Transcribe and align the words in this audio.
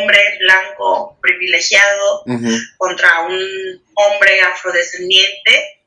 hombre 0.00 0.38
blanco 0.40 1.18
privilegiado 1.20 2.24
contra 2.76 3.20
un 3.22 3.82
hombre 3.94 4.40
afrodescendiente, 4.42 5.80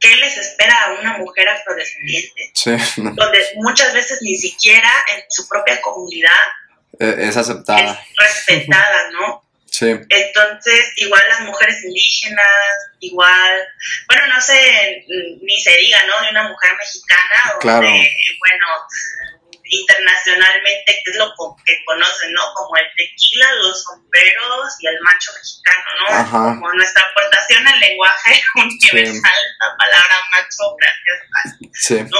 ¿qué 0.00 0.16
les 0.16 0.36
espera 0.36 0.74
a 0.84 0.92
una 1.00 1.18
mujer 1.18 1.48
afrodescendiente? 1.48 2.50
Sí. 2.54 2.70
Donde 2.96 3.38
muchas 3.56 3.92
veces 3.94 4.18
ni 4.22 4.34
siquiera 4.36 4.90
en 5.14 5.22
su 5.28 5.48
propia 5.48 5.80
comunidad 5.80 6.32
Eh, 7.00 7.14
es 7.18 7.36
aceptada. 7.36 7.92
es 7.92 8.16
respetada, 8.18 9.10
¿no? 9.12 9.44
Sí. 9.70 9.86
Entonces, 9.86 10.92
igual 10.96 11.22
las 11.28 11.40
mujeres 11.42 11.84
indígenas, 11.84 12.48
igual, 13.00 13.60
bueno, 14.08 14.26
no 14.34 14.40
sé, 14.40 15.04
ni 15.42 15.60
se 15.60 15.72
diga, 15.76 15.98
¿no? 16.06 16.20
De 16.24 16.30
una 16.30 16.48
mujer 16.48 16.72
mexicana, 16.76 17.52
o 17.54 17.58
Claro. 17.60 17.86
bueno, 17.86 18.66
internacionalmente, 19.70 21.00
que 21.04 21.10
es 21.10 21.16
lo 21.16 21.32
que 21.64 21.74
conocen, 21.84 22.32
¿no? 22.32 22.42
Como 22.54 22.76
el 22.76 22.86
tequila, 22.96 23.46
los 23.62 23.82
sombreros 23.82 24.76
y 24.80 24.86
el 24.86 25.00
macho 25.02 25.32
mexicano, 25.34 25.84
¿no? 26.00 26.14
Ajá. 26.14 26.54
Como 26.54 26.72
nuestra 26.74 27.02
aportación 27.10 27.66
al 27.66 27.80
lenguaje 27.80 28.42
universal, 28.56 29.42
la 29.60 29.76
palabra 29.76 30.16
macho, 30.32 30.76
gracias, 30.78 31.72
Sí. 31.72 31.98
¿no? 32.10 32.18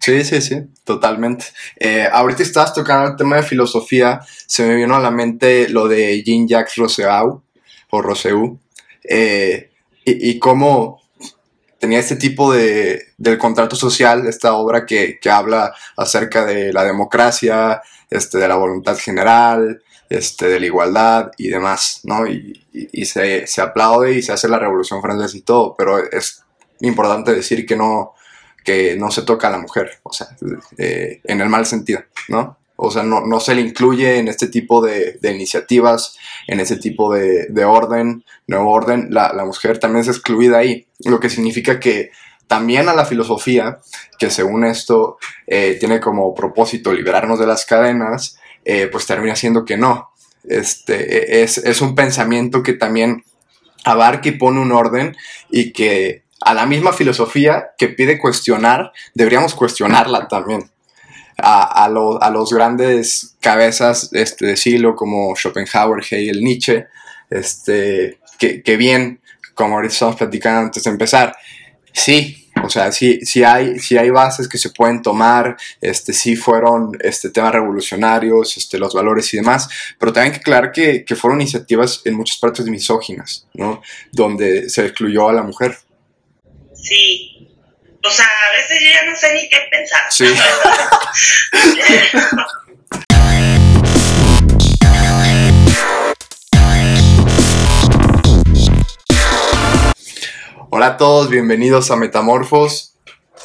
Sí, 0.00 0.24
sí, 0.24 0.42
sí, 0.42 0.56
totalmente. 0.84 1.46
Eh, 1.78 2.08
ahorita 2.10 2.42
estabas 2.42 2.74
tocando 2.74 3.10
el 3.10 3.16
tema 3.16 3.36
de 3.36 3.44
filosofía, 3.44 4.20
se 4.46 4.64
me 4.64 4.74
vino 4.74 4.96
a 4.96 5.00
la 5.00 5.12
mente 5.12 5.68
lo 5.68 5.86
de 5.86 6.22
Jean-Jacques 6.24 6.74
Rousseau, 6.76 7.44
o 7.90 8.02
Rousseau, 8.02 8.58
eh, 9.08 9.70
y, 10.04 10.30
y 10.30 10.38
cómo 10.40 11.01
tenía 11.82 11.98
este 11.98 12.14
tipo 12.14 12.52
de, 12.52 13.08
del 13.18 13.38
contrato 13.38 13.74
social, 13.74 14.28
esta 14.28 14.54
obra 14.54 14.86
que, 14.86 15.18
que 15.20 15.28
habla 15.28 15.74
acerca 15.96 16.46
de 16.46 16.72
la 16.72 16.84
democracia, 16.84 17.82
este, 18.08 18.38
de 18.38 18.46
la 18.46 18.54
voluntad 18.54 18.96
general, 18.96 19.82
este, 20.08 20.46
de 20.46 20.60
la 20.60 20.66
igualdad 20.66 21.32
y 21.36 21.48
demás, 21.48 21.98
¿no? 22.04 22.24
Y, 22.28 22.64
y- 22.72 23.04
se, 23.04 23.48
se 23.48 23.60
aplaude 23.60 24.12
y 24.12 24.22
se 24.22 24.30
hace 24.32 24.48
la 24.48 24.60
Revolución 24.60 25.02
Francesa 25.02 25.36
y 25.36 25.40
todo, 25.40 25.74
pero 25.76 25.98
es 25.98 26.44
importante 26.82 27.34
decir 27.34 27.66
que 27.66 27.74
no, 27.74 28.14
que 28.62 28.94
no 28.96 29.10
se 29.10 29.22
toca 29.22 29.48
a 29.48 29.50
la 29.50 29.58
mujer, 29.58 29.98
o 30.04 30.12
sea, 30.12 30.28
eh, 30.78 31.20
en 31.24 31.40
el 31.40 31.48
mal 31.48 31.66
sentido, 31.66 32.00
¿no? 32.28 32.58
O 32.84 32.90
sea, 32.90 33.02
no, 33.04 33.20
no 33.24 33.38
se 33.38 33.54
le 33.54 33.60
incluye 33.60 34.18
en 34.18 34.26
este 34.28 34.48
tipo 34.48 34.82
de, 34.82 35.18
iniciativas, 35.22 36.16
en 36.48 36.58
ese 36.58 36.76
tipo 36.76 37.14
de, 37.14 37.46
de 37.48 37.64
orden, 37.64 38.24
nuevo 38.48 38.72
orden, 38.72 39.08
la, 39.10 39.32
la 39.32 39.44
mujer 39.44 39.78
también 39.78 40.02
es 40.02 40.08
excluida 40.08 40.58
ahí, 40.58 40.86
lo 41.04 41.20
que 41.20 41.30
significa 41.30 41.78
que 41.78 42.10
también 42.48 42.88
a 42.88 42.94
la 42.94 43.06
filosofía, 43.06 43.78
que 44.18 44.30
según 44.30 44.64
esto 44.64 45.16
eh, 45.46 45.76
tiene 45.78 46.00
como 46.00 46.34
propósito 46.34 46.92
liberarnos 46.92 47.38
de 47.38 47.46
las 47.46 47.64
cadenas, 47.64 48.38
eh, 48.64 48.88
pues 48.90 49.06
termina 49.06 49.36
siendo 49.36 49.64
que 49.64 49.76
no. 49.76 50.10
Este, 50.44 51.38
e- 51.38 51.42
es, 51.44 51.58
es 51.58 51.80
un 51.80 51.94
pensamiento 51.94 52.62
que 52.62 52.72
también 52.72 53.24
abarca 53.84 54.28
y 54.28 54.32
pone 54.32 54.60
un 54.60 54.72
orden 54.72 55.16
y 55.50 55.72
que 55.72 56.24
a 56.40 56.52
la 56.52 56.66
misma 56.66 56.92
filosofía 56.92 57.70
que 57.78 57.88
pide 57.88 58.18
cuestionar, 58.18 58.92
deberíamos 59.14 59.54
cuestionarla 59.54 60.28
también. 60.28 60.70
A, 61.38 61.84
a, 61.84 61.88
lo- 61.88 62.22
a 62.22 62.30
los 62.30 62.50
grandes 62.52 63.36
cabezas 63.40 64.10
este, 64.12 64.46
de 64.46 64.56
siglo 64.56 64.94
como 64.94 65.34
Schopenhauer, 65.34 66.02
Hegel, 66.04 66.42
Nietzsche, 66.44 66.86
este, 67.30 68.18
que, 68.38 68.62
que 68.62 68.76
bien, 68.76 69.20
como 69.54 69.76
ahorita 69.76 69.92
estamos 69.94 70.16
platicando 70.16 70.60
antes 70.60 70.84
de 70.84 70.90
empezar, 70.90 71.34
sí, 71.92 72.50
o 72.62 72.68
sea, 72.68 72.92
sí, 72.92 73.20
sí, 73.22 73.42
hay, 73.42 73.78
sí 73.78 73.96
hay 73.96 74.10
bases 74.10 74.46
que 74.46 74.58
se 74.58 74.70
pueden 74.70 75.00
tomar, 75.02 75.56
este, 75.80 76.12
sí 76.12 76.36
fueron 76.36 76.92
este, 77.00 77.30
temas 77.30 77.52
revolucionarios, 77.52 78.56
este, 78.58 78.78
los 78.78 78.94
valores 78.94 79.32
y 79.32 79.38
demás, 79.38 79.68
pero 79.98 80.12
también 80.12 80.32
hay 80.32 80.38
que 80.38 80.42
aclarar 80.42 80.70
que, 80.70 81.04
que 81.04 81.16
fueron 81.16 81.40
iniciativas 81.40 82.02
en 82.04 82.14
muchas 82.14 82.38
partes 82.38 82.66
misóginas, 82.66 83.48
¿no? 83.54 83.80
Donde 84.12 84.68
se 84.68 84.84
excluyó 84.86 85.28
a 85.28 85.32
la 85.32 85.42
mujer. 85.42 85.76
Sí. 86.74 87.31
O 88.04 88.10
sea, 88.10 88.26
a 88.26 88.50
veces 88.56 88.80
yo 88.82 88.90
ya 88.90 89.04
no 89.08 89.14
sé 89.14 89.32
ni 89.32 89.48
qué 89.48 89.58
pensar. 89.70 90.00
Sí. 90.10 90.24
Hola 100.70 100.86
a 100.86 100.96
todos, 100.96 101.30
bienvenidos 101.30 101.92
a 101.92 101.96
Metamorfos. 101.96 102.96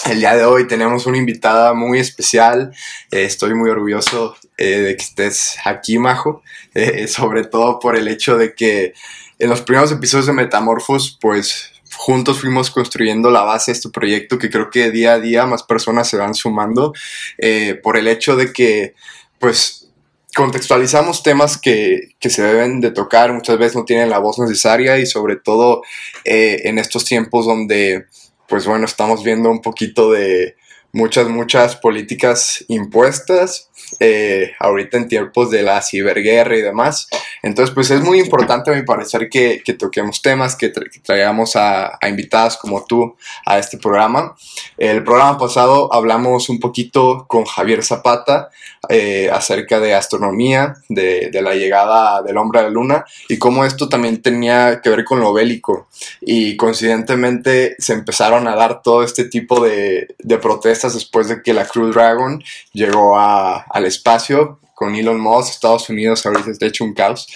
El 0.10 0.22
día 0.22 0.36
de 0.36 0.46
hoy 0.46 0.66
tenemos 0.66 1.06
una 1.06 1.20
invitada 1.20 1.76
muy 1.76 2.00
especial. 2.00 2.74
Eh, 3.12 3.26
estoy 3.26 3.54
muy 3.54 3.70
orgulloso 3.70 4.38
eh, 4.58 4.80
de 4.80 4.98
que 4.98 5.04
estés 5.04 5.58
aquí, 5.66 6.00
Majo. 6.00 6.42
Eh, 6.74 7.08
sobre 7.08 7.46
todo 7.46 7.78
por 7.78 7.96
el 7.96 8.08
hecho 8.08 8.38
de 8.38 8.56
que 8.56 8.96
en 9.38 9.52
los 9.52 9.62
primeros 9.62 9.92
episodios 9.92 10.26
de 10.26 10.34
Metamorfos, 10.34 11.16
pues 11.22 11.74
juntos 11.98 12.40
fuimos 12.40 12.72
construyendo 12.72 13.32
la 13.32 13.42
base 13.44 13.72
de 13.72 13.78
este 13.78 13.90
proyecto 13.90 14.38
que 14.38 14.50
creo 14.50 14.70
que 14.70 14.92
día 14.92 15.14
a 15.14 15.20
día 15.20 15.46
más 15.46 15.64
personas 15.64 16.08
se 16.08 16.18
van 16.18 16.34
sumando. 16.36 16.94
eh, 17.38 17.76
por 17.76 17.98
el 17.98 18.08
hecho 18.08 18.36
de 18.36 18.54
que, 18.54 18.94
pues, 19.40 19.88
contextualizamos 20.36 21.24
temas 21.24 21.58
que, 21.58 22.16
que 22.20 22.30
se 22.30 22.44
deben 22.44 22.80
de 22.80 22.92
tocar, 22.92 23.34
muchas 23.34 23.58
veces 23.58 23.76
no 23.76 23.86
tienen 23.86 24.10
la 24.10 24.20
voz 24.20 24.38
necesaria 24.38 25.00
y 25.00 25.08
sobre 25.08 25.36
todo 25.36 25.82
eh, 26.26 26.62
en 26.66 26.78
estos 26.78 27.06
tiempos 27.06 27.48
donde, 27.48 28.06
pues 28.48 28.68
bueno, 28.68 28.86
estamos 28.86 29.24
viendo 29.24 29.50
un 29.50 29.62
poquito 29.62 30.12
de 30.12 30.56
muchas, 30.92 31.28
muchas 31.28 31.76
políticas 31.76 32.64
impuestas, 32.68 33.67
eh, 34.00 34.52
ahorita 34.60 34.98
en 34.98 35.08
tiempos 35.08 35.50
de 35.52 35.64
la 35.64 35.82
ciberguerra 35.82 36.58
y 36.58 36.62
demás. 36.62 37.08
Entonces, 37.44 37.74
pues 37.74 37.92
es 37.92 38.02
muy 38.02 38.20
importante 38.20 38.72
a 38.72 38.74
mi 38.76 38.84
parecer 38.84 39.30
que, 39.30 39.62
que 39.64 39.74
toquemos 39.74 40.22
temas, 40.22 40.56
que, 40.56 40.74
tra- 40.74 40.90
que 40.90 41.00
traigamos 41.00 41.56
a, 41.56 41.98
invitadas 42.08 42.58
como 42.58 42.84
tú 42.86 43.16
a 43.46 43.60
este 43.60 43.78
programa. 43.78 44.36
El 44.78 45.04
programa 45.04 45.38
pasado 45.38 45.94
hablamos 45.94 46.50
un 46.50 46.60
poquito 46.60 47.26
con 47.28 47.46
Javier 47.46 47.84
Zapata 47.84 48.50
eh, 48.90 49.30
acerca 49.32 49.80
de 49.80 49.94
astronomía, 49.94 50.76
de, 50.90 51.30
la 51.42 51.54
llegada 51.54 52.22
del 52.24 52.38
hombre 52.38 52.60
a 52.60 52.64
la 52.64 52.70
luna 52.70 53.06
y 53.30 53.38
cómo 53.38 53.64
esto 53.66 53.88
también 53.88 54.22
tenía 54.22 54.82
que 54.82 54.90
ver 54.90 55.04
con 55.06 55.20
lo 55.20 55.32
bélico. 55.34 55.88
Y 56.22 56.58
coincidentemente 56.58 57.76
se 57.78 57.94
empezaron 57.94 58.48
a 58.48 58.56
dar 58.56 58.82
todo 58.82 59.04
este 59.04 59.26
tipo 59.26 59.64
de, 59.64 60.16
de 60.18 60.38
protestas 60.38 60.94
después 60.94 61.28
de 61.28 61.42
que 61.44 61.54
la 61.54 61.66
Crew 61.66 61.92
Dragon 61.92 62.44
llegó 62.74 63.18
a- 63.18 63.66
al 63.70 63.86
espacio 63.86 64.60
con 64.76 64.96
Elon 64.96 65.20
Musk, 65.20 65.52
Estados 65.52 65.90
Unidos 65.90 66.26
ahorita 66.26 66.52
está 66.52 66.68
hecho 66.68 66.84
un 66.84 66.94
caos. 66.94 67.28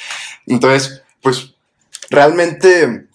Entonces, 0.46 1.02
pues 1.22 1.56
realmente 2.10 3.08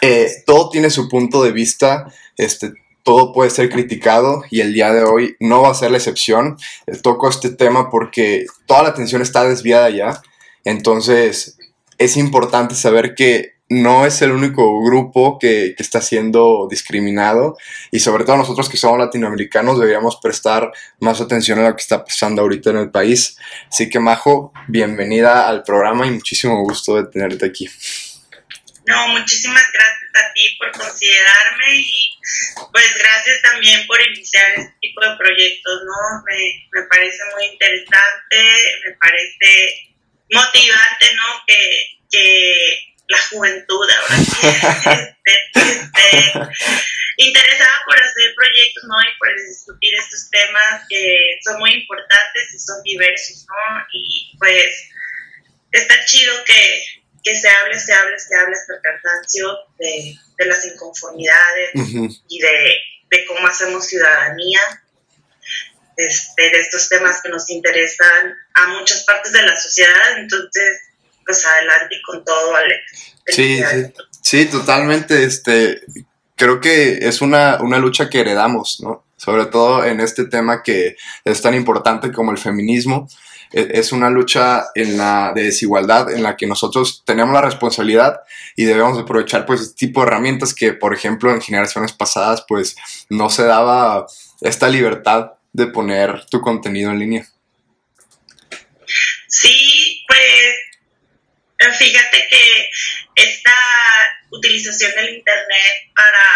eh, 0.00 0.28
todo 0.46 0.70
tiene 0.70 0.90
su 0.90 1.08
punto 1.08 1.42
de 1.42 1.52
vista, 1.52 2.12
este, 2.36 2.72
todo 3.02 3.32
puede 3.32 3.50
ser 3.50 3.70
criticado 3.70 4.42
y 4.50 4.60
el 4.60 4.74
día 4.74 4.92
de 4.92 5.04
hoy 5.04 5.36
no 5.40 5.62
va 5.62 5.70
a 5.70 5.74
ser 5.74 5.90
la 5.90 5.98
excepción. 5.98 6.56
Eh, 6.86 6.96
Toco 6.96 7.28
este 7.28 7.50
tema 7.50 7.90
porque 7.90 8.46
toda 8.66 8.82
la 8.82 8.88
atención 8.88 9.22
está 9.22 9.44
desviada 9.44 9.88
ya, 9.90 10.20
entonces 10.64 11.56
es 11.98 12.16
importante 12.16 12.74
saber 12.74 13.14
que 13.14 13.59
no 13.70 14.04
es 14.04 14.20
el 14.20 14.32
único 14.32 14.82
grupo 14.82 15.38
que, 15.38 15.76
está 15.78 16.02
siendo 16.02 16.66
discriminado 16.68 17.56
y 17.92 18.00
sobre 18.00 18.24
todo 18.24 18.36
nosotros 18.36 18.68
que 18.68 18.76
somos 18.76 18.98
latinoamericanos 18.98 19.78
deberíamos 19.78 20.18
prestar 20.20 20.72
más 20.98 21.20
atención 21.20 21.60
a 21.60 21.68
lo 21.68 21.76
que 21.76 21.82
está 21.82 22.04
pasando 22.04 22.42
ahorita 22.42 22.70
en 22.70 22.78
el 22.78 22.90
país. 22.90 23.38
Así 23.68 23.88
que 23.88 24.00
Majo, 24.00 24.52
bienvenida 24.66 25.48
al 25.48 25.62
programa 25.62 26.04
y 26.06 26.10
muchísimo 26.10 26.60
gusto 26.64 26.96
de 26.96 27.10
tenerte 27.10 27.46
aquí. 27.46 27.70
No, 28.86 29.08
muchísimas 29.08 29.64
gracias 29.72 30.10
a 30.16 30.32
ti 30.34 30.56
por 30.58 30.72
considerarme 30.72 31.76
y 31.76 32.18
pues 32.72 32.92
gracias 32.98 33.40
también 33.42 33.86
por 33.86 34.00
iniciar 34.00 34.50
este 34.50 34.74
tipo 34.80 35.00
de 35.00 35.16
proyectos, 35.16 35.80
¿no? 35.86 36.22
Me, 36.26 36.86
parece 36.88 37.18
muy 37.36 37.44
interesante, 37.46 38.36
me 38.84 38.96
parece 39.00 39.94
motivante, 40.28 41.14
¿no? 41.14 41.44
Que 41.46 42.89
la 43.10 43.18
juventud 43.30 43.90
ahora 43.90 44.16
sí 44.16 44.46
esté, 44.46 45.50
esté 45.60 46.32
interesada 47.16 47.72
por 47.86 48.00
hacer 48.00 48.34
proyectos, 48.36 48.84
¿no? 48.84 48.94
Y 49.02 49.18
por 49.18 49.28
discutir 49.34 49.94
estos 49.98 50.30
temas 50.30 50.82
que 50.88 51.38
son 51.44 51.58
muy 51.58 51.72
importantes 51.74 52.54
y 52.54 52.58
son 52.58 52.82
diversos, 52.84 53.46
¿no? 53.48 53.84
Y 53.92 54.36
pues 54.38 54.88
está 55.72 56.04
chido 56.04 56.32
que, 56.44 56.84
que 57.24 57.34
se 57.36 57.48
hable, 57.48 57.78
se 57.78 57.92
hable, 57.92 58.18
se 58.18 58.36
hable 58.36 58.54
hasta 58.54 58.74
el 58.74 58.80
cansancio 58.80 59.58
de, 59.78 60.14
de 60.38 60.46
las 60.46 60.64
inconformidades 60.66 61.70
y 61.74 62.40
de, 62.40 62.76
de 63.10 63.26
cómo 63.26 63.46
hacemos 63.46 63.86
ciudadanía, 63.88 64.60
este, 65.96 66.42
de 66.42 66.60
estos 66.60 66.88
temas 66.88 67.20
que 67.22 67.28
nos 67.28 67.50
interesan 67.50 68.34
a 68.54 68.68
muchas 68.68 69.02
partes 69.02 69.32
de 69.32 69.42
la 69.42 69.56
sociedad. 69.56 70.18
Entonces, 70.18 70.89
pues 71.30 71.46
adelante 71.46 71.96
con 72.04 72.24
todo, 72.24 72.56
Alex. 72.56 73.14
Sí, 73.26 73.62
sí, 74.20 74.46
totalmente. 74.46 75.22
Este, 75.22 75.80
creo 76.34 76.60
que 76.60 76.98
es 77.02 77.20
una, 77.22 77.58
una 77.60 77.78
lucha 77.78 78.10
que 78.10 78.20
heredamos, 78.20 78.80
¿no? 78.80 79.04
Sobre 79.16 79.46
todo 79.46 79.84
en 79.84 80.00
este 80.00 80.24
tema 80.24 80.62
que 80.62 80.96
es 81.24 81.40
tan 81.40 81.54
importante 81.54 82.10
como 82.10 82.32
el 82.32 82.38
feminismo. 82.38 83.08
e, 83.52 83.68
es 83.74 83.92
una 83.92 84.10
lucha 84.10 84.66
en 84.74 84.96
la 84.96 85.32
de 85.34 85.44
desigualdad 85.44 86.10
en 86.10 86.24
la 86.24 86.36
que 86.36 86.48
nosotros 86.48 87.02
tenemos 87.06 87.32
la 87.32 87.42
responsabilidad 87.42 88.20
y 88.56 88.64
debemos 88.64 88.98
aprovechar 88.98 89.46
pues 89.46 89.60
este 89.60 89.86
tipo 89.86 90.00
de 90.00 90.08
herramientas 90.08 90.54
que 90.54 90.72
por 90.72 90.94
ejemplo 90.94 91.32
en 91.32 91.40
generaciones 91.40 91.92
pasadas 91.92 92.44
pues 92.48 92.76
no 93.08 93.28
se 93.28 93.44
daba 93.44 94.06
esta 94.40 94.68
libertad 94.68 95.32
de 95.52 95.66
poner 95.66 96.26
tu 96.26 96.40
contenido 96.40 96.90
en 96.90 96.98
línea. 96.98 97.26
Sí, 99.28 99.79
fíjate 101.80 102.28
que 102.28 102.70
esta 103.16 103.56
utilización 104.30 104.92
del 104.94 105.16
internet 105.16 105.72
para, 105.94 106.26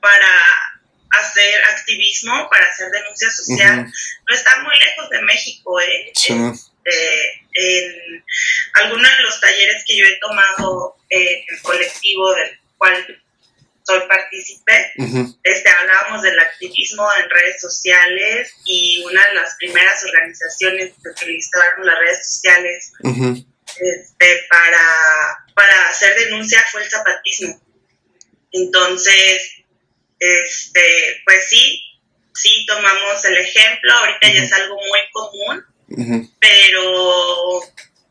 para 0.00 1.20
hacer 1.20 1.64
activismo, 1.64 2.48
para 2.48 2.66
hacer 2.66 2.90
denuncia 2.90 3.30
social, 3.30 3.84
no 3.84 4.34
está 4.34 4.62
muy 4.62 4.78
lejos 4.78 5.10
de 5.10 5.22
México. 5.22 5.80
¿eh? 5.80 6.12
Este, 6.14 7.42
en 7.54 8.24
algunos 8.74 9.10
de 9.10 9.22
los 9.24 9.40
talleres 9.40 9.82
que 9.86 9.96
yo 9.96 10.04
he 10.04 10.18
tomado 10.20 10.96
en 11.08 11.44
el 11.48 11.62
colectivo 11.62 12.32
del 12.34 12.58
cual 12.78 13.22
soy 13.82 14.00
partícipe, 14.08 14.92
este, 15.42 15.68
hablábamos 15.68 16.22
del 16.22 16.38
activismo 16.38 17.08
en 17.22 17.30
redes 17.30 17.60
sociales 17.60 18.52
y 18.64 19.02
una 19.04 19.26
de 19.28 19.34
las 19.34 19.54
primeras 19.56 20.04
organizaciones 20.04 20.92
que 21.02 21.08
utilizaron 21.08 21.86
las 21.86 21.98
redes 21.98 22.28
sociales 22.28 22.92
este, 23.80 24.46
para, 24.48 25.44
para 25.54 25.88
hacer 25.88 26.18
denuncia 26.18 26.64
fue 26.70 26.82
el 26.82 26.90
zapatismo. 26.90 27.60
Entonces, 28.52 29.42
este, 30.18 31.22
pues 31.24 31.48
sí, 31.48 31.82
sí 32.34 32.66
tomamos 32.66 33.24
el 33.24 33.36
ejemplo, 33.36 33.92
ahorita 33.92 34.28
ya 34.28 34.42
es 34.42 34.52
algo 34.52 34.76
muy 34.76 35.00
común, 35.12 36.26
pero 36.40 37.62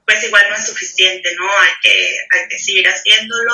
pues 0.06 0.24
igual 0.24 0.46
no 0.50 0.56
es 0.56 0.68
suficiente, 0.68 1.34
¿no? 1.36 1.50
Hay 1.60 1.72
que, 1.82 2.16
hay 2.32 2.48
que 2.48 2.60
seguir 2.60 2.88
haciéndolo 2.88 3.54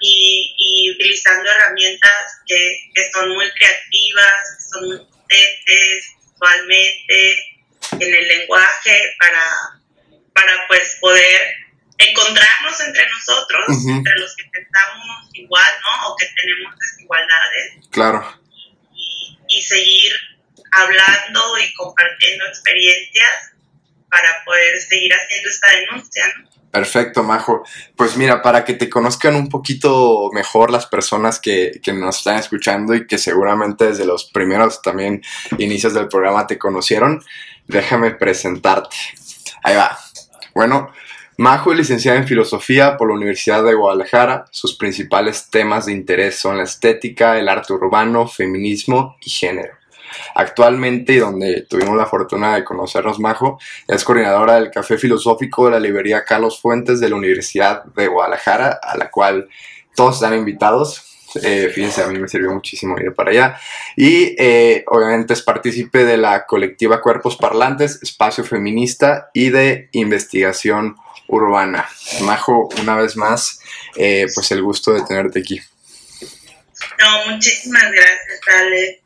y, 0.00 0.54
y 0.56 0.90
utilizando 0.92 1.50
herramientas 1.50 2.40
que, 2.46 2.90
que, 2.94 3.10
son 3.12 3.28
muy 3.30 3.50
creativas, 3.50 4.56
que 4.56 4.64
son 4.70 4.88
muy 4.88 4.98
potentes 4.98 6.06
visualmente, 6.36 7.56
en 8.00 8.14
el 8.14 8.28
lenguaje, 8.28 9.14
para, 9.18 9.42
para 10.36 10.52
pues 10.68 10.98
poder 11.00 11.56
encontrarnos 11.96 12.80
entre 12.86 13.08
nosotros, 13.08 13.64
entre 13.88 14.14
los 14.18 14.36
que 14.36 14.44
pensamos 14.52 15.30
igual, 15.32 15.68
¿no? 15.80 16.08
O 16.08 16.16
que 16.16 16.26
tenemos 16.36 16.74
desigualdades. 16.78 17.88
Claro. 17.90 18.40
Y, 18.94 19.38
y 19.48 19.62
seguir 19.62 20.12
hablando 20.72 21.58
y 21.58 21.72
compartiendo 21.72 22.44
experiencias 22.46 23.52
para 24.10 24.44
poder 24.44 24.78
seguir 24.78 25.12
haciendo 25.14 25.48
esta 25.48 25.70
denuncia, 25.72 26.24
¿no? 26.36 26.56
Perfecto, 26.70 27.22
Majo. 27.22 27.64
Pues 27.96 28.18
mira, 28.18 28.42
para 28.42 28.62
que 28.62 28.74
te 28.74 28.90
conozcan 28.90 29.34
un 29.34 29.48
poquito 29.48 30.28
mejor 30.34 30.70
las 30.70 30.84
personas 30.84 31.40
que, 31.40 31.80
que, 31.82 31.94
nos 31.94 32.18
están 32.18 32.36
escuchando 32.36 32.94
y 32.94 33.06
que 33.06 33.16
seguramente 33.16 33.86
desde 33.86 34.04
los 34.04 34.24
primeros 34.26 34.82
también 34.82 35.22
inicios 35.56 35.94
del 35.94 36.08
programa 36.08 36.46
te 36.46 36.58
conocieron, 36.58 37.24
déjame 37.66 38.10
presentarte. 38.10 38.94
Ahí 39.62 39.74
va. 39.74 39.98
Bueno, 40.56 40.90
Majo 41.36 41.72
es 41.72 41.76
licenciada 41.76 42.16
en 42.16 42.26
Filosofía 42.26 42.96
por 42.96 43.08
la 43.08 43.14
Universidad 43.14 43.62
de 43.62 43.74
Guadalajara. 43.74 44.46
Sus 44.50 44.74
principales 44.78 45.50
temas 45.50 45.84
de 45.84 45.92
interés 45.92 46.38
son 46.38 46.56
la 46.56 46.62
estética, 46.62 47.38
el 47.38 47.50
arte 47.50 47.74
urbano, 47.74 48.26
feminismo 48.26 49.16
y 49.20 49.28
género. 49.28 49.74
Actualmente, 50.34 51.20
donde 51.20 51.66
tuvimos 51.68 51.94
la 51.94 52.06
fortuna 52.06 52.54
de 52.54 52.64
conocernos 52.64 53.20
Majo, 53.20 53.58
es 53.86 54.02
coordinadora 54.02 54.54
del 54.54 54.70
Café 54.70 54.96
Filosófico 54.96 55.66
de 55.66 55.72
la 55.72 55.80
librería 55.80 56.24
Carlos 56.24 56.58
Fuentes 56.58 57.00
de 57.00 57.10
la 57.10 57.16
Universidad 57.16 57.84
de 57.84 58.06
Guadalajara, 58.06 58.80
a 58.82 58.96
la 58.96 59.10
cual 59.10 59.50
todos 59.94 60.14
están 60.14 60.32
invitados. 60.32 61.15
Eh, 61.42 61.70
fíjense, 61.74 62.02
a 62.02 62.06
mí 62.08 62.18
me 62.18 62.28
sirvió 62.28 62.52
muchísimo 62.52 62.98
ir 62.98 63.14
para 63.14 63.30
allá. 63.30 63.60
Y 63.96 64.34
eh, 64.38 64.84
obviamente 64.86 65.32
es 65.32 65.42
partícipe 65.42 66.04
de 66.04 66.16
la 66.16 66.46
colectiva 66.46 67.00
Cuerpos 67.00 67.36
Parlantes, 67.36 68.00
Espacio 68.02 68.44
Feminista 68.44 69.30
y 69.32 69.50
de 69.50 69.88
Investigación 69.92 70.96
Urbana. 71.28 71.88
Majo, 72.22 72.68
una 72.80 72.96
vez 72.96 73.16
más, 73.16 73.60
eh, 73.96 74.26
pues 74.34 74.50
el 74.52 74.62
gusto 74.62 74.92
de 74.92 75.02
tenerte 75.02 75.40
aquí. 75.40 75.60
No, 76.98 77.32
muchísimas 77.32 77.84
gracias, 77.90 78.40
Ale. 78.60 79.02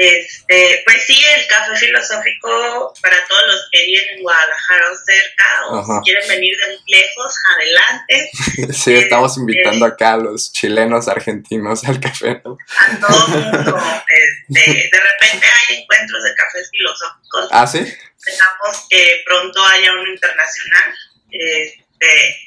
Este, 0.00 0.82
pues 0.86 1.04
sí, 1.04 1.22
el 1.36 1.46
café 1.46 1.76
filosófico 1.76 2.94
para 3.02 3.22
todos 3.28 3.42
los 3.48 3.68
que 3.70 3.84
viven 3.84 4.08
en 4.16 4.22
Guadalajara 4.22 4.90
o 4.90 4.96
cerca, 4.96 5.44
o 5.68 5.84
si 5.84 6.10
quieren 6.10 6.26
venir 6.26 6.56
de 6.56 6.68
muy 6.68 6.82
lejos, 6.86 7.34
adelante. 7.54 8.30
sí, 8.72 8.94
estamos 8.94 9.32
este, 9.32 9.40
invitando 9.42 9.84
acá 9.84 10.14
a 10.14 10.16
los 10.16 10.54
chilenos, 10.54 11.06
argentinos 11.06 11.84
al 11.84 12.00
café. 12.00 12.40
¿no? 12.42 12.56
A 12.78 12.98
todo 12.98 13.28
mundo. 13.28 13.76
Este, 14.08 14.88
de 14.90 15.00
repente 15.00 15.46
hay 15.68 15.82
encuentros 15.82 16.24
de 16.24 16.34
cafés 16.34 16.70
filosóficos. 16.70 17.48
Ah, 17.50 17.66
sí. 17.66 17.80
Esperamos 17.80 18.86
que 18.88 19.22
pronto 19.26 19.62
haya 19.66 19.92
uno 19.92 20.10
internacional. 20.10 20.94
Este, 21.30 22.38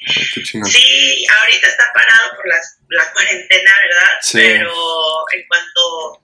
sí, 0.71 1.25
ahorita 1.39 1.67
está 1.67 1.85
parado 1.93 2.35
por 2.35 2.47
las, 2.47 2.79
la 2.89 3.13
cuarentena, 3.13 3.71
¿verdad? 3.87 4.09
Sí. 4.23 4.39
Pero 4.41 5.23
en 5.33 5.47
cuanto 5.47 6.22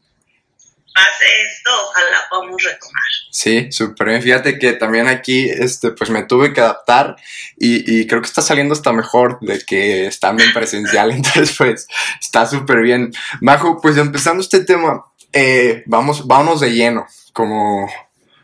pase 0.99 1.25
esto, 1.47 1.71
ojalá 1.89 2.17
podamos 2.29 2.61
retomar. 2.63 3.03
Sí, 3.31 3.71
súper 3.71 4.07
bien. 4.07 4.21
Fíjate 4.21 4.59
que 4.59 4.73
también 4.73 5.07
aquí, 5.07 5.49
este, 5.49 5.91
pues 5.91 6.09
me 6.09 6.23
tuve 6.23 6.53
que 6.53 6.61
adaptar 6.61 7.15
y, 7.57 7.99
y 7.99 8.07
creo 8.07 8.21
que 8.21 8.27
está 8.27 8.41
saliendo 8.41 8.73
hasta 8.73 8.91
mejor 8.91 9.39
de 9.41 9.59
que 9.59 10.07
estando 10.07 10.43
en 10.43 10.53
presencial, 10.53 11.11
entonces 11.11 11.55
pues 11.57 11.87
está 12.19 12.45
súper 12.45 12.81
bien. 12.81 13.11
Majo, 13.41 13.79
pues 13.81 13.97
empezando 13.97 14.41
este 14.41 14.63
tema, 14.63 15.05
eh, 15.31 15.83
vamos, 15.85 16.27
vámonos 16.27 16.59
de 16.59 16.73
lleno, 16.73 17.07
como 17.33 17.89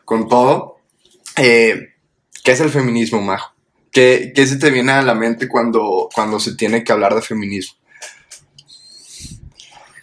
con 0.05 0.29
todo. 0.29 0.79
Eh, 1.37 1.93
¿Qué 2.43 2.51
es 2.51 2.59
el 2.61 2.69
feminismo, 2.69 3.21
Majo? 3.21 3.53
¿Qué, 3.91 4.33
¿Qué, 4.35 4.45
se 4.45 4.57
te 4.57 4.69
viene 4.71 4.91
a 4.91 5.01
la 5.01 5.15
mente 5.15 5.47
cuando, 5.47 6.09
cuando 6.13 6.39
se 6.39 6.55
tiene 6.55 6.83
que 6.83 6.91
hablar 6.91 7.15
de 7.15 7.21
feminismo? 7.21 7.77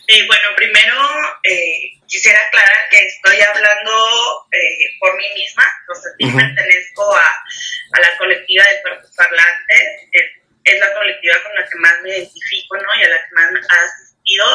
Eh, 0.08 0.26
bueno, 0.26 0.42
primero 0.56 0.94
eh, 1.42 2.01
quisiera 2.12 2.38
aclarar 2.46 2.88
que 2.90 3.06
estoy 3.06 3.40
hablando 3.40 4.46
eh, 4.52 4.84
por 5.00 5.16
mí 5.16 5.24
misma, 5.34 5.64
o 5.88 5.94
sea, 5.94 6.12
uh 6.12 6.28
-huh. 6.28 6.36
pertenezco 6.36 7.16
a, 7.16 7.24
a, 7.24 8.00
la 8.00 8.18
colectiva 8.18 8.64
de 8.68 8.82
cuerpos 8.82 9.10
parlantes, 9.16 9.84
es, 10.12 10.24
es, 10.64 10.80
la 10.80 10.92
colectiva 10.92 11.36
con 11.42 11.54
la 11.54 11.64
que 11.64 11.78
más 11.78 11.94
me 12.02 12.10
identifico, 12.10 12.76
¿no? 12.76 12.88
Y 13.00 13.04
a 13.04 13.08
la 13.08 13.16
que 13.16 13.34
más 13.34 13.52
me 13.52 13.60
ha 13.60 13.80
asistido, 13.82 14.46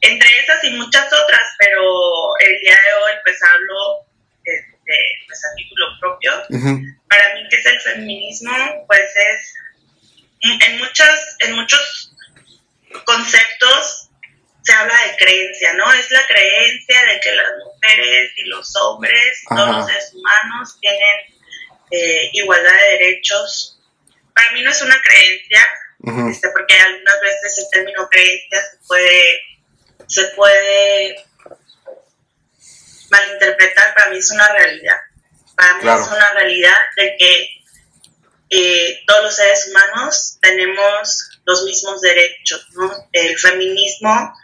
entre 0.00 0.28
esas 0.40 0.64
y 0.64 0.70
muchas 0.70 1.06
otras, 1.12 1.46
pero 1.58 2.36
el 2.40 2.58
día 2.58 2.74
de 2.74 2.92
hoy 2.94 3.12
pues 3.22 3.38
hablo 3.42 4.06
este, 4.44 4.96
pues 5.26 5.44
a 5.44 5.54
título 5.54 5.86
propio. 6.00 6.32
Uh 6.50 6.56
-huh. 6.58 6.78
Para 7.08 7.34
mí, 7.34 7.46
¿qué 7.48 7.56
es 7.56 7.66
el 7.66 7.80
feminismo? 7.80 8.56
Pues 8.88 9.08
es, 9.14 9.54
en, 10.66 10.78
muchas, 10.78 11.36
en 11.40 11.52
muchos 11.54 12.12
conceptos 13.04 14.05
se 14.66 14.72
habla 14.72 14.94
de 15.06 15.16
creencia, 15.16 15.72
¿no? 15.74 15.92
Es 15.92 16.10
la 16.10 16.26
creencia 16.26 17.00
de 17.06 17.20
que 17.20 17.32
las 17.36 17.52
mujeres 17.64 18.32
y 18.36 18.44
los 18.48 18.74
hombres, 18.76 19.42
Ajá. 19.48 19.56
todos 19.60 19.76
los 19.76 19.86
seres 19.86 20.12
humanos, 20.12 20.76
tienen 20.80 21.18
eh, 21.92 22.30
igualdad 22.32 22.72
de 22.72 22.98
derechos. 22.98 23.80
Para 24.34 24.50
mí 24.50 24.62
no 24.62 24.70
es 24.72 24.82
una 24.82 25.00
creencia, 25.00 25.68
uh 26.00 26.10
-huh. 26.10 26.30
este, 26.32 26.48
porque 26.48 26.74
algunas 26.74 27.20
veces 27.20 27.58
el 27.58 27.70
término 27.70 28.08
creencia 28.08 28.60
se 28.60 28.76
puede, 28.88 29.40
se 30.08 30.24
puede 30.34 31.24
malinterpretar, 33.08 33.94
para 33.94 34.10
mí 34.10 34.18
es 34.18 34.30
una 34.32 34.48
realidad. 34.48 34.98
Para 35.54 35.74
mí 35.74 35.82
claro. 35.82 36.02
es 36.02 36.08
una 36.08 36.32
realidad 36.32 36.78
de 36.96 37.16
que 37.16 37.48
eh, 38.50 39.00
todos 39.06 39.22
los 39.22 39.36
seres 39.36 39.68
humanos 39.68 40.38
tenemos 40.40 41.40
los 41.44 41.62
mismos 41.62 42.00
derechos, 42.00 42.66
¿no? 42.72 43.08
El 43.12 43.38
feminismo 43.38 44.34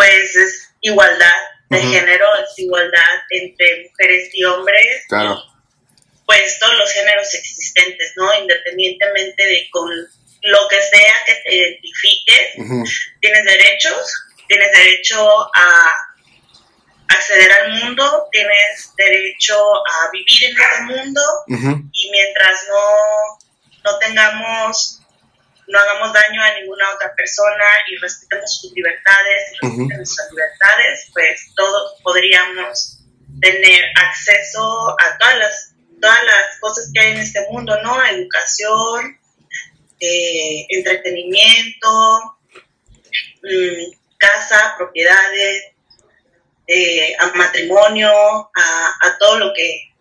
pues 0.00 0.34
es 0.34 0.72
igualdad 0.80 1.40
de 1.68 1.78
uh 1.78 1.82
-huh. 1.82 1.92
género, 1.92 2.26
es 2.36 2.58
igualdad 2.58 3.14
entre 3.28 3.84
mujeres 3.84 4.30
y 4.32 4.44
hombres. 4.44 5.04
Claro. 5.08 5.38
Pues 6.24 6.58
todos 6.58 6.74
los 6.78 6.90
géneros 6.90 7.34
existentes, 7.34 8.14
¿no? 8.16 8.34
Independientemente 8.38 9.44
de 9.44 9.68
con 9.70 9.90
lo 10.42 10.68
que 10.68 10.80
sea 10.80 11.16
que 11.26 11.34
te 11.44 11.54
identifiques, 11.54 12.46
uh 12.56 12.62
-huh. 12.62 12.90
tienes 13.20 13.44
derechos, 13.44 14.14
tienes 14.48 14.72
derecho 14.72 15.20
a 15.54 15.94
acceder 17.08 17.52
al 17.52 17.72
mundo, 17.72 18.26
tienes 18.32 18.92
derecho 18.96 19.54
a 19.86 20.10
vivir 20.12 20.44
en 20.44 20.56
este 20.58 20.82
mundo 20.82 21.20
uh 21.46 21.56
-huh. 21.56 21.90
y 21.92 22.10
mientras 22.10 22.58
no, 22.70 22.82
no 23.84 23.98
tengamos 23.98 24.99
no 25.70 25.78
hagamos 25.78 26.12
daño 26.12 26.42
a 26.42 26.54
ninguna 26.60 26.90
otra 26.94 27.14
persona 27.14 27.64
y 27.88 27.96
respetemos 27.96 28.60
sus 28.60 28.72
libertades 28.72 29.52
y 29.52 29.66
respetemos 29.66 29.78
uh 29.78 29.92
-huh. 29.92 29.96
nuestras 29.96 30.30
libertades, 30.30 31.10
pues 31.12 31.40
todos 31.56 32.00
podríamos 32.02 32.98
tener 33.40 33.84
acceso 33.96 34.96
a 34.98 35.18
todas 35.18 35.38
las 35.38 35.74
todas 36.00 36.24
las 36.24 36.58
cosas 36.60 36.90
que 36.92 37.00
hay 37.00 37.12
en 37.12 37.18
este 37.18 37.46
mundo, 37.50 37.76
¿no? 37.82 38.04
Educación, 38.06 39.18
eh, 40.00 40.66
entretenimiento, 40.70 42.38
mm, 43.42 43.92
casa, 44.18 44.74
propiedades, 44.78 45.64
eh, 46.66 47.14
a 47.18 47.26
matrimonio, 47.34 48.10
a, 48.10 49.18
todo 49.18 49.38
lo 49.38 49.52
que, 49.52 49.92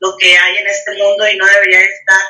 lo 0.00 0.16
que 0.18 0.36
hay 0.36 0.56
en 0.56 0.66
este 0.66 0.92
mundo 0.96 1.28
y 1.28 1.36
no 1.36 1.46
debería 1.46 1.80
estar 1.80 2.22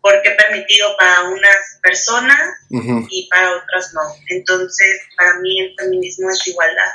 porque 0.00 0.30
permitido 0.30 0.96
para 0.96 1.28
unas 1.28 1.78
personas 1.82 2.40
y 2.70 3.28
para 3.28 3.56
otras 3.56 3.92
no. 3.94 4.00
Entonces, 4.28 5.00
para 5.16 5.38
mí 5.40 5.60
el 5.60 5.74
feminismo 5.78 6.30
es 6.30 6.46
igualdad, 6.46 6.92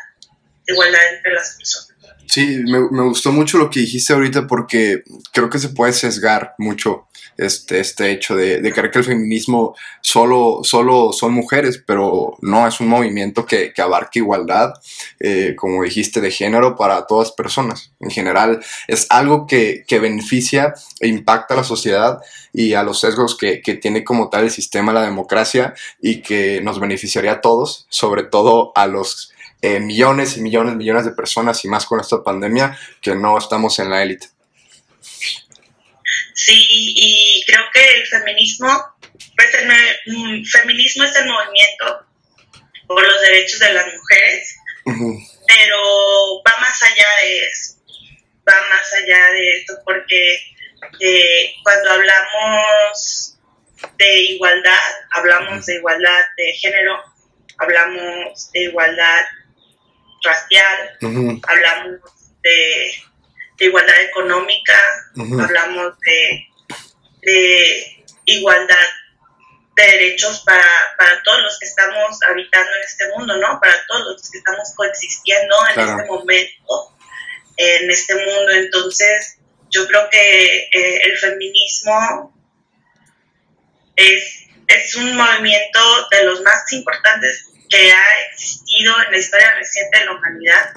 igualdad 0.67 1.15
entre 1.15 1.33
las 1.33 1.55
personas. 1.57 1.94
Sí, 2.27 2.63
me, 2.65 2.79
me, 2.91 3.03
gustó 3.03 3.31
mucho 3.31 3.57
lo 3.57 3.69
que 3.69 3.81
dijiste 3.81 4.13
ahorita 4.13 4.47
porque 4.47 5.03
creo 5.31 5.49
que 5.49 5.59
se 5.59 5.69
puede 5.69 5.93
sesgar 5.93 6.55
mucho 6.57 7.07
este, 7.37 7.79
este 7.79 8.11
hecho 8.11 8.35
de, 8.35 8.61
de 8.61 8.71
creer 8.71 8.91
que 8.91 8.99
el 8.99 9.05
feminismo 9.05 9.75
solo, 10.01 10.61
solo 10.63 11.11
son 11.11 11.33
mujeres, 11.33 11.83
pero 11.85 12.37
no, 12.41 12.67
es 12.67 12.79
un 12.79 12.87
movimiento 12.87 13.45
que, 13.45 13.73
que 13.73 13.81
abarca 13.81 14.11
igualdad, 14.19 14.73
eh, 15.19 15.53
como 15.57 15.83
dijiste, 15.83 16.21
de 16.21 16.31
género 16.31 16.75
para 16.75 17.05
todas 17.05 17.31
personas. 17.31 17.91
En 17.99 18.09
general, 18.09 18.63
es 18.87 19.07
algo 19.09 19.47
que, 19.47 19.83
que 19.87 19.99
beneficia 19.99 20.73
e 20.99 21.07
impacta 21.07 21.53
a 21.53 21.57
la 21.57 21.63
sociedad 21.63 22.19
y 22.53 22.73
a 22.73 22.83
los 22.83 23.01
sesgos 23.01 23.37
que, 23.37 23.61
que 23.61 23.75
tiene 23.75 24.03
como 24.03 24.29
tal 24.29 24.45
el 24.45 24.51
sistema 24.51 24.93
la 24.93 25.03
democracia 25.03 25.73
y 26.01 26.21
que 26.21 26.61
nos 26.61 26.79
beneficiaría 26.79 27.33
a 27.33 27.41
todos, 27.41 27.85
sobre 27.89 28.23
todo 28.23 28.71
a 28.75 28.87
los 28.87 29.34
eh, 29.65 29.79
millones 29.79 30.37
y 30.37 30.41
millones, 30.41 30.75
millones 30.75 31.05
de 31.05 31.11
personas 31.11 31.65
y 31.65 31.67
más 31.67 31.87
con 31.87 31.99
esta 31.99 32.23
pandemia 32.23 32.77
que 33.01 33.15
no 33.15 33.35
estamos 33.35 33.79
en 33.79 33.89
la 33.89 34.03
élite. 34.03 34.27
Sí, 36.35 36.67
y 36.69 37.43
creo 37.47 37.63
que 37.73 37.81
el 37.95 38.05
feminismo, 38.05 38.69
pues 39.35 39.49
el 39.55 39.67
mm, 40.05 40.45
feminismo 40.45 41.05
es 41.05 41.15
el 41.15 41.25
movimiento 41.25 42.05
por 42.85 43.01
los 43.07 43.21
derechos 43.21 43.59
de 43.59 43.73
las 43.73 43.87
mujeres, 43.87 44.55
pero 45.47 46.43
va 46.47 46.61
más 46.61 46.83
allá 46.83 47.07
de 47.23 47.37
eso, 47.39 47.73
va 48.47 48.69
más 48.69 48.93
allá 48.93 49.31
de 49.31 49.57
esto, 49.57 49.73
porque 49.83 50.35
eh, 50.99 51.55
cuando 51.63 51.89
hablamos 51.89 53.39
de 53.97 54.21
igualdad, 54.25 54.91
hablamos 55.09 55.65
de 55.65 55.73
igualdad 55.73 56.21
de 56.37 56.53
género, 56.53 57.01
hablamos 57.57 58.51
de 58.51 58.61
igualdad 58.65 59.25
racial, 60.25 60.97
hablamos 61.47 62.01
de, 62.41 62.91
igualdad 63.59 64.01
económica, 64.01 64.81
hablamos 65.15 65.93
de, 66.01 66.47
igualdad 68.25 68.87
de 69.75 69.83
derechos 69.83 70.41
para, 70.45 70.65
para, 70.97 71.21
todos 71.23 71.41
los 71.43 71.59
que 71.59 71.65
estamos 71.65 72.17
habitando 72.29 72.71
en 72.75 72.83
este 72.83 73.09
mundo, 73.15 73.37
¿no? 73.37 73.59
Para 73.59 73.75
todos 73.87 74.13
los 74.13 74.31
que 74.31 74.37
estamos 74.37 74.73
coexistiendo 74.75 75.55
en 75.73 75.79
este 75.81 76.05
momento, 76.05 76.95
en 77.57 77.91
este 77.91 78.15
mundo. 78.15 78.51
Entonces, 78.51 79.37
yo 79.69 79.85
creo 79.87 80.09
que 80.09 80.69
eh, 80.71 81.01
el 81.03 81.17
feminismo 81.17 82.33
es, 83.95 84.47
es 84.67 84.95
un 84.95 85.15
movimiento 85.15 85.79
de 86.11 86.23
los 86.23 86.41
más 86.41 86.71
importantes 86.71 87.49
que 87.75 87.91
ha 87.91 88.31
existido 88.31 88.93
en 89.05 89.11
la 89.11 89.17
historia 89.17 89.55
reciente 89.55 89.99
de 89.99 90.05
la 90.05 90.11
humanidad, 90.13 90.71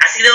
ha 0.00 0.08
sido 0.08 0.34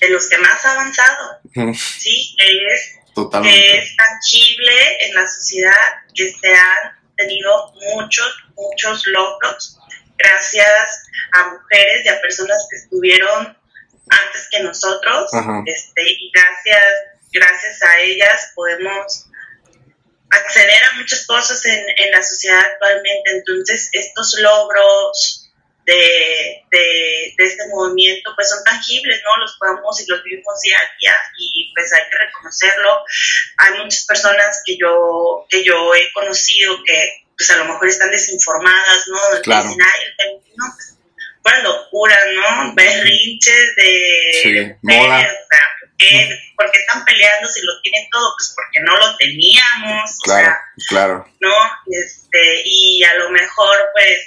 de 0.00 0.08
los 0.10 0.28
que 0.28 0.38
más 0.38 0.64
ha 0.64 0.72
avanzado, 0.72 1.40
¿sí? 1.74 2.36
Que 2.38 2.74
es, 2.74 2.98
que 3.42 3.78
es 3.78 3.96
tangible 3.96 5.06
en 5.06 5.14
la 5.14 5.26
sociedad, 5.26 5.74
que 6.14 6.30
se 6.30 6.54
han 6.54 6.98
tenido 7.16 7.72
muchos, 7.94 8.36
muchos 8.54 9.06
logros 9.06 9.78
gracias 10.16 11.06
a 11.32 11.50
mujeres 11.50 12.04
y 12.04 12.08
a 12.08 12.20
personas 12.20 12.66
que 12.70 12.76
estuvieron 12.76 13.56
antes 14.10 14.48
que 14.50 14.62
nosotros, 14.62 15.30
este, 15.66 16.02
y 16.02 16.30
gracias, 16.32 16.84
gracias 17.32 17.82
a 17.82 18.00
ellas 18.00 18.52
podemos 18.54 19.27
acceder 20.30 20.82
a 20.84 20.96
muchas 20.96 21.26
cosas 21.26 21.64
en, 21.66 21.84
en 21.96 22.10
la 22.10 22.22
sociedad 22.22 22.60
actualmente. 22.60 23.30
Entonces, 23.30 23.88
estos 23.92 24.38
logros 24.40 25.48
de, 25.88 26.64
de, 26.70 27.34
este 27.38 27.66
movimiento 27.68 28.30
pues 28.36 28.50
son 28.50 28.62
tangibles, 28.62 29.22
¿no? 29.24 29.36
Los 29.40 29.56
podemos 29.58 30.00
y 30.00 30.10
los 30.10 30.22
vivimos 30.22 30.60
día 30.60 30.76
a 30.76 30.98
día 30.98 31.16
y 31.38 31.72
pues 31.74 31.92
hay 31.92 32.02
que 32.10 32.18
reconocerlo. 32.18 33.04
Hay 33.56 33.82
muchas 33.82 34.04
personas 34.04 34.62
que 34.66 34.76
yo, 34.76 35.46
que 35.48 35.64
yo 35.64 35.94
he 35.94 36.12
conocido 36.12 36.76
que 36.84 37.24
pues 37.36 37.50
a 37.50 37.56
lo 37.56 37.64
mejor 37.66 37.88
están 37.88 38.10
desinformadas, 38.10 39.04
¿no? 39.08 39.42
Claro. 39.42 39.68
Dicen, 39.68 39.80
Ay, 39.80 40.00
el 40.18 40.34
no, 40.56 40.64
pues, 41.42 41.62
locura, 41.62 42.18
¿no? 42.34 42.74
Berrinches 42.74 43.76
de... 43.76 44.40
Sí, 44.42 44.72
moda. 44.82 45.26
¿Por 46.56 46.70
qué, 46.70 46.78
están 46.78 47.04
peleando 47.04 47.48
si 47.48 47.60
lo 47.62 47.80
tienen 47.82 48.08
todo? 48.10 48.32
Pues 48.36 48.54
porque 48.54 48.80
no 48.80 48.96
lo 48.96 49.16
teníamos. 49.16 50.18
Claro, 50.22 50.42
o 50.42 50.50
sea, 50.50 50.60
claro. 50.88 51.28
¿No? 51.40 51.54
Este, 51.86 52.62
y 52.64 53.02
a 53.02 53.14
lo 53.14 53.30
mejor, 53.30 53.76
pues, 53.92 54.18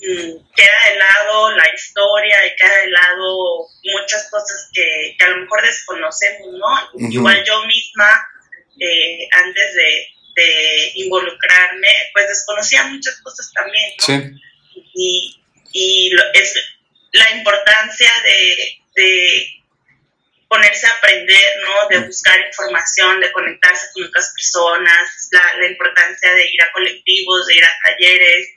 mm, 0.00 0.54
queda 0.54 0.90
de 0.90 0.98
lado 0.98 1.56
la 1.56 1.74
historia 1.74 2.46
y 2.46 2.56
queda 2.56 2.76
de 2.78 2.90
lado 2.90 3.68
muchas 3.84 4.30
cosas 4.30 4.68
que, 4.72 5.16
a 5.18 5.28
lo 5.28 5.36
mejor 5.38 5.62
desconocemos, 5.62 6.48
¿no? 6.52 7.08
Igual 7.10 7.44
yo 7.44 7.64
misma, 7.66 8.28
eh, 8.80 9.28
antes 9.32 9.74
de, 9.74 10.08
involucrarme, 10.94 11.88
pues 12.14 12.26
desconocía 12.26 12.84
muchas 12.84 13.20
cosas 13.20 13.52
también, 13.52 13.92
¿no? 13.98 14.06
Sí. 14.06 14.40
Y, 14.94 15.42
y 15.72 16.10
es 16.32 16.54
la 17.12 17.30
importancia 17.32 18.10
de 18.24 19.61
ponerse 20.52 20.86
a 20.86 20.90
aprender, 20.90 21.56
¿no? 21.64 21.88
De 21.88 22.06
buscar 22.06 22.38
información, 22.46 23.20
de 23.20 23.32
conectarse 23.32 23.86
con 23.94 24.04
otras 24.04 24.34
personas, 24.36 25.28
la, 25.30 25.56
la, 25.56 25.66
importancia 25.66 26.30
de 26.30 26.44
ir 26.44 26.62
a 26.62 26.70
colectivos, 26.72 27.46
de 27.46 27.54
ir 27.54 27.64
a 27.64 27.70
talleres, 27.82 28.48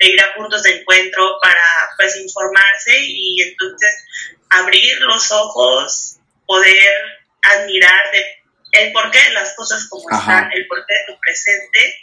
de 0.00 0.06
ir 0.06 0.20
a 0.20 0.34
puntos 0.34 0.64
de 0.64 0.80
encuentro 0.80 1.38
para, 1.40 1.64
pues, 1.96 2.16
informarse 2.16 2.98
y 2.98 3.40
entonces 3.40 4.04
abrir 4.50 5.00
los 5.02 5.30
ojos, 5.30 6.16
poder 6.44 7.22
admirar 7.42 8.10
de, 8.10 8.42
el 8.72 8.92
porqué 8.92 9.22
de 9.22 9.34
las 9.34 9.54
cosas 9.54 9.86
como 9.88 10.10
están, 10.10 10.50
el 10.52 10.66
porqué 10.66 10.92
de 10.92 11.12
tu 11.14 11.20
presente, 11.20 11.98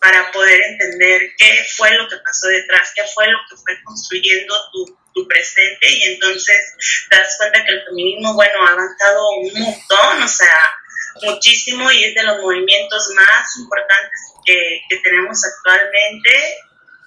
para 0.00 0.30
poder 0.30 0.60
entender 0.60 1.32
qué 1.36 1.66
fue 1.76 1.90
lo 1.96 2.08
que 2.08 2.16
pasó 2.18 2.46
detrás, 2.46 2.92
qué 2.94 3.02
fue 3.12 3.26
lo 3.26 3.38
que 3.50 3.56
fue 3.56 3.82
construyendo 3.82 4.54
tu 4.70 5.03
tu 5.14 5.26
presente 5.28 5.86
y 5.88 6.02
entonces 6.14 6.74
te 7.08 7.16
das 7.16 7.36
cuenta 7.38 7.64
que 7.64 7.72
el 7.72 7.84
feminismo, 7.84 8.34
bueno, 8.34 8.66
ha 8.66 8.72
avanzado 8.72 9.30
un 9.38 9.52
montón, 9.52 10.22
o 10.22 10.28
sea, 10.28 10.56
muchísimo 11.22 11.90
y 11.90 12.04
es 12.04 12.14
de 12.14 12.22
los 12.24 12.40
movimientos 12.40 13.08
más 13.16 13.56
importantes 13.56 14.20
que, 14.44 14.80
tenemos 15.02 15.40
actualmente 15.44 16.30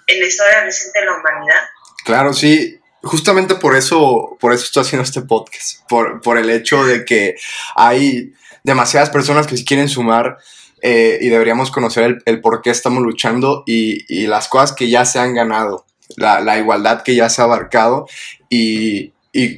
en 0.07 0.19
la 0.19 0.25
historia 0.25 0.63
reciente 0.63 0.99
de 0.99 1.05
la 1.05 1.17
humanidad. 1.17 1.61
Claro, 2.05 2.33
sí, 2.33 2.79
justamente 3.01 3.55
por 3.55 3.75
eso, 3.75 4.37
por 4.39 4.53
eso 4.53 4.63
estoy 4.63 4.81
haciendo 4.81 5.03
este 5.03 5.21
podcast, 5.21 5.81
por, 5.89 6.21
por 6.21 6.37
el 6.37 6.49
hecho 6.49 6.85
de 6.85 7.05
que 7.05 7.35
hay 7.75 8.33
demasiadas 8.63 9.09
personas 9.09 9.47
que 9.47 9.57
se 9.57 9.65
quieren 9.65 9.89
sumar 9.89 10.37
eh, 10.81 11.17
y 11.21 11.29
deberíamos 11.29 11.71
conocer 11.71 12.19
el, 12.25 12.41
por 12.41 12.61
qué 12.61 12.69
estamos 12.69 13.01
luchando 13.01 13.63
y, 13.65 14.05
y, 14.13 14.27
las 14.27 14.47
cosas 14.47 14.73
que 14.73 14.89
ya 14.89 15.05
se 15.05 15.19
han 15.19 15.33
ganado 15.33 15.86
la, 16.15 16.57
igualdad 16.57 17.03
que 17.03 17.15
ya 17.15 17.29
se 17.29 17.41
ha 17.41 17.45
abarcado 17.45 18.07
y, 18.49 19.13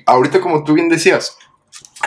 ahorita 0.05 0.41
como 0.41 0.63
tú 0.63 0.73
bien 0.73 0.89
decías, 0.89 1.37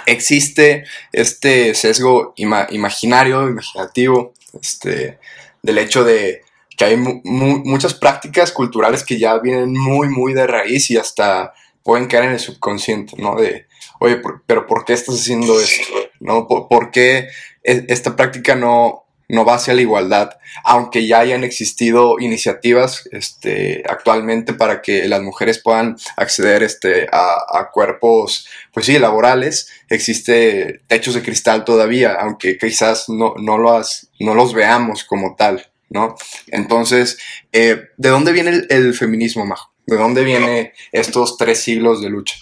existe 0.07 0.85
este 1.13 1.75
sesgo 1.75 2.35
imaginario, 2.37 3.49
imaginativo, 3.49 4.35
este, 4.61 5.19
del 5.63 5.79
hecho 5.79 6.05
de 6.05 6.43
que 6.77 6.85
hay 6.85 6.97
muchas 6.97 7.95
prácticas 7.95 8.53
culturales 8.53 9.05
que 9.05 9.19
ya 9.19 9.39
vienen 9.39 9.73
muy, 9.73 10.09
muy 10.09 10.35
de 10.35 10.47
raíz 10.47 10.91
y 10.91 10.97
hasta 10.97 11.53
pueden 11.83 12.07
caer 12.07 12.25
en 12.25 12.33
el 12.33 12.41
subconsciente, 12.41 13.17
¿no? 13.19 13.37
De, 13.37 13.67
oye, 14.01 14.21
pero 14.47 14.67
¿por 14.67 14.85
qué 14.85 14.93
estás 14.93 15.17
haciendo 15.17 15.61
esto? 15.61 15.93
¿No? 16.21 16.47
¿Por 16.47 16.91
qué 16.91 17.29
e, 17.63 17.85
esta 17.89 18.17
práctica 18.17 18.55
no, 18.55 19.02
no 19.33 19.47
va 19.47 19.55
hacia 19.55 19.73
la 19.73 19.81
igualdad, 19.81 20.37
aunque 20.63 21.07
ya 21.07 21.21
hayan 21.21 21.43
existido 21.43 22.21
iniciativas 22.21 23.09
este, 23.13 23.83
actualmente 23.89 24.53
para 24.53 24.83
que 24.83 25.09
las 25.09 25.23
mujeres 25.23 25.59
puedan 25.59 25.97
acceder 26.19 26.63
este, 26.63 27.09
a, 27.11 27.71
cuerpos, 27.73 28.47
pues 28.75 28.85
sí, 28.85 28.99
laborales, 28.99 29.71
existe 29.89 30.83
techos 30.87 31.15
de 31.15 31.23
cristal 31.23 31.65
todavía, 31.65 32.13
aunque 32.21 32.59
quizás 32.59 33.09
no, 33.09 33.35
no, 33.39 33.57
los, 33.57 34.11
no 34.21 34.35
los 34.35 34.53
veamos 34.53 35.03
como 35.03 35.35
tal, 35.35 35.67
¿no? 35.89 36.15
Entonces, 36.49 37.19
eh, 37.53 37.89
¿de 37.97 38.09
dónde 38.11 38.33
viene 38.33 38.51
el, 38.51 38.67
el 38.69 38.93
feminismo, 38.93 39.47
Majo? 39.47 39.73
¿De 39.87 39.97
dónde 39.97 40.25
vienen 40.25 40.73
estos 40.93 41.39
tres 41.39 41.63
siglos 41.63 42.03
de 42.03 42.11
lucha? 42.11 42.37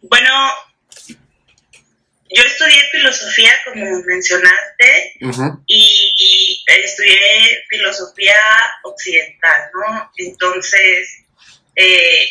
Bueno, 0.00 0.30
yo 2.34 2.42
estudié 2.42 2.82
filosofía, 2.90 3.52
como 3.64 4.02
mencionaste, 4.04 5.14
y 5.66 6.64
estudié 6.66 7.64
filosofía 7.68 8.34
occidental, 8.84 9.70
¿no? 9.74 10.10
Entonces, 10.16 11.24
eh, 11.76 12.26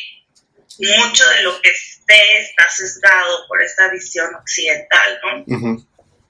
mucho 0.80 1.28
de 1.30 1.44
lo 1.44 1.62
que 1.62 1.70
sé 1.74 2.40
está 2.40 2.70
sesgado 2.70 3.48
por 3.48 3.62
esta 3.62 3.90
visión 3.90 4.34
occidental, 4.36 5.20
¿no? 5.24 5.88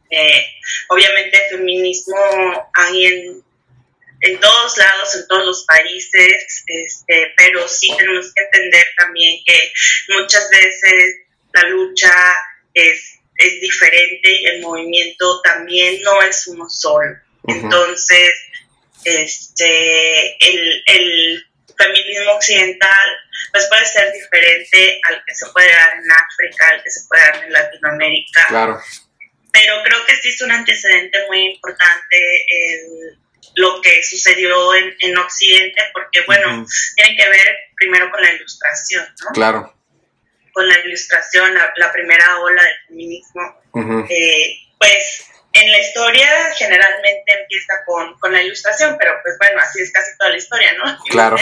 Eh, 0.10 0.46
obviamente 0.90 1.40
feminismo 1.50 2.70
hay 2.74 3.06
en, 3.06 3.44
en 4.22 4.40
todos 4.40 4.78
lados, 4.78 5.16
en 5.16 5.28
todos 5.28 5.46
los 5.46 5.66
países, 5.66 6.64
este, 6.68 7.34
pero 7.38 7.68
sí 7.68 7.88
tenemos 7.98 8.34
que 8.34 8.44
entender 8.44 8.86
también 8.98 9.42
que 9.46 9.72
muchas 10.10 10.50
veces 10.50 11.16
la 11.54 11.64
lucha 11.70 12.14
es, 12.74 13.11
es 13.42 13.62
diferente 13.62 14.32
y 14.32 14.46
el 14.46 14.62
movimiento 14.62 15.42
también 15.42 16.02
no 16.04 16.22
es 16.22 16.48
uno 16.48 16.70
solo. 16.70 17.16
Entonces, 17.48 18.32
este, 19.04 20.38
el, 20.48 20.84
el 20.86 21.46
feminismo 21.76 22.32
occidental 22.34 23.10
pues 23.52 23.68
puede 23.68 23.86
ser 23.86 24.14
diferente 24.14 25.02
al 25.10 25.24
que 25.26 25.34
se 25.34 25.46
puede 25.48 25.70
dar 25.70 25.94
en 25.96 26.12
África, 26.12 26.70
al 26.70 26.84
que 26.84 26.90
se 26.90 27.02
puede 27.08 27.22
dar 27.22 27.44
en 27.44 27.52
Latinoamérica. 27.52 28.46
Claro. 28.48 28.82
Pero 29.52 29.84
creo 29.84 30.06
que 30.06 30.16
sí 30.16 30.30
es 30.30 30.42
un 30.42 30.52
antecedente 30.52 31.28
muy 31.28 31.54
importante 31.54 32.46
el, 32.50 33.18
lo 33.56 33.82
que 33.82 34.02
sucedió 34.04 34.74
en, 34.76 34.96
en 35.00 35.18
Occidente, 35.18 35.82
porque 35.94 36.22
bueno, 36.26 36.66
tiene 36.96 37.18
que 37.18 37.30
ver 37.30 37.48
primero 37.76 38.10
con 38.10 38.22
la 38.22 38.32
ilustración, 38.34 39.06
¿no? 39.24 39.32
Claro. 39.34 39.81
Con 40.54 40.68
la 40.68 40.80
ilustración, 40.80 41.54
la, 41.54 41.92
primera 41.92 42.40
ola 42.40 42.62
del 42.64 42.88
feminismo. 42.88 44.06
eh, 44.10 44.58
pues 44.78 45.26
en 45.54 45.72
la 45.72 45.80
historia 45.80 46.30
generalmente 46.58 47.42
empieza 47.42 47.74
con, 47.86 48.18
con, 48.20 48.32
la 48.32 48.42
ilustración, 48.42 48.96
pero 48.98 49.14
pues 49.22 49.36
bueno, 49.38 49.60
así 49.62 49.82
es 49.82 49.92
casi 49.92 50.18
toda 50.18 50.32
la 50.32 50.38
historia, 50.38 50.72
¿no? 50.74 50.98
Claro. 51.10 51.38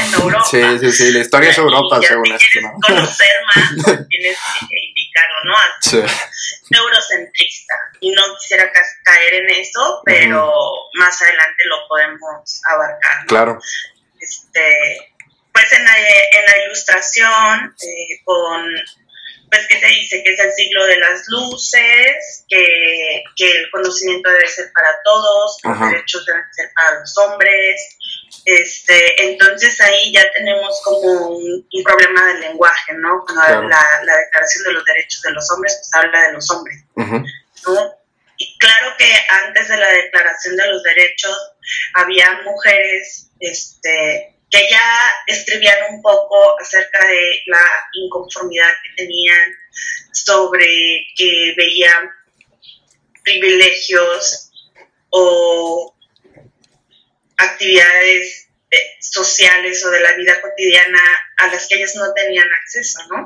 Sí, 0.49 0.61
sí, 0.79 0.91
sí, 0.91 1.11
la 1.11 1.19
historia 1.19 1.51
es 1.51 1.57
Europa, 1.57 2.01
según 2.01 2.25
si 2.25 2.33
esto, 2.33 2.61
¿no? 2.61 2.73
conocer 2.81 3.29
más, 3.55 4.07
tienes 4.09 4.37
que 4.69 4.79
indicarlo, 4.79 5.37
¿no? 5.43 5.55
Así 5.57 6.01
sí. 6.01 6.75
Eurocentrista. 6.75 7.75
Y 7.99 8.11
no 8.11 8.35
quisiera 8.39 8.71
caer 9.03 9.33
en 9.33 9.49
eso, 9.49 10.01
pero 10.05 10.51
más 10.93 11.21
adelante 11.21 11.63
lo 11.65 11.87
podemos 11.87 12.61
abarcar. 12.67 13.19
¿no? 13.21 13.27
Claro. 13.27 13.59
Este, 14.19 15.13
pues 15.53 15.71
en 15.71 15.85
la, 15.85 15.97
en 15.97 16.45
la 16.45 16.65
ilustración, 16.65 17.75
eh, 17.83 18.21
con 18.23 18.65
pues 19.49 19.67
que 19.67 19.79
se 19.79 19.87
dice 19.87 20.23
que 20.23 20.33
es 20.33 20.39
el 20.39 20.51
siglo 20.51 20.85
de 20.85 20.97
las 20.99 21.23
luces, 21.27 22.45
que, 22.47 23.23
que 23.35 23.51
el 23.51 23.71
conocimiento 23.71 24.29
debe 24.29 24.47
ser 24.47 24.71
para 24.73 24.95
todos, 25.03 25.57
los 25.63 25.79
derechos 25.79 26.25
deben 26.25 26.43
ser 26.51 26.69
para 26.75 26.99
los 26.99 27.17
hombres. 27.17 27.97
Este, 28.45 29.31
entonces 29.31 29.79
ahí 29.81 30.13
ya 30.13 30.31
tenemos 30.31 30.81
como 30.83 31.37
un, 31.37 31.67
problema 31.83 32.25
del 32.27 32.41
lenguaje, 32.41 32.93
¿no? 32.93 33.23
Cuando 33.25 33.67
la, 33.67 34.01
la, 34.03 34.17
Declaración 34.17 34.63
de 34.65 34.73
los 34.73 34.85
Derechos 34.85 35.21
de 35.21 35.31
los 35.31 35.51
Hombres 35.51 35.77
pues 35.79 35.89
habla 35.93 36.27
de 36.27 36.33
los 36.33 36.49
hombres, 36.51 36.83
¿no? 36.95 37.99
Y 38.37 38.57
claro 38.57 38.95
que 38.97 39.11
antes 39.45 39.67
de 39.67 39.77
la 39.77 39.89
Declaración 39.89 40.55
de 40.55 40.67
los 40.67 40.83
Derechos 40.83 41.37
había 41.95 42.41
mujeres, 42.43 43.29
este, 43.39 44.38
que 44.51 44.69
ya 44.69 45.11
escribían 45.27 45.93
un 45.93 46.01
poco 46.01 46.59
acerca 46.59 47.05
de 47.07 47.41
la 47.47 47.65
inconformidad 47.93 48.71
que 48.83 49.03
tenían 49.03 49.53
sobre 50.11 51.05
que 51.15 51.53
veían 51.55 52.09
privilegios 53.23 54.51
o 55.09 55.95
actividades 57.37 58.47
eh, 58.71 58.77
sociales 58.99 59.83
o 59.85 59.91
de 59.91 59.99
la 59.99 60.13
vida 60.13 60.41
cotidiana 60.41 61.01
a 61.37 61.47
las 61.47 61.67
que 61.67 61.75
ellas 61.75 61.95
no 61.95 62.13
tenían 62.13 62.47
acceso, 62.61 62.99
¿no? 63.09 63.23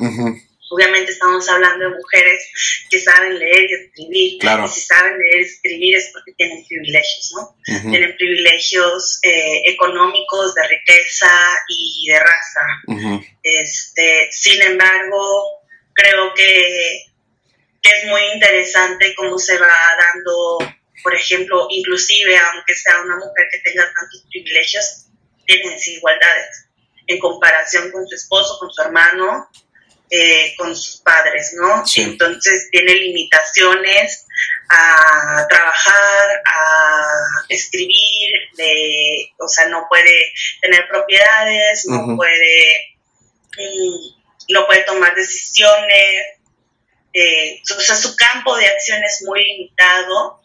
Obviamente 0.74 1.12
estamos 1.12 1.48
hablando 1.50 1.86
de 1.86 1.96
mujeres 1.96 2.88
que 2.90 3.00
saben 3.00 3.38
leer 3.38 3.64
y 3.70 3.74
escribir. 3.74 4.40
Claro. 4.40 4.66
Y 4.66 4.70
si 4.70 4.82
saben 4.82 5.18
leer 5.20 5.42
y 5.42 5.46
escribir 5.46 5.96
es 5.98 6.10
porque 6.12 6.34
tienen 6.34 6.66
privilegios, 6.66 7.34
¿no? 7.36 7.92
Tienen 7.92 8.16
privilegios 8.16 9.20
eh, 9.22 9.62
económicos, 9.66 10.56
de 10.56 10.68
riqueza 10.68 11.30
y 11.68 12.08
de 12.08 12.20
raza. 12.20 12.66
este, 13.44 14.30
sin 14.32 14.62
embargo, 14.64 15.62
creo 15.94 16.34
que, 16.34 17.06
que 17.82 17.90
es 17.90 18.06
muy 18.06 18.22
interesante 18.34 19.14
cómo 19.16 19.38
se 19.38 19.58
va 19.60 19.68
dando, 20.00 20.58
por 21.04 21.14
ejemplo, 21.14 21.68
inclusive 21.70 22.36
aunque 22.38 22.74
sea 22.74 23.02
una 23.02 23.18
mujer 23.18 23.48
que 23.52 23.60
tenga 23.60 23.84
tantos 23.86 24.26
privilegios, 24.32 25.06
tiene 25.46 25.70
desigualdades 25.70 26.66
en 27.08 27.20
comparación 27.20 27.92
con 27.92 28.08
su 28.08 28.16
esposo, 28.16 28.58
con 28.60 28.72
su 28.72 28.82
hermano, 28.82 29.50
eh, 30.16 30.54
con 30.60 30.76
sus 30.76 30.98
padres, 30.98 31.56
¿no? 31.60 31.84
Entonces 31.96 32.70
tiene 32.70 32.94
limitaciones 32.94 34.28
a 34.70 35.48
trabajar, 35.50 36.44
a 36.46 37.46
escribir, 37.50 38.30
de, 38.56 39.32
o 39.40 39.48
sea, 39.48 39.70
no 39.70 39.88
puede 39.90 40.14
tener 40.62 40.88
propiedades, 40.88 41.88
no 41.88 42.16
puede, 42.16 42.96
mm, 43.58 44.54
no 44.54 44.68
puede 44.68 44.84
tomar 44.84 45.16
decisiones, 45.16 46.38
eh, 47.12 47.60
o 47.76 47.82
sea, 47.82 47.96
su 47.96 48.16
campo 48.16 48.56
de 48.56 48.68
acción 48.68 49.04
es 49.04 49.24
muy 49.26 49.44
limitado, 49.44 50.44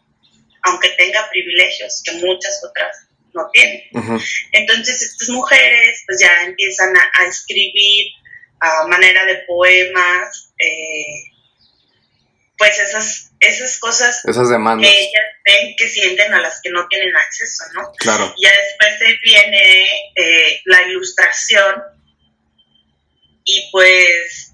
aunque 0.63 0.89
tenga 0.97 1.29
privilegios 1.29 2.03
que 2.07 2.13
muchas 2.13 2.59
otras 2.65 3.07
no 3.35 3.51
tienen. 3.53 3.83
Entonces 4.53 5.03
estas 5.03 5.29
mujeres 5.29 6.05
pues 6.07 6.21
ya 6.23 6.47
empiezan 6.47 6.97
a 6.97 7.27
escribir 7.27 8.15
a 8.61 8.87
manera 8.88 9.25
de 9.25 9.37
poemas, 9.47 10.53
eh, 10.59 11.33
pues 12.57 12.79
esas, 12.81 13.31
esas 13.38 13.79
cosas 13.79 14.25
esas 14.25 14.51
demandas. 14.51 14.90
que 14.90 15.01
ellas 15.01 15.25
ven 15.44 15.75
que 15.77 15.88
sienten 15.88 16.35
a 16.35 16.40
las 16.40 16.61
que 16.61 16.71
no 16.71 16.87
tienen 16.88 17.16
acceso, 17.16 17.64
¿no? 17.75 17.92
Claro. 17.99 18.35
Ya 18.40 18.51
después 18.51 19.18
viene 19.23 19.87
eh, 20.16 20.61
la 20.64 20.83
ilustración 20.83 21.83
y 23.44 23.68
pues 23.71 24.53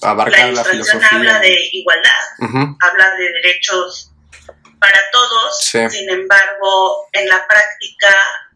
Abarca 0.00 0.46
la 0.46 0.48
ilustración 0.48 1.02
habla 1.10 1.40
de 1.40 1.58
igualdad, 1.72 2.76
habla 2.80 3.16
de 3.16 3.32
derechos 3.32 4.12
para 4.78 4.98
todos, 5.10 5.58
sin 5.60 6.08
embargo, 6.08 7.08
en 7.12 7.28
la 7.28 7.46
práctica 7.48 8.08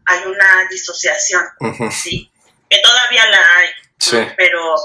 hay 0.05 0.23
una 0.25 0.67
disociación, 0.69 1.43
¿sí? 1.91 2.31
Que 2.69 2.79
todavía 2.79 3.25
la 3.29 3.45
hay, 3.57 3.69
pero 4.37 4.75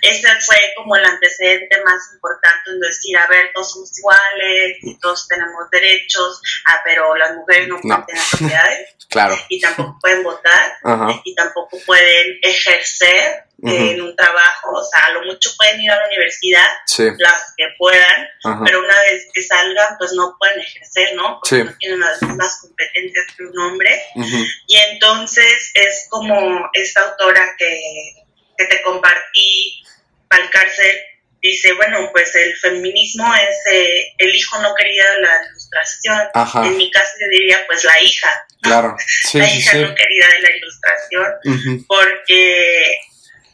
ese 0.00 0.28
fue 0.40 0.56
como 0.76 0.96
el 0.96 1.04
antecedente 1.04 1.82
más 1.84 2.12
importante 2.12 2.70
en 2.70 2.80
decir, 2.80 3.16
a 3.16 3.26
ver, 3.28 3.50
todos 3.54 3.72
somos 3.72 3.98
iguales 3.98 4.78
y 4.82 4.98
todos 4.98 5.28
tenemos 5.28 5.70
derechos, 5.70 6.42
ah, 6.66 6.80
pero 6.84 7.14
las 7.16 7.34
mujeres 7.34 7.68
no 7.68 7.80
pueden 7.80 8.06
tener 8.06 8.22
propiedades. 8.30 8.96
claro. 9.08 9.36
Y 9.48 9.60
tampoco 9.60 9.98
pueden 10.00 10.22
votar 10.22 10.72
y 11.24 11.34
tampoco 11.34 11.78
pueden 11.86 12.38
ejercer 12.42 13.44
en 13.64 14.02
un 14.02 14.16
trabajo, 14.16 14.72
o 14.72 14.84
sea, 14.84 15.06
a 15.06 15.10
lo 15.12 15.24
mucho 15.24 15.50
pueden 15.56 15.80
ir 15.80 15.90
a 15.90 15.96
la 15.96 16.06
universidad, 16.06 16.66
las 17.18 17.54
que 17.56 17.66
puedan, 17.78 18.28
pero 18.64 18.80
una 18.80 19.00
vez 19.02 19.28
que 19.32 19.40
salgan, 19.40 19.96
pues 19.98 20.12
no 20.14 20.34
pueden 20.36 20.60
ejercer, 20.60 21.14
¿no? 21.14 21.38
Porque 21.38 21.64
no 21.64 21.76
tienen 21.78 22.00
las 22.00 22.20
mismas 22.22 22.58
competencias 22.60 23.26
que 23.36 23.44
un 23.44 23.58
hombre. 23.60 24.02
Y 24.66 24.76
entonces 24.76 25.70
es 25.74 26.06
como 26.10 26.68
esta 26.72 27.02
autora 27.02 27.54
que 27.56 28.22
que 28.56 28.64
te 28.66 28.82
compartí 28.82 29.82
al 30.30 30.50
cárcel, 30.50 30.96
dice, 31.42 31.72
bueno, 31.74 32.08
pues 32.12 32.34
el 32.36 32.56
feminismo 32.56 33.34
es 33.34 33.72
eh, 33.72 34.14
el 34.18 34.34
hijo 34.34 34.60
no 34.62 34.74
querido 34.74 35.04
de 35.14 35.20
la 35.20 35.40
ilustración. 35.48 36.66
En 36.66 36.76
mi 36.76 36.90
caso 36.90 37.10
yo 37.20 37.26
diría, 37.28 37.66
pues 37.66 37.84
la 37.84 38.00
hija. 38.00 38.46
Claro, 38.62 38.96
la 39.34 39.52
hija 39.52 39.74
no 39.74 39.94
querida 39.94 40.28
de 40.28 40.40
la 40.40 40.56
ilustración, 40.56 41.86
porque 41.88 42.96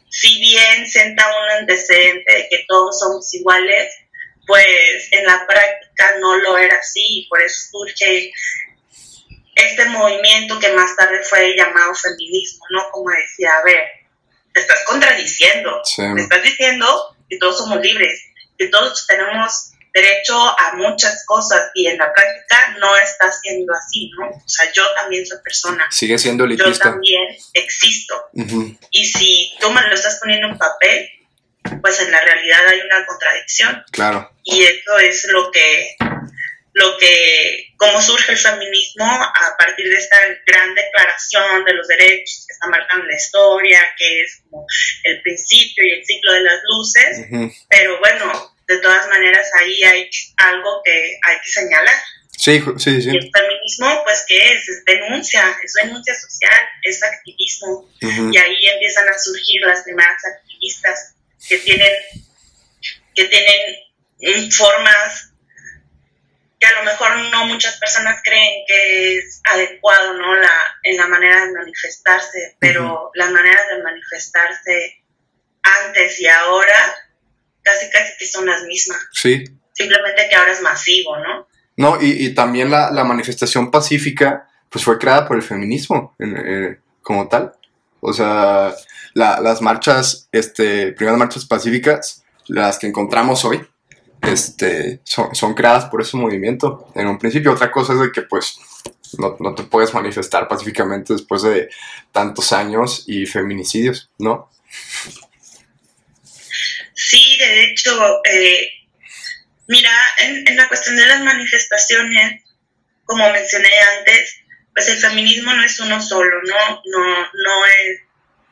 si 0.09 0.39
bien 0.39 0.87
senta 0.87 1.27
un 1.27 1.49
antecedente 1.59 2.31
de 2.31 2.47
que 2.49 2.65
todos 2.67 2.99
somos 2.99 3.33
iguales, 3.33 3.91
pues 4.45 5.07
en 5.11 5.25
la 5.25 5.45
práctica 5.47 6.15
no 6.19 6.37
lo 6.37 6.57
era 6.57 6.77
así, 6.77 7.21
y 7.21 7.27
por 7.27 7.41
eso 7.41 7.69
surge 7.71 8.31
este 9.55 9.85
movimiento 9.85 10.59
que 10.59 10.71
más 10.73 10.95
tarde 10.95 11.21
fue 11.23 11.55
llamado 11.55 11.93
feminismo, 11.93 12.65
¿no? 12.69 12.89
Como 12.91 13.09
decía, 13.09 13.53
a 13.53 13.63
ver, 13.63 13.83
te 14.59 14.61
estás 14.61 14.85
contradiciendo. 14.85 15.81
Te 15.95 16.21
estás 16.21 16.43
diciendo 16.43 17.15
que 17.29 17.37
todos 17.37 17.57
somos 17.57 17.79
libres, 17.81 18.21
que 18.57 18.67
todos 18.67 19.05
tenemos 19.07 19.71
derecho 19.93 20.35
a 20.37 20.75
muchas 20.75 21.25
cosas 21.25 21.71
y 21.73 21.87
en 21.87 21.97
la 21.97 22.13
práctica 22.13 22.75
no 22.79 22.95
está 22.97 23.31
siendo 23.31 23.73
así, 23.73 24.11
¿no? 24.17 24.29
O 24.29 24.47
sea, 24.49 24.71
yo 24.73 24.83
también 24.93 25.25
soy 25.25 25.39
persona. 25.43 25.87
Sigue 25.89 26.17
siendo 26.17 26.43
elitista. 26.43 26.71
Yo 26.71 26.79
también 26.79 27.23
existo. 27.53 28.29
Y 28.91 29.05
si 29.05 29.53
tú 29.59 29.71
me 29.71 29.81
lo 29.81 29.93
estás 29.93 30.19
poniendo 30.19 30.47
en 30.47 30.57
papel, 30.57 31.09
pues 31.81 31.99
en 32.01 32.11
la 32.11 32.21
realidad 32.21 32.59
hay 32.67 32.81
una 32.81 33.05
contradicción. 33.05 33.83
Claro. 33.91 34.31
Y 34.43 34.63
eso 34.63 34.97
es 34.99 35.25
lo 35.29 35.51
que, 35.51 35.95
lo 36.79 36.97
que, 36.97 37.73
cómo 37.75 38.01
surge 38.01 38.31
el 38.31 38.37
feminismo 38.37 39.05
a 39.05 39.57
partir 39.57 39.89
de 39.89 39.97
esta 39.97 40.17
gran 40.45 40.73
declaración 40.73 41.65
de 41.65 41.73
los 41.73 41.87
derechos 41.87 42.45
que 42.47 42.53
está 42.53 42.67
marcando 42.67 43.05
la 43.05 43.15
historia, 43.15 43.81
que 43.97 44.21
es 44.21 44.41
como 44.43 44.65
el 45.03 45.21
principio 45.21 45.83
y 45.85 45.91
el 45.99 46.05
ciclo 46.05 46.33
de 46.33 46.41
las 46.41 46.59
luces, 46.63 47.51
pero 47.69 47.99
bueno, 47.99 48.55
de 48.65 48.77
todas 48.77 49.09
maneras 49.09 49.45
ahí 49.59 49.83
hay 49.83 50.09
algo 50.37 50.81
que 50.85 51.19
hay 51.21 51.37
que 51.43 51.49
señalar. 51.49 51.95
Sí, 52.37 52.63
sí, 52.77 53.01
sí. 53.01 53.09
Y 53.11 53.17
el 53.17 53.29
feminismo, 53.29 54.01
pues, 54.05 54.23
¿qué 54.25 54.53
es? 54.53 54.69
Es 54.69 54.85
denuncia, 54.85 55.57
es 55.61 55.73
denuncia 55.73 56.15
social, 56.15 56.61
es 56.83 57.03
activismo. 57.03 57.89
Y 58.01 58.37
ahí 58.37 58.65
empiezan 58.67 59.09
a 59.09 59.19
surgir 59.19 59.59
las 59.65 59.83
primeras 59.83 60.21
activistas 60.25 61.15
que 61.49 61.57
tienen, 61.57 61.91
que 63.13 63.25
tienen 63.25 64.51
formas 64.51 65.28
que 66.59 66.67
a 66.67 66.73
lo 66.73 66.83
mejor 66.83 67.15
no 67.31 67.45
muchas 67.45 67.77
personas 67.79 68.19
creen 68.23 68.63
que 68.67 69.17
es 69.17 69.41
adecuado, 69.45 70.13
¿no? 70.13 70.35
La, 70.35 70.51
en 70.83 70.97
la 70.97 71.07
manera 71.07 71.45
de 71.45 71.53
manifestarse, 71.53 72.57
pero 72.59 73.11
las 73.13 73.31
maneras 73.31 73.61
de 73.69 73.83
manifestarse 73.83 75.03
antes 75.61 76.19
y 76.19 76.27
ahora 76.27 76.95
casi 77.61 77.89
casi 77.89 78.17
que 78.17 78.25
son 78.25 78.45
las 78.45 78.63
mismas. 78.63 78.99
Sí. 79.13 79.43
Simplemente 79.73 80.27
que 80.29 80.35
ahora 80.35 80.51
es 80.51 80.61
masivo, 80.61 81.17
¿no? 81.17 81.47
No, 81.77 81.97
y, 82.01 82.33
también 82.33 82.69
la, 82.69 82.91
manifestación 83.05 83.71
pacífica, 83.71 84.49
pues 84.67 84.83
fue 84.83 84.99
creada 84.99 85.25
por 85.25 85.37
el 85.37 85.43
feminismo 85.43 86.13
eh, 86.19 86.77
como 87.01 87.29
tal. 87.29 87.53
O 88.01 88.11
sea, 88.11 88.75
las 89.13 89.61
marchas, 89.61 90.27
este, 90.33 90.91
primeras 90.91 91.17
marchas 91.17 91.45
pacíficas, 91.45 92.25
las 92.47 92.79
que 92.79 92.87
encontramos 92.87 93.45
hoy, 93.45 93.65
este, 94.21 95.01
son, 95.03 95.53
creadas 95.53 95.85
por 95.85 96.01
ese 96.01 96.17
movimiento. 96.17 96.91
En 96.95 97.07
un 97.07 97.17
principio, 97.17 97.53
otra 97.53 97.71
cosa 97.71 97.93
es 97.93 97.99
de 97.99 98.11
que, 98.11 98.23
pues, 98.23 98.59
no, 99.17 99.35
no, 99.39 99.55
te 99.55 99.63
puedes 99.63 99.93
manifestar 99.93 100.47
pacíficamente 100.47 101.13
después 101.13 101.41
de 101.41 101.69
tantos 102.11 102.51
años 102.51 103.03
y 103.07 103.25
feminicidios, 103.25 104.09
¿no? 104.19 104.49
Sí, 106.93 107.37
de 107.39 107.63
hecho, 107.63 108.21
eh, 108.25 108.69
Mira, 109.69 109.91
en, 110.17 110.57
la 110.57 110.67
cuestión 110.67 110.97
de 110.97 111.05
las 111.05 111.21
manifestaciones, 111.21 112.41
como 113.05 113.31
mencioné 113.31 113.69
antes, 113.99 114.37
pues 114.73 114.87
el 114.87 114.97
feminismo 114.97 115.53
no 115.53 115.63
es 115.63 115.79
uno 115.79 116.01
solo, 116.01 116.41
¿no? 116.41 116.81
No, 116.85 117.29
no 117.31 117.65
es, 117.67 118.01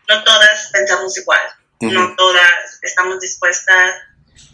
no 0.07 0.23
todas 0.23 0.69
pensamos 0.71 1.17
igual, 1.17 1.41
no 1.81 2.15
todas 2.15 2.79
estamos 2.83 3.19
dispuestas, 3.19 3.95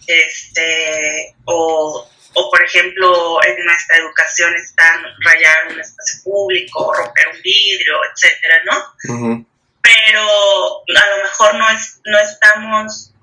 este, 0.07 1.35
o, 1.45 2.09
o 2.33 2.49
por 2.49 2.63
ejemplo, 2.63 3.39
en 3.43 3.65
nuestra 3.65 3.97
educación 3.97 4.55
están 4.55 5.03
rayar 5.23 5.67
un 5.69 5.79
espacio 5.79 6.23
público, 6.23 6.93
romper 6.93 7.27
un 7.27 7.41
vidrio, 7.41 7.99
etcétera, 8.11 8.61
¿no? 8.65 9.41
Pero 9.81 10.21
a 10.23 11.17
lo 11.17 11.23
mejor 11.23 11.55
no, 11.55 11.69
es, 11.69 11.99
no 12.05 12.19
estamos 12.19 13.13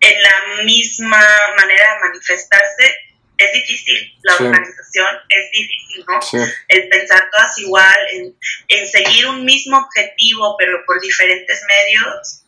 en 0.00 0.22
la 0.22 0.64
misma 0.64 1.24
manera 1.56 1.94
de 1.94 2.00
manifestarse, 2.00 2.96
es 3.38 3.52
difícil. 3.52 4.18
La 4.22 4.34
organización 4.34 5.16
es 5.28 5.50
difícil, 5.52 6.04
¿no? 6.06 6.44
El 6.68 6.88
pensar 6.88 7.28
todas 7.30 7.56
igual, 7.58 7.98
en, 8.12 8.36
en, 8.68 8.88
seguir 8.88 9.28
un 9.28 9.44
mismo 9.44 9.78
objetivo, 9.78 10.56
pero 10.58 10.84
por 10.86 11.00
diferentes 11.00 11.62
medios, 11.68 12.41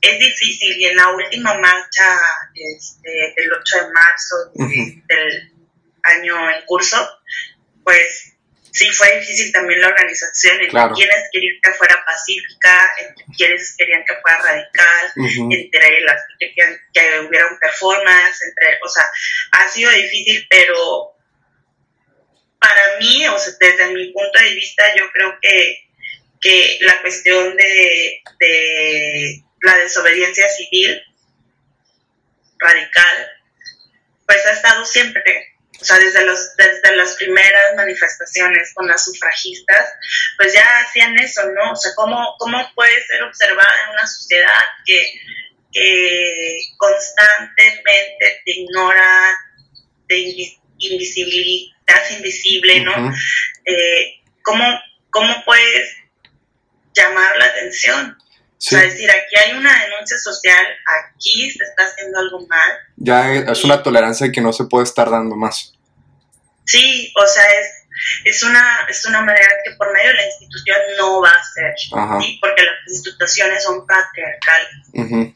es 0.00 0.18
difícil. 0.18 0.76
Y 0.80 0.86
en 0.86 0.96
la 0.96 1.08
última 1.08 1.54
marcha 1.58 2.18
este, 2.54 3.34
del 3.36 3.52
8 3.52 3.76
de 3.76 3.92
marzo 3.92 4.36
del 4.54 5.52
año 6.02 6.50
en 6.50 6.64
curso, 6.66 7.08
pues 7.84 8.34
sí 8.72 8.90
fue 8.90 9.18
difícil 9.18 9.50
también 9.52 9.80
la 9.80 9.88
organización, 9.88 10.60
entre 10.60 10.94
quienes 10.94 11.28
querían 11.32 11.56
que 11.62 11.72
fuera 11.72 12.04
pacífica, 12.04 12.92
entre 13.00 13.24
quienes 13.36 13.74
querían 13.76 14.04
que 14.06 14.14
fuera 14.22 14.38
radical, 14.38 15.12
entre 15.50 16.00
las 16.02 16.22
que 16.38 16.54
querían 16.54 16.78
que 16.92 17.20
hubiera 17.26 17.48
un 17.48 17.58
performance, 17.58 18.42
entre, 18.42 18.78
o 18.82 18.88
sea, 18.88 19.04
ha 19.52 19.68
sido 19.68 19.90
difícil, 19.90 20.46
pero 20.48 21.16
para 22.60 22.98
mí, 23.00 23.26
o 23.28 23.38
sea, 23.38 23.54
desde 23.58 23.92
mi 23.92 24.12
punto 24.12 24.38
de 24.38 24.54
vista, 24.54 24.84
yo 24.96 25.10
creo 25.12 25.38
que, 25.40 25.88
que 26.40 26.78
la 26.82 27.00
cuestión 27.00 27.56
de, 27.56 28.22
de 28.38 29.44
la 29.62 29.76
desobediencia 29.76 30.48
civil 30.48 31.02
radical, 32.58 33.28
pues 34.26 34.46
ha 34.46 34.52
estado 34.52 34.84
siempre 34.84 35.58
o 35.80 35.84
sea, 35.84 35.98
desde, 35.98 36.24
los, 36.24 36.56
desde 36.56 36.96
las 36.96 37.14
primeras 37.14 37.76
manifestaciones 37.76 38.72
con 38.74 38.88
las 38.88 39.04
sufragistas, 39.04 39.92
pues 40.36 40.52
ya 40.52 40.64
hacían 40.80 41.16
eso, 41.18 41.42
¿no? 41.54 41.72
O 41.72 41.76
sea, 41.76 41.92
¿cómo, 41.94 42.34
cómo 42.38 42.58
puede 42.74 43.00
ser 43.06 43.22
observada 43.22 43.84
en 43.84 43.90
una 43.90 44.06
sociedad 44.06 44.60
que, 44.84 45.22
constantemente 46.76 48.42
te 48.44 48.50
ignora, 48.50 49.38
te 50.08 50.18
invisibilidad, 50.78 52.10
invisible, 52.10 52.80
¿no? 52.80 53.12
Eh, 53.64 54.20
¿cómo, 54.42 54.64
¿Cómo 55.10 55.44
puedes 55.44 55.96
llamar 56.92 57.36
la 57.36 57.44
atención? 57.44 58.18
O 58.58 58.60
sea, 58.60 58.80
decir, 58.80 59.08
aquí 59.08 59.36
hay 59.36 59.56
una 59.56 59.84
denuncia 59.84 60.18
social, 60.18 60.66
aquí 60.84 61.48
se 61.50 61.62
está 61.62 61.84
haciendo 61.84 62.18
algo 62.18 62.44
mal. 62.48 62.72
Ya 62.96 63.32
es 63.32 63.62
una 63.62 63.82
tolerancia 63.82 64.32
que 64.32 64.40
no 64.40 64.52
se 64.52 64.64
puede 64.64 64.84
estar 64.84 65.08
dando 65.08 65.36
más. 65.36 65.74
Sí, 66.66 67.12
o 67.16 67.26
sea, 67.26 67.44
es, 67.44 67.86
es, 68.24 68.42
una, 68.42 68.86
es 68.88 69.04
una 69.06 69.22
manera 69.22 69.48
que 69.64 69.76
por 69.76 69.92
medio 69.92 70.08
de 70.08 70.14
la 70.14 70.26
institución 70.26 70.76
no 70.98 71.20
va 71.20 71.30
a 71.30 71.44
ser, 71.54 71.72
porque 72.40 72.64
las 72.64 72.94
instituciones 72.94 73.62
son 73.62 73.86
patriarcales. 73.86 75.32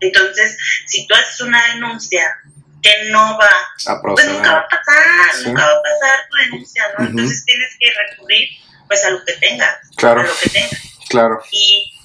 Entonces, 0.00 0.58
si 0.86 1.06
tú 1.06 1.14
haces 1.14 1.40
una 1.40 1.74
denuncia 1.74 2.36
que 2.82 3.10
no 3.10 3.38
va, 3.38 3.98
pues 4.14 4.28
nunca 4.28 4.52
va 4.52 4.60
a 4.60 4.68
pasar, 4.68 5.46
nunca 5.46 5.64
va 5.64 5.72
a 5.72 5.82
pasar 5.82 6.28
tu 6.30 6.36
denuncia, 6.36 6.84
¿no? 6.96 7.06
Entonces 7.06 7.44
tienes 7.44 7.76
que 7.80 7.90
recurrir 8.10 8.48
pues 8.86 9.04
a 9.04 9.10
lo 9.10 9.24
que 9.24 9.32
tengas, 9.34 9.78
claro. 9.96 10.20
a 10.20 10.24
lo 10.24 10.38
que 10.38 10.50
tengas. 10.50 10.82
Claro. 11.08 11.42
Y 11.50 11.97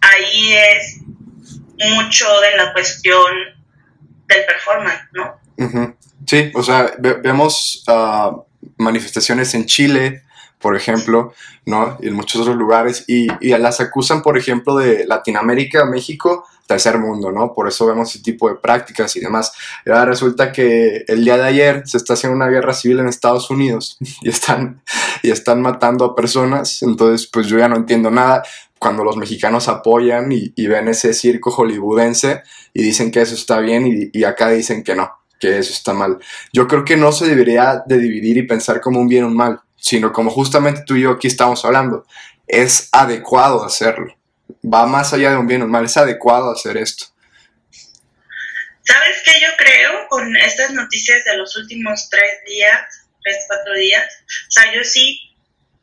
ahí 0.00 0.54
es 0.54 1.00
mucho 1.90 2.26
de 2.40 2.56
la 2.56 2.72
cuestión 2.72 3.32
del 4.26 4.44
performance, 4.46 5.00
¿no? 5.12 5.40
Sí, 6.26 6.50
o 6.54 6.62
sea, 6.62 6.92
vemos 6.98 7.84
ah, 7.88 8.36
manifestaciones 8.76 9.54
en 9.54 9.66
Chile, 9.66 10.22
por 10.58 10.76
ejemplo, 10.76 11.34
¿no? 11.66 11.98
Y 12.00 12.08
en 12.08 12.14
muchos 12.14 12.42
otros 12.42 12.56
lugares, 12.56 13.04
y, 13.06 13.28
y, 13.40 13.56
las 13.56 13.80
acusan, 13.80 14.22
por 14.22 14.36
ejemplo, 14.38 14.76
de 14.76 15.06
Latinoamérica, 15.06 15.84
México, 15.86 16.46
tercer 16.70 16.98
mundo, 16.98 17.32
¿no? 17.32 17.52
Por 17.52 17.66
eso 17.66 17.84
vemos 17.86 18.10
ese 18.10 18.22
tipo 18.22 18.48
de 18.48 18.54
prácticas 18.54 19.16
y 19.16 19.20
demás. 19.20 19.52
Y 19.84 19.90
ahora 19.90 20.04
resulta 20.04 20.52
que 20.52 21.04
el 21.08 21.24
día 21.24 21.36
de 21.36 21.48
ayer 21.48 21.82
se 21.84 21.96
está 21.96 22.12
haciendo 22.12 22.36
una 22.36 22.48
guerra 22.48 22.74
civil 22.74 23.00
en 23.00 23.08
Estados 23.08 23.50
Unidos 23.50 23.98
y 24.22 24.28
están, 24.28 24.80
y 25.22 25.30
están 25.30 25.60
matando 25.62 26.04
a 26.04 26.14
personas, 26.14 26.82
entonces 26.82 27.26
pues 27.26 27.48
yo 27.48 27.58
ya 27.58 27.68
no 27.68 27.76
entiendo 27.76 28.10
nada 28.10 28.44
cuando 28.80 29.04
los 29.04 29.18
mexicanos 29.18 29.68
apoyan 29.68 30.32
y, 30.32 30.66
ven 30.66 30.88
ese 30.88 31.12
circo 31.12 31.50
hollywoodense 31.50 32.42
y 32.72 32.82
dicen 32.82 33.10
que 33.10 33.20
eso 33.20 33.34
está 33.34 33.60
bien 33.60 34.10
y, 34.10 34.24
acá 34.24 34.48
dicen 34.48 34.82
que 34.82 34.94
no, 34.94 35.20
que 35.38 35.58
eso 35.58 35.70
está 35.70 35.92
mal. 35.92 36.18
Yo 36.50 36.66
creo 36.66 36.82
que 36.82 36.96
no 36.96 37.12
se 37.12 37.28
debería 37.28 37.82
de 37.84 37.98
dividir 37.98 38.38
y 38.38 38.46
pensar 38.46 38.80
como 38.80 38.98
un 38.98 39.06
bien 39.06 39.24
o 39.24 39.26
un 39.26 39.36
mal, 39.36 39.60
sino 39.76 40.14
como 40.14 40.30
justamente 40.30 40.82
tú 40.86 40.96
y 40.96 41.02
yo 41.02 41.10
aquí 41.10 41.26
estamos 41.26 41.62
hablando. 41.66 42.06
Es 42.46 42.88
adecuado 42.90 43.62
hacerlo. 43.62 44.16
Va 44.64 44.86
más 44.86 45.12
allá 45.12 45.32
de 45.32 45.36
un 45.36 45.46
bien 45.46 45.60
o 45.60 45.66
un 45.66 45.70
mal, 45.70 45.84
es 45.84 45.98
adecuado 45.98 46.50
hacer 46.50 46.78
esto. 46.78 47.04
¿Sabes 48.82 49.18
qué 49.26 49.32
yo 49.42 49.48
creo 49.58 50.08
con 50.08 50.34
estas 50.38 50.72
noticias 50.72 51.22
de 51.26 51.36
los 51.36 51.54
últimos 51.54 52.08
tres 52.08 52.30
días, 52.46 52.80
tres, 53.22 53.44
cuatro 53.46 53.74
días? 53.74 54.06
O 54.48 54.50
sea, 54.50 54.74
yo 54.74 54.82
sí 54.84 55.29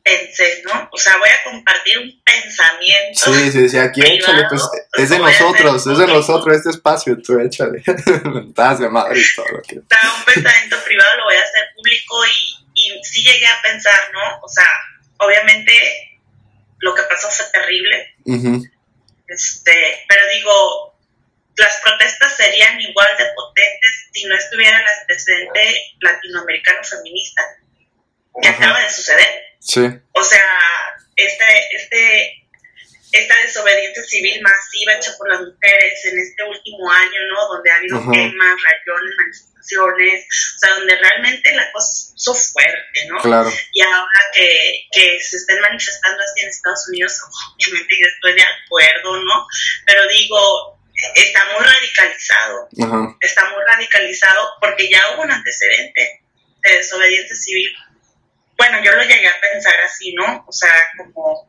pensé, 0.07 0.63
¿no? 0.65 0.89
O 0.91 0.97
sea, 0.97 1.17
voy 1.17 1.29
a 1.29 1.43
compartir 1.43 1.99
un 1.99 2.21
pensamiento. 2.23 3.33
Sí, 3.33 3.51
sí, 3.51 3.69
sí, 3.69 3.77
aquí 3.77 4.01
échale, 4.01 4.45
pues 4.49 4.63
es 4.93 5.09
de 5.09 5.19
nosotros, 5.19 5.87
es 5.87 5.97
de 5.97 6.07
nosotros 6.07 6.57
este 6.57 6.69
espacio, 6.69 7.17
tú 7.21 7.39
échale. 7.39 7.83
Estás 8.47 8.79
de 8.79 8.89
madre 8.89 9.19
y 9.19 9.35
todo 9.35 9.47
lo 9.51 9.61
que. 9.61 9.75
un 9.75 10.25
pensamiento 10.25 10.77
privado, 10.85 11.17
lo 11.17 11.23
voy 11.25 11.35
a 11.35 11.41
hacer 11.41 11.67
público 11.75 12.25
y, 12.25 12.67
y 12.73 13.03
sí 13.03 13.23
llegué 13.23 13.47
a 13.47 13.61
pensar, 13.61 13.99
¿no? 14.13 14.39
O 14.41 14.47
sea, 14.47 14.67
obviamente 15.17 15.73
lo 16.79 16.95
que 16.95 17.03
pasó 17.03 17.29
fue 17.29 17.45
terrible. 17.51 18.15
Este, 19.27 20.05
pero 20.07 20.21
digo, 20.33 20.99
las 21.57 21.81
protestas 21.83 22.37
serían 22.37 22.79
igual 22.79 23.07
de 23.17 23.25
potentes 23.35 24.09
si 24.13 24.25
no 24.25 24.35
estuviera 24.35 24.79
el 24.79 24.87
antecedente 24.87 25.95
latinoamericano 25.99 26.83
feminista 26.83 27.43
que 28.41 28.47
acaba 28.47 28.79
de 28.79 28.89
suceder. 28.89 29.46
Sí. 29.59 29.87
O 30.13 30.23
sea, 30.23 30.45
este, 31.15 31.45
este, 31.75 32.43
esta 33.11 33.35
desobediencia 33.37 34.03
civil 34.03 34.41
masiva 34.41 34.93
hecha 34.93 35.15
por 35.17 35.29
las 35.29 35.41
mujeres 35.41 36.05
en 36.05 36.19
este 36.19 36.43
último 36.43 36.91
año, 36.91 37.19
¿no? 37.33 37.47
Donde 37.47 37.71
ha 37.71 37.75
habido 37.75 37.99
quemas, 38.11 38.57
rayones, 38.61 39.15
manifestaciones, 39.17 40.25
o 40.55 40.59
sea, 40.59 40.75
donde 40.75 40.95
realmente 40.95 41.55
la 41.55 41.71
cosa 41.71 42.13
puso 42.13 42.33
fuerte, 42.35 43.05
¿no? 43.09 43.17
Claro. 43.19 43.51
Y 43.73 43.81
ahora 43.81 44.21
que, 44.33 44.87
que 44.91 45.19
se 45.21 45.37
estén 45.37 45.59
manifestando 45.61 46.21
así 46.21 46.41
en 46.41 46.49
Estados 46.49 46.87
Unidos, 46.89 47.19
obviamente 47.55 47.95
yo 47.99 48.07
estoy 48.13 48.33
de 48.33 48.43
acuerdo, 48.43 49.23
¿no? 49.23 49.47
Pero 49.85 50.07
digo, 50.07 50.77
está 51.15 51.45
muy 51.53 51.63
radicalizado, 51.63 52.69
está 53.21 53.49
muy 53.49 53.63
radicalizado 53.65 54.49
porque 54.59 54.89
ya 54.89 55.01
hubo 55.13 55.23
un 55.23 55.31
antecedente 55.31 56.21
de 56.63 56.77
desobediencia 56.77 57.35
civil. 57.35 57.75
Bueno, 58.57 58.83
yo 58.83 58.91
lo 58.93 59.03
llegué 59.03 59.27
a 59.27 59.39
pensar 59.41 59.75
así, 59.85 60.13
¿no? 60.13 60.43
O 60.47 60.51
sea, 60.51 60.73
como 60.97 61.47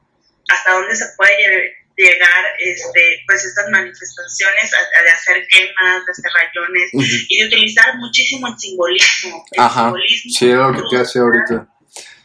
hasta 0.49 0.73
dónde 0.73 0.95
se 0.95 1.07
puede 1.17 1.75
llegar 1.97 2.45
este, 2.59 3.23
pues 3.27 3.45
estas 3.45 3.69
manifestaciones 3.71 4.71
de 4.71 5.11
hacer 5.11 5.47
quemas, 5.49 6.07
de 6.07 6.13
hacer 6.13 6.31
rayones 6.33 6.91
y 7.29 7.41
de 7.41 7.47
utilizar 7.47 7.97
muchísimo 7.97 8.49
el 8.49 8.59
simbolismo. 8.59 9.45
El 9.51 9.61
Ajá. 9.61 9.93
sí, 10.31 10.51
es 10.51 10.57
lo 10.57 10.73
que 10.73 10.83
te 10.91 10.97
hace 10.99 11.19
ahorita. 11.19 11.67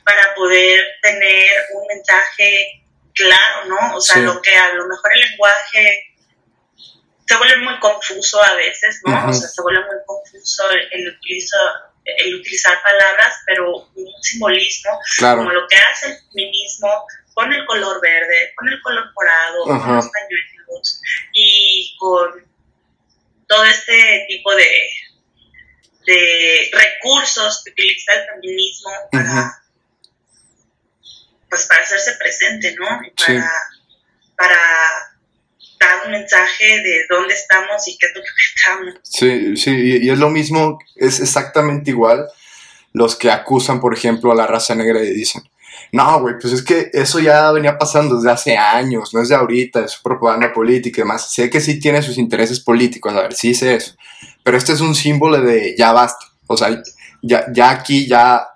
Para 0.03 0.35
poder 0.35 0.83
tener 1.01 1.51
un 1.73 1.87
mensaje 1.87 2.83
claro, 3.13 3.65
¿no? 3.67 3.95
O 3.95 4.01
sea, 4.01 4.17
lo 4.21 4.41
que 4.41 4.55
a 4.55 4.73
lo 4.73 4.87
mejor 4.87 5.11
el 5.13 5.21
lenguaje 5.21 6.13
se 7.25 7.37
vuelve 7.37 7.57
muy 7.57 7.79
confuso 7.79 8.43
a 8.43 8.53
veces, 8.55 9.01
¿no? 9.05 9.29
O 9.29 9.33
sea, 9.33 9.47
se 9.47 9.61
vuelve 9.61 9.81
muy 9.85 9.97
confuso 10.05 10.69
el, 10.71 10.87
el 10.91 11.19
utilizar 12.39 12.81
palabras, 12.81 13.35
pero 13.45 13.87
un 13.95 14.23
simbolismo, 14.23 14.99
como 15.19 15.51
lo 15.51 15.67
que 15.67 15.77
hace 15.77 16.07
el 16.07 16.17
feminismo 16.33 17.05
con 17.33 17.51
el 17.51 17.65
color 17.65 18.01
verde, 18.01 18.53
con 18.55 18.67
el 18.67 18.81
color 18.81 19.11
morado, 19.15 19.63
con 19.63 19.95
los 19.95 20.09
pañuelos 20.09 21.01
y 21.33 21.95
con 21.97 22.45
todo 23.47 23.63
este 23.65 24.25
tipo 24.27 24.53
de, 24.55 24.89
de 26.05 26.71
recursos 26.73 27.63
que 27.63 27.71
utiliza 27.71 28.13
el 28.13 28.25
feminismo 28.27 28.91
para, 29.11 29.63
pues 31.49 31.65
para 31.67 31.83
hacerse 31.83 32.13
presente, 32.13 32.75
¿no? 32.79 32.85
para, 33.25 33.51
para 34.35 35.12
un 36.05 36.11
mensaje 36.11 36.65
de 36.81 37.01
dónde 37.09 37.33
estamos 37.33 37.87
y 37.87 37.97
qué 37.97 38.07
es 38.07 38.13
lo 38.15 38.21
que 38.21 38.29
pensamos. 38.53 38.99
Sí, 39.03 39.57
sí, 39.57 39.99
y, 40.01 40.09
es 40.09 40.17
lo 40.17 40.29
mismo, 40.29 40.79
es 40.95 41.19
exactamente 41.19 41.91
igual 41.91 42.25
los 42.93 43.15
que 43.15 43.31
acusan, 43.31 43.79
por 43.79 43.93
ejemplo, 43.93 44.31
a 44.31 44.35
la 44.35 44.47
raza 44.47 44.75
negra 44.75 45.03
y 45.03 45.13
dicen, 45.13 45.43
no, 45.91 46.21
güey, 46.21 46.35
pues 46.39 46.53
es 46.53 46.63
que 46.63 46.89
eso 46.93 47.19
ya 47.19 47.51
venía 47.51 47.77
pasando 47.77 48.15
desde 48.15 48.31
hace 48.31 48.57
años, 48.57 49.13
no 49.13 49.21
es 49.21 49.29
de 49.29 49.35
ahorita, 49.35 49.85
es 49.85 49.95
propaganda 49.97 50.53
política 50.53 51.01
y 51.01 51.03
demás. 51.03 51.31
Sé 51.31 51.49
que 51.49 51.61
sí 51.61 51.79
tiene 51.79 52.01
sus 52.01 52.17
intereses 52.17 52.59
políticos, 52.59 53.13
a 53.13 53.21
ver, 53.21 53.33
sí 53.33 53.53
sé 53.53 53.75
eso, 53.75 53.95
pero 54.43 54.57
este 54.57 54.73
es 54.73 54.81
un 54.81 54.95
símbolo 54.95 55.41
de 55.41 55.75
ya 55.77 55.91
basta, 55.91 56.25
o 56.47 56.57
sea, 56.57 56.81
ya, 57.21 57.45
ya 57.51 57.71
aquí 57.71 58.07
ya 58.07 58.47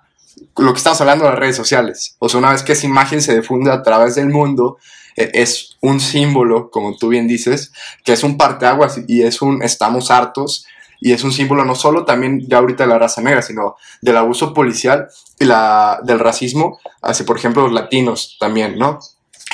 lo 0.56 0.72
que 0.72 0.78
estamos 0.78 1.00
hablando 1.00 1.24
de 1.24 1.30
las 1.30 1.38
redes 1.38 1.56
sociales, 1.56 2.16
o 2.18 2.28
sea, 2.28 2.38
una 2.38 2.52
vez 2.52 2.62
que 2.62 2.72
esa 2.72 2.86
imagen 2.86 3.22
se 3.22 3.36
difunde 3.36 3.70
a 3.70 3.82
través 3.82 4.16
del 4.16 4.28
mundo, 4.28 4.78
es 5.18 5.76
un 5.80 6.00
símbolo, 6.00 6.70
como 6.70 6.96
tú 6.96 7.08
bien 7.08 7.26
dices, 7.28 7.72
que 8.04 8.12
es 8.12 8.22
un 8.22 8.36
parteaguas 8.36 9.00
y 9.06 9.22
es 9.22 9.42
un 9.42 9.62
estamos 9.62 10.10
hartos 10.10 10.66
y 11.00 11.12
es 11.12 11.22
un 11.24 11.32
símbolo 11.32 11.64
no 11.64 11.74
solo 11.74 12.04
también 12.04 12.40
ya 12.48 12.58
ahorita 12.58 12.84
de 12.84 12.90
la 12.90 12.98
raza 12.98 13.20
negra, 13.20 13.42
sino 13.42 13.76
del 14.00 14.16
abuso 14.16 14.52
policial 14.52 15.08
y 15.38 15.44
la, 15.44 16.00
del 16.02 16.18
racismo 16.18 16.78
hacia, 17.02 17.24
por 17.24 17.36
ejemplo, 17.36 17.62
los 17.62 17.72
latinos 17.72 18.36
también, 18.40 18.78
¿no? 18.78 18.98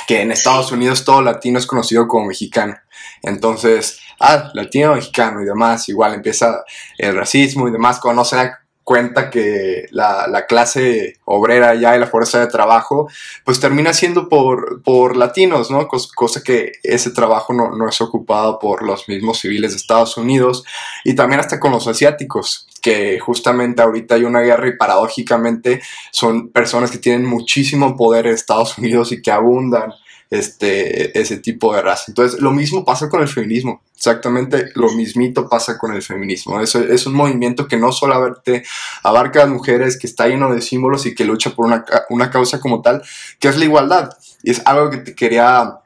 Que 0.07 0.21
en 0.21 0.31
Estados 0.31 0.71
Unidos 0.71 1.05
todo 1.05 1.21
latino 1.21 1.59
es 1.59 1.67
conocido 1.67 2.07
como 2.07 2.27
mexicano. 2.27 2.75
Entonces, 3.21 3.99
ah, 4.19 4.49
latino, 4.53 4.95
mexicano 4.95 5.41
y 5.41 5.45
demás, 5.45 5.87
igual 5.89 6.13
empieza 6.13 6.63
el 6.97 7.15
racismo 7.15 7.67
y 7.67 7.71
demás, 7.71 7.99
no 8.03 8.25
se 8.25 8.37
cuenta 8.85 9.31
que 9.31 9.87
la, 9.89 10.27
la, 10.27 10.45
clase 10.45 11.17
obrera 11.25 11.73
ya 11.73 11.95
y 11.95 11.99
la 11.99 12.05
fuerza 12.05 12.39
de 12.39 12.47
trabajo, 12.47 13.09
pues 13.43 13.59
termina 13.59 13.93
siendo 13.93 14.29
por, 14.29 14.83
por 14.83 15.17
latinos, 15.17 15.71
¿no? 15.71 15.87
cosa 15.87 16.43
que 16.43 16.73
ese 16.83 17.09
trabajo 17.09 17.51
no, 17.51 17.75
no, 17.75 17.89
es 17.89 17.99
ocupado 17.99 18.59
por 18.59 18.83
los 18.83 19.09
mismos 19.09 19.39
civiles 19.39 19.71
de 19.71 19.77
Estados 19.77 20.17
Unidos 20.17 20.63
y 21.03 21.15
también 21.15 21.39
hasta 21.39 21.59
con 21.59 21.71
los 21.71 21.87
asiáticos, 21.87 22.67
que 22.79 23.19
justamente 23.19 23.81
ahorita 23.81 24.15
hay 24.15 24.23
una 24.23 24.41
guerra 24.41 24.67
y 24.67 24.77
paradójicamente 24.77 25.81
son 26.11 26.49
personas 26.49 26.91
que 26.91 26.99
tienen 26.99 27.25
muchísimo 27.25 27.97
poder 27.97 28.27
en 28.27 28.35
Estados 28.35 28.77
Unidos 28.77 29.11
y 29.11 29.21
que 29.23 29.31
abundan 29.31 29.93
este, 30.29 31.19
ese 31.19 31.37
tipo 31.37 31.75
de 31.75 31.81
raza. 31.81 32.05
Entonces, 32.07 32.39
lo 32.41 32.51
mismo 32.51 32.83
pasa 32.83 33.09
con 33.09 33.21
el 33.21 33.27
feminismo, 33.27 33.81
exactamente 33.95 34.71
lo 34.75 34.91
mismito 34.91 35.47
pasa 35.49 35.77
con 35.77 35.93
el 35.93 36.01
feminismo. 36.01 36.61
Es, 36.61 36.75
es 36.75 37.05
un 37.05 37.13
movimiento 37.13 37.67
que 37.67 37.77
no 37.77 37.91
solamente 37.91 38.63
abarca 39.03 39.41
a 39.41 39.45
las 39.45 39.53
mujeres, 39.53 39.97
que 39.97 40.07
está 40.07 40.27
lleno 40.27 40.53
de 40.53 40.61
símbolos 40.61 41.05
y 41.05 41.15
que 41.15 41.25
lucha 41.25 41.51
por 41.51 41.65
una, 41.65 41.85
una 42.09 42.29
causa 42.29 42.59
como 42.59 42.81
tal, 42.81 43.01
que 43.39 43.47
es 43.47 43.57
la 43.57 43.65
igualdad. 43.65 44.09
Y 44.43 44.51
es 44.51 44.61
algo 44.65 44.89
que 44.89 44.97
te 44.97 45.15
quería 45.15 45.79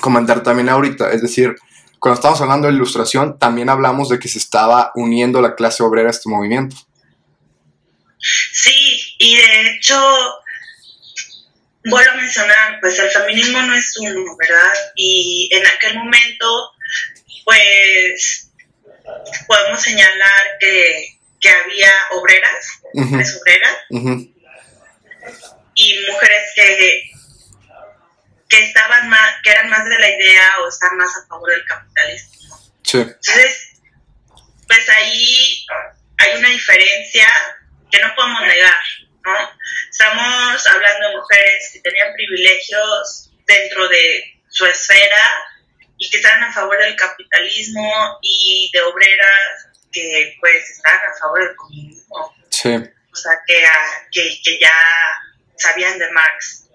comentar 0.00 0.42
también 0.42 0.68
ahorita, 0.68 1.10
es 1.12 1.22
decir, 1.22 1.56
cuando 2.00 2.14
estamos 2.14 2.40
hablando 2.40 2.66
de 2.66 2.72
ilustración, 2.72 3.38
también 3.38 3.68
hablamos 3.68 4.08
de 4.08 4.18
que 4.18 4.28
se 4.28 4.38
estaba 4.38 4.90
uniendo 4.94 5.42
la 5.42 5.54
clase 5.54 5.82
obrera 5.82 6.08
a 6.08 6.12
este 6.12 6.30
movimiento. 6.30 6.74
Sí, 8.52 9.14
y 9.18 9.36
de 9.36 9.70
hecho, 9.70 10.00
vuelvo 11.84 12.10
a 12.10 12.16
mencionar, 12.16 12.80
pues 12.80 12.98
el 12.98 13.10
feminismo 13.10 13.60
no 13.62 13.74
es 13.74 13.96
uno, 13.98 14.36
¿verdad? 14.36 14.72
Y 14.96 15.48
en 15.52 15.66
aquel 15.66 15.94
momento, 15.96 16.72
pues 17.44 18.50
podemos 19.46 19.80
señalar 19.80 20.42
que, 20.60 21.18
había 21.42 21.92
obreras, 22.10 22.80
mujeres 22.92 23.40
obreras, 23.40 23.76
y 25.74 26.06
mujeres 26.06 26.52
que, 26.54 27.10
que 28.48 28.58
estaban 28.64 29.08
más, 29.08 29.36
que 29.42 29.50
eran 29.50 29.70
más 29.70 29.84
de 29.88 29.98
la 29.98 30.10
idea 30.10 30.50
o 30.60 30.68
están 30.68 30.96
más 30.98 31.10
a 31.16 31.26
favor 31.28 31.50
del 31.50 31.64
capitalismo. 31.64 32.58
Sí. 32.82 32.98
Entonces, 32.98 33.80
pues 34.66 34.88
ahí 34.90 35.66
hay 36.18 36.38
una 36.38 36.50
diferencia 36.50 37.26
que 37.90 38.00
no 38.00 38.14
podemos 38.14 38.42
negar, 38.42 38.82
¿no? 39.24 39.32
Estamos 39.90 40.66
hablando 40.68 41.08
de 41.08 41.16
mujeres 41.16 41.70
que 41.72 41.80
tenían 41.80 42.12
privilegios 42.14 43.30
dentro 43.46 43.88
de 43.88 44.40
su 44.48 44.66
esfera 44.66 45.22
y 45.98 46.08
que 46.08 46.18
estaban 46.18 46.44
a 46.44 46.52
favor 46.52 46.78
del 46.78 46.96
capitalismo 46.96 48.18
y 48.22 48.70
de 48.72 48.80
obreras 48.82 49.66
que 49.92 50.36
pues 50.40 50.70
estaban 50.70 51.00
a 51.00 51.18
favor 51.18 51.40
del 51.40 51.56
comunismo. 51.56 52.34
Sí. 52.50 52.74
O 53.12 53.16
sea, 53.16 53.32
que, 53.46 53.62
que, 54.12 54.40
que 54.44 54.58
ya 54.60 54.72
sabían 55.56 55.98
de 55.98 56.10
Marx. 56.12 56.68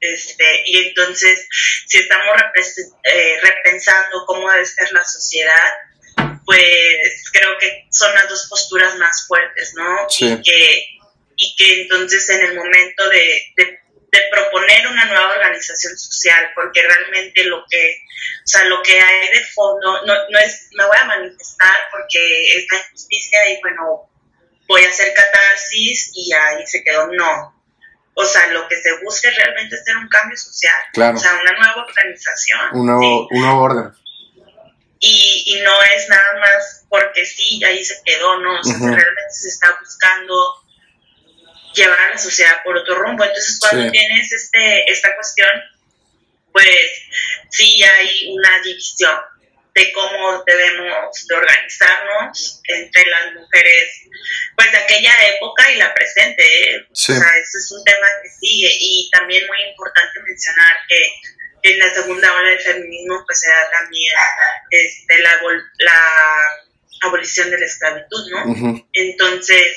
Este, 0.00 0.62
y 0.66 0.88
entonces, 0.88 1.48
si 1.86 1.98
estamos 1.98 2.36
eh, 3.02 3.38
repensando 3.42 4.24
cómo 4.26 4.50
debe 4.52 4.64
ser 4.64 4.92
la 4.92 5.04
sociedad, 5.04 5.72
pues 6.44 7.24
creo 7.32 7.58
que 7.58 7.86
son 7.90 8.14
las 8.14 8.28
dos 8.28 8.46
posturas 8.48 8.94
más 8.96 9.26
fuertes, 9.26 9.74
¿no? 9.74 10.08
Sí. 10.08 10.26
Y 10.26 10.42
que 10.42 10.95
y 11.36 11.54
que 11.56 11.82
entonces 11.82 12.28
en 12.30 12.44
el 12.46 12.54
momento 12.54 13.08
de, 13.08 13.42
de, 13.56 13.80
proponer 14.30 14.86
una 14.86 15.04
nueva 15.04 15.34
organización 15.34 15.96
social, 15.98 16.50
porque 16.54 16.80
realmente 16.80 17.44
lo 17.44 17.62
que, 17.70 18.02
o 18.44 18.46
sea, 18.46 18.64
lo 18.64 18.82
que 18.82 18.98
hay 18.98 19.28
de 19.28 19.44
fondo 19.54 20.06
no, 20.06 20.14
no 20.30 20.38
es, 20.38 20.70
me 20.72 20.86
voy 20.86 20.96
a 20.98 21.04
manifestar 21.04 21.76
porque 21.90 22.56
es 22.56 22.66
la 22.72 22.78
injusticia 22.78 23.50
y 23.50 23.60
bueno, 23.60 24.10
voy 24.66 24.82
a 24.84 24.88
hacer 24.88 25.12
catarsis 25.12 26.12
y 26.14 26.32
ahí 26.32 26.66
se 26.66 26.82
quedó, 26.82 27.08
no. 27.08 27.54
O 28.14 28.24
sea, 28.24 28.46
lo 28.48 28.66
que 28.68 28.80
se 28.80 28.96
busca 29.04 29.28
es 29.28 29.36
realmente 29.36 29.76
hacer 29.76 29.96
un 29.98 30.08
cambio 30.08 30.38
social, 30.38 30.74
claro. 30.94 31.18
o 31.18 31.20
sea, 31.20 31.34
una 31.34 31.52
nueva 31.52 31.84
organización. 31.86 32.60
Un 32.72 32.86
nuevo, 32.86 33.28
un 33.30 33.40
nuevo 33.42 33.60
orden. 33.60 33.92
Y, 34.98 35.44
y, 35.46 35.60
no 35.60 35.82
es 35.94 36.08
nada 36.08 36.40
más 36.40 36.86
porque 36.88 37.26
sí, 37.26 37.62
ahí 37.62 37.84
se 37.84 38.00
quedó, 38.02 38.38
¿no? 38.38 38.58
O 38.58 38.64
sea, 38.64 38.78
realmente 38.78 39.30
se 39.30 39.48
está 39.48 39.76
buscando 39.78 40.34
llevar 41.76 42.00
a 42.00 42.10
la 42.10 42.18
sociedad 42.18 42.62
por 42.64 42.76
otro 42.76 42.96
rumbo. 42.96 43.22
Entonces, 43.24 43.58
cuando 43.60 43.90
tienes 43.90 44.32
este, 44.32 44.90
esta 44.90 45.14
cuestión, 45.14 45.48
pues 46.52 46.90
sí 47.50 47.82
hay 47.82 48.28
una 48.32 48.60
división 48.64 49.16
de 49.74 49.92
cómo 49.92 50.42
debemos 50.46 51.26
de 51.28 51.34
organizarnos 51.34 52.62
entre 52.64 53.04
las 53.10 53.34
mujeres, 53.34 53.90
pues 54.56 54.72
de 54.72 54.78
aquella 54.78 55.12
época 55.36 55.70
y 55.70 55.76
la 55.76 55.92
presente. 55.92 56.42
¿eh? 56.42 56.86
O 56.90 56.94
sea, 56.94 57.16
eso 57.16 57.58
es 57.58 57.72
un 57.72 57.84
tema 57.84 58.06
que 58.22 58.30
sigue 58.30 58.74
y 58.80 59.10
también 59.12 59.46
muy 59.46 59.62
importante 59.70 60.18
mencionar 60.26 60.76
que 60.88 61.70
en 61.70 61.78
la 61.78 61.92
segunda 61.92 62.34
ola 62.34 62.50
del 62.50 62.60
feminismo 62.60 63.22
pues 63.26 63.40
se 63.40 63.50
da 63.50 63.70
también 63.70 64.12
este, 64.70 65.18
la, 65.18 65.40
la 65.80 66.02
abolición 67.02 67.50
de 67.50 67.58
la 67.58 67.66
esclavitud, 67.66 68.30
¿no? 68.30 68.86
Entonces, 68.92 69.76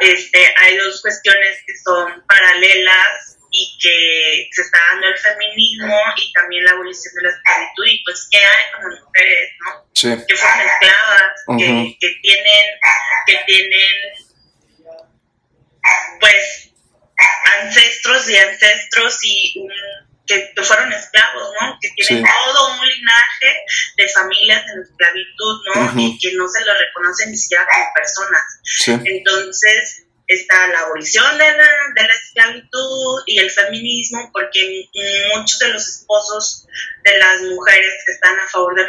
este, 0.00 0.54
hay 0.56 0.76
dos 0.76 1.00
cuestiones 1.02 1.62
que 1.66 1.76
son 1.84 2.24
paralelas 2.26 3.38
y 3.50 3.78
que 3.80 4.48
se 4.50 4.62
está 4.62 4.78
dando 4.90 5.08
el 5.08 5.18
feminismo 5.18 5.96
y 6.16 6.32
también 6.32 6.64
la 6.64 6.72
abolición 6.72 7.14
de 7.14 7.22
la 7.22 7.30
esclavitud 7.30 7.86
y 7.86 8.04
pues 8.04 8.28
que 8.30 8.38
hay 8.38 8.72
como 8.74 8.88
mujeres, 9.04 9.50
¿no? 9.60 9.86
Sí. 9.94 10.08
Que 10.26 10.36
fueron 10.36 10.60
esclavas, 10.60 11.44
que, 11.58 11.96
que 12.00 12.16
tienen, 12.20 12.80
que 13.26 13.38
tienen 13.46 13.94
pues 16.20 16.70
ancestros 17.60 18.28
y 18.28 18.36
ancestros 18.36 19.18
y 19.22 19.54
un, 19.60 19.70
que, 20.26 20.52
que 20.54 20.62
fueron 20.62 20.92
esclavos, 20.92 21.48
¿no? 21.60 21.78
Que 21.80 21.90
tienen 21.90 22.24
Sí. 22.24 22.30
todo 22.44 22.72
un 22.80 22.86
linaje 22.88 23.64
de 23.96 24.08
familias 24.08 24.62
en 24.74 24.82
esclavitud, 24.82 25.60
¿no? 25.74 26.00
Y 26.00 26.18
que 26.18 26.32
no 26.34 26.48
se 26.48 26.64
lo 26.64 26.72
reconocen 26.74 27.30
ni 27.30 27.36
siquiera 27.36 27.66
como 27.72 27.86
personas. 27.94 28.42
Sí. 28.64 28.92
Entonces 29.04 30.02
está 30.26 30.68
la 30.68 30.80
abolición 30.80 31.36
de 31.36 31.44
la, 31.52 31.68
de 31.94 32.02
la 32.02 32.14
esclavitud 32.14 33.22
y 33.26 33.38
el 33.40 33.50
feminismo, 33.50 34.30
porque 34.32 34.88
muchos 35.34 35.58
de 35.58 35.68
los 35.68 35.86
esposos 35.86 36.66
de 37.02 37.18
las 37.18 37.42
mujeres 37.42 37.92
que 38.06 38.12
están 38.12 38.38
a 38.40 38.48
favor 38.48 38.74
del 38.74 38.88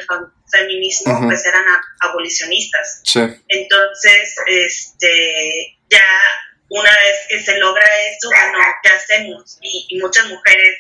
feminismo 0.50 1.20
pues 1.26 1.46
eran 1.46 1.66
abolicionistas. 2.00 3.02
Sí. 3.04 3.20
Entonces, 3.50 4.36
este, 4.48 5.78
ya 5.90 6.04
una 6.76 6.92
vez 6.92 7.28
que 7.30 7.40
se 7.40 7.58
logra 7.58 7.86
esto, 8.12 8.28
bueno, 8.30 8.60
¿qué 8.84 8.90
hacemos? 8.90 9.58
Y, 9.62 9.88
y 9.90 10.00
muchas 10.00 10.28
mujeres, 10.28 10.78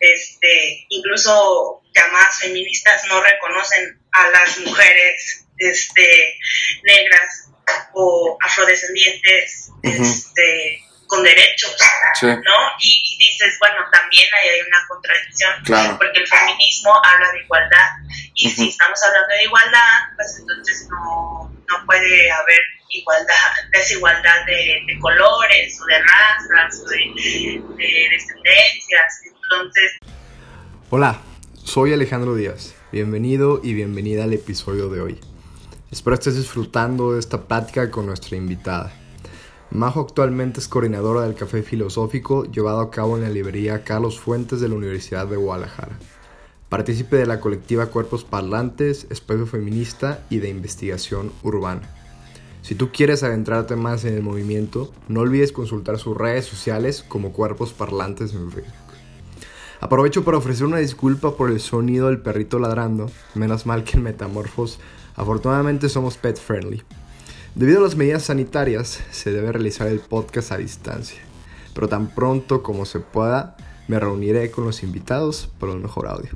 este, 0.00 0.86
incluso 0.88 1.82
llamadas 1.94 2.38
feministas, 2.40 3.06
no 3.06 3.20
reconocen 3.20 4.00
a 4.12 4.30
las 4.30 4.58
mujeres 4.60 5.46
este, 5.58 6.38
negras 6.82 7.50
o 7.94 8.36
afrodescendientes 8.40 9.70
este, 9.82 10.82
con 11.08 11.22
derechos, 11.24 11.74
Sí. 12.20 12.26
¿no? 12.26 12.56
Y 12.80 13.16
dices, 13.18 13.56
bueno, 13.58 13.76
también 13.92 14.26
ahí 14.34 14.48
hay 14.50 14.60
una 14.60 14.78
contradicción, 14.88 15.52
Claro. 15.64 15.96
porque 15.98 16.20
el 16.20 16.26
feminismo 16.28 16.92
habla 17.04 17.32
de 17.32 17.40
igualdad, 17.40 17.88
y 18.34 18.48
si 18.50 18.68
estamos 18.68 18.98
hablando 19.04 19.34
de 19.34 19.44
igualdad, 19.44 19.90
pues 20.16 20.36
entonces 20.38 20.86
no, 20.90 21.50
no 21.68 21.86
puede 21.86 22.30
haber 22.30 22.60
igualdad, 22.90 23.50
desigualdad 23.72 24.46
de, 24.46 24.80
de 24.86 24.98
colores 25.00 25.78
o 25.80 25.84
de 25.86 25.98
razas 26.02 26.80
o 26.80 26.88
de, 26.88 27.62
de 27.76 28.08
descendencias. 28.10 29.20
Entonces, 29.24 29.92
Hola, 30.90 31.20
soy 31.64 31.92
Alejandro 31.92 32.34
Díaz. 32.34 32.74
Bienvenido 32.92 33.60
y 33.62 33.74
bienvenida 33.74 34.24
al 34.24 34.32
episodio 34.32 34.88
de 34.88 35.00
hoy. 35.02 35.20
Espero 35.90 36.14
estés 36.14 36.36
disfrutando 36.36 37.12
de 37.12 37.20
esta 37.20 37.42
plática 37.46 37.90
con 37.90 38.06
nuestra 38.06 38.36
invitada. 38.36 38.92
Majo 39.70 40.00
actualmente 40.00 40.60
es 40.60 40.68
coordinadora 40.68 41.22
del 41.22 41.34
Café 41.34 41.62
Filosófico 41.62 42.44
llevado 42.44 42.80
a 42.80 42.90
cabo 42.90 43.18
en 43.18 43.22
la 43.22 43.28
librería 43.28 43.84
Carlos 43.84 44.18
Fuentes 44.18 44.60
de 44.60 44.68
la 44.68 44.74
Universidad 44.74 45.26
de 45.26 45.36
Guadalajara. 45.36 45.98
Partícipe 46.70 47.16
de 47.16 47.26
la 47.26 47.38
colectiva 47.38 47.86
Cuerpos 47.86 48.24
Parlantes, 48.24 49.06
Espacio 49.10 49.46
Feminista 49.46 50.24
y 50.30 50.38
de 50.38 50.48
Investigación 50.48 51.32
Urbana. 51.42 51.82
Si 52.62 52.74
tú 52.74 52.90
quieres 52.92 53.22
adentrarte 53.22 53.76
más 53.76 54.06
en 54.06 54.14
el 54.14 54.22
movimiento, 54.22 54.90
no 55.06 55.20
olvides 55.20 55.52
consultar 55.52 55.98
sus 55.98 56.16
redes 56.16 56.46
sociales 56.46 57.04
como 57.06 57.32
Cuerpos 57.32 57.74
Parlantes 57.74 58.32
en 58.32 58.50
Facebook. 58.50 58.72
Aprovecho 59.80 60.24
para 60.24 60.38
ofrecer 60.38 60.66
una 60.66 60.78
disculpa 60.78 61.36
por 61.36 61.50
el 61.50 61.60
sonido 61.60 62.06
del 62.06 62.22
perrito 62.22 62.58
ladrando, 62.58 63.10
menos 63.34 63.66
mal 63.66 63.84
que 63.84 63.98
en 63.98 64.02
Metamorfos 64.02 64.80
afortunadamente 65.14 65.90
somos 65.90 66.16
pet 66.16 66.38
friendly. 66.38 66.82
Debido 67.54 67.80
a 67.80 67.82
las 67.82 67.96
medidas 67.96 68.24
sanitarias, 68.24 69.00
se 69.10 69.32
debe 69.32 69.50
realizar 69.50 69.88
el 69.88 70.00
podcast 70.00 70.52
a 70.52 70.58
distancia, 70.58 71.20
pero 71.74 71.88
tan 71.88 72.14
pronto 72.14 72.62
como 72.62 72.84
se 72.84 73.00
pueda, 73.00 73.56
me 73.88 73.98
reuniré 73.98 74.50
con 74.50 74.64
los 74.64 74.82
invitados 74.82 75.48
para 75.58 75.72
un 75.72 75.82
mejor 75.82 76.06
audio. 76.06 76.30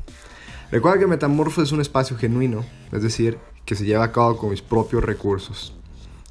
Recuerda 0.70 0.98
que 0.98 1.07
Metamorfos 1.07 1.64
es 1.64 1.72
un 1.72 1.81
espacio 1.81 2.16
genuino, 2.16 2.64
es 2.90 3.03
decir, 3.03 3.38
que 3.64 3.77
se 3.77 3.85
lleva 3.85 4.05
a 4.05 4.12
cabo 4.12 4.37
con 4.38 4.51
mis 4.51 4.62
propios 4.62 5.05
recursos. 5.05 5.75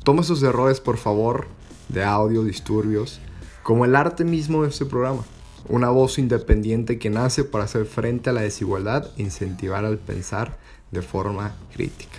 Toma 0.04 0.22
esos 0.22 0.42
errores, 0.42 0.82
por 0.82 0.98
favor, 0.98 1.48
de 1.90 2.04
audio, 2.04 2.44
disturbios, 2.44 3.22
como 3.64 3.86
el 3.86 3.96
arte 3.96 4.26
mismo 4.26 4.64
de 4.64 4.70
este 4.70 4.86
programa. 4.86 5.24
Una 5.70 5.90
voz 5.90 6.18
independiente 6.18 6.98
que 6.98 7.12
nace 7.12 7.44
para 7.44 7.66
hacer 7.66 7.86
frente 7.86 8.32
a 8.32 8.34
la 8.34 8.42
desigualdad 8.42 9.12
e 9.16 9.22
incentivar 9.22 9.86
al 9.86 10.00
pensar 10.00 10.58
de 10.90 11.04
forma 11.04 11.56
crítica. 11.72 12.11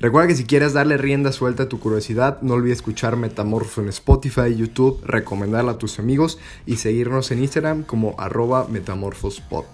Recuerda 0.00 0.28
que 0.28 0.36
si 0.36 0.46
quieres 0.46 0.72
darle 0.72 0.96
rienda 0.96 1.32
suelta 1.32 1.64
a 1.64 1.68
tu 1.68 1.80
curiosidad, 1.80 2.40
no 2.40 2.54
olvides 2.54 2.78
escuchar 2.78 3.16
Metamorfo 3.16 3.80
en 3.80 3.88
Spotify, 3.88 4.54
YouTube, 4.56 5.02
recomendarla 5.04 5.72
a 5.72 5.78
tus 5.78 5.98
amigos 5.98 6.38
y 6.66 6.76
seguirnos 6.76 7.30
en 7.30 7.40
Instagram 7.40 7.82
como 7.82 8.14
arroba 8.18 8.66
metamorfospod. 8.68 9.64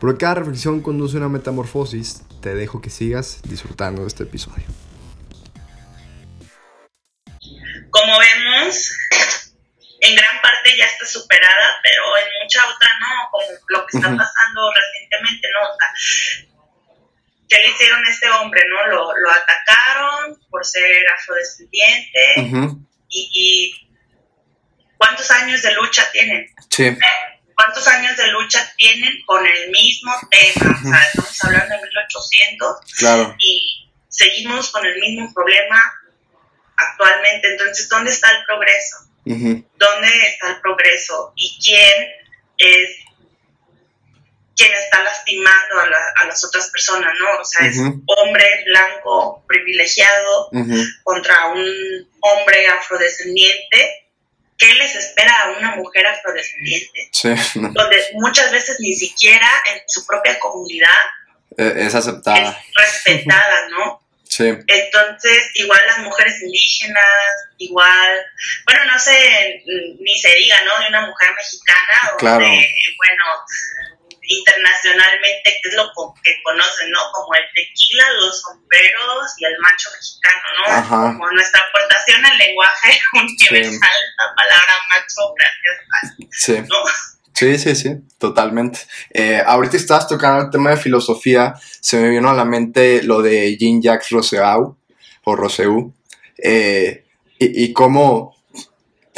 Porque 0.00 0.18
cada 0.18 0.34
reflexión 0.34 0.80
conduce 0.80 1.16
a 1.16 1.20
una 1.20 1.28
metamorfosis, 1.28 2.22
te 2.40 2.54
dejo 2.54 2.80
que 2.80 2.90
sigas 2.90 3.40
disfrutando 3.48 4.02
de 4.02 4.08
este 4.08 4.24
episodio. 4.24 4.64
como 7.90 8.18
vemos, 8.18 8.92
en 10.00 10.14
gran 10.14 10.40
parte 10.40 10.76
ya 10.76 10.84
está 10.84 11.06
superada, 11.06 11.80
pero 11.82 12.02
en 12.18 12.28
mucha 12.42 12.66
otra 12.66 12.88
no, 13.00 13.28
como 13.30 13.46
lo 13.68 13.86
que 13.86 13.96
está 13.96 14.08
pasando 14.08 14.72
recientemente, 14.72 15.48
¿no? 15.52 15.68
O 15.68 15.76
sea, 15.76 16.57
¿qué 17.48 17.56
le 17.58 17.68
hicieron 17.68 18.04
a 18.04 18.10
este 18.10 18.30
hombre, 18.30 18.62
no? 18.68 18.86
Lo, 18.88 19.16
lo 19.18 19.30
atacaron 19.30 20.38
por 20.50 20.64
ser 20.64 21.04
afrodescendiente 21.18 22.34
y, 23.08 23.30
y 23.32 23.88
¿cuántos 24.96 25.30
años 25.30 25.62
de 25.62 25.72
lucha 25.74 26.10
tienen? 26.12 26.46
Sí. 26.70 26.96
¿Cuántos 27.54 27.88
años 27.88 28.16
de 28.16 28.28
lucha 28.28 28.72
tienen 28.76 29.12
con 29.26 29.44
el 29.46 29.70
mismo 29.70 30.12
tema? 30.30 30.78
O 30.78 30.88
sea, 30.88 31.02
estamos 31.02 31.44
hablando 31.44 31.74
de 31.74 31.82
1800 31.82 32.76
Claro. 32.98 33.34
y 33.40 33.90
seguimos 34.08 34.70
con 34.70 34.86
el 34.86 34.98
mismo 35.00 35.32
problema 35.34 35.82
actualmente. 36.76 37.48
Entonces, 37.48 37.88
¿dónde 37.88 38.10
está 38.12 38.30
el 38.30 38.44
progreso? 38.44 38.96
Ujú. 39.24 39.68
¿Dónde 39.76 40.08
está 40.28 40.50
el 40.50 40.60
progreso? 40.60 41.32
¿Y 41.36 41.58
quién 41.62 42.08
es 42.58 42.90
quien 44.58 44.72
está 44.74 45.02
lastimando 45.04 45.78
a, 45.80 45.86
la- 45.88 46.12
a 46.16 46.26
las 46.26 46.44
otras 46.44 46.68
personas, 46.70 47.14
¿no? 47.20 47.40
O 47.40 47.44
sea, 47.44 47.66
es 47.66 47.78
Ujú. 47.78 48.02
hombre 48.06 48.64
blanco 48.66 49.44
privilegiado 49.46 50.50
contra 51.04 51.46
un 51.46 52.10
hombre 52.20 52.66
afrodescendiente. 52.68 54.04
¿Qué 54.58 54.74
les 54.74 54.92
espera 54.96 55.42
a 55.42 55.50
una 55.52 55.76
mujer 55.76 56.04
afrodescendiente? 56.08 57.08
Sí. 57.12 57.28
Donde 57.54 58.08
muchas 58.14 58.50
veces 58.50 58.76
ni 58.80 58.92
siquiera 58.92 59.48
en 59.72 59.80
su 59.86 60.04
propia 60.04 60.36
comunidad 60.40 60.90
Eh, 61.56 61.74
Es 61.86 61.94
aceptada. 61.94 62.50
es 62.50 62.56
respetada, 62.74 63.68
¿no? 63.70 64.02
Sí. 64.28 64.44
Entonces, 64.46 65.50
igual 65.54 65.80
las 65.86 65.98
mujeres 66.00 66.42
indígenas, 66.42 67.04
igual, 67.56 68.18
bueno, 68.66 68.84
no 68.92 68.98
sé, 68.98 69.62
ni 70.00 70.18
se 70.18 70.28
diga, 70.34 70.56
¿no? 70.66 70.78
De 70.82 70.88
una 70.88 71.06
mujer 71.06 71.30
mexicana, 71.34 72.00
donde, 72.10 72.18
Claro. 72.18 72.38
bueno, 72.44 73.24
internacionalmente, 74.28 75.58
que 75.62 75.68
es 75.68 75.74
lo 75.74 75.90
que 76.22 76.32
conocen, 76.44 76.90
¿no? 76.90 77.00
Como 77.12 77.34
el 77.34 77.44
tequila, 77.54 78.04
los 78.20 78.40
sombreros 78.42 79.32
y 79.38 79.44
el 79.46 79.58
macho 79.58 79.90
mexicano, 79.92 80.42
¿no? 80.58 80.74
Ajá. 80.74 81.12
Como 81.12 81.30
nuestra 81.32 81.60
aportación 81.68 82.24
al 82.24 82.38
lenguaje 82.38 83.00
universal, 83.14 83.98
la 84.18 84.34
palabra 84.36 84.74
macho, 84.90 85.34
gracias, 85.34 86.28
Sí. 86.30 86.56
¿no? 86.68 86.76
Sí, 87.34 87.56
sí, 87.58 87.74
sí, 87.76 87.90
totalmente. 88.18 88.80
Eh, 89.10 89.40
ahorita 89.44 89.76
estabas 89.76 90.08
tocando 90.08 90.44
el 90.44 90.50
tema 90.50 90.70
de 90.70 90.76
filosofía, 90.76 91.54
se 91.80 91.96
me 91.98 92.10
vino 92.10 92.28
a 92.28 92.34
la 92.34 92.44
mente 92.44 93.02
lo 93.04 93.22
de 93.22 93.56
Jean-Jacques 93.56 94.10
Rousseau, 94.10 94.76
o 95.24 95.36
Rousseau, 95.36 95.94
eh, 96.36 97.04
y, 97.38 97.64
y 97.64 97.72
cómo 97.72 98.36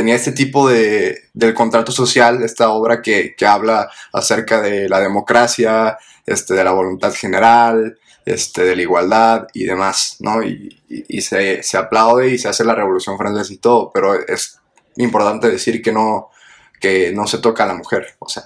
tenía 0.00 0.14
este 0.14 0.32
tipo 0.32 0.66
de, 0.66 1.24
del 1.34 1.52
contrato 1.52 1.92
social, 1.92 2.42
esta 2.42 2.70
obra 2.70 3.02
que, 3.02 3.34
que 3.36 3.44
habla 3.44 3.90
acerca 4.14 4.62
de 4.62 4.88
la 4.88 4.98
democracia, 4.98 5.98
este, 6.24 6.54
de 6.54 6.64
la 6.64 6.72
voluntad 6.72 7.12
general, 7.12 7.98
este, 8.24 8.64
de 8.64 8.76
la 8.76 8.80
igualdad 8.80 9.46
y 9.52 9.64
demás, 9.64 10.16
¿no? 10.20 10.42
Y, 10.42 10.80
y- 10.88 11.20
se, 11.20 11.62
se 11.62 11.76
aplaude 11.76 12.30
y 12.30 12.38
se 12.38 12.48
hace 12.48 12.64
la 12.64 12.74
revolución 12.74 13.18
francesa 13.18 13.52
y 13.52 13.58
todo, 13.58 13.90
pero 13.92 14.14
es 14.14 14.58
importante 14.96 15.50
decir 15.50 15.82
que 15.82 15.92
no, 15.92 16.30
que 16.80 17.12
no 17.12 17.26
se 17.26 17.36
toca 17.36 17.64
a 17.64 17.66
la 17.66 17.74
mujer, 17.74 18.14
o 18.20 18.28
sea, 18.30 18.44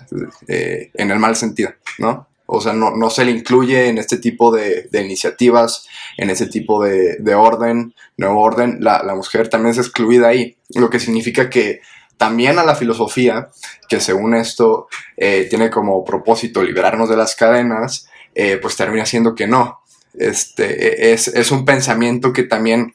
eh, 0.49 0.91
en 0.95 1.13
el 1.13 1.21
mal 1.21 1.37
sentido, 1.37 1.71
¿no? 1.99 2.27
O 2.47 2.61
sea, 2.61 2.73
no, 2.73 2.91
no 2.95 3.11
se 3.11 3.25
le 3.25 3.31
incluye 3.31 3.89
en 3.89 3.99
este 3.99 4.19
tipo 4.19 4.53
de, 4.53 4.89
de 4.91 5.03
iniciativas, 5.03 5.87
en 6.19 6.31
ese 6.31 6.47
tipo 6.47 6.83
de, 6.83 7.17
de 7.19 7.35
orden, 7.35 7.95
nuevo 8.17 8.41
orden, 8.41 8.79
la, 8.81 9.03
la 9.03 9.15
mujer 9.15 9.49
también 9.49 9.73
es 9.73 9.79
excluida 9.79 10.29
ahí, 10.29 10.57
lo 10.75 10.91
que 10.91 11.01
significa 11.01 11.49
que 11.49 11.81
también 12.17 12.59
a 12.59 12.65
la 12.65 12.75
filosofía, 12.75 13.49
que 13.89 14.01
según 14.01 14.35
esto 14.35 14.89
eh, 15.17 15.47
tiene 15.49 15.71
como 15.71 16.05
propósito 16.05 16.63
liberarnos 16.63 17.09
de 17.09 17.17
las 17.17 17.35
cadenas, 17.35 18.09
eh, 18.35 18.59
pues 18.61 18.77
termina 18.77 19.07
siendo 19.07 19.35
que 19.35 19.47
no. 19.47 19.81
Este, 20.15 21.13
es, 21.13 21.29
es 21.29 21.51
un 21.51 21.65
pensamiento 21.65 22.33
que 22.33 22.45
también 22.45 22.95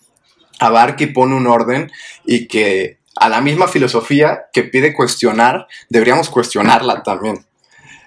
abarca 0.60 1.04
y 1.04 1.08
pone 1.08 1.36
un 1.36 1.48
orden 1.48 1.92
y 2.26 2.48
que 2.48 3.00
a 3.16 3.30
la 3.30 3.42
misma 3.42 3.68
filosofía 3.68 4.46
que 4.54 4.64
pide 4.64 4.94
cuestionar, 4.94 5.68
deberíamos 5.90 6.30
cuestionarla 6.30 7.04
también. 7.04 7.46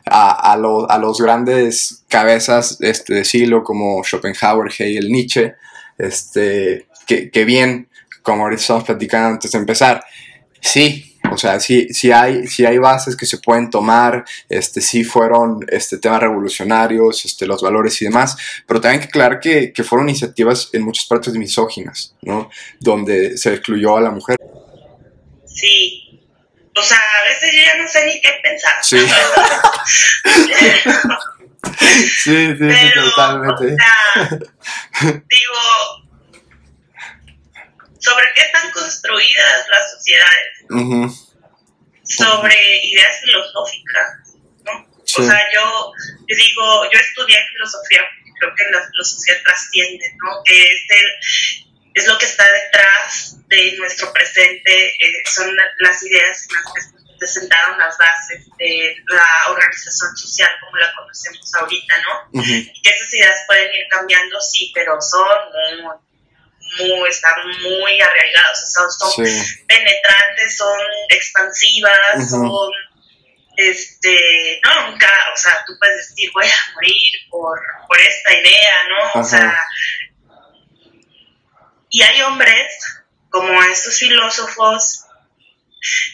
A, 0.06 0.52
a, 0.52 0.54
a 0.54 0.98
los 0.98 1.20
grandes 1.20 2.04
cabezas 2.08 2.78
este, 2.80 3.14
de 3.14 3.24
siglo 3.24 3.62
como 3.62 4.02
Schopenhauer, 4.02 4.70
Hegel, 4.76 5.10
Nietzsche, 5.10 5.54
este, 5.96 6.88
que, 7.06 7.30
que 7.30 7.44
bien, 7.44 7.88
como 8.22 8.42
ahorita 8.42 8.60
estamos 8.60 8.84
platicando 8.84 9.28
antes 9.28 9.52
de 9.52 9.58
empezar, 9.58 10.04
sí, 10.60 11.12
o 11.30 11.38
sea, 11.38 11.60
sí, 11.60 11.88
sí, 11.90 12.10
hay, 12.10 12.46
sí 12.46 12.66
hay 12.66 12.78
bases 12.78 13.16
que 13.16 13.26
se 13.26 13.38
pueden 13.38 13.70
tomar, 13.70 14.24
este, 14.48 14.80
sí 14.80 15.04
fueron 15.04 15.60
este, 15.68 15.98
temas 15.98 16.20
revolucionarios, 16.20 17.24
este, 17.24 17.46
los 17.46 17.62
valores 17.62 18.00
y 18.02 18.06
demás, 18.06 18.36
pero 18.66 18.80
también 18.80 19.00
hay 19.00 19.06
que 19.06 19.08
aclarar 19.08 19.40
que, 19.40 19.72
que 19.72 19.84
fueron 19.84 20.08
iniciativas 20.08 20.70
en 20.72 20.82
muchas 20.82 21.06
partes 21.06 21.34
misóginas, 21.34 22.14
¿no? 22.22 22.50
Donde 22.80 23.36
se 23.38 23.54
excluyó 23.54 23.96
a 23.96 24.00
la 24.00 24.10
mujer. 24.10 24.36
Sí, 25.46 26.01
o 26.74 26.82
sea, 26.82 26.98
a 26.98 27.24
veces 27.24 27.52
yo 27.52 27.62
ya 27.62 27.76
no 27.76 27.86
sé 27.88 28.06
ni 28.06 28.20
qué 28.20 28.40
pensar. 28.42 28.82
Sí. 28.82 28.98
sí, 31.78 32.46
sí, 32.46 32.56
Pero, 32.58 32.76
sí, 32.76 32.92
totalmente. 33.10 33.64
O 33.64 33.76
sea, 33.76 34.28
digo, 35.28 35.60
¿sobre 37.98 38.32
qué 38.34 38.40
están 38.42 38.70
construidas 38.70 39.68
las 39.68 39.90
sociedades? 39.92 40.64
Sobre 42.04 42.56
ideas 42.84 43.20
filosóficas, 43.20 44.34
¿no? 44.64 44.86
Sí. 45.04 45.22
O 45.22 45.24
sea, 45.26 45.40
yo, 45.54 45.92
yo 46.26 46.36
digo, 46.36 46.84
yo 46.90 46.98
estudié 46.98 47.38
filosofía, 47.52 48.02
porque 48.08 48.32
creo 48.38 48.54
que 48.56 48.64
la 48.70 48.86
filosofía 48.88 49.42
trasciende, 49.44 50.04
¿no? 50.22 50.42
Que 50.44 50.62
es, 50.62 50.86
el, 50.88 51.06
es 51.94 52.06
lo 52.06 52.18
que 52.18 52.26
está 52.26 52.44
detrás 52.50 53.36
de 53.48 53.76
nuestro 53.78 54.12
presente, 54.12 54.86
eh, 54.88 55.22
son 55.26 55.54
las 55.78 56.02
ideas 56.02 56.46
en 56.48 56.54
las 56.54 56.72
que 56.72 57.26
se 57.26 57.40
sentaron 57.40 57.78
las 57.78 57.96
bases 57.98 58.46
de 58.58 58.96
la 59.08 59.50
organización 59.50 60.16
social 60.16 60.50
como 60.60 60.76
la 60.76 60.92
conocemos 60.94 61.54
ahorita, 61.54 61.94
¿no? 61.98 62.42
que 62.42 62.90
esas 62.90 63.14
ideas 63.14 63.38
pueden 63.46 63.72
ir 63.74 63.86
cambiando, 63.90 64.40
sí, 64.40 64.72
pero 64.74 65.00
son 65.00 65.28
muy, 66.78 66.98
muy 66.98 67.10
están 67.10 67.34
muy 67.62 68.00
o 68.00 68.54
sea, 68.54 68.88
son 68.90 69.26
sí, 69.26 69.64
penetrantes, 69.68 70.56
son 70.56 70.78
expansivas, 71.10 72.30
son, 72.30 72.70
este, 73.56 74.60
no, 74.64 74.90
nunca, 74.90 75.12
o 75.32 75.36
sea, 75.36 75.62
tú 75.66 75.74
puedes 75.78 76.08
decir, 76.08 76.30
voy 76.34 76.46
a 76.46 76.74
morir 76.74 77.12
por, 77.30 77.60
por 77.86 78.00
esta 78.00 78.32
idea, 78.32 78.74
¿no? 78.88 79.20
O 79.20 79.24
sea, 79.24 79.64
y 81.92 82.02
hay 82.02 82.20
hombres, 82.22 82.66
como 83.30 83.62
estos 83.62 83.96
filósofos, 83.98 85.04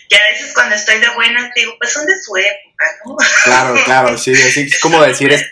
que 0.09 0.17
a 0.17 0.25
veces 0.31 0.53
cuando 0.55 0.75
estoy 0.75 0.99
de 0.99 1.09
buenas 1.11 1.51
digo, 1.55 1.75
pues 1.79 1.93
son 1.93 2.05
de 2.07 2.15
su 2.23 2.37
época, 2.37 2.87
¿no? 3.07 3.17
claro, 3.45 3.75
claro, 3.85 4.19
sí, 4.19 4.33
así 4.33 4.63
es 4.63 4.81
como 4.81 5.03
decir, 5.03 5.31
es 5.33 5.45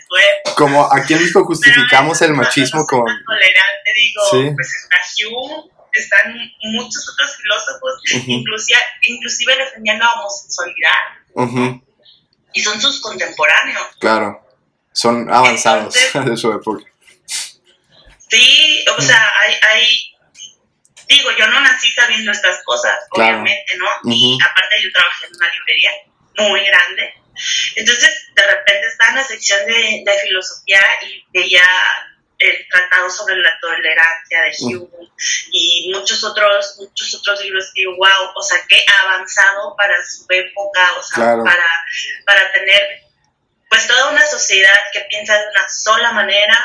como 0.55 0.91
aquí 0.93 1.13
en 1.13 1.19
México 1.21 1.43
justificamos 1.45 2.21
el 2.21 2.33
machismo 2.33 2.85
con... 2.85 3.03
tolerante, 3.05 3.93
digo, 3.95 4.21
Sí. 4.31 4.51
pues 4.55 4.73
está 4.75 4.97
Hume, 5.29 5.71
están 5.93 6.51
muchos 6.63 7.09
otros 7.13 7.35
filósofos, 7.37 7.93
inclusive, 8.27 8.79
inclusive 9.03 9.55
defendían 9.57 9.99
la 9.99 10.13
homosexualidad, 10.13 10.91
Ujú, 11.33 11.83
y 12.53 12.61
son 12.61 12.79
sus 12.81 12.99
contemporáneos. 13.01 13.87
claro, 13.99 14.45
son 14.93 15.31
avanzados 15.31 15.95
Entonces- 15.95 16.25
de 16.31 16.37
su 16.37 16.51
época. 16.53 16.83
Sí, 18.29 18.83
o 18.97 19.01
sea, 19.01 19.31
hay, 19.41 19.53
hay, 19.71 20.15
digo, 21.07 21.31
yo 21.37 21.47
no 21.47 21.59
nací 21.61 21.91
sabiendo 21.91 22.31
estas 22.31 22.63
cosas, 22.63 22.97
Claro. 23.11 23.41
obviamente, 23.41 23.75
¿no? 23.77 23.87
Y 24.11 24.37
aparte 24.43 24.81
yo 24.81 24.91
trabajé 24.91 25.25
en 25.27 25.35
una 25.35 25.49
librería 25.51 25.91
muy 26.37 26.63
grande. 26.65 27.13
Entonces, 27.75 28.29
de 28.35 28.47
repente 28.47 28.87
estaba 28.87 29.11
en 29.11 29.15
la 29.17 29.23
sección 29.23 29.65
de, 29.67 30.03
de 30.05 30.19
filosofía 30.23 30.81
y 31.03 31.23
veía 31.33 31.63
el 32.39 32.67
tratado 32.69 33.09
sobre 33.09 33.35
la 33.37 33.59
tolerancia 33.59 34.41
de. 34.41 34.51
Hume 34.61 35.07
y 35.51 35.91
muchos 35.93 36.23
otros, 36.23 36.75
muchos 36.79 37.15
otros 37.15 37.41
libros 37.41 37.71
y 37.73 37.81
digo, 37.81 37.95
wow, 37.97 38.31
o 38.35 38.41
sea, 38.43 38.59
qué 38.69 38.83
avanzado 39.03 39.75
para 39.75 39.95
su 40.05 40.25
época, 40.29 40.93
o 40.99 41.03
sea, 41.03 41.15
Claro. 41.15 41.43
para, 41.43 41.65
para 42.25 42.51
tener 42.51 43.01
pues 43.69 43.87
toda 43.87 44.11
una 44.11 44.23
sociedad 44.25 44.77
que 44.93 45.01
piensa 45.09 45.37
de 45.39 45.49
una 45.49 45.67
sola 45.67 46.11
manera 46.11 46.63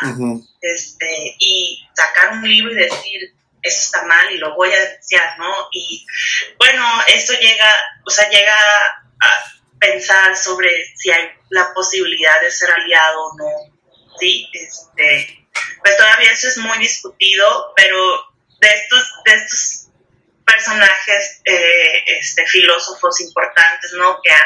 este, 0.61 1.35
y 1.39 1.85
sacar 1.95 2.33
un 2.33 2.49
libro 2.49 2.73
y 2.73 2.77
decir, 2.77 3.35
eso 3.63 3.81
está 3.85 4.05
mal 4.05 4.31
y 4.33 4.39
lo 4.39 4.55
voy 4.55 4.73
a 4.73 4.81
denunciar, 4.81 5.39
¿no? 5.39 5.69
Y 5.73 6.07
bueno, 6.59 6.85
eso 7.07 7.33
llega, 7.35 7.75
o 8.05 8.11
sea, 8.11 8.29
llega 8.29 8.57
a 8.57 9.45
pensar 9.79 10.37
sobre 10.37 10.71
si 10.97 11.11
hay 11.11 11.31
la 11.51 11.73
posibilidad 11.73 12.41
de 12.41 12.51
ser 12.51 12.71
aliado 12.71 13.25
o 13.25 13.37
no, 13.37 14.17
¿sí? 14.19 14.49
Este, 14.53 15.47
pues 15.83 15.97
todavía 15.97 16.33
eso 16.33 16.49
es 16.49 16.59
muy 16.59 16.79
discutido, 16.79 17.73
pero 17.77 18.33
de 18.61 18.69
estos, 18.69 19.11
de 19.25 19.35
estos 19.35 19.89
personajes, 20.45 21.41
eh, 21.45 22.05
este, 22.19 22.47
filósofos 22.47 23.21
importantes, 23.21 23.93
¿no? 23.95 24.21
Que 24.23 24.33
han 24.33 24.45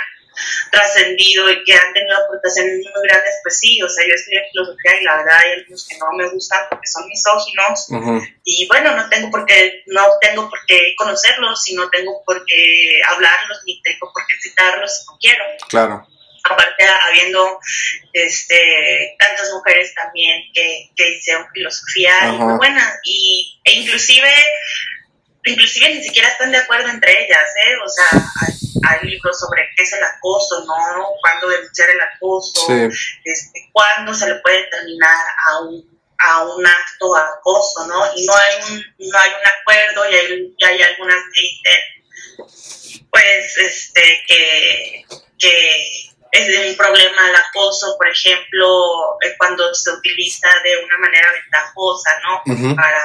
trascendido 0.70 1.50
y 1.50 1.64
que 1.64 1.74
han 1.74 1.92
tenido 1.92 2.16
aportaciones 2.16 2.74
muy 2.76 3.08
grandes, 3.08 3.34
pues 3.42 3.58
sí, 3.58 3.80
o 3.82 3.88
sea, 3.88 4.06
yo 4.06 4.14
estudié 4.14 4.42
filosofía 4.50 5.00
y 5.00 5.04
la 5.04 5.16
verdad 5.16 5.38
hay 5.38 5.52
algunos 5.52 5.86
que 5.86 5.98
no 5.98 6.06
me 6.16 6.28
gustan 6.30 6.60
porque 6.70 6.86
son 6.86 7.08
misóginos. 7.08 7.86
Y 8.44 8.66
bueno, 8.68 8.96
no 8.96 9.08
tengo 9.08 9.30
por 9.30 9.46
qué, 9.46 9.82
no 9.86 10.02
tengo 10.20 10.48
por 10.48 10.58
qué 10.66 10.94
conocerlos 10.96 11.68
y 11.68 11.74
no 11.74 11.88
tengo 11.90 12.22
por 12.24 12.44
qué 12.44 13.00
hablarlos 13.08 13.58
ni 13.66 13.80
tengo 13.82 14.12
por 14.12 14.26
qué 14.26 14.34
citarlos 14.40 14.98
si 14.98 15.06
no 15.06 15.18
quiero. 15.20 15.44
claro, 15.68 16.06
Aparte, 16.48 16.84
habiendo 17.08 17.58
este, 18.12 19.16
tantas 19.18 19.50
mujeres 19.52 19.92
también 19.94 20.42
que, 20.54 20.90
que 20.94 21.16
hicieron 21.16 21.44
filosofía 21.52 22.28
y 22.28 22.38
muy 22.38 22.56
buenas 22.56 23.00
y, 23.04 23.60
e 23.64 23.72
inclusive 23.80 24.32
inclusive 25.46 25.94
ni 25.94 26.02
siquiera 26.02 26.28
están 26.28 26.50
de 26.50 26.58
acuerdo 26.58 26.88
entre 26.88 27.24
ellas, 27.24 27.48
¿eh? 27.66 27.74
O 27.84 27.88
sea, 27.88 28.32
hay, 28.42 28.54
hay 28.88 29.08
libros 29.08 29.38
sobre 29.38 29.68
qué 29.76 29.82
es 29.82 29.92
el 29.92 30.02
acoso, 30.02 30.64
¿no? 30.64 31.06
Cuándo 31.20 31.48
denunciar 31.48 31.90
el 31.90 32.00
acoso, 32.00 32.66
sí, 32.66 32.88
este, 33.24 33.70
cuándo 33.72 34.14
se 34.14 34.28
le 34.28 34.36
puede 34.36 34.64
terminar 34.70 35.24
a 35.48 35.60
un, 35.60 36.00
a 36.18 36.44
un 36.44 36.66
acto 36.66 37.14
de 37.14 37.20
acoso, 37.20 37.86
¿no? 37.86 38.04
Y 38.14 38.26
no 38.26 38.34
hay 38.34 38.54
un, 38.70 38.84
no 39.10 39.18
hay 39.18 39.30
un 39.30 39.46
acuerdo 39.46 40.10
y 40.10 40.14
hay, 40.14 40.54
y 40.56 40.64
hay 40.64 40.82
algunas 40.82 41.18
que 41.32 41.40
dicen, 41.40 43.06
pues, 43.10 43.58
este, 43.58 44.24
que, 44.26 45.04
que 45.38 46.06
es 46.32 46.68
un 46.68 46.76
problema 46.76 47.28
el 47.28 47.36
acoso, 47.36 47.96
por 47.96 48.08
ejemplo, 48.08 49.18
eh, 49.22 49.34
cuando 49.38 49.74
se 49.74 49.90
utiliza 49.90 50.48
de 50.64 50.84
una 50.84 50.98
manera 50.98 51.28
ventajosa, 51.32 52.10
¿no? 52.24 52.42
Para, 52.76 53.02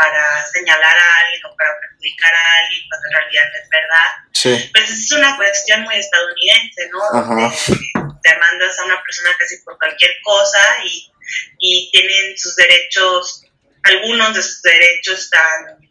para 0.00 0.46
señalar 0.46 0.96
a 0.96 1.16
alguien 1.18 1.44
o 1.44 1.56
para 1.56 1.78
perjudicar 1.78 2.32
a 2.34 2.58
alguien 2.58 2.82
cuando 2.88 3.06
en 3.08 3.12
realidad 3.12 3.44
no 3.52 3.62
es 3.62 3.68
verdad 3.68 4.10
sí, 4.32 4.70
pues 4.72 4.90
es 4.90 5.12
una 5.12 5.36
cuestión 5.36 5.82
muy 5.82 5.96
estadounidense, 5.96 6.88
¿no? 6.90 7.04
Ajá. 7.04 7.34
Donde 7.34 8.18
te 8.22 8.38
mandas 8.38 8.78
a 8.78 8.84
una 8.84 9.02
persona 9.02 9.30
casi 9.38 9.58
por 9.58 9.76
cualquier 9.76 10.12
cosa 10.22 10.78
y, 10.84 11.12
y 11.58 11.90
tienen 11.92 12.38
sus 12.38 12.56
derechos, 12.56 13.44
algunos 13.82 14.34
de 14.34 14.42
sus 14.42 14.62
derechos 14.62 15.28
tan, 15.28 15.90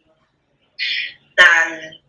tan 1.36 2.00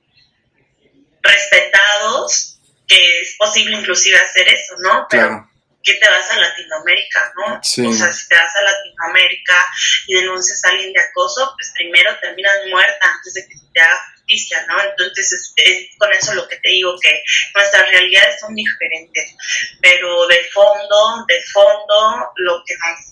respetados 1.22 2.60
que 2.88 3.22
es 3.22 3.36
posible 3.38 3.78
inclusive 3.78 4.18
hacer 4.18 4.48
eso, 4.48 4.76
¿no? 4.80 5.06
Pero 5.08 5.28
claro, 5.28 5.51
que 5.84 5.94
te 5.96 6.10
vas 6.10 6.30
a 6.32 6.40
Latinoamérica, 6.40 7.34
¿no? 7.36 7.60
Sí. 7.64 7.86
O 7.86 7.94
sea, 7.94 8.12
si 8.12 8.28
te 8.28 8.36
vas 8.36 8.56
a 8.56 8.62
Latinoamérica 8.62 9.66
y 10.08 10.16
denuncias 10.16 10.64
a 10.64 10.70
alguien 10.70 10.94
de 10.94 11.02
acoso, 11.02 11.54
pues 11.58 11.72
primero 11.76 12.18
terminas 12.20 12.54
muerta 12.70 13.14
antes 13.16 13.34
de 13.34 13.48
que 13.48 13.58
se 13.58 13.66
te 13.74 13.82
haga 13.82 14.14
justicia, 14.14 14.66
¿no? 14.68 14.82
Entonces, 14.84 15.32
es, 15.32 15.54
es 15.66 15.98
con 15.98 16.12
eso 16.14 16.34
lo 16.34 16.48
que 16.48 16.58
te 16.58 16.70
digo, 16.70 16.96
que 17.02 17.24
nuestras 17.56 17.90
realidades 17.90 18.40
son 18.40 18.54
diferentes, 18.56 19.36
pero 19.82 20.28
de 20.28 20.44
fondo, 20.54 21.26
de 21.28 21.42
fondo, 21.52 22.32
lo 22.36 22.64
que 22.66 22.76
nos 22.76 23.12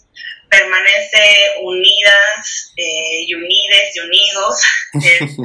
permanece 0.49 1.55
unidas 1.61 2.73
eh, 2.75 3.23
y 3.27 3.33
unides 3.35 3.95
y 3.95 3.99
unidos 3.99 4.63
es, 4.93 5.37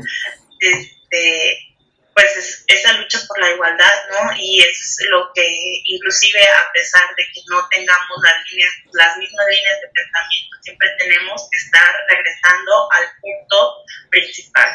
este, 0.60 1.73
pues 2.14 2.36
es 2.36 2.64
esa 2.68 2.92
lucha 2.92 3.18
por 3.26 3.40
la 3.40 3.50
igualdad, 3.50 3.92
¿no? 4.10 4.32
Y 4.38 4.60
eso 4.60 4.84
es 4.84 5.06
lo 5.10 5.30
que 5.34 5.44
inclusive 5.84 6.46
a 6.48 6.70
pesar 6.72 7.02
de 7.16 7.24
que 7.32 7.40
no 7.50 7.66
tengamos 7.68 8.18
las 8.22 8.34
líneas, 8.50 8.72
las 8.92 9.16
mismas 9.18 9.46
líneas 9.48 9.80
de 9.80 9.88
pensamiento, 9.88 10.56
siempre 10.62 10.88
tenemos 10.98 11.48
que 11.50 11.58
estar 11.58 11.94
regresando 12.08 12.88
al 12.92 13.06
punto 13.20 13.84
principal, 14.10 14.70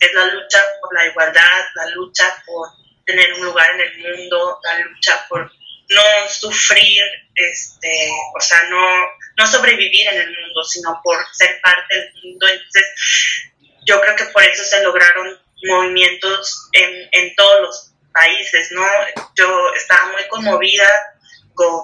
que 0.00 0.06
es 0.06 0.14
la 0.14 0.26
lucha 0.26 0.64
por 0.80 0.94
la 0.94 1.06
igualdad, 1.06 1.64
la 1.74 1.86
lucha 1.90 2.42
por 2.46 2.68
tener 3.04 3.34
un 3.34 3.44
lugar 3.44 3.70
en 3.74 3.80
el 3.80 3.98
mundo, 3.98 4.58
la 4.62 4.78
lucha 4.78 5.26
por 5.28 5.50
no 5.90 6.28
sufrir, 6.28 7.02
este, 7.34 8.10
o 8.36 8.40
sea, 8.40 8.62
no, 8.68 8.86
no 9.36 9.46
sobrevivir 9.46 10.08
en 10.08 10.20
el 10.20 10.28
mundo, 10.28 10.62
sino 10.64 11.00
por 11.02 11.18
ser 11.32 11.60
parte 11.62 11.94
del 11.94 12.12
mundo. 12.22 12.46
Entonces, 12.48 12.86
yo 13.86 14.00
creo 14.00 14.16
que 14.16 14.24
por 14.26 14.42
eso 14.42 14.64
se 14.64 14.82
lograron 14.82 15.38
movimientos 15.64 16.68
en, 16.72 17.08
en 17.12 17.34
todos 17.34 17.60
los 17.62 17.92
países, 18.12 18.70
¿no? 18.72 18.84
Yo 19.36 19.74
estaba 19.74 20.12
muy 20.12 20.26
conmovida 20.28 20.88
con, 21.54 21.82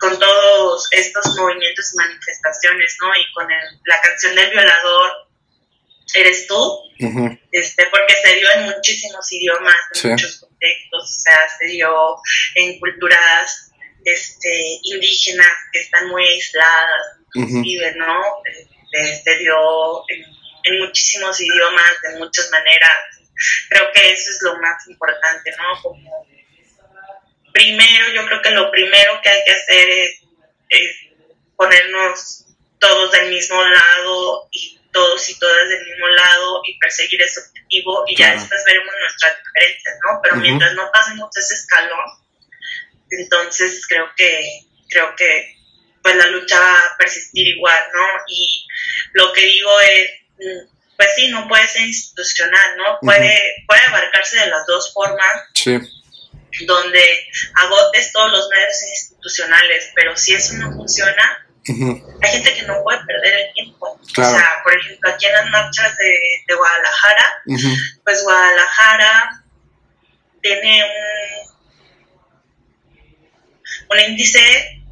con 0.00 0.18
todos 0.18 0.88
estos 0.92 1.36
movimientos 1.36 1.92
y 1.92 1.96
manifestaciones, 1.96 2.96
¿no? 3.00 3.08
Y 3.14 3.32
con 3.32 3.46
la 3.84 4.00
canción 4.00 4.34
del 4.34 4.50
violador, 4.50 5.22
Eres 6.14 6.46
tú, 6.46 6.78
este, 7.52 7.86
porque 7.86 8.14
se 8.22 8.34
dio 8.34 8.48
en 8.56 8.64
muchísimos 8.64 9.32
idiomas, 9.32 9.76
en 9.94 10.10
muchos 10.10 10.40
contextos, 10.40 11.02
o 11.02 11.22
sea, 11.22 11.48
se 11.58 11.66
dio 11.66 11.90
en 12.56 12.78
culturas 12.78 13.72
este, 14.04 14.78
indígenas 14.82 15.48
que 15.72 15.80
están 15.80 16.08
muy 16.08 16.22
aisladas, 16.22 17.18
inclusive, 17.34 17.94
¿no? 17.96 18.20
Este, 18.92 19.22
se 19.24 19.38
dio 19.38 19.54
en, 20.08 20.24
en 20.64 20.78
muchísimos 20.80 21.40
idiomas, 21.40 21.92
de 22.02 22.18
muchas 22.18 22.50
maneras. 22.50 22.90
Creo 23.68 23.92
que 23.92 24.12
eso 24.12 24.30
es 24.30 24.38
lo 24.42 24.58
más 24.60 24.86
importante, 24.88 25.50
¿no? 25.56 25.82
Como 25.82 26.26
primero, 27.52 28.12
yo 28.14 28.26
creo 28.26 28.42
que 28.42 28.50
lo 28.50 28.70
primero 28.70 29.20
que 29.22 29.28
hay 29.28 29.44
que 29.44 29.52
hacer 29.52 29.88
es, 30.68 30.96
ponernos 31.56 32.46
todos 32.78 33.12
del 33.12 33.30
mismo 33.30 33.62
lado 33.62 34.48
y 34.50 34.80
todos 34.90 35.28
y 35.28 35.38
todas 35.38 35.68
del 35.68 35.86
mismo 35.86 36.08
lado 36.08 36.62
y 36.66 36.78
perseguir 36.78 37.22
ese 37.22 37.40
objetivo 37.40 38.04
y 38.08 38.16
ya 38.16 38.32
después 38.32 38.64
veremos 38.66 38.92
nuestras 39.00 39.38
diferencias, 39.38 39.94
¿no? 40.04 40.20
Pero 40.22 40.36
mientras 40.36 40.74
no 40.74 40.90
pasemos 40.92 41.36
ese 41.36 41.54
escalón, 41.54 42.22
entonces 43.10 43.86
creo 43.86 44.10
que, 44.16 44.66
creo 44.88 45.14
que 45.14 45.56
pues 46.02 46.16
la 46.16 46.26
lucha 46.26 46.58
va 46.58 46.76
a 46.76 46.96
persistir 46.98 47.46
igual, 47.48 47.82
¿no? 47.94 48.06
Y 48.26 48.66
lo 49.12 49.32
que 49.32 49.42
digo 49.42 49.80
es, 49.80 50.10
mm, 50.38 50.72
pues 50.96 51.08
sí, 51.16 51.28
no 51.28 51.48
puede 51.48 51.66
ser 51.68 51.82
institucional, 51.82 52.76
¿no? 52.76 52.98
Puede, 53.00 53.64
puede 53.66 53.82
abarcarse 53.86 54.38
de 54.38 54.46
las 54.46 54.66
dos 54.66 54.92
formas. 54.92 55.42
Sí 55.54 55.78
donde 56.66 57.02
agotes 57.54 58.12
todos 58.12 58.30
los 58.30 58.48
medios 58.50 58.82
institucionales, 58.82 59.90
pero 59.94 60.16
si 60.16 60.34
eso 60.34 60.54
no 60.54 60.72
funciona, 60.72 61.46
hay 61.66 62.30
gente 62.30 62.54
que 62.54 62.62
no 62.62 62.82
puede 62.82 62.98
perder 63.04 63.46
el 63.46 63.52
tiempo. 63.54 63.86
O 63.86 64.14
sea, 64.14 64.60
por 64.62 64.78
ejemplo, 64.78 65.10
aquí 65.10 65.26
en 65.26 65.32
las 65.32 65.46
marchas 65.50 65.96
de, 65.96 66.14
de 66.46 66.54
Guadalajara, 66.54 67.42
pues 68.04 68.22
Guadalajara 68.22 69.44
tiene 70.42 70.84
un, 73.88 73.98
un 73.98 74.10
índice 74.10 74.82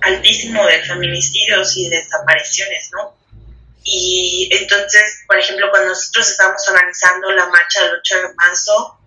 altísimo 0.00 0.64
de 0.66 0.82
feminicidios 0.82 1.76
y 1.76 1.88
desapariciones, 1.88 2.90
¿no? 2.92 3.16
Y 3.84 4.48
entonces, 4.52 5.24
por 5.26 5.38
ejemplo, 5.38 5.70
cuando 5.70 5.90
nosotros 5.90 6.30
estábamos 6.30 6.66
organizando 6.68 7.30
la 7.32 7.46
marcha 7.46 7.82
del 7.82 7.96
8 7.98 8.16
de 8.16 8.34
marzo, 8.34 8.98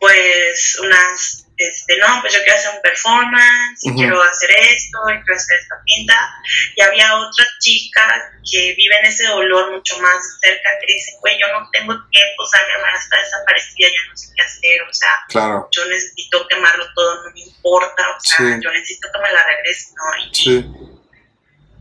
pues 0.00 0.78
unas, 0.80 1.46
este, 1.56 1.98
no, 1.98 2.20
pues 2.20 2.32
yo 2.32 2.40
quiero 2.42 2.58
hacer 2.58 2.74
un 2.74 2.82
performance, 2.82 3.80
y 3.82 3.94
quiero 3.94 4.22
hacer 4.22 4.50
esto, 4.50 4.98
y 5.10 5.22
quiero 5.22 5.36
hacer 5.36 5.58
esta 5.58 5.74
pinta. 5.84 6.34
Y 6.76 6.82
había 6.82 7.16
otra 7.16 7.44
chica 7.60 8.32
que 8.50 8.74
vive 8.76 8.98
en 9.00 9.06
ese 9.06 9.26
dolor 9.26 9.72
mucho 9.72 9.98
más 9.98 10.38
cerca 10.40 10.70
que 10.80 10.92
dice, 10.92 11.12
güey, 11.20 11.38
yo 11.38 11.48
no 11.48 11.68
tengo 11.72 11.94
tiempo, 12.10 12.42
o 12.42 12.46
sea, 12.46 12.60
mi 12.66 12.74
hermana 12.74 12.98
está 12.98 13.16
desaparecida, 13.18 13.88
ya 13.88 14.10
no 14.10 14.16
sé 14.16 14.28
qué 14.34 14.42
hacer, 14.42 14.82
o 14.82 14.92
sea, 14.92 15.66
yo 15.70 15.84
necesito 15.86 16.46
quemarlo 16.48 16.86
todo, 16.94 17.24
no 17.24 17.30
me 17.32 17.40
importa, 17.40 18.08
o 18.16 18.20
sea, 18.20 18.58
yo 18.60 18.70
necesito 18.70 19.08
que 19.12 19.18
me 19.18 19.32
la 19.32 19.44
regrese, 19.44 19.92
¿no? 19.96 20.24
Y, 20.24 20.34
sí. 20.34 20.97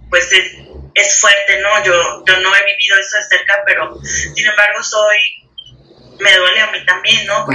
Pues 0.10 0.32
es, 0.32 0.51
es 0.93 1.20
fuerte, 1.20 1.60
¿no? 1.62 1.84
Yo, 1.84 2.24
yo 2.26 2.39
no 2.39 2.55
he 2.55 2.66
vivido 2.66 2.97
eso 2.99 3.18
de 3.18 3.38
cerca, 3.38 3.64
pero 3.66 3.99
sin 4.03 4.47
embargo 4.47 4.84
soy, 4.84 5.18
me 6.20 6.36
duele 6.36 6.62
a 6.62 6.72
mí 6.72 6.86
también, 6.86 7.26
¿no? 7.26 7.45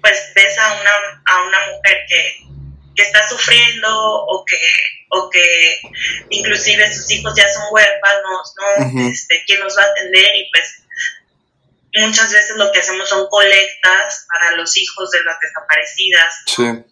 pues 0.00 0.32
ves 0.34 0.58
a 0.58 0.80
una, 0.80 0.90
a 1.26 1.42
una 1.42 1.58
mujer 1.72 1.98
que, 2.08 2.48
está 3.02 3.28
sufriendo 3.28 3.88
o 3.88 4.44
que, 4.44 4.58
o 5.10 5.30
que 5.30 5.80
inclusive 6.30 6.92
sus 6.92 7.08
hijos 7.12 7.32
ya 7.36 7.48
son 7.48 7.62
huérfanos, 7.70 8.54
¿no? 8.56 9.08
este, 9.08 9.44
¿Quién 9.46 9.60
nos 9.60 9.78
va 9.78 9.82
a 9.84 9.86
atender? 9.86 10.34
Y 10.34 10.50
pues 10.50 10.77
muchas 11.94 12.32
veces 12.32 12.56
lo 12.56 12.70
que 12.70 12.80
hacemos 12.80 13.08
son 13.08 13.28
colectas 13.28 14.26
para 14.28 14.56
los 14.56 14.76
hijos 14.76 15.10
de 15.10 15.24
las 15.24 15.38
desaparecidas. 15.40 16.34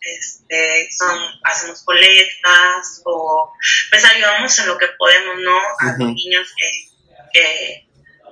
Este, 0.01 0.89
son, 0.97 1.19
hacemos 1.45 1.83
colectas 1.85 3.03
o 3.05 3.53
pues 3.91 4.05
ayudamos 4.05 4.59
en 4.59 4.67
lo 4.69 4.79
que 4.79 4.89
podemos, 4.99 5.37
¿no? 5.39 5.59
A 5.81 5.97
los 5.99 5.99
niños 5.99 6.49
que, 6.57 7.89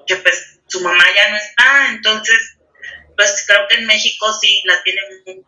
que 0.07 0.17
pues 0.17 0.61
su 0.67 0.81
mamá 0.81 1.05
ya 1.15 1.31
no 1.31 1.37
está, 1.37 1.89
entonces 1.91 2.57
pues 3.17 3.45
creo 3.47 3.67
que 3.69 3.77
en 3.77 3.87
México 3.87 4.33
sí 4.41 4.63
la 4.65 4.83
tienen 4.83 5.05
muy 5.25 5.45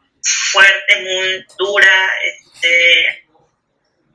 fuerte, 0.52 1.02
muy 1.02 1.46
dura, 1.58 2.10
este, 2.22 3.26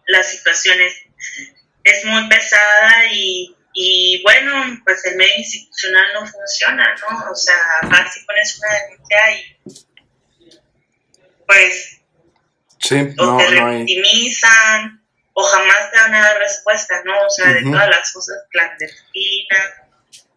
la 0.08 0.24
situación 0.24 0.78
es, 0.82 2.06
muy 2.06 2.28
pesada 2.30 3.06
y, 3.12 3.56
y, 3.74 4.22
bueno, 4.24 4.82
pues 4.84 5.06
el 5.06 5.16
medio 5.16 5.38
institucional 5.38 6.06
no 6.14 6.28
funciona, 6.28 6.96
¿no? 6.96 7.32
O 7.32 7.36
sea, 7.36 7.56
vas 7.84 8.18
y 8.18 8.26
pones 8.26 8.60
una 8.60 8.80
denuncia 8.80 9.36
y 9.36 9.58
pues 11.46 12.00
sí, 12.80 12.96
o 13.18 13.38
te 13.38 13.48
revictimizan 13.48 15.02
o 15.34 15.44
jamás 15.44 15.92
te 15.92 15.98
dan 15.98 16.16
a 16.16 16.22
dar 16.22 16.38
respuesta, 16.38 17.02
¿no? 17.06 17.14
O 17.26 17.30
sea, 17.30 17.52
de 17.54 17.64
todas 17.64 17.90
las 17.90 18.12
cosas 18.12 18.38
clandestinas. 18.50 19.74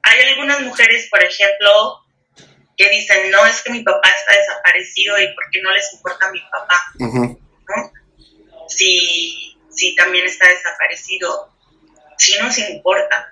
Hay 0.02 0.20
algunas 0.28 0.60
mujeres, 0.60 1.08
por 1.10 1.22
ejemplo, 1.22 2.00
que 2.76 2.88
dicen, 2.90 3.30
no, 3.30 3.44
es 3.46 3.62
que 3.62 3.70
mi 3.70 3.82
papá 3.82 4.08
está 4.08 4.38
desaparecido 4.38 5.18
y 5.20 5.34
por 5.34 5.50
qué 5.50 5.62
no 5.62 5.72
les 5.72 5.92
importa 5.94 6.26
a 6.26 6.32
mi 6.32 6.40
papá, 6.40 6.82
¿no? 6.98 7.92
Si, 8.68 9.56
si 9.70 9.94
también 9.94 10.26
está 10.26 10.48
desaparecido, 10.48 11.53
sí 12.18 12.36
nos 12.40 12.58
importa. 12.58 13.30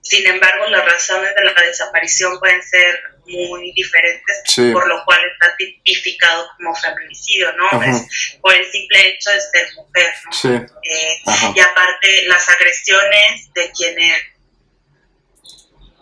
Sin 0.00 0.24
embargo, 0.26 0.66
las 0.68 0.84
razones 0.84 1.34
de 1.34 1.44
la 1.44 1.52
desaparición 1.62 2.38
pueden 2.38 2.62
ser 2.62 3.00
muy 3.26 3.72
diferentes, 3.72 4.54
por 4.72 4.86
lo 4.86 5.04
cual 5.04 5.18
está 5.32 5.56
tipificado 5.56 6.48
como 6.56 6.74
feminicidio, 6.76 7.52
¿no? 7.54 7.82
Es 7.82 8.06
por 8.40 8.54
el 8.54 8.64
simple 8.70 9.08
hecho 9.08 9.30
de 9.30 9.40
ser 9.40 9.68
mujer, 9.74 10.14
¿no? 10.24 10.32
Eh, 10.54 11.22
y 11.56 11.60
aparte, 11.60 12.22
las 12.28 12.48
agresiones 12.48 13.52
de 13.52 13.72
quienes 13.72 14.22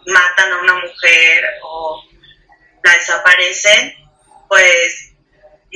matan 0.06 0.52
a 0.52 0.58
una 0.58 0.74
mujer 0.74 1.44
o 1.62 2.04
la 2.82 2.92
desaparecen, 2.92 3.94
pues 4.48 5.12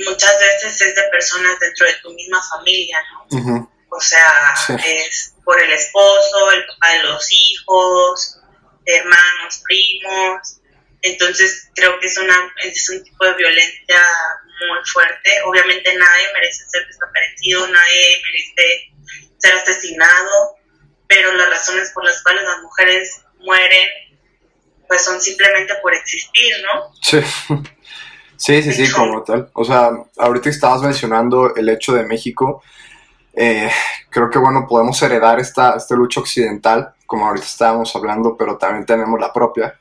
muchas 0.05 0.39
veces 0.39 0.81
es 0.81 0.95
de 0.95 1.03
personas 1.09 1.59
dentro 1.59 1.87
de 1.87 1.93
tu 1.95 2.13
misma 2.13 2.41
familia, 2.47 2.99
¿no? 3.31 3.71
O 3.91 3.99
sea, 3.99 4.53
es 4.85 5.33
por 5.43 5.61
el 5.61 5.71
esposo, 5.71 6.51
el 6.51 6.65
papá 6.67 6.89
de 6.93 7.03
los 7.03 7.31
hijos, 7.31 8.39
hermanos, 8.85 9.61
primos. 9.63 10.61
Entonces 11.01 11.69
creo 11.75 11.99
que 11.99 12.07
es, 12.07 12.17
una, 12.17 12.35
es 12.63 12.89
un 12.89 13.03
tipo 13.03 13.25
de 13.25 13.33
violencia 13.35 14.05
muy 14.67 14.79
fuerte. 14.85 15.41
Obviamente 15.45 15.93
nadie 15.95 16.27
merece 16.33 16.65
ser 16.69 16.85
desaparecido, 16.87 17.67
nadie 17.67 18.21
merece 18.25 18.91
ser 19.37 19.53
asesinado, 19.55 20.57
pero 21.07 21.33
las 21.33 21.49
razones 21.49 21.91
por 21.93 22.03
las 22.05 22.21
cuales 22.21 22.43
las 22.43 22.61
mujeres 22.61 23.21
mueren 23.39 23.87
pues 24.87 25.05
son 25.05 25.21
simplemente 25.21 25.75
por 25.81 25.93
existir, 25.93 26.53
¿no? 26.63 26.93
Sí. 27.01 27.21
Sí, 28.39 28.63
sí, 28.63 28.71
sí, 28.71 28.89
como 28.93 29.21
tal. 29.21 29.51
O 29.53 29.65
sea, 29.65 29.91
ahorita 30.17 30.49
estabas 30.49 30.81
mencionando 30.81 31.53
el 31.57 31.67
hecho 31.67 31.91
de 31.91 32.05
México, 32.05 32.63
eh, 33.33 33.69
creo 34.09 34.29
que 34.29 34.39
bueno, 34.39 34.65
podemos 34.67 35.01
heredar 35.01 35.39
esta, 35.39 35.75
esta 35.75 35.95
lucha 35.95 36.19
occidental, 36.19 36.93
como 37.05 37.27
ahorita 37.27 37.45
estábamos 37.45 37.95
hablando, 37.95 38.35
pero 38.37 38.57
también 38.57 38.85
tenemos 38.85 39.19
la 39.19 39.33
propia, 39.33 39.75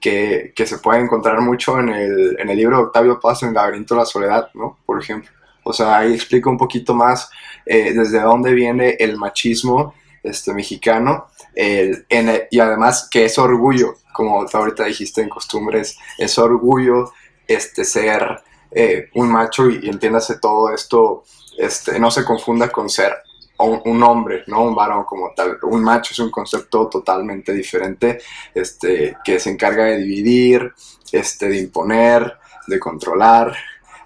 que, 0.00 0.52
que 0.54 0.66
se 0.66 0.78
puede 0.78 1.00
encontrar 1.00 1.40
mucho 1.40 1.78
en 1.78 1.88
el, 1.90 2.36
en 2.38 2.48
el 2.48 2.56
libro 2.56 2.76
de 2.76 2.82
Octavio 2.84 3.20
Paz, 3.20 3.42
en 3.42 3.54
laberinto 3.54 3.94
de 3.94 4.00
la 4.00 4.06
soledad, 4.06 4.48
¿no? 4.54 4.78
Por 4.84 5.00
ejemplo. 5.00 5.30
O 5.64 5.72
sea, 5.72 5.98
ahí 5.98 6.14
explica 6.14 6.50
un 6.50 6.58
poquito 6.58 6.92
más 6.92 7.30
eh, 7.64 7.92
desde 7.92 8.20
dónde 8.20 8.52
viene 8.52 8.96
el 8.98 9.16
machismo 9.16 9.94
este, 10.24 10.52
mexicano 10.52 11.28
el, 11.54 12.04
en 12.08 12.42
y 12.50 12.58
además 12.58 13.08
que 13.08 13.26
es 13.26 13.38
orgullo 13.38 13.96
como 14.12 14.46
ahorita 14.52 14.84
dijiste 14.84 15.22
en 15.22 15.28
costumbres, 15.28 15.98
es 16.18 16.38
orgullo 16.38 17.12
este, 17.46 17.84
ser 17.84 18.42
eh, 18.70 19.08
un 19.14 19.30
macho 19.30 19.68
y, 19.68 19.88
entiéndase 19.88 20.38
todo 20.38 20.72
esto, 20.72 21.24
este, 21.58 21.98
no 21.98 22.10
se 22.10 22.24
confunda 22.24 22.70
con 22.70 22.88
ser 22.88 23.12
un, 23.58 24.02
hombre, 24.02 24.44
¿no? 24.46 24.62
Un 24.64 24.74
varón 24.74 25.04
como 25.04 25.32
tal. 25.34 25.58
Un 25.62 25.82
macho 25.82 26.12
es 26.12 26.18
un 26.18 26.30
concepto 26.30 26.88
totalmente 26.88 27.52
diferente, 27.52 28.20
este, 28.54 29.16
que 29.24 29.38
se 29.38 29.50
encarga 29.50 29.84
de 29.84 29.98
dividir, 29.98 30.72
este, 31.10 31.48
de 31.48 31.58
imponer, 31.58 32.38
de 32.66 32.78
controlar, 32.78 33.54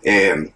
eh, 0.02 0.52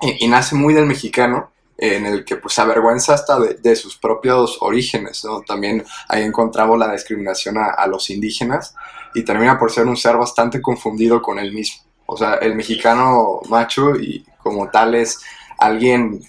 y, 0.00 0.28
nace 0.28 0.54
muy 0.54 0.74
del 0.74 0.86
mexicano, 0.86 1.52
en 1.78 2.06
el 2.06 2.24
que 2.24 2.36
pues 2.36 2.54
se 2.54 2.62
avergüenza 2.62 3.14
hasta 3.14 3.38
de, 3.38 3.76
sus 3.76 3.96
propios 3.96 4.58
orígenes, 4.60 5.24
¿no? 5.24 5.42
También 5.42 5.84
ahí 6.08 6.22
encontramos 6.22 6.78
la 6.78 6.92
discriminación 6.92 7.58
a, 7.58 7.66
a, 7.66 7.86
los 7.86 8.08
indígenas 8.08 8.74
y 9.14 9.24
termina 9.24 9.58
por 9.58 9.70
ser 9.70 9.86
un 9.86 9.96
ser 9.96 10.16
bastante 10.16 10.62
confundido 10.62 11.20
con 11.20 11.38
él 11.38 11.52
mismo. 11.52 11.82
O 12.06 12.16
sea, 12.16 12.34
el 12.34 12.54
mexicano 12.54 13.40
macho 13.48 13.96
y 13.96 14.24
como 14.42 14.70
tal 14.70 14.94
es 14.94 15.20
alguien 15.58 16.20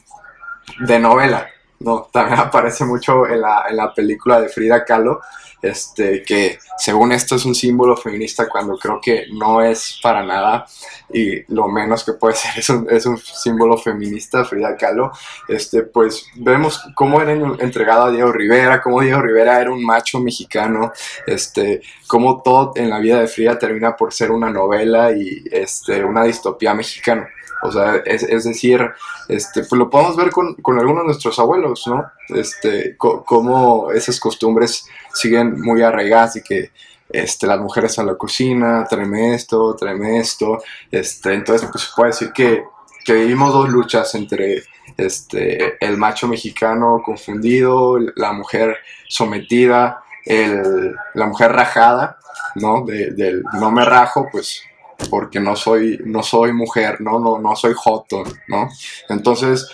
de 0.79 0.99
novela, 0.99 1.47
¿no? 1.79 2.09
También 2.11 2.39
aparece 2.39 2.85
mucho 2.85 3.27
en 3.27 3.41
la, 3.41 3.65
en 3.69 3.77
la 3.77 3.93
película 3.93 4.41
de 4.41 4.49
Frida 4.49 4.83
Kahlo, 4.83 5.21
este, 5.61 6.21
que 6.21 6.59
según 6.77 7.11
esto 7.11 7.35
es 7.35 7.45
un 7.45 7.55
símbolo 7.55 7.97
feminista 7.97 8.47
cuando 8.47 8.77
creo 8.77 8.99
que 9.01 9.25
no 9.33 9.61
es 9.61 9.99
para 10.03 10.23
nada 10.23 10.67
y 11.11 11.41
lo 11.51 11.67
menos 11.67 12.03
que 12.03 12.13
puede 12.13 12.35
ser 12.35 12.51
es 12.57 12.69
un, 12.69 12.87
es 12.89 13.05
un 13.05 13.17
símbolo 13.17 13.77
feminista, 13.77 14.45
Frida 14.45 14.75
Kahlo, 14.77 15.11
este, 15.47 15.83
pues 15.83 16.27
vemos 16.35 16.83
cómo 16.93 17.21
era 17.21 17.31
entregado 17.31 18.05
a 18.05 18.11
Diego 18.11 18.31
Rivera, 18.31 18.81
cómo 18.81 19.01
Diego 19.01 19.21
Rivera 19.21 19.59
era 19.59 19.71
un 19.71 19.83
macho 19.83 20.19
mexicano, 20.19 20.91
este, 21.25 21.81
cómo 22.05 22.41
todo 22.43 22.73
en 22.75 22.89
la 22.89 22.99
vida 22.99 23.19
de 23.19 23.27
Frida 23.27 23.57
termina 23.57 23.95
por 23.95 24.13
ser 24.13 24.31
una 24.31 24.51
novela 24.51 25.11
y 25.11 25.43
este, 25.51 26.03
una 26.03 26.23
distopía 26.23 26.73
mexicana. 26.73 27.27
O 27.63 27.71
sea, 27.71 27.97
es, 28.05 28.23
es 28.23 28.43
decir, 28.43 28.81
este, 29.27 29.61
pues 29.61 29.77
lo 29.79 29.89
podemos 29.89 30.15
ver 30.15 30.29
con, 30.29 30.55
con, 30.55 30.79
algunos 30.79 31.03
de 31.03 31.07
nuestros 31.07 31.39
abuelos, 31.39 31.83
¿no? 31.87 32.05
Este, 32.29 32.95
cómo 32.97 33.91
esas 33.91 34.19
costumbres 34.19 34.85
siguen 35.13 35.59
muy 35.59 35.81
arraigadas 35.81 36.35
y 36.35 36.43
que 36.43 36.71
este, 37.09 37.47
las 37.47 37.59
mujeres 37.59 37.97
a 37.99 38.03
la 38.03 38.15
cocina, 38.15 38.85
tráeme 38.89 39.33
esto, 39.33 39.75
tráeme 39.75 40.19
esto. 40.19 40.61
Este, 40.91 41.33
entonces, 41.33 41.67
pues 41.71 41.85
se 41.85 41.89
puede 41.95 42.11
decir 42.11 42.31
que, 42.31 42.63
que 43.03 43.13
vivimos 43.13 43.53
dos 43.53 43.69
luchas 43.69 44.13
entre 44.15 44.63
este, 44.97 45.77
el 45.85 45.97
macho 45.97 46.27
mexicano 46.27 47.01
confundido, 47.03 47.97
la 48.15 48.33
mujer 48.33 48.77
sometida, 49.07 50.03
el, 50.25 50.95
la 51.13 51.25
mujer 51.27 51.53
rajada, 51.53 52.17
¿no? 52.55 52.83
De, 52.85 53.11
del 53.11 53.43
no 53.53 53.71
me 53.71 53.85
rajo, 53.85 54.27
pues 54.31 54.61
porque 55.09 55.39
no 55.39 55.55
soy, 55.55 55.99
no 56.03 56.23
soy 56.23 56.53
mujer, 56.53 57.01
¿no? 57.01 57.19
No, 57.19 57.39
no 57.39 57.55
soy 57.55 57.73
joto, 57.75 58.23
¿no? 58.47 58.69
Entonces, 59.09 59.69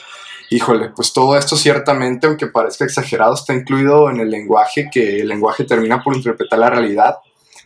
híjole, 0.50 0.90
pues 0.90 1.14
todo 1.14 1.38
esto 1.38 1.56
ciertamente, 1.56 2.28
aunque 2.28 2.48
parezca 2.48 2.86
exagerado, 2.86 3.34
está 3.34 3.54
incluido 3.54 4.10
en 4.10 4.20
el 4.20 4.30
lenguaje, 4.30 4.90
que 4.92 5.22
el 5.22 5.28
lenguaje 5.28 5.64
termina 5.64 6.04
por 6.04 6.16
interpretar 6.16 6.60
la 6.60 6.70
realidad 6.70 7.18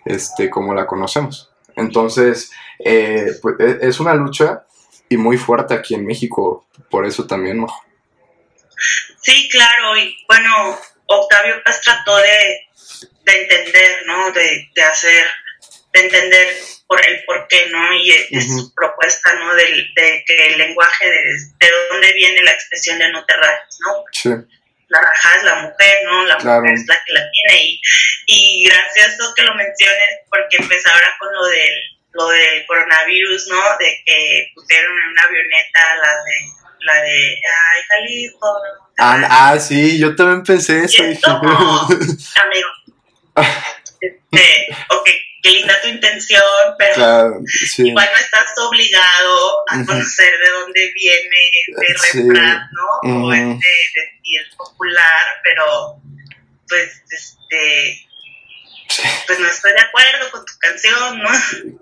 este, 0.05 0.49
como 0.49 0.73
la 0.73 0.85
conocemos. 0.85 1.51
Entonces, 1.75 2.51
eh, 2.79 3.31
pues, 3.41 3.55
e, 3.59 3.79
es 3.81 3.99
una 3.99 4.13
lucha 4.13 4.63
y 5.09 5.17
muy 5.17 5.37
fuerte 5.37 5.73
aquí 5.73 5.95
en 5.95 6.05
México, 6.05 6.67
por 6.89 7.05
eso 7.05 7.25
también, 7.27 7.57
¿no? 7.61 7.67
Sí, 9.21 9.49
claro, 9.51 9.97
y 9.97 10.15
bueno, 10.27 10.77
Octavio 11.07 11.55
Paz 11.65 11.81
trató 11.81 12.15
de, 12.17 12.61
de 13.25 13.41
entender, 13.41 14.05
¿no? 14.05 14.31
De, 14.31 14.69
de 14.75 14.83
hacer 14.83 15.25
entender 15.93 16.47
por 16.87 17.05
el 17.05 17.23
por 17.25 17.47
qué, 17.47 17.67
¿no? 17.69 17.93
Y 17.93 18.11
es 18.11 18.47
su 18.47 18.73
propuesta, 18.73 19.33
¿no? 19.35 19.53
De, 19.55 19.63
de, 19.95 20.23
que 20.25 20.47
el 20.47 20.57
lenguaje, 20.57 21.09
de, 21.09 21.21
de 21.59 21.71
dónde 21.91 22.13
viene 22.13 22.43
la 22.43 22.51
expresión 22.51 22.97
de 22.97 23.11
no 23.11 23.25
te 23.25 23.35
rajes, 23.35 23.77
¿no? 23.85 24.03
Sí. 24.11 24.29
La 24.87 25.01
raja 25.01 25.35
es 25.35 25.43
la 25.43 25.55
mujer, 25.55 25.97
¿no? 26.05 26.25
La 26.25 26.37
mujer 26.37 26.73
es 26.73 26.87
la 26.87 26.95
que 27.05 27.13
la 27.13 27.29
tiene 27.29 27.63
y, 27.63 27.81
y 28.27 28.69
gracioso 28.69 29.33
que 29.35 29.43
lo 29.43 29.53
menciones 29.55 30.07
porque 30.29 30.57
pues 30.65 30.85
ahora 30.87 31.13
con 31.19 31.33
lo 31.33 31.45
del, 31.47 31.75
lo 32.13 32.29
del 32.29 32.65
coronavirus, 32.65 33.47
¿no? 33.49 33.61
De 33.79 34.01
que 34.05 34.51
pusieron 34.55 34.97
en 34.97 35.11
una 35.11 35.23
avioneta 35.23 35.95
la 36.01 36.13
de 36.23 36.57
la 36.79 37.01
de 37.01 37.35
ay 37.35 37.81
Jalisco 37.89 38.61
ah, 38.99 39.27
ah 39.29 39.59
sí 39.59 39.99
yo 39.99 40.15
también 40.15 40.43
pensé 40.43 40.83
eso 40.83 41.03
amigo 41.03 42.69
este, 44.37 44.75
ok 44.89 45.09
qué 45.41 45.49
linda 45.51 45.81
tu 45.81 45.87
intención, 45.87 46.43
pero 46.77 47.41
igual 47.77 48.09
no 48.11 48.19
estás 48.19 48.57
obligado 48.57 49.63
a 49.69 49.85
conocer 49.85 50.33
de 50.43 50.51
dónde 50.51 50.91
viene 50.95 51.51
este 51.67 52.19
refrán, 52.19 52.69
¿no? 52.71 53.25
O 53.25 53.33
este 53.33 53.67
decir 53.95 54.41
popular, 54.57 55.25
pero 55.43 56.01
pues 56.67 57.03
este 57.09 58.07
pues 59.27 59.39
no 59.39 59.47
estoy 59.47 59.73
de 59.73 59.81
acuerdo 59.81 60.31
con 60.31 60.45
tu 60.45 60.53
canción, 60.59 61.21
¿no? 61.21 61.29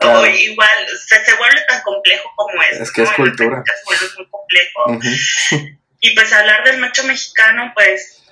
O 0.10 0.26
igual, 0.26 0.88
se 0.98 1.36
vuelve 1.36 1.62
tan 1.68 1.82
complejo 1.84 2.32
como 2.36 2.62
es. 2.64 2.82
Es 2.82 2.92
que 2.92 3.04
es 3.04 3.12
cultura. 3.12 3.64
Se 3.66 3.86
vuelve 3.86 4.06
muy 4.18 4.28
complejo. 4.30 5.70
Y 6.02 6.14
pues 6.14 6.34
hablar 6.34 6.64
del 6.66 6.80
macho 6.80 7.04
mexicano, 7.04 7.72
pues 7.74 8.25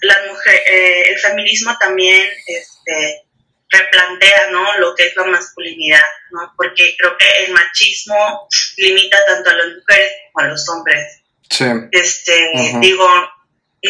las 0.00 0.26
mujeres, 0.28 0.62
eh, 0.70 1.02
el 1.10 1.18
feminismo 1.18 1.76
también, 1.78 2.28
este, 2.46 3.26
replantea 3.68 4.50
¿no? 4.50 4.78
lo 4.78 4.94
que 4.94 5.06
es 5.06 5.16
la 5.16 5.24
masculinidad, 5.24 6.04
¿no? 6.30 6.52
porque 6.56 6.94
creo 6.98 7.16
que 7.16 7.26
el 7.44 7.52
machismo 7.52 8.48
limita 8.76 9.18
tanto 9.26 9.50
a 9.50 9.54
las 9.54 9.66
mujeres 9.76 10.12
como 10.32 10.46
a 10.46 10.48
los 10.50 10.68
hombres. 10.68 11.22
Sí. 11.50 11.64
Este, 11.92 12.50
Digo, 12.80 13.08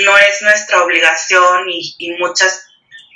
no 0.05 0.19
es 0.19 0.43
nuestra 0.43 0.83
obligación 0.83 1.69
y, 1.69 1.95
y 1.99 2.11
muchas 2.13 2.67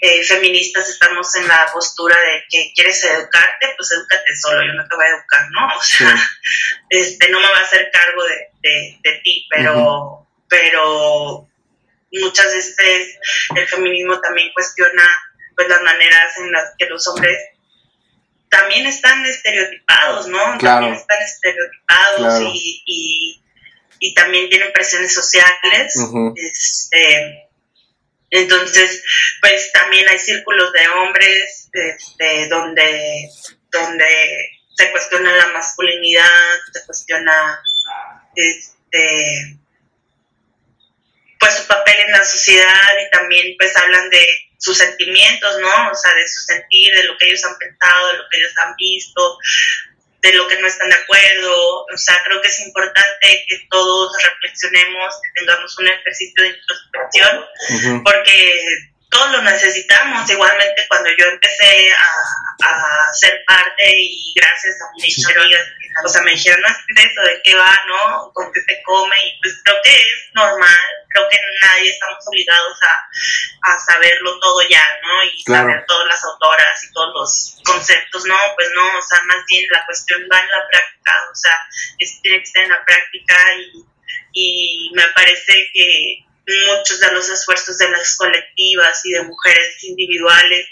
eh, 0.02 0.24
feministas 0.24 0.88
estamos 0.88 1.34
en 1.36 1.46
la 1.46 1.68
postura 1.72 2.16
de 2.16 2.44
que 2.48 2.72
quieres 2.74 3.04
educarte, 3.04 3.74
pues 3.76 3.92
edúcate 3.92 4.34
solo, 4.40 4.62
yo 4.66 4.72
no 4.72 4.88
te 4.88 4.96
voy 4.96 5.04
a 5.04 5.08
educar, 5.08 5.46
¿no? 5.50 5.76
O 5.76 5.82
sea, 5.82 6.14
este, 6.88 7.28
no 7.28 7.38
me 7.38 7.50
va 7.50 7.58
a 7.58 7.62
hacer 7.62 7.90
cargo 7.92 8.24
de, 8.24 8.48
de, 8.62 8.98
de 9.02 9.20
ti, 9.22 9.46
pero, 9.50 10.26
pero 10.48 11.49
muchas 12.18 12.52
veces 12.54 13.18
el 13.54 13.68
feminismo 13.68 14.20
también 14.20 14.52
cuestiona 14.52 15.04
pues 15.56 15.68
las 15.68 15.82
maneras 15.82 16.36
en 16.38 16.52
las 16.52 16.72
que 16.78 16.86
los 16.86 17.06
hombres 17.08 17.38
también 18.50 18.86
están 18.86 19.24
estereotipados, 19.24 20.26
¿no? 20.26 20.58
También 20.58 20.94
están 20.94 21.22
estereotipados 21.22 22.42
y, 22.52 23.42
y, 24.00 24.14
también 24.14 24.48
tienen 24.48 24.72
presiones 24.72 25.14
sociales. 25.14 25.94
este, 26.34 27.48
entonces, 28.30 29.04
pues 29.40 29.72
también 29.72 30.08
hay 30.08 30.18
círculos 30.18 30.72
de 30.72 30.88
hombres 30.88 31.68
este, 31.72 32.48
donde, 32.48 33.28
donde 33.70 34.50
se 34.74 34.90
cuestiona 34.90 35.32
la 35.32 35.48
masculinidad, 35.48 36.24
se 36.72 36.84
cuestiona 36.86 37.62
este, 38.34 39.59
pues 41.40 41.54
su 41.56 41.66
papel 41.66 41.96
en 42.06 42.12
la 42.12 42.24
sociedad 42.24 42.90
y 43.04 43.10
también 43.10 43.56
pues 43.58 43.74
hablan 43.76 44.10
de 44.10 44.26
sus 44.58 44.76
sentimientos, 44.76 45.58
¿no? 45.58 45.90
O 45.90 45.94
sea, 45.94 46.14
de 46.14 46.28
su 46.28 46.44
sentir, 46.44 46.94
de 46.94 47.04
lo 47.04 47.16
que 47.16 47.28
ellos 47.28 47.44
han 47.44 47.56
pensado, 47.56 48.08
de 48.08 48.18
lo 48.18 48.24
que 48.30 48.38
ellos 48.38 48.52
han 48.62 48.76
visto, 48.76 49.38
de 50.20 50.32
lo 50.34 50.46
que 50.46 50.60
no 50.60 50.66
están 50.66 50.90
de 50.90 50.96
acuerdo. 50.96 51.86
O 51.86 51.96
sea, 51.96 52.22
creo 52.24 52.42
que 52.42 52.48
es 52.48 52.60
importante 52.60 53.44
que 53.48 53.66
todos 53.70 54.12
reflexionemos, 54.22 55.14
que 55.22 55.40
tengamos 55.40 55.78
un 55.78 55.88
ejercicio 55.88 56.42
de 56.42 56.48
introspección, 56.50 58.02
porque 58.04 58.60
todos 59.08 59.32
lo 59.32 59.42
necesitamos. 59.42 60.28
Igualmente, 60.28 60.86
cuando 60.88 61.08
yo 61.18 61.24
empecé 61.24 61.92
a, 61.92 62.68
a 62.68 63.12
ser 63.14 63.42
parte 63.46 63.90
y 63.96 64.34
gracias 64.36 64.76
a 64.82 64.92
mis 64.94 65.26
amigas, 65.26 65.66
o 66.04 66.08
sea, 66.08 66.20
me 66.20 66.32
dijeron, 66.32 66.60
no, 66.60 66.68
es 66.68 66.94
de 66.94 67.02
eso, 67.02 67.20
de 67.22 67.40
qué 67.42 67.54
va, 67.54 67.80
¿no? 67.88 68.30
Con 68.34 68.52
qué 68.52 68.60
se 68.60 68.82
come, 68.82 69.16
y 69.24 69.40
pues 69.40 69.54
creo 69.64 69.76
que 69.82 69.90
es 69.90 70.34
normal, 70.34 70.78
creo 71.10 71.28
que 71.28 71.38
nadie 71.62 71.90
estamos 71.90 72.24
obligados 72.26 72.78
a, 72.82 73.72
a 73.72 73.78
saberlo 73.78 74.38
todo 74.40 74.60
ya, 74.68 74.84
¿no? 75.02 75.24
Y 75.24 75.42
saber 75.42 75.84
todas 75.86 76.06
las 76.06 76.24
autoras 76.24 76.84
y 76.84 76.92
todos 76.92 77.14
los 77.14 77.62
conceptos, 77.64 78.24
¿no? 78.24 78.36
Pues 78.56 78.70
no, 78.74 78.98
o 78.98 79.02
sea, 79.02 79.20
más 79.24 79.44
bien 79.48 79.66
la 79.70 79.84
cuestión 79.86 80.22
va 80.32 80.38
en 80.38 80.48
la 80.48 80.68
práctica, 80.70 81.12
o 81.30 81.34
sea, 81.34 81.56
es, 81.98 82.20
tiene 82.22 82.38
que 82.38 82.44
estar 82.44 82.62
en 82.62 82.70
la 82.70 82.84
práctica 82.84 83.36
y, 83.54 83.84
y 84.32 84.90
me 84.94 85.06
parece 85.08 85.70
que 85.74 86.24
muchos 86.66 87.00
de 87.00 87.12
los 87.12 87.28
esfuerzos 87.28 87.78
de 87.78 87.90
las 87.90 88.16
colectivas 88.16 89.04
y 89.04 89.12
de 89.12 89.22
mujeres 89.22 89.84
individuales 89.84 90.66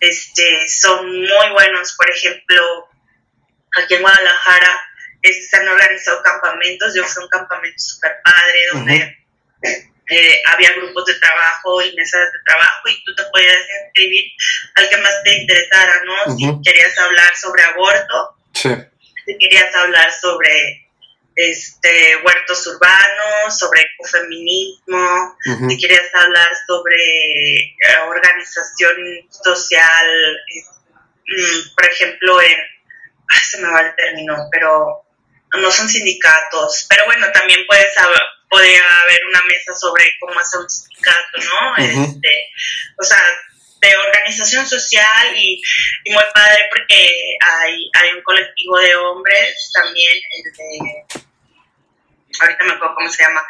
este, 0.00 0.68
son 0.68 1.06
muy 1.06 1.50
buenos. 1.52 1.94
Por 1.96 2.10
ejemplo, 2.10 2.88
aquí 3.76 3.94
en 3.94 4.02
Guadalajara 4.02 4.80
este, 5.22 5.42
se 5.42 5.56
han 5.58 5.68
organizado 5.68 6.22
campamentos. 6.22 6.94
Yo 6.94 7.04
fui 7.04 7.20
a 7.20 7.24
un 7.24 7.30
campamento 7.30 7.78
super 7.78 8.16
padre 8.24 8.66
donde 8.72 9.21
eh, 9.62 10.42
había 10.46 10.72
grupos 10.74 11.06
de 11.06 11.14
trabajo 11.14 11.82
y 11.82 11.94
mesas 11.94 12.32
de 12.32 12.38
trabajo 12.44 12.88
y 12.88 13.04
tú 13.04 13.14
te 13.14 13.22
podías 13.32 13.58
inscribir 13.84 14.24
al 14.74 14.88
que 14.88 14.96
más 14.98 15.22
te 15.24 15.36
interesara, 15.38 16.02
¿no? 16.04 16.36
Si 16.36 16.44
querías 16.62 16.98
hablar 16.98 17.36
sobre 17.36 17.62
aborto, 17.62 18.36
si 18.52 19.38
querías 19.38 19.74
hablar 19.74 20.12
sobre 20.12 20.88
este, 21.34 22.16
huertos 22.16 22.66
urbanos, 22.66 23.58
sobre 23.58 23.82
ecofeminismo, 23.82 25.36
si 25.68 25.78
querías 25.78 26.14
hablar 26.14 26.48
sobre 26.66 26.96
eh, 26.96 27.98
organización 28.06 28.96
social, 29.30 30.40
mm, 31.26 31.74
por 31.74 31.84
ejemplo, 31.86 32.42
en, 32.42 32.56
se 33.50 33.58
me 33.62 33.70
va 33.70 33.80
el 33.80 33.94
término, 33.94 34.36
pero 34.50 35.04
no 35.60 35.70
son 35.70 35.88
sindicatos, 35.88 36.86
pero 36.88 37.04
bueno, 37.06 37.26
también 37.32 37.60
puedes 37.66 37.96
podría 38.52 39.00
haber 39.00 39.24
una 39.24 39.42
mesa 39.44 39.72
sobre 39.72 40.04
cómo 40.20 40.38
hacer 40.38 40.60
un 40.60 40.68
sindicato, 40.68 41.38
¿no? 41.38 41.76
este, 41.78 42.52
o 43.00 43.02
sea, 43.02 43.18
de 43.80 43.96
organización 43.96 44.66
social 44.66 45.34
y, 45.34 45.60
muy 46.10 46.22
padre 46.34 46.68
porque 46.70 47.08
hay, 47.40 47.90
hay 47.94 48.12
un 48.12 48.22
colectivo 48.22 48.78
de 48.78 48.94
hombres 48.94 49.70
también, 49.72 50.20
el 50.36 50.52
de 50.52 51.22
ahorita 52.40 52.64
me 52.64 52.72
acuerdo 52.72 52.94
cómo 52.94 53.10
se 53.10 53.22
llama, 53.22 53.42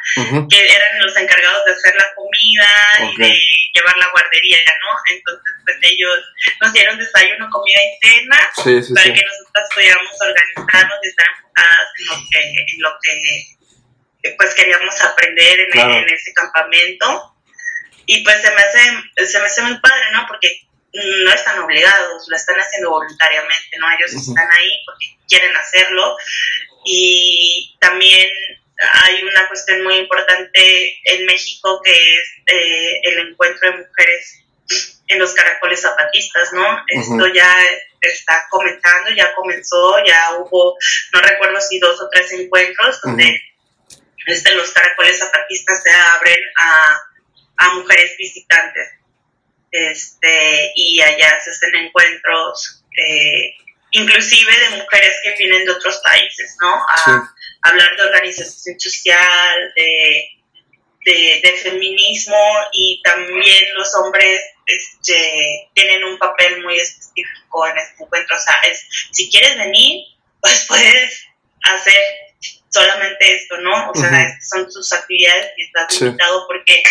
que 0.48 0.74
eran 0.74 1.00
los 1.00 1.16
encargados 1.16 1.64
de 1.66 1.72
hacer 1.72 1.94
la 1.96 2.14
comida 2.14 2.68
y 3.00 3.16
de 3.16 3.38
llevar 3.74 3.96
la 3.96 4.10
guardería, 4.10 4.58
¿no? 4.58 5.14
Entonces, 5.14 5.54
pues 5.64 5.76
ellos 5.82 6.18
nos 6.60 6.72
dieron 6.72 6.98
desayuno, 6.98 7.48
comida 7.50 7.78
y 7.78 8.06
cena 8.06 8.50
para 8.94 9.14
que 9.14 9.22
nosotras 9.22 9.68
pudiéramos 9.74 10.12
organizarnos 10.20 10.98
y 11.02 11.08
estar 11.08 11.26
enfocadas 11.36 11.88
en 11.98 12.06
lo 12.06 12.14
que, 12.30 12.40
en 12.40 12.82
lo 12.82 12.90
que 13.02 13.61
pues 14.36 14.54
queríamos 14.54 15.00
aprender 15.02 15.60
en, 15.60 15.78
en 15.78 16.08
ese 16.08 16.32
campamento. 16.32 17.34
Y 18.06 18.24
pues 18.24 18.42
se 18.42 18.50
me, 18.50 18.62
hace, 18.62 19.26
se 19.26 19.38
me 19.38 19.46
hace 19.46 19.62
muy 19.62 19.78
padre, 19.78 20.04
¿no? 20.12 20.26
Porque 20.26 20.66
no 20.92 21.32
están 21.32 21.58
obligados, 21.60 22.26
lo 22.28 22.36
están 22.36 22.56
haciendo 22.56 22.90
voluntariamente, 22.90 23.78
¿no? 23.78 23.86
Ellos 23.98 24.12
están 24.12 24.48
ahí 24.50 24.70
porque 24.84 25.06
quieren 25.28 25.56
hacerlo 25.56 26.16
y 26.84 27.76
también 27.80 28.28
hay 29.04 29.22
una 29.22 29.46
cuestión 29.48 29.82
muy 29.84 29.96
importante 29.96 30.98
en 31.04 31.26
México 31.26 31.80
que 31.82 31.92
es 31.92 32.32
eh, 32.46 33.00
el 33.04 33.28
encuentro 33.28 33.70
de 33.70 33.78
mujeres 33.78 34.44
en 35.08 35.18
los 35.18 35.32
caracoles 35.32 35.80
zapatistas, 35.80 36.52
¿no? 36.52 36.84
Esto 36.88 37.26
ya 37.28 37.54
está 38.00 38.46
comenzando, 38.50 39.10
ya 39.16 39.34
comenzó, 39.34 40.04
ya 40.04 40.36
hubo, 40.38 40.76
no 41.12 41.20
recuerdo 41.20 41.60
si 41.60 41.78
dos 41.78 42.00
o 42.00 42.08
tres 42.10 42.32
encuentros 42.32 43.00
donde 43.02 43.40
este, 44.26 44.54
los 44.54 44.70
caracoles 44.70 45.18
zapatistas 45.18 45.82
se 45.82 45.90
abren 45.90 46.40
a, 46.58 47.00
a 47.56 47.74
mujeres 47.74 48.16
visitantes. 48.18 48.88
Este, 49.70 50.72
y 50.74 51.00
allá 51.00 51.40
se 51.40 51.50
hacen 51.50 51.74
encuentros, 51.76 52.84
eh, 52.96 53.54
inclusive 53.92 54.52
de 54.58 54.76
mujeres 54.76 55.16
que 55.24 55.34
vienen 55.36 55.64
de 55.64 55.70
otros 55.70 55.98
países, 56.04 56.56
¿no? 56.60 56.74
A, 56.74 57.34
hablar 57.62 57.96
de 57.96 58.02
organización 58.02 58.78
social, 58.78 59.72
de, 59.76 60.28
de, 61.04 61.60
feminismo 61.62 62.36
y 62.72 63.00
también 63.02 63.64
los 63.76 63.94
hombres 63.94 64.42
este, 64.66 65.70
tienen 65.74 66.04
un 66.04 66.18
papel 66.18 66.62
muy 66.62 66.76
específico 66.76 67.66
en 67.68 67.78
este 67.78 68.02
encuentro. 68.02 68.36
O 68.36 68.40
sea, 68.40 68.54
es, 68.68 68.84
si 69.12 69.30
quieres 69.30 69.56
venir, 69.56 70.06
pues 70.40 70.66
puedes 70.66 71.24
hacer 71.62 72.31
solamente 72.72 73.36
esto, 73.36 73.58
¿no? 73.58 73.90
O 73.90 73.94
sea, 73.94 74.38
son 74.40 74.66
tus 74.68 74.92
actividades 74.92 75.52
y 75.56 75.64
estás 75.64 76.00
invitado 76.00 76.46
porque 76.46 76.82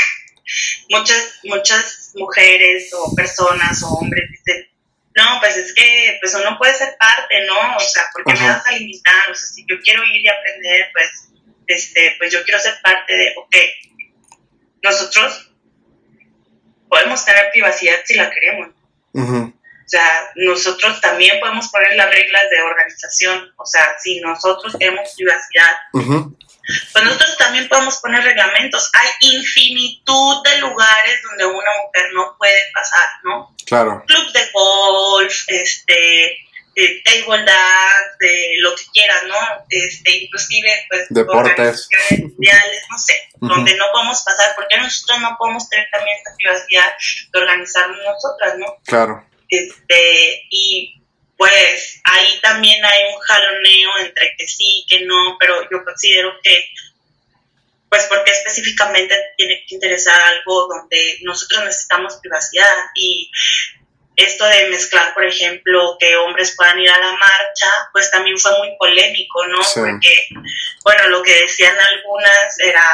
muchas, 0.90 1.40
muchas 1.44 2.12
mujeres 2.16 2.92
o 2.94 3.16
personas 3.16 3.82
o 3.84 3.88
hombres 3.90 4.30
dicen, 4.30 4.68
no, 5.16 5.40
pues 5.42 5.58
es 5.58 5.74
que 5.74 6.18
pues 6.22 6.34
uno 6.36 6.58
puede 6.58 6.74
ser 6.74 6.96
parte, 6.98 7.46
¿no? 7.46 7.76
O 7.76 7.80
sea, 7.80 8.04
¿por 8.14 8.24
qué 8.24 8.40
me 8.40 8.48
vas 8.48 8.66
a 8.66 8.72
limitar? 8.72 9.30
O 9.30 9.36
sea, 9.36 9.50
si 9.50 9.66
yo 9.68 9.76
quiero 9.82 10.04
ir 10.04 10.22
y 10.22 10.28
aprender, 10.28 10.90
pues, 10.94 11.30
este, 11.68 12.16
pues 12.18 12.32
yo 12.32 12.44
quiero 12.44 12.60
ser 12.60 12.76
parte 12.82 13.14
de, 13.14 13.34
ok, 13.38 13.56
nosotros 14.84 15.52
podemos 16.90 17.24
tener 17.26 17.50
privacidad 17.52 17.96
si 18.06 18.16
la 18.16 18.30
queremos. 18.30 18.70
O 19.14 19.54
sea, 19.92 20.32
nosotros 20.36 21.02
también 21.02 21.40
podemos 21.40 21.68
poner 21.70 21.96
las 21.96 22.10
reglas 22.10 22.44
de 22.50 22.62
organización. 22.62 23.54
O 23.58 23.66
sea, 23.66 23.96
si 24.00 24.22
nosotros 24.22 24.76
queremos 24.80 25.14
privacidad, 25.16 25.76
pues 25.92 27.04
nosotros 27.04 27.38
también 27.38 27.68
podemos 27.68 27.98
poner 27.98 28.24
reglamentos. 28.24 28.90
Hay 28.94 29.34
infinitud 29.36 30.44
de 30.44 30.60
lugares 30.60 31.22
donde 31.24 31.46
una 31.46 31.72
mujer 31.84 32.14
no 32.14 32.36
puede 32.38 32.72
pasar, 32.74 33.10
¿no? 33.24 33.54
Claro. 33.66 34.04
Club 34.08 34.32
de 34.32 34.50
golf, 34.54 35.44
este, 35.48 36.38
eh, 36.76 37.04
table 37.04 37.44
dance, 37.44 38.16
de 38.22 38.56
lo 38.60 38.74
que 38.76 38.84
quieras, 38.94 39.24
¿no? 39.28 39.36
Este, 39.70 40.24
inclusive, 40.24 40.86
pues, 40.90 41.08
deportes 41.10 41.90
mundiales, 42.18 42.82
no 42.90 42.98
sé, 42.98 43.16
donde 43.42 43.76
no 43.76 43.86
podemos 43.92 44.24
pasar, 44.24 44.54
porque 44.56 44.78
nosotros 44.78 45.20
no 45.20 45.36
podemos 45.38 45.68
tener 45.68 45.88
también 45.92 46.16
esta 46.18 46.34
privacidad 46.38 46.94
de 47.34 47.40
organizarnos 47.40 48.00
nosotras, 48.06 48.58
¿no? 48.58 48.68
Claro. 48.86 49.31
Este, 49.52 50.48
y 50.50 51.02
pues 51.38 52.02
ahí 52.06 52.40
también 52.42 52.84
hay 52.86 53.14
un 53.14 53.20
jaloneo 53.20 53.98
entre 54.00 54.34
que 54.38 54.48
sí, 54.48 54.86
que 54.90 55.02
no, 55.02 55.38
pero 55.40 55.62
yo 55.70 55.84
considero 55.84 56.32
que, 56.42 56.66
pues 57.90 58.06
porque 58.08 58.32
específicamente 58.32 59.14
tiene 59.36 59.66
que 59.68 59.76
interesar 59.76 60.18
algo 60.22 60.68
donde 60.68 61.18
nosotros 61.24 61.66
necesitamos 61.66 62.20
privacidad 62.22 62.74
y 62.96 63.30
esto 64.16 64.46
de 64.46 64.70
mezclar, 64.70 65.14
por 65.14 65.26
ejemplo, 65.26 65.98
que 66.00 66.16
hombres 66.16 66.54
puedan 66.56 66.80
ir 66.80 66.90
a 66.90 67.00
la 67.00 67.12
marcha, 67.12 67.90
pues 67.92 68.10
también 68.12 68.38
fue 68.38 68.58
muy 68.60 68.78
polémico, 68.78 69.46
¿no? 69.48 69.60
Porque, 69.76 70.28
bueno, 70.84 71.10
lo 71.10 71.24
que 71.24 71.42
decían 71.42 71.76
algunas 71.76 72.60
era, 72.60 72.88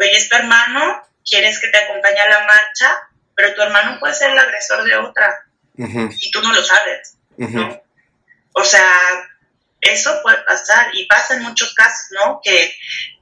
oye, 0.00 0.16
es 0.16 0.28
tu 0.28 0.36
hermano, 0.36 1.02
quieres 1.24 1.60
que 1.60 1.68
te 1.68 1.78
acompañe 1.78 2.20
a 2.20 2.28
la 2.28 2.44
marcha, 2.44 3.08
pero 3.34 3.54
tu 3.54 3.62
hermano 3.62 4.00
puede 4.00 4.14
ser 4.14 4.32
el 4.32 4.38
agresor 4.38 4.84
de 4.84 4.96
otra 4.96 5.45
y 5.76 6.30
tú 6.30 6.42
no 6.42 6.52
lo 6.52 6.62
sabes. 6.62 7.16
¿no? 7.36 7.82
O 8.52 8.64
sea, 8.64 8.90
eso 9.80 10.20
puede 10.22 10.38
pasar 10.44 10.88
y 10.94 11.06
pasa 11.06 11.34
en 11.34 11.42
muchos 11.42 11.74
casos, 11.74 12.06
¿no? 12.12 12.40
Que, 12.42 12.74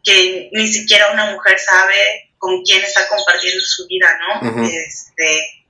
que 0.02 0.48
ni 0.52 0.66
siquiera 0.68 1.12
una 1.12 1.32
mujer 1.32 1.59
sabe 1.59 2.30
con 2.38 2.62
quién 2.62 2.82
está 2.82 3.09
compartiendo 3.09 3.61
su 3.64 3.86
vida, 3.86 4.18
¿no? 4.18 4.62
este, 4.68 5.64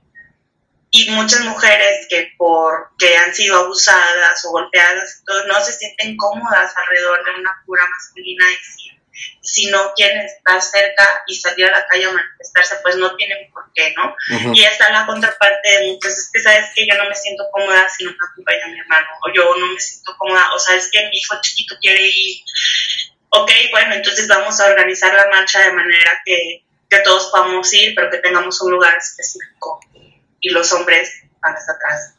y 0.91 1.09
muchas 1.11 1.41
mujeres 1.41 2.05
que 2.09 2.33
por 2.37 2.91
que 2.97 3.17
han 3.17 3.33
sido 3.33 3.57
abusadas 3.57 4.45
o 4.45 4.51
golpeadas 4.51 5.23
no 5.47 5.63
se 5.63 5.73
sienten 5.73 6.15
cómodas 6.15 6.73
alrededor 6.75 7.25
de 7.25 7.39
una 7.39 7.63
cura 7.65 7.83
masculina 7.89 8.45
y 8.51 8.94
si 9.41 9.67
no 9.67 9.93
quieren 9.95 10.25
estar 10.25 10.61
cerca 10.61 11.23
y 11.27 11.35
salir 11.35 11.65
a 11.65 11.71
la 11.71 11.87
calle 11.87 12.05
a 12.05 12.11
manifestarse, 12.11 12.77
pues 12.83 12.95
no 12.97 13.15
tienen 13.15 13.51
por 13.51 13.63
qué, 13.73 13.93
¿no? 13.95 14.15
Y 14.53 14.63
está 14.63 14.91
la 14.91 15.05
contraparte 15.05 15.69
de 15.69 15.87
muchos, 15.87 16.11
es 16.11 16.29
que 16.33 16.41
sabes 16.41 16.65
que 16.75 16.85
yo 16.87 16.95
no 16.95 17.09
me 17.09 17.15
siento 17.15 17.45
cómoda 17.51 17.87
si 17.89 18.03
no 18.03 18.11
me 18.11 18.17
acompaña 18.31 18.67
mi 18.67 18.79
hermano, 18.79 19.07
o 19.23 19.33
yo 19.33 19.55
no 19.57 19.67
me 19.67 19.79
siento 19.79 20.15
cómoda, 20.17 20.53
o 20.53 20.59
sabes 20.59 20.89
que 20.91 21.07
mi 21.09 21.17
hijo 21.17 21.35
chiquito 21.41 21.75
quiere 21.81 22.01
ir, 22.07 22.41
ok, 23.29 23.51
bueno, 23.71 23.95
entonces 23.95 24.27
vamos 24.27 24.59
a 24.59 24.67
organizar 24.67 25.13
la 25.13 25.27
marcha 25.29 25.61
de 25.61 25.73
manera 25.73 26.21
que, 26.25 26.63
que 26.89 26.99
todos 26.99 27.27
podamos 27.31 27.71
ir, 27.73 27.93
pero 27.95 28.09
que 28.09 28.17
tengamos 28.19 28.61
un 28.61 28.71
lugar 28.71 28.95
específico 28.97 29.79
y 30.39 30.49
los 30.49 30.71
hombres 30.73 31.11
van 31.41 31.55
hasta 31.55 31.73
atrás. 31.73 32.15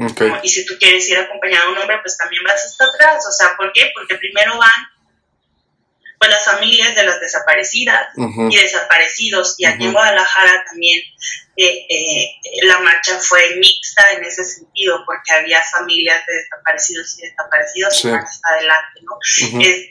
Okay. 0.00 0.32
Y 0.44 0.48
si 0.48 0.64
tú 0.64 0.74
quieres 0.78 1.08
ir 1.08 1.18
acompañado 1.18 1.66
de 1.66 1.72
un 1.72 1.78
hombre, 1.78 1.98
pues 2.02 2.16
también 2.16 2.42
vas 2.44 2.64
hasta 2.64 2.84
atrás. 2.84 3.24
O 3.26 3.32
sea, 3.32 3.56
¿por 3.56 3.72
qué? 3.72 3.90
Porque 3.92 4.14
primero 4.14 4.56
van 4.56 4.70
pues 6.18 6.30
las 6.30 6.44
familias 6.44 6.94
de 6.94 7.04
las 7.04 7.20
desaparecidas 7.20 8.08
y 8.16 8.56
desaparecidos. 8.56 9.54
Y 9.58 9.66
aquí 9.66 9.84
en 9.84 9.92
Guadalajara 9.92 10.64
también 10.66 11.00
eh, 11.56 11.86
eh, 11.88 12.40
la 12.62 12.80
marcha 12.80 13.18
fue 13.18 13.56
mixta 13.56 14.12
en 14.12 14.24
ese 14.24 14.44
sentido, 14.44 15.02
porque 15.06 15.32
había 15.32 15.62
familias 15.62 16.24
de 16.26 16.34
desaparecidos 16.34 17.18
y 17.18 17.22
desaparecidos 17.22 18.00
sí. 18.00 18.08
más 18.08 18.40
adelante, 18.44 19.00
¿no? 19.02 19.60
es, 19.60 19.88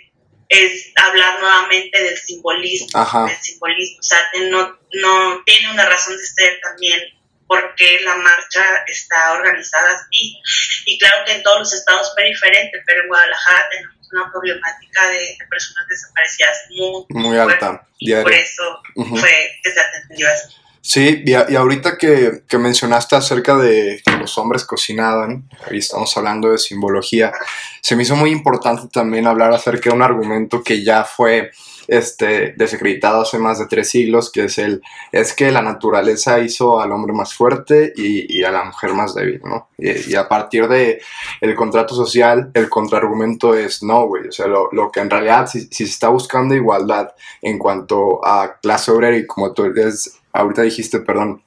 es, 0.49 0.93
hablar 0.95 1.39
nuevamente 1.39 2.01
del 2.01 2.17
simbolismo, 2.17 3.25
del 3.25 3.37
simbolismo, 3.37 3.99
o 3.99 4.03
sea, 4.03 4.19
no, 4.49 4.79
no 4.93 5.43
tiene 5.45 5.71
una 5.71 5.85
razón 5.85 6.17
de 6.17 6.25
ser 6.25 6.59
también 6.61 7.01
porque 7.47 7.99
la 8.03 8.15
marcha 8.15 8.83
está 8.87 9.33
organizada 9.33 9.93
así. 9.93 10.37
Y 10.85 10.97
claro 10.99 11.25
que 11.25 11.33
en 11.33 11.43
todos 11.43 11.59
los 11.59 11.73
estados 11.73 12.13
fue 12.13 12.25
diferente, 12.25 12.81
pero 12.85 13.01
en 13.01 13.07
Guadalajara 13.07 13.69
tenemos 13.71 13.96
una 14.11 14.31
problemática 14.31 15.07
de, 15.09 15.37
personas 15.49 15.87
desaparecidas 15.87 16.57
muy, 16.69 17.05
muy 17.21 17.37
alta. 17.37 17.85
Y 17.99 18.13
por 18.13 18.31
eso 18.31 18.63
fue 18.95 19.51
que 19.63 19.71
se 19.71 19.79
atendió 19.79 20.27
así. 20.27 20.55
Sí, 20.81 21.23
y, 21.25 21.31
y 21.31 21.55
ahorita 21.55 21.97
que, 21.97 22.43
que, 22.47 22.57
mencionaste 22.57 23.17
acerca 23.17 23.57
de 23.57 24.01
que 24.05 24.11
los 24.13 24.37
hombres 24.37 24.63
cocinaban, 24.63 25.43
ahí 25.69 25.79
estamos 25.79 26.15
hablando 26.15 26.49
de 26.49 26.57
simbología, 26.57 27.33
se 27.81 27.97
me 27.97 28.03
hizo 28.03 28.15
muy 28.15 28.31
importante 28.31 28.87
también 28.87 29.27
hablar 29.27 29.51
acerca 29.51 29.89
de 29.89 29.95
un 29.97 30.01
argumento 30.01 30.63
que 30.63 30.83
ya 30.83 31.03
fue 31.03 31.51
este, 31.87 32.53
desacreditado 32.57 33.21
hace 33.21 33.39
más 33.39 33.59
de 33.59 33.67
tres 33.67 33.89
siglos, 33.89 34.31
que 34.31 34.45
es 34.45 34.57
el, 34.57 34.81
es 35.11 35.33
que 35.33 35.51
la 35.51 35.61
naturaleza 35.61 36.39
hizo 36.39 36.79
al 36.79 36.91
hombre 36.91 37.13
más 37.13 37.33
fuerte 37.33 37.93
y, 37.95 38.39
y 38.39 38.43
a 38.43 38.51
la 38.51 38.65
mujer 38.65 38.93
más 38.93 39.15
débil, 39.15 39.41
¿no? 39.43 39.69
Y, 39.77 40.15
a 40.15 40.27
partir 40.27 40.67
de 40.67 41.01
el 41.41 41.55
contrato 41.55 41.95
social, 41.95 42.51
el 42.53 42.69
contraargumento 42.69 43.55
es 43.55 43.83
no, 43.83 44.07
güey, 44.07 44.27
o 44.27 44.31
sea, 44.31 44.47
lo, 44.47 44.69
lo, 44.71 44.91
que 44.91 44.99
en 44.99 45.09
realidad, 45.09 45.47
si, 45.47 45.61
si, 45.61 45.85
se 45.85 45.91
está 45.91 46.09
buscando 46.09 46.55
igualdad 46.55 47.11
en 47.41 47.57
cuanto 47.57 48.25
a 48.25 48.57
clase 48.61 48.91
obrera 48.91 49.17
y 49.17 49.25
como 49.25 49.53
tú 49.53 49.71
ahorita 50.33 50.61
dijiste, 50.61 50.99
perdón, 50.99 51.43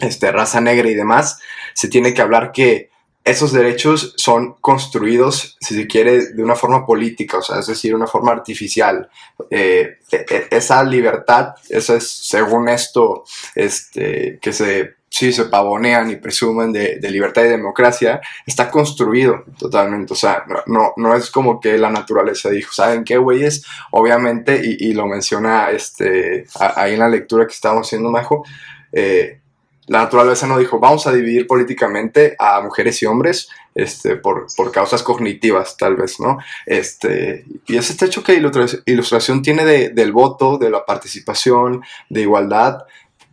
este, 0.00 0.32
raza 0.32 0.60
negra 0.60 0.88
y 0.88 0.94
demás, 0.94 1.40
se 1.74 1.88
tiene 1.88 2.12
que 2.12 2.22
hablar 2.22 2.52
que 2.52 2.90
esos 3.26 3.52
derechos 3.52 4.14
son 4.16 4.54
construidos, 4.60 5.56
si 5.60 5.74
se 5.74 5.88
quiere, 5.88 6.28
de 6.28 6.42
una 6.44 6.54
forma 6.54 6.86
política, 6.86 7.38
o 7.38 7.42
sea, 7.42 7.58
es 7.58 7.66
decir, 7.66 7.92
una 7.92 8.06
forma 8.06 8.30
artificial. 8.30 9.10
Eh, 9.50 9.98
e, 10.12 10.26
e, 10.30 10.46
esa 10.52 10.84
libertad, 10.84 11.54
esa 11.68 11.96
es, 11.96 12.08
según 12.08 12.68
esto, 12.68 13.24
este, 13.56 14.38
que 14.40 14.52
se, 14.52 14.94
sí, 15.08 15.32
se 15.32 15.46
pavonean 15.46 16.08
y 16.08 16.16
presumen 16.16 16.72
de, 16.72 17.00
libertad 17.10 17.42
y 17.42 17.48
democracia, 17.48 18.20
está 18.46 18.70
construido 18.70 19.42
totalmente. 19.58 20.12
O 20.12 20.16
sea, 20.16 20.44
no, 20.66 20.92
no 20.96 21.16
es 21.16 21.28
como 21.28 21.58
que 21.58 21.76
la 21.78 21.90
naturaleza 21.90 22.50
dijo, 22.50 22.72
¿saben 22.72 23.02
qué, 23.02 23.16
güeyes? 23.16 23.64
Obviamente, 23.90 24.60
y, 24.62 24.92
lo 24.92 25.06
menciona 25.06 25.70
este, 25.70 26.46
ahí 26.54 26.94
en 26.94 27.00
la 27.00 27.08
lectura 27.08 27.44
que 27.44 27.54
estábamos 27.54 27.88
haciendo, 27.88 28.08
Majo, 28.08 28.44
eh, 28.92 29.40
la 29.86 30.00
naturaleza 30.00 30.46
no 30.46 30.58
dijo, 30.58 30.78
vamos 30.78 31.06
a 31.06 31.12
dividir 31.12 31.46
políticamente 31.46 32.34
a 32.38 32.60
mujeres 32.60 33.02
y 33.02 33.06
hombres 33.06 33.48
este, 33.74 34.16
por, 34.16 34.46
por 34.56 34.72
causas 34.72 35.02
cognitivas, 35.02 35.76
tal 35.76 35.96
vez, 35.96 36.18
¿no? 36.18 36.38
Este, 36.64 37.44
y 37.66 37.76
es 37.76 37.90
este 37.90 38.06
hecho 38.06 38.24
que 38.24 38.40
ilustración 38.86 39.42
tiene 39.42 39.64
de, 39.64 39.90
del 39.90 40.12
voto, 40.12 40.58
de 40.58 40.70
la 40.70 40.84
participación, 40.84 41.82
de 42.08 42.22
igualdad, 42.22 42.80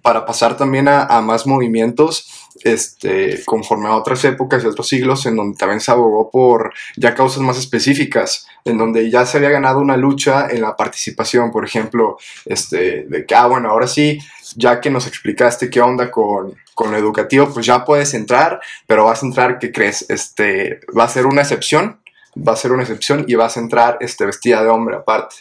para 0.03 0.25
pasar 0.25 0.57
también 0.57 0.89
a, 0.89 1.21
más 1.21 1.47
movimientos, 1.47 2.29
este, 2.63 3.41
conforme 3.45 3.87
a 3.87 3.95
otras 3.95 4.23
épocas 4.25 4.63
y 4.63 4.67
otros 4.67 4.87
siglos, 4.87 5.25
en 5.25 5.37
donde 5.37 5.57
también 5.57 5.79
se 5.79 5.91
abogó 5.91 6.29
por 6.29 6.73
ya 6.97 7.15
causas 7.15 7.41
más 7.41 7.57
específicas, 7.57 8.45
en 8.65 8.77
donde 8.77 9.09
ya 9.09 9.25
se 9.25 9.37
había 9.37 9.49
ganado 9.49 9.79
una 9.79 9.95
lucha 9.95 10.49
en 10.49 10.61
la 10.61 10.75
participación, 10.75 11.51
por 11.51 11.65
ejemplo, 11.65 12.17
este, 12.45 13.05
de 13.07 13.25
que, 13.25 13.33
ah, 13.33 13.47
bueno, 13.47 13.69
ahora 13.69 13.87
sí, 13.87 14.19
ya 14.57 14.81
que 14.81 14.89
nos 14.89 15.07
explicaste 15.07 15.69
qué 15.69 15.79
onda 15.81 16.11
con, 16.11 16.53
con 16.75 16.91
lo 16.91 16.97
educativo, 16.97 17.49
pues 17.53 17.65
ya 17.65 17.85
puedes 17.85 18.13
entrar, 18.13 18.59
pero 18.85 19.05
vas 19.05 19.23
a 19.23 19.25
entrar, 19.25 19.57
¿qué 19.57 19.71
crees? 19.71 20.05
Este, 20.09 20.81
va 20.97 21.05
a 21.05 21.09
ser 21.09 21.25
una 21.25 21.41
excepción, 21.43 22.01
va 22.37 22.51
a 22.51 22.57
ser 22.57 22.73
una 22.73 22.83
excepción 22.83 23.23
y 23.25 23.35
vas 23.35 23.55
a 23.55 23.61
entrar 23.61 23.97
este, 24.01 24.25
vestida 24.25 24.61
de 24.61 24.69
hombre 24.69 24.97
aparte. 24.97 25.37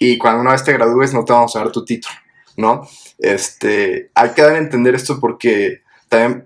Y 0.00 0.16
cuando 0.16 0.40
una 0.40 0.52
vez 0.52 0.64
te 0.64 0.72
gradúes 0.72 1.12
no 1.12 1.22
te 1.24 1.34
vamos 1.34 1.54
a 1.54 1.58
dar 1.58 1.70
tu 1.70 1.84
título, 1.84 2.14
¿no? 2.56 2.88
Este, 3.18 4.10
hay 4.14 4.30
que 4.30 4.42
dar 4.42 4.54
a 4.54 4.58
entender 4.58 4.94
esto 4.94 5.18
porque 5.20 5.82
también 6.08 6.44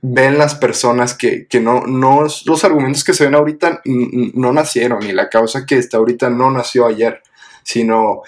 ven 0.00 0.38
las 0.38 0.54
personas 0.54 1.14
que, 1.14 1.46
que 1.46 1.60
no, 1.60 1.86
no, 1.86 2.26
los 2.44 2.64
argumentos 2.64 3.02
que 3.02 3.14
se 3.14 3.24
ven 3.24 3.34
ahorita 3.34 3.82
no 3.84 4.52
nacieron 4.52 5.02
y 5.02 5.12
la 5.12 5.28
causa 5.28 5.66
que 5.66 5.76
está 5.76 5.96
ahorita 5.96 6.30
no 6.30 6.50
nació 6.50 6.86
ayer, 6.86 7.22
sino 7.64 8.22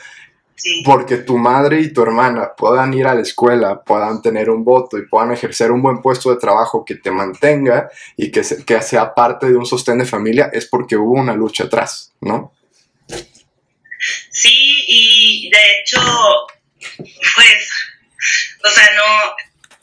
porque 0.85 1.16
tu 1.18 1.39
madre 1.39 1.81
y 1.81 1.93
tu 1.93 2.03
hermana 2.03 2.53
puedan 2.57 2.93
ir 2.93 3.07
a 3.07 3.14
la 3.14 3.22
escuela, 3.22 3.83
puedan 3.83 4.20
tener 4.20 4.51
un 4.51 4.64
voto 4.64 4.99
y 4.99 5.07
puedan 5.07 5.33
ejercer 5.33 5.70
un 5.70 5.81
buen 5.81 6.03
puesto 6.03 6.31
de 6.31 6.37
trabajo 6.37 6.85
que 6.85 6.97
te 6.97 7.11
mantenga 7.11 7.91
y 8.16 8.31
que, 8.31 8.43
que 8.66 8.83
sea 8.83 9.14
parte 9.14 9.49
de 9.49 9.57
un 9.57 9.64
sostén 9.64 9.99
de 9.99 10.05
familia, 10.05 10.51
es 10.53 10.66
porque 10.66 10.97
hubo 10.97 11.12
una 11.12 11.35
lucha 11.35 11.64
atrás, 11.64 12.12
¿no? 12.20 12.53
Sí, 14.31 14.85
y 14.89 15.51
de 15.51 15.59
hecho, 15.81 16.01
pues, 17.34 17.70
o 18.64 18.68
sea, 18.68 18.90
no, 18.94 19.30
o 19.30 19.36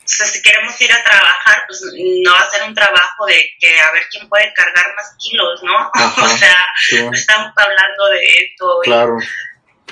sea, 0.05 0.25
si 0.25 0.41
queremos 0.41 0.79
ir 0.79 0.91
a 0.91 1.03
trabajar, 1.03 1.63
pues 1.67 1.81
no 2.23 2.31
va 2.31 2.39
a 2.39 2.49
ser 2.49 2.63
un 2.63 2.73
trabajo 2.73 3.25
de 3.25 3.55
que 3.59 3.79
a 3.79 3.91
ver 3.91 4.03
quién 4.09 4.27
puede 4.29 4.53
cargar 4.53 4.95
más 4.95 5.15
kilos, 5.19 5.61
¿no? 5.63 5.91
o 6.23 6.37
sea, 6.37 6.57
no 7.03 7.13
estamos 7.13 7.51
hablando 7.55 8.05
de 8.09 8.25
esto. 8.25 8.79
Claro. 8.83 9.17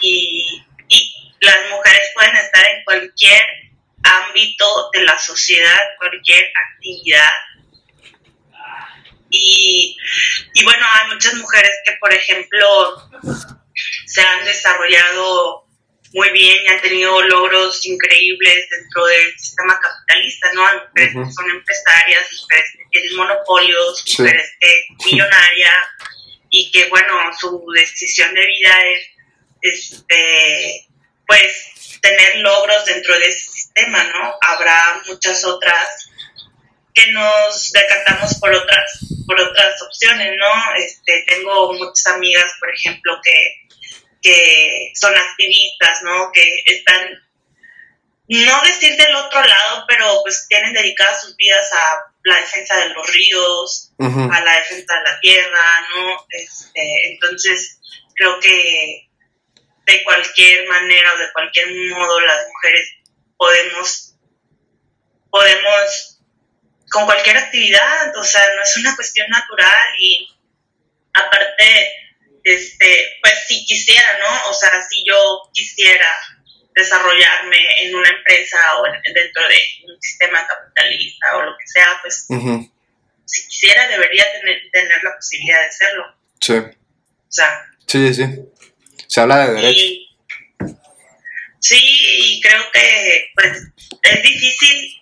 y, 0.02 0.62
las 1.42 1.70
mujeres 1.70 2.12
pueden 2.16 2.36
estar 2.38 2.66
en 2.66 2.84
cualquier 2.84 3.46
ámbito 4.04 4.90
de 4.94 5.04
la 5.04 5.18
sociedad, 5.18 5.80
cualquier 6.00 6.52
actividad. 6.74 7.30
Y, 9.30 9.98
bueno, 10.64 10.86
hay 10.94 11.12
muchas 11.12 11.34
mujeres 11.36 11.72
que, 11.86 11.94
por 12.00 12.14
ejemplo, 12.14 13.10
se 14.06 14.22
han 14.22 14.46
desarrollado 14.46 15.65
muy 16.16 16.30
bien 16.30 16.58
y 16.64 16.68
han 16.72 16.82
tenido 16.82 17.22
logros 17.24 17.86
increíbles 17.86 18.70
dentro 18.70 19.06
del 19.06 19.38
sistema 19.38 19.78
capitalista, 19.78 20.54
¿no? 20.54 20.64
Que 20.96 21.12
son 21.12 21.50
empresarias, 21.52 22.26
mujeres 22.42 22.72
que 22.78 22.86
tienen 22.92 23.18
monopolios, 23.18 24.04
mujeres 24.18 24.50
que 24.62 24.88
millonarias 25.12 25.76
y 26.50 26.72
que, 26.72 26.88
bueno, 26.88 27.14
su 27.38 27.62
decisión 27.76 28.34
de 28.34 28.46
vida 28.46 28.78
es 28.94 29.92
este, 29.92 30.88
pues 31.28 32.00
tener 32.02 32.38
logros 32.38 32.86
dentro 32.86 33.20
de 33.20 33.28
ese 33.28 33.50
sistema, 33.50 34.02
¿no? 34.06 34.38
Habrá 34.48 35.02
muchas 35.08 35.44
otras 35.44 36.12
que 36.94 37.12
nos 37.12 37.74
decantamos 37.74 38.36
por 38.36 38.54
otras, 38.54 39.00
por 39.28 39.42
otras 39.42 39.82
opciones, 39.82 40.32
¿no? 40.40 40.76
Este, 40.78 41.26
tengo 41.28 41.74
muchas 41.74 42.08
amigas, 42.08 42.54
por 42.58 42.74
ejemplo, 42.74 43.20
que, 43.22 43.65
que 44.26 44.92
son 44.96 45.16
activistas, 45.16 46.02
¿no? 46.02 46.32
Que 46.34 46.64
están, 46.66 47.24
no 48.28 48.62
decir 48.64 48.98
del 48.98 49.16
otro 49.18 49.40
lado, 49.40 49.86
pero 49.88 50.20
pues 50.24 50.48
tienen 50.50 50.74
dedicadas 50.74 51.22
sus 51.22 51.36
vidas 51.36 51.72
a 51.72 52.12
la 52.24 52.38
defensa 52.38 52.76
de 52.78 52.90
los 52.90 53.08
ríos, 53.08 53.92
a 54.00 54.42
la 54.42 54.56
defensa 54.56 54.96
de 54.96 55.04
la 55.04 55.20
tierra, 55.20 55.88
¿no? 55.94 56.26
Este, 56.30 57.12
entonces, 57.12 57.80
creo 58.16 58.40
que 58.40 59.08
de 59.86 60.04
cualquier 60.04 60.68
manera 60.70 61.14
o 61.14 61.18
de 61.20 61.32
cualquier 61.32 61.68
modo 61.92 62.20
las 62.22 62.48
mujeres 62.48 62.90
podemos, 63.38 64.16
podemos, 65.30 66.20
con 66.90 67.06
cualquier 67.06 67.38
actividad, 67.38 68.18
o 68.18 68.24
sea, 68.24 68.42
no 68.56 68.64
es 68.64 68.76
una 68.78 68.96
cuestión 68.96 69.30
natural 69.30 69.88
y 70.00 70.28
aparte, 71.14 72.05
este, 72.46 73.18
pues 73.22 73.34
si 73.48 73.66
quisiera, 73.66 74.08
¿no? 74.20 74.52
O 74.52 74.54
sea, 74.54 74.70
si 74.88 75.04
yo 75.06 75.50
quisiera 75.52 76.08
desarrollarme 76.76 77.58
en 77.82 77.96
una 77.96 78.10
empresa 78.10 78.60
o 78.78 78.84
dentro 79.14 79.48
de 79.48 79.58
un 79.88 80.00
sistema 80.00 80.46
capitalista 80.48 81.38
o 81.38 81.42
lo 81.42 81.58
que 81.58 81.68
sea, 81.68 82.00
pues 82.02 82.28
si 83.26 83.48
quisiera 83.48 83.88
debería 83.88 84.26
tener, 84.40 84.62
tener 84.72 85.04
la 85.04 85.16
posibilidad 85.16 85.60
de 85.60 85.68
hacerlo. 85.68 86.04
Sí. 86.40 86.54
O 86.54 87.32
sea. 87.32 87.66
Sí, 87.88 88.14
sí. 88.14 88.26
Se 89.08 89.22
habla 89.22 89.48
de 89.48 89.54
derecho. 89.54 90.76
sí, 91.60 91.80
y 91.80 92.42
creo 92.42 92.72
que 92.72 93.32
pues 93.34 93.64
es 94.04 94.24
difícil 94.24 95.02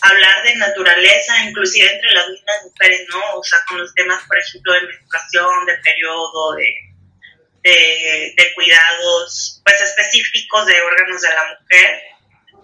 hablar 0.00 0.42
de 0.44 0.56
naturaleza, 0.56 1.44
inclusive 1.44 1.92
entre 1.92 2.12
las 2.12 2.28
mismas 2.28 2.64
mujeres, 2.64 3.06
¿no? 3.10 3.38
O 3.38 3.42
sea, 3.42 3.58
con 3.68 3.78
los 3.78 3.94
temas, 3.94 4.22
por 4.26 4.38
ejemplo, 4.38 4.72
de 4.72 4.82
menstruación, 4.82 5.66
de 5.66 5.76
periodo, 5.78 6.54
de, 6.54 8.34
de, 8.36 8.54
cuidados, 8.54 9.62
pues 9.64 9.80
específicos 9.80 10.66
de 10.66 10.80
órganos 10.82 11.22
de 11.22 11.28
la 11.28 11.58
mujer, 11.60 12.02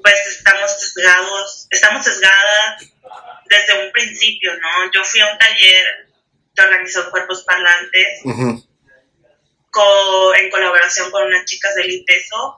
pues 0.02 0.26
estamos 0.26 0.70
sesgados, 0.80 1.66
estamos 1.70 2.04
sesgadas 2.04 2.84
desde 3.46 3.84
un 3.84 3.92
principio, 3.92 4.52
¿no? 4.56 4.92
Yo 4.92 5.04
fui 5.04 5.20
a 5.20 5.32
un 5.32 5.38
taller 5.38 5.86
que 6.54 6.62
organizó 6.62 7.10
Cuerpos 7.10 7.44
Parlantes 7.44 8.22
en 10.36 10.50
colaboración 10.50 11.10
con 11.10 11.26
unas 11.26 11.44
chicas 11.44 11.74
del 11.74 11.90
ITESO 11.90 12.56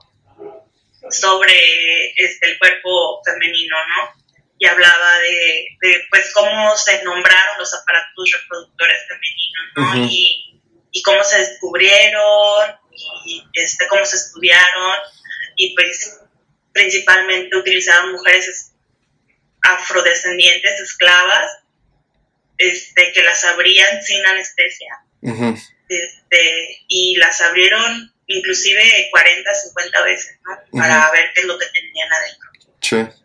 sobre 1.09 2.11
este, 2.15 2.51
el 2.51 2.59
cuerpo 2.59 3.21
femenino, 3.23 3.75
¿no? 3.87 4.22
Y 4.63 4.65
hablaba 4.65 5.19
de, 5.19 6.07
pues, 6.09 6.31
cómo 6.33 6.77
se 6.77 7.03
nombraron 7.03 7.57
los 7.59 7.73
aparatos 7.73 8.31
reproductores 8.31 8.97
femeninos, 9.09 9.99
¿no? 9.99 10.09
y, 10.09 11.01
cómo 11.03 11.21
se 11.25 11.39
descubrieron, 11.39 12.79
y 13.25 13.43
este, 13.55 13.87
cómo 13.89 14.05
se 14.05 14.15
estudiaron, 14.15 14.95
y 15.57 15.75
pues 15.75 16.17
principalmente 16.71 17.57
utilizaban 17.57 18.13
mujeres 18.13 18.71
afrodescendientes, 19.63 20.79
esclavas, 20.79 21.51
este, 22.57 23.11
que 23.11 23.21
las 23.21 23.43
abrían 23.43 24.01
sin 24.01 24.25
anestesia 24.25 25.03
este, 25.89 26.85
y 26.87 27.17
las 27.17 27.41
abrieron 27.41 28.13
inclusive 28.27 29.09
40, 29.11 29.53
50 29.53 30.03
veces, 30.03 30.39
¿no? 30.45 30.79
Para 30.79 31.11
ver 31.11 31.31
qué 31.35 31.41
es 31.41 31.47
lo 31.47 31.57
que 31.59 31.65
tenían 31.65 32.09
adentro. 32.13 32.49
Sí. 32.81 33.22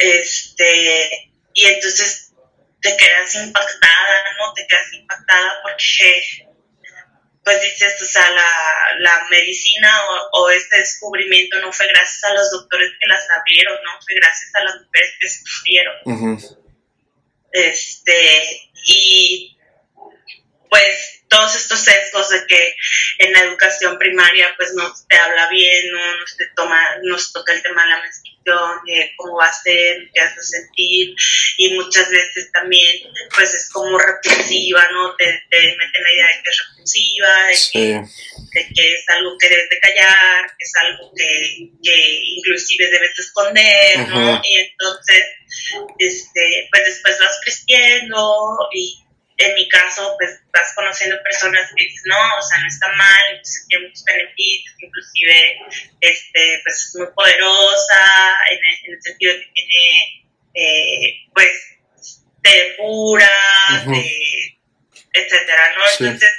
Este, 0.00 1.30
y 1.52 1.66
entonces 1.66 2.32
te 2.80 2.96
quedas 2.96 3.34
impactada, 3.34 4.24
¿no? 4.38 4.54
Te 4.54 4.66
quedas 4.66 4.92
impactada 4.94 5.60
porque, 5.62 6.48
pues 7.44 7.60
dices, 7.60 8.00
o 8.00 8.06
sea, 8.06 8.30
la, 8.30 8.50
la 8.98 9.26
medicina 9.30 9.92
o, 10.08 10.40
o, 10.40 10.50
este 10.50 10.78
descubrimiento 10.78 11.60
no 11.60 11.70
fue 11.70 11.86
gracias 11.88 12.24
a 12.24 12.32
los 12.32 12.50
doctores 12.50 12.90
que 12.98 13.08
las 13.08 13.28
abrieron, 13.30 13.78
¿no? 13.84 13.90
Fue 14.02 14.14
gracias 14.14 14.54
a 14.54 14.64
las 14.64 14.76
mujeres 14.80 15.12
que 15.20 15.28
sufrieron. 15.28 15.94
Este, 17.52 18.70
y 18.86 19.58
pues 20.70 21.19
todos 21.30 21.54
estos 21.54 21.80
sesgos 21.80 22.28
de 22.28 22.44
que 22.46 22.76
en 23.18 23.32
la 23.32 23.40
educación 23.44 23.96
primaria 23.98 24.52
pues 24.56 24.74
no 24.74 24.92
te 25.08 25.16
habla 25.16 25.48
bien, 25.48 25.92
no, 25.92 26.16
no 26.16 26.26
se 26.26 26.44
toma, 26.56 26.80
nos 27.04 27.32
toca 27.32 27.52
el 27.52 27.62
tema 27.62 27.84
de 27.84 27.88
la 27.88 28.02
menstruación, 28.02 28.84
de 28.84 29.12
cómo 29.16 29.36
va 29.36 29.46
a 29.46 29.52
ser, 29.52 30.10
qué 30.12 30.20
vas 30.20 30.36
a 30.36 30.42
sentir, 30.42 31.14
y 31.56 31.74
muchas 31.74 32.10
veces 32.10 32.50
también 32.52 33.02
pues 33.34 33.54
es 33.54 33.70
como 33.70 33.96
repulsiva, 33.96 34.88
¿no? 34.92 35.14
Te, 35.16 35.26
meten 35.52 36.02
la 36.02 36.12
idea 36.12 36.26
de 36.26 36.42
que 36.42 36.50
es 36.50 36.62
repulsiva, 36.68 37.46
de, 37.46 38.08
que, 38.74 38.94
es 38.94 39.08
algo 39.08 39.36
que 39.38 39.48
debes 39.48 39.70
de 39.70 39.80
callar, 39.80 40.46
que 40.58 40.64
es 40.64 40.72
algo 40.76 41.12
que, 41.14 41.70
que 41.80 42.20
inclusive 42.22 42.90
debes 42.90 43.16
de 43.16 43.22
esconder, 43.22 44.08
¿no? 44.08 44.42
Y 44.42 44.56
entonces, 44.56 45.26
este, 45.98 46.68
pues 46.72 46.84
después 46.86 47.18
vas 47.20 47.38
creciendo 47.44 48.58
y 48.72 49.04
en 49.40 49.54
mi 49.54 49.68
caso, 49.68 50.16
pues 50.18 50.38
vas 50.52 50.72
conociendo 50.74 51.22
personas 51.22 51.70
que 51.74 51.84
dices, 51.84 52.02
no, 52.04 52.38
o 52.38 52.42
sea, 52.42 52.58
no 52.58 52.68
está 52.68 52.88
mal, 52.92 53.30
entonces 53.30 53.66
tiene 53.68 53.86
muchos 53.86 54.04
beneficios, 54.04 54.74
inclusive, 54.78 55.58
este, 56.00 56.60
pues 56.62 56.76
es 56.76 56.96
muy 56.96 57.06
poderosa, 57.14 58.36
en 58.50 58.92
el, 58.92 59.02
sentido 59.02 59.32
de 59.32 59.40
que 59.40 59.50
tiene, 59.52 60.24
eh, 60.54 61.28
pues, 61.32 61.50
te 62.42 62.50
depura, 62.50 63.30
etcétera, 65.12 65.74
¿no? 65.76 65.84
Entonces, 65.90 66.32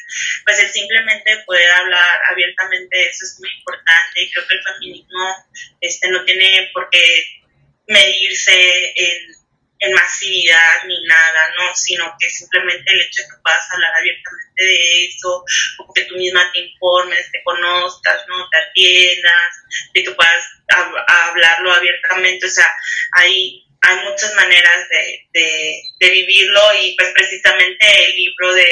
pues 0.45 0.60
el 0.60 0.70
simplemente 0.70 1.38
poder 1.45 1.72
hablar 1.72 2.22
abiertamente 2.30 3.10
eso 3.10 3.26
es 3.26 3.38
muy 3.39 3.49
importante 3.58 4.22
y 4.22 4.32
creo 4.32 4.47
que 4.47 4.56
el 4.56 4.64
feminismo 4.64 5.45
este, 5.82 6.10
no 6.10 6.24
tiene 6.24 6.70
por 6.74 6.89
qué 6.89 7.26
medirse 7.88 8.93
en 8.95 9.41
en 9.82 9.93
masividad 9.93 10.84
ni 10.86 11.03
nada, 11.05 11.53
¿no? 11.57 11.75
Sino 11.75 12.15
que 12.19 12.29
simplemente 12.29 12.91
el 12.91 13.01
hecho 13.01 13.23
de 13.23 13.29
que 13.29 13.41
puedas 13.43 13.71
hablar 13.71 13.91
abiertamente 13.97 14.63
de 14.63 15.05
eso, 15.07 15.43
o 15.79 15.93
que 15.93 16.03
tú 16.03 16.15
misma 16.15 16.51
te 16.53 16.59
informes, 16.59 17.32
te 17.32 17.43
conozcas, 17.43 18.19
¿no? 18.27 18.47
Te 18.49 18.57
atiendas, 18.57 19.55
de 19.93 20.03
que 20.03 20.11
puedas 20.11 20.43
hablarlo 21.07 21.73
abiertamente, 21.73 22.45
o 22.45 22.49
sea, 22.49 22.71
hay, 23.13 23.65
hay 23.82 23.95
muchas 24.05 24.34
maneras 24.36 24.88
de, 24.89 25.82
de, 25.99 26.09
vivirlo 26.09 26.61
y 26.82 26.95
pues 26.95 27.11
precisamente 27.13 28.05
el 28.05 28.15
libro 28.15 28.53
de, 28.53 28.69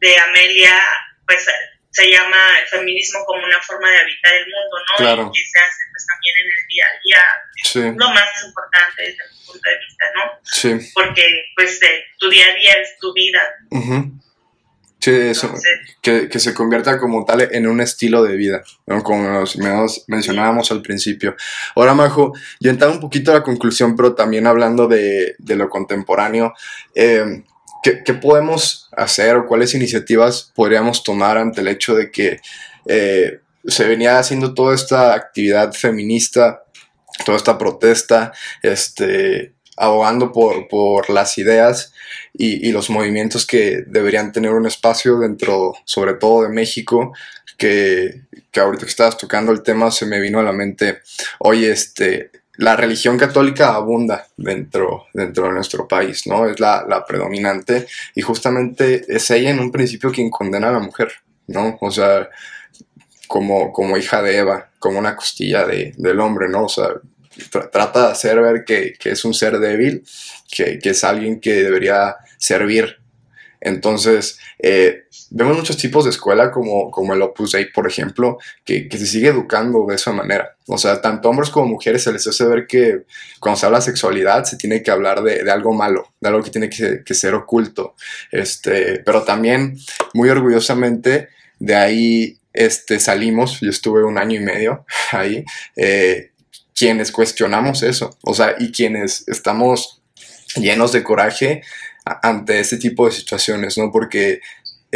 de 0.00 0.18
Amelia, 0.18 0.86
pues 1.26 1.46
se 1.94 2.10
llama 2.10 2.36
el 2.60 2.66
feminismo 2.66 3.20
como 3.24 3.44
una 3.44 3.62
forma 3.62 3.88
de 3.88 3.98
habitar 3.98 4.34
el 4.34 4.46
mundo, 4.46 4.76
¿no? 4.90 4.96
Claro. 4.96 5.30
Y 5.32 5.38
que 5.38 5.46
se 5.46 5.58
hace 5.60 5.82
pues 5.92 6.06
también 6.08 6.34
en 6.38 6.46
el 6.58 6.66
día 6.66 6.84
a 6.84 6.98
día. 7.04 7.22
Sí. 7.62 7.96
Lo 7.96 8.08
más 8.08 8.44
importante 8.44 9.02
desde 9.02 9.22
mi 9.30 9.46
punto 9.46 9.70
de 9.70 9.78
vista, 9.78 10.04
¿no? 10.16 10.40
Sí. 10.42 10.90
Porque 10.92 11.22
pues 11.54 11.78
tu 12.18 12.28
día 12.28 12.46
a 12.46 12.54
día 12.56 12.72
es 12.82 12.98
tu 12.98 13.12
vida. 13.12 13.42
Sí, 14.98 15.10
eso, 15.10 15.54
que, 16.02 16.28
que, 16.30 16.38
se 16.40 16.54
convierta 16.54 16.98
como 16.98 17.26
tal 17.26 17.46
en 17.52 17.66
un 17.66 17.82
estilo 17.82 18.24
de 18.24 18.36
vida, 18.36 18.64
¿no? 18.86 19.02
como 19.02 19.28
nos, 19.28 19.58
mencionábamos 20.08 20.70
al 20.70 20.80
principio. 20.80 21.36
Ahora, 21.76 21.92
Majo, 21.92 22.32
yo 22.58 22.70
entraba 22.70 22.94
un 22.94 23.00
poquito 23.00 23.30
a 23.30 23.34
la 23.34 23.42
conclusión, 23.42 23.96
pero 23.96 24.14
también 24.14 24.46
hablando 24.46 24.88
de, 24.88 25.36
de 25.36 25.56
lo 25.56 25.68
contemporáneo, 25.68 26.54
eh, 26.94 27.44
¿qué, 27.84 28.14
podemos 28.14 28.88
hacer 28.92 29.36
o 29.36 29.46
cuáles 29.46 29.74
iniciativas 29.74 30.50
podríamos 30.54 31.02
tomar 31.02 31.36
ante 31.36 31.60
el 31.60 31.68
hecho 31.68 31.94
de 31.94 32.10
que 32.10 32.40
eh, 32.86 33.40
se 33.66 33.84
venía 33.84 34.18
haciendo 34.18 34.54
toda 34.54 34.74
esta 34.74 35.14
actividad 35.14 35.72
feminista, 35.72 36.64
toda 37.24 37.36
esta 37.36 37.58
protesta, 37.58 38.32
este, 38.62 39.52
abogando 39.76 40.32
por, 40.32 40.68
por 40.68 41.10
las 41.10 41.36
ideas 41.38 41.92
y, 42.32 42.66
y, 42.66 42.72
los 42.72 42.90
movimientos 42.90 43.46
que 43.46 43.84
deberían 43.86 44.32
tener 44.32 44.52
un 44.52 44.66
espacio 44.66 45.18
dentro, 45.18 45.74
sobre 45.84 46.14
todo 46.14 46.42
de 46.42 46.48
México, 46.48 47.12
que, 47.56 48.22
que 48.50 48.60
ahorita 48.60 48.84
que 48.84 48.90
estabas 48.90 49.16
tocando 49.16 49.52
el 49.52 49.62
tema 49.62 49.90
se 49.90 50.06
me 50.06 50.20
vino 50.20 50.38
a 50.38 50.42
la 50.42 50.52
mente, 50.52 51.00
oye, 51.38 51.70
este, 51.70 52.30
la 52.56 52.76
religión 52.76 53.18
católica 53.18 53.74
abunda 53.74 54.26
dentro, 54.36 55.06
dentro 55.12 55.46
de 55.46 55.52
nuestro 55.52 55.88
país, 55.88 56.26
¿no? 56.26 56.48
Es 56.48 56.60
la, 56.60 56.84
la, 56.88 57.04
predominante 57.04 57.86
y 58.14 58.22
justamente 58.22 59.04
es 59.08 59.30
ella 59.30 59.50
en 59.50 59.60
un 59.60 59.72
principio 59.72 60.12
quien 60.12 60.30
condena 60.30 60.68
a 60.68 60.72
la 60.72 60.78
mujer, 60.78 61.12
¿no? 61.48 61.76
O 61.80 61.90
sea, 61.90 62.28
como, 63.26 63.72
como 63.72 63.96
hija 63.96 64.22
de 64.22 64.38
Eva, 64.38 64.70
como 64.78 64.98
una 64.98 65.16
costilla 65.16 65.66
de, 65.66 65.94
del 65.96 66.20
hombre, 66.20 66.48
¿no? 66.48 66.64
O 66.64 66.68
sea, 66.68 66.88
trata 67.72 68.06
de 68.06 68.12
hacer 68.12 68.40
ver 68.40 68.64
que, 68.64 68.94
que 68.98 69.10
es 69.10 69.24
un 69.24 69.34
ser 69.34 69.58
débil, 69.58 70.04
que, 70.50 70.78
que, 70.78 70.90
es 70.90 71.02
alguien 71.02 71.40
que 71.40 71.54
debería 71.54 72.16
servir. 72.38 72.98
Entonces, 73.60 74.38
eh, 74.58 75.04
vemos 75.36 75.56
muchos 75.56 75.76
tipos 75.76 76.04
de 76.04 76.10
escuela 76.10 76.52
como, 76.52 76.92
como 76.92 77.12
el 77.12 77.20
Opus 77.20 77.52
Dei, 77.52 77.70
por 77.72 77.88
ejemplo, 77.88 78.38
que, 78.64 78.88
que, 78.88 78.98
se 78.98 79.06
sigue 79.06 79.28
educando 79.28 79.84
de 79.88 79.96
esa 79.96 80.12
manera. 80.12 80.56
O 80.68 80.78
sea, 80.78 81.00
tanto 81.00 81.28
hombres 81.28 81.50
como 81.50 81.66
mujeres 81.66 82.04
se 82.04 82.12
les 82.12 82.24
hace 82.26 82.44
ver 82.46 82.68
que 82.68 83.02
cuando 83.40 83.58
se 83.58 83.66
habla 83.66 83.78
de 83.78 83.84
sexualidad 83.86 84.44
se 84.44 84.56
tiene 84.56 84.82
que 84.82 84.92
hablar 84.92 85.24
de, 85.24 85.42
de 85.42 85.50
algo 85.50 85.74
malo, 85.74 86.12
de 86.20 86.28
algo 86.28 86.42
que 86.42 86.50
tiene 86.50 86.70
que, 86.70 87.02
que, 87.04 87.14
ser 87.14 87.34
oculto. 87.34 87.96
Este, 88.30 89.00
pero 89.00 89.24
también, 89.24 89.76
muy 90.14 90.30
orgullosamente, 90.30 91.30
de 91.58 91.74
ahí 91.74 92.38
este, 92.52 93.00
salimos, 93.00 93.58
yo 93.60 93.70
estuve 93.70 94.04
un 94.04 94.18
año 94.18 94.40
y 94.40 94.44
medio 94.44 94.86
ahí, 95.10 95.44
eh, 95.74 96.30
quienes 96.74 97.10
cuestionamos 97.10 97.82
eso, 97.82 98.16
o 98.22 98.34
sea, 98.34 98.54
y 98.58 98.70
quienes 98.70 99.26
estamos 99.26 100.00
llenos 100.54 100.92
de 100.92 101.02
coraje 101.02 101.62
ante 102.04 102.60
ese 102.60 102.76
tipo 102.76 103.06
de 103.06 103.12
situaciones, 103.12 103.78
¿no? 103.78 103.90
Porque, 103.90 104.40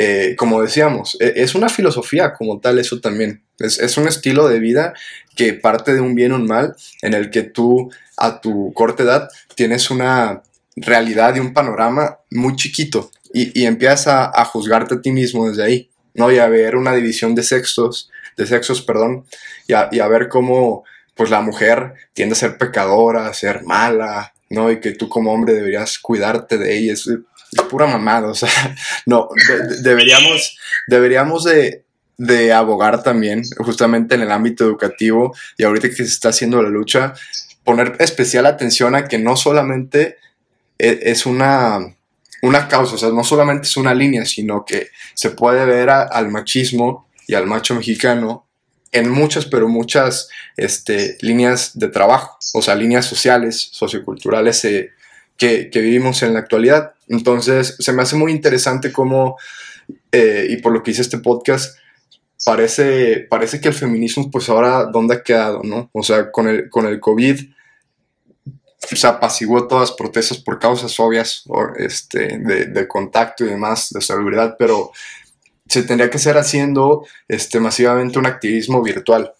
eh, 0.00 0.36
como 0.36 0.62
decíamos, 0.62 1.16
e, 1.18 1.32
es 1.42 1.56
una 1.56 1.68
filosofía 1.68 2.32
como 2.32 2.60
tal 2.60 2.78
eso 2.78 3.00
también. 3.00 3.42
Es, 3.58 3.96
un 3.96 4.06
estilo 4.06 4.46
de 4.46 4.60
vida 4.60 4.94
que 5.34 5.54
parte 5.54 5.92
de 5.92 6.00
un 6.00 6.14
bien 6.14 6.30
o 6.30 6.36
un 6.36 6.46
mal 6.46 6.76
en 7.02 7.14
el 7.14 7.30
que 7.30 7.42
tú 7.42 7.90
a 8.16 8.40
tu 8.40 8.72
corta 8.74 9.02
edad 9.02 9.28
tienes 9.56 9.90
una 9.90 10.44
realidad 10.76 11.34
y 11.34 11.40
un 11.40 11.52
panorama 11.52 12.18
muy 12.30 12.54
chiquito 12.54 13.10
y, 13.34 13.60
y 13.60 13.66
empiezas 13.66 14.30
a, 14.32 14.44
juzgarte 14.44 14.94
a 14.94 15.00
ti 15.00 15.10
mismo 15.10 15.48
desde 15.48 15.64
ahí, 15.64 15.90
¿no? 16.14 16.30
Y 16.30 16.38
a 16.38 16.46
ver 16.46 16.76
una 16.76 16.94
división 16.94 17.34
de 17.34 17.42
sexos, 17.42 18.08
de 18.36 18.46
sexos, 18.46 18.80
perdón, 18.82 19.24
y 19.66 19.72
a, 19.72 19.88
y 19.90 19.98
a 19.98 20.06
ver 20.06 20.28
cómo 20.28 20.84
pues 21.16 21.28
la 21.30 21.40
mujer 21.40 21.94
tiende 22.12 22.34
a 22.34 22.36
ser 22.36 22.56
pecadora, 22.56 23.26
a 23.26 23.34
ser 23.34 23.64
mala, 23.64 24.32
¿no? 24.48 24.70
Y 24.70 24.78
que 24.78 24.92
tú 24.92 25.08
como 25.08 25.32
hombre 25.32 25.54
deberías 25.54 25.98
cuidarte 25.98 26.56
de 26.56 26.78
ella, 26.78 26.92
es, 26.92 27.10
pura 27.70 27.86
mamada, 27.86 28.28
o 28.28 28.34
sea, 28.34 28.50
no, 29.06 29.28
deberíamos, 29.82 30.56
deberíamos 30.86 31.44
de, 31.44 31.84
de 32.16 32.52
abogar 32.52 33.02
también, 33.02 33.42
justamente 33.58 34.14
en 34.14 34.22
el 34.22 34.30
ámbito 34.30 34.64
educativo, 34.64 35.34
y 35.56 35.64
ahorita 35.64 35.88
que 35.88 35.96
se 35.96 36.04
está 36.04 36.30
haciendo 36.30 36.62
la 36.62 36.68
lucha, 36.68 37.14
poner 37.64 37.96
especial 37.98 38.46
atención 38.46 38.94
a 38.94 39.06
que 39.08 39.18
no 39.18 39.36
solamente 39.36 40.16
e, 40.78 41.00
es 41.02 41.26
una, 41.26 41.78
una 42.42 42.68
causa, 42.68 42.94
o 42.94 42.98
sea, 42.98 43.10
no 43.10 43.24
solamente 43.24 43.66
es 43.66 43.76
una 43.76 43.94
línea, 43.94 44.24
sino 44.24 44.64
que 44.64 44.88
se 45.14 45.30
puede 45.30 45.64
ver 45.64 45.90
al 45.90 46.30
machismo 46.30 47.08
y 47.26 47.34
al 47.34 47.46
macho 47.46 47.74
mexicano 47.74 48.46
en 48.92 49.10
muchas, 49.10 49.46
pero 49.46 49.68
muchas 49.68 50.28
este, 50.56 51.18
líneas 51.20 51.78
de 51.78 51.88
trabajo, 51.88 52.38
o 52.54 52.62
sea, 52.62 52.74
líneas 52.74 53.04
sociales, 53.04 53.68
socioculturales 53.72 54.64
eh, 54.64 54.92
que, 55.38 55.70
vivimos 55.72 56.22
en 56.22 56.34
la 56.34 56.40
actualidad. 56.40 56.92
Entonces, 57.08 57.76
se 57.78 57.92
me 57.92 58.02
hace 58.02 58.16
muy 58.16 58.32
interesante 58.32 58.92
cómo, 58.92 59.38
eh, 60.12 60.46
y 60.50 60.56
por 60.58 60.72
lo 60.72 60.82
que 60.82 60.90
hice 60.90 61.02
este 61.02 61.18
podcast, 61.18 61.78
parece, 62.44 63.26
parece 63.30 63.60
que 63.60 63.68
el 63.68 63.74
feminismo, 63.74 64.30
pues 64.30 64.48
ahora, 64.50 64.84
¿dónde 64.84 65.14
ha 65.14 65.22
quedado, 65.22 65.62
no? 65.64 65.88
O 65.92 66.02
sea, 66.02 66.30
con 66.30 66.48
el, 66.48 66.68
con 66.68 66.86
el 66.86 67.00
COVID, 67.00 67.40
se 68.78 69.06
apaciguó 69.06 69.66
todas 69.66 69.90
las 69.90 69.96
protestas 69.96 70.38
por 70.38 70.58
causas 70.58 70.98
obvias 71.00 71.44
este, 71.78 72.38
de, 72.38 72.66
de 72.66 72.88
contacto 72.88 73.44
y 73.44 73.48
demás, 73.48 73.90
de 73.90 74.00
salubridad, 74.00 74.56
pero 74.58 74.92
se 75.68 75.82
tendría 75.82 76.10
que 76.10 76.16
estar 76.16 76.38
haciendo 76.38 77.06
este, 77.28 77.60
masivamente 77.60 78.18
un 78.18 78.26
activismo 78.26 78.82
virtual, 78.82 79.34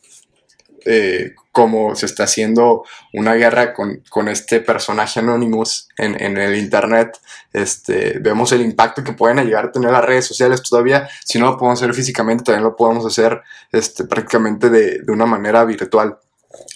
eh, 0.85 1.35
como 1.53 1.95
se 1.97 2.07
está 2.07 2.24
haciendo 2.24 2.85
una 3.12 3.35
guerra 3.35 3.74
con, 3.74 4.03
con 4.11 4.29
este 4.29 4.61
personaje 4.61 5.20
Anonymous 5.20 5.89
en, 5.97 6.20
en, 6.22 6.37
el 6.37 6.57
Internet. 6.57 7.18
Este, 7.53 8.18
vemos 8.20 8.53
el 8.53 8.62
impacto 8.62 9.03
que 9.03 9.12
pueden 9.12 9.45
llegar 9.45 9.66
a 9.66 9.72
tener 9.72 9.91
las 9.91 10.05
redes 10.05 10.26
sociales 10.26 10.62
todavía. 10.62 11.09
Si 11.24 11.39
no 11.39 11.47
lo 11.47 11.57
podemos 11.57 11.83
hacer 11.83 11.95
físicamente, 11.95 12.45
también 12.45 12.64
lo 12.64 12.76
podemos 12.76 13.05
hacer 13.07 13.41
este, 13.72 14.05
prácticamente 14.05 14.70
de, 14.70 15.01
de 15.01 15.12
una 15.12 15.26
manera 15.26 15.64
virtual. 15.64 16.18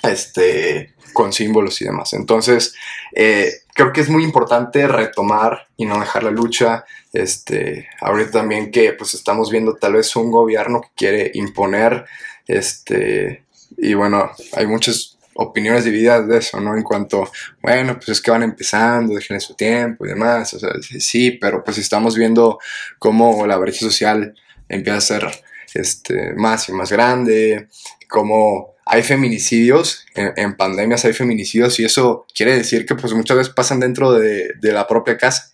Este, 0.02 0.94
con 1.12 1.32
símbolos 1.32 1.80
y 1.80 1.84
demás. 1.84 2.12
Entonces, 2.12 2.74
eh, 3.14 3.52
creo 3.74 3.92
que 3.92 4.00
es 4.00 4.08
muy 4.08 4.24
importante 4.24 4.86
retomar 4.88 5.68
y 5.76 5.86
no 5.86 5.98
dejar 6.00 6.24
la 6.24 6.30
lucha. 6.30 6.84
Este, 7.12 7.88
ahorita 8.00 8.30
también 8.32 8.70
que 8.70 8.92
pues 8.92 9.14
estamos 9.14 9.50
viendo 9.50 9.74
tal 9.74 9.94
vez 9.94 10.14
un 10.16 10.30
gobierno 10.30 10.80
que 10.80 10.88
quiere 10.96 11.30
imponer, 11.34 12.06
este, 12.46 13.41
y 13.82 13.94
bueno, 13.94 14.30
hay 14.52 14.66
muchas 14.68 15.18
opiniones 15.34 15.84
divididas 15.84 16.28
de 16.28 16.38
eso, 16.38 16.60
¿no? 16.60 16.76
En 16.76 16.84
cuanto, 16.84 17.28
bueno, 17.60 17.96
pues 17.96 18.10
es 18.10 18.20
que 18.20 18.30
van 18.30 18.44
empezando, 18.44 19.14
dejen 19.14 19.40
su 19.40 19.54
tiempo 19.54 20.06
y 20.06 20.10
demás, 20.10 20.54
o 20.54 20.60
sea, 20.60 20.70
sí, 21.00 21.32
pero 21.32 21.64
pues 21.64 21.78
estamos 21.78 22.16
viendo 22.16 22.60
cómo 23.00 23.44
la 23.44 23.56
brecha 23.56 23.80
social 23.80 24.34
empieza 24.68 24.98
a 24.98 25.00
ser 25.00 25.26
este, 25.74 26.32
más 26.34 26.68
y 26.68 26.72
más 26.72 26.92
grande, 26.92 27.66
cómo 28.08 28.76
hay 28.86 29.02
feminicidios, 29.02 30.06
en, 30.14 30.56
pandemias 30.56 31.04
hay 31.04 31.12
feminicidios 31.12 31.80
y 31.80 31.84
eso 31.84 32.24
quiere 32.32 32.56
decir 32.56 32.86
que 32.86 32.94
pues 32.94 33.12
muchas 33.14 33.36
veces 33.36 33.52
pasan 33.52 33.80
dentro 33.80 34.12
de, 34.12 34.52
de 34.60 34.72
la 34.72 34.86
propia 34.86 35.16
casa 35.16 35.51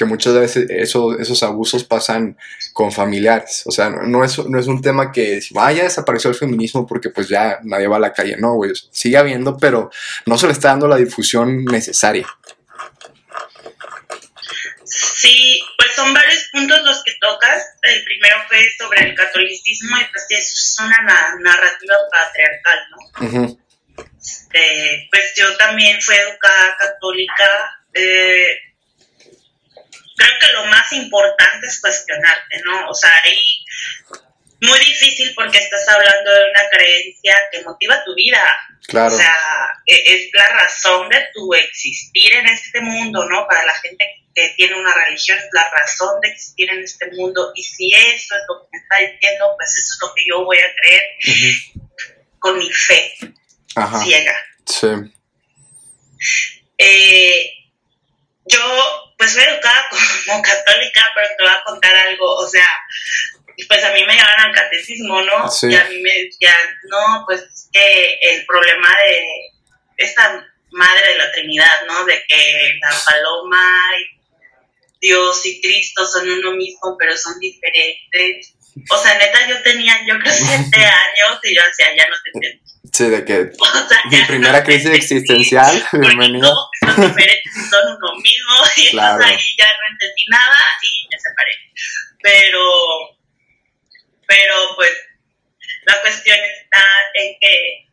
que 0.00 0.06
muchas 0.06 0.32
veces 0.32 0.66
esos 0.70 1.42
abusos 1.42 1.84
pasan 1.84 2.38
con 2.72 2.90
familiares. 2.90 3.64
O 3.66 3.70
sea, 3.70 3.90
no 3.90 4.24
es, 4.24 4.38
no 4.38 4.58
es 4.58 4.66
un 4.66 4.80
tema 4.80 5.12
que 5.12 5.40
vaya, 5.50 5.82
desapareció 5.82 6.30
el 6.30 6.36
feminismo 6.36 6.86
porque 6.86 7.10
pues 7.10 7.28
ya 7.28 7.58
nadie 7.64 7.86
va 7.86 7.96
a 7.96 8.00
la 8.00 8.14
calle. 8.14 8.38
No, 8.38 8.54
güey, 8.54 8.72
sigue 8.90 9.18
habiendo, 9.18 9.58
pero 9.58 9.90
no 10.24 10.38
se 10.38 10.46
le 10.46 10.54
está 10.54 10.68
dando 10.68 10.88
la 10.88 10.96
difusión 10.96 11.66
necesaria. 11.66 12.26
Sí, 14.86 15.60
pues 15.76 15.90
son 15.94 16.14
varios 16.14 16.48
puntos 16.50 16.82
los 16.82 17.04
que 17.04 17.12
tocas. 17.20 17.62
El 17.82 18.02
primero 18.04 18.36
fue 18.48 18.64
sobre 18.78 19.06
el 19.06 19.14
catolicismo 19.14 19.98
y 19.98 20.04
pues 20.12 20.24
es 20.30 20.76
una 20.80 21.36
narrativa 21.40 21.94
patriarcal, 22.10 22.78
¿no? 22.90 23.58
Este, 24.18 25.08
pues 25.10 25.34
yo 25.36 25.54
también 25.58 26.00
fui 26.00 26.14
educada 26.14 26.74
católica. 26.78 27.82
Eh, 27.92 28.69
creo 30.20 30.38
que 30.38 30.52
lo 30.52 30.64
más 30.66 30.92
importante 30.92 31.66
es 31.66 31.80
cuestionarte, 31.80 32.60
¿no? 32.64 32.88
O 32.90 32.94
sea, 32.94 33.10
ahí 33.24 33.64
muy 34.62 34.78
difícil 34.78 35.32
porque 35.34 35.58
estás 35.58 35.88
hablando 35.88 36.30
de 36.30 36.50
una 36.50 36.68
creencia 36.70 37.34
que 37.50 37.62
motiva 37.62 38.04
tu 38.04 38.14
vida. 38.14 38.42
Claro. 38.86 39.14
O 39.14 39.16
sea, 39.16 39.34
e, 39.86 40.02
es 40.06 40.30
la 40.34 40.48
razón 40.48 41.08
de 41.08 41.26
tu 41.32 41.54
existir 41.54 42.34
en 42.34 42.46
este 42.46 42.80
mundo, 42.82 43.24
¿no? 43.28 43.46
Para 43.46 43.64
la 43.64 43.74
gente 43.74 44.04
que 44.34 44.52
tiene 44.56 44.74
una 44.74 44.92
religión 44.92 45.38
es 45.38 45.48
la 45.52 45.68
razón 45.70 46.20
de 46.20 46.28
existir 46.28 46.70
en 46.70 46.82
este 46.82 47.10
mundo. 47.12 47.52
Y 47.54 47.62
si 47.62 47.90
eso 47.94 48.34
es 48.36 48.42
lo 48.48 48.62
que 48.62 48.68
me 48.72 48.78
está 48.78 48.96
diciendo, 48.98 49.54
pues 49.56 49.70
eso 49.70 49.94
es 49.94 49.98
lo 50.02 50.14
que 50.14 50.22
yo 50.28 50.44
voy 50.44 50.58
a 50.58 50.74
creer 50.76 51.02
con 52.38 52.58
mi 52.58 52.70
fe 52.70 53.14
ciega. 54.02 54.36
Sí. 54.66 54.88
Eh, 56.76 57.59
yo 58.50 59.14
pues 59.16 59.32
soy 59.32 59.42
educada 59.42 59.88
como 60.26 60.42
católica, 60.42 61.02
pero 61.14 61.28
te 61.36 61.42
voy 61.42 61.52
a 61.52 61.64
contar 61.64 61.94
algo, 61.94 62.34
o 62.36 62.48
sea, 62.48 62.68
pues 63.68 63.84
a 63.84 63.92
mí 63.92 64.04
me 64.04 64.14
llevan 64.14 64.40
al 64.40 64.54
catecismo, 64.54 65.20
¿no? 65.22 65.50
Y 65.62 65.74
a 65.74 65.84
mí 65.84 66.00
me 66.00 66.24
decían, 66.24 66.56
no, 66.84 67.24
pues 67.26 67.42
es 67.42 67.68
que 67.72 68.18
el 68.22 68.46
problema 68.46 68.88
de 69.06 69.24
esta 69.98 70.46
madre 70.70 71.12
de 71.12 71.18
la 71.18 71.32
Trinidad, 71.32 71.86
¿no? 71.86 72.04
De 72.04 72.24
que 72.26 72.78
la 72.80 72.96
paloma 73.04 73.72
y 73.98 74.20
Dios 75.00 75.44
y 75.46 75.60
Cristo 75.60 76.06
son 76.06 76.30
uno 76.30 76.52
mismo, 76.52 76.96
pero 76.98 77.16
son 77.16 77.38
diferentes. 77.38 78.54
O 78.90 78.96
sea, 78.96 79.18
neta, 79.18 79.48
yo 79.48 79.62
tenía, 79.62 79.98
yo 80.06 80.18
creo, 80.18 80.32
siete 80.36 80.84
años 80.84 81.38
y 81.42 81.54
yo 81.54 81.62
decía, 81.66 81.94
ya 81.96 82.08
no 82.08 82.16
te 82.22 82.30
entiendo. 82.34 82.64
Sí, 82.92 83.08
de 83.08 83.24
que 83.24 83.50
mi 84.10 84.24
primera 84.26 84.64
crisis 84.64 84.90
existencial, 84.90 85.86
bienvenido. 85.92 86.54
Son 86.80 87.08
diferentes 87.08 87.56
y 87.56 87.60
son 87.68 87.96
uno 87.96 88.14
mismo, 88.16 88.54
y 88.76 88.86
entonces 88.88 89.26
ahí 89.26 89.56
ya 89.58 89.66
no 89.66 89.92
entendí 89.92 90.24
nada 90.28 90.58
y 90.82 91.08
me 91.10 91.18
separé. 91.18 91.52
Pero, 92.22 93.16
pero 94.26 94.54
pues, 94.76 94.90
la 95.86 96.00
cuestión 96.00 96.38
está 96.62 96.84
en 97.14 97.36
que 97.40 97.86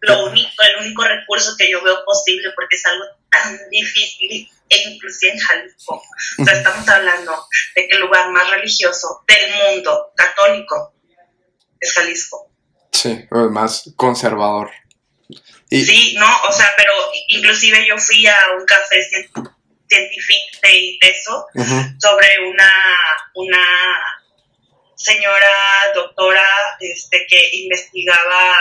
lo 0.00 0.26
único, 0.26 0.62
el 0.62 0.84
único 0.84 1.04
recurso 1.04 1.54
que 1.56 1.70
yo 1.70 1.82
veo 1.82 2.04
posible, 2.04 2.50
porque 2.54 2.76
es 2.76 2.86
algo 2.86 3.04
tan 3.32 3.58
difícil, 3.70 4.48
e 4.68 4.76
inclusive 4.88 5.32
en 5.32 5.38
Jalisco, 5.38 6.02
o 6.38 6.44
sea, 6.44 6.54
estamos 6.54 6.88
hablando 6.88 7.46
de 7.74 7.88
que 7.88 7.96
el 7.96 8.02
lugar 8.02 8.30
más 8.30 8.48
religioso 8.50 9.24
del 9.26 9.74
mundo, 9.74 10.12
católico, 10.14 10.94
es 11.80 11.92
Jalisco. 11.92 12.50
Sí, 12.92 13.26
más 13.30 13.90
conservador. 13.96 14.70
Sí, 15.70 16.14
no, 16.18 16.42
o 16.48 16.52
sea, 16.52 16.72
pero 16.76 16.92
inclusive 17.28 17.86
yo 17.88 17.96
fui 17.96 18.26
a 18.26 18.38
un 18.58 18.66
café 18.66 19.02
científico 19.02 20.58
de 20.62 20.98
eso 21.00 21.46
sobre 21.98 22.28
una, 22.50 22.72
una 23.34 23.66
señora 25.02 25.92
doctora 25.94 26.46
este, 26.80 27.26
que 27.28 27.50
investigaba 27.52 28.56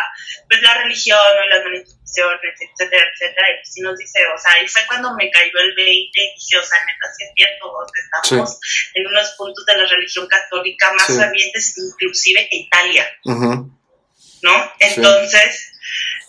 pues 0.50 0.62
la 0.62 0.74
religión 0.82 1.20
o 1.20 1.48
las 1.50 1.64
manifestaciones, 1.64 2.56
etcétera, 2.60 3.06
etcétera, 3.14 3.48
y 3.52 3.66
sí 3.66 3.82
nos 3.82 3.98
dice, 3.98 4.20
o 4.36 4.38
sea, 4.38 4.54
ahí 4.54 4.68
fue 4.68 4.82
cuando 4.88 5.16
me 5.16 5.30
cayó 5.30 5.60
el 5.60 5.76
20 5.76 5.88
y 5.88 6.34
dije, 6.34 6.58
o 6.58 6.64
sea, 6.64 6.80
neta, 6.86 7.08
sí 7.16 7.24
es 7.24 7.32
cierto, 7.36 7.72
estamos 7.94 8.60
en 8.94 9.08
unos 9.08 9.30
puntos 9.38 9.66
de 9.66 9.78
la 9.78 9.86
religión 9.86 10.28
católica 10.28 10.92
más 10.94 11.08
sí. 11.08 11.74
inclusive 11.78 12.48
que 12.50 12.58
Italia. 12.58 13.08
¿no? 13.24 14.74
Entonces, 14.80 15.72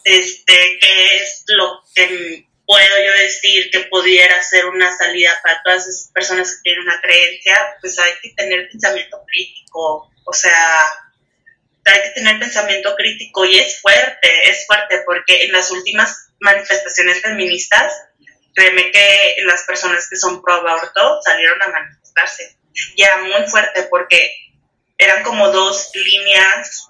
este, 0.05 0.79
¿qué 0.81 1.17
es 1.17 1.45
lo 1.47 1.83
que 1.95 2.47
puedo 2.73 3.05
yo 3.05 3.13
decir 3.23 3.69
que 3.71 3.81
pudiera 3.81 4.43
ser 4.43 4.65
una 4.65 4.97
salida 4.97 5.39
para 5.43 5.63
todas 5.63 5.87
esas 5.87 6.11
personas 6.11 6.51
que 6.51 6.63
tienen 6.63 6.85
una 6.85 6.99
creencia? 7.03 7.77
Pues 7.83 7.99
hay 7.99 8.13
que 8.23 8.31
tener 8.31 8.67
pensamiento 8.71 9.23
crítico, 9.27 10.11
o 10.25 10.33
sea, 10.33 10.79
hay 11.85 12.03
que 12.03 12.11
tener 12.15 12.39
pensamiento 12.39 12.97
crítico 12.97 13.45
y 13.45 13.59
es 13.59 13.79
fuerte, 13.79 14.49
es 14.49 14.67
fuerte 14.67 15.03
porque 15.05 15.45
en 15.45 15.53
las 15.53 15.71
últimas 15.71 16.31
manifestaciones 16.41 17.21
feministas, 17.21 17.93
créeme 18.55 18.91
que 18.91 19.37
las 19.45 19.65
personas 19.65 20.09
que 20.09 20.17
son 20.17 20.41
pro 20.41 20.55
aborto 20.55 21.21
salieron 21.23 21.61
a 21.61 21.69
manifestarse. 21.69 22.57
Y 22.97 23.03
era 23.03 23.19
muy 23.19 23.47
fuerte 23.49 23.83
porque 23.91 24.31
eran 24.97 25.23
como 25.23 25.51
dos 25.51 25.91
líneas 25.93 26.89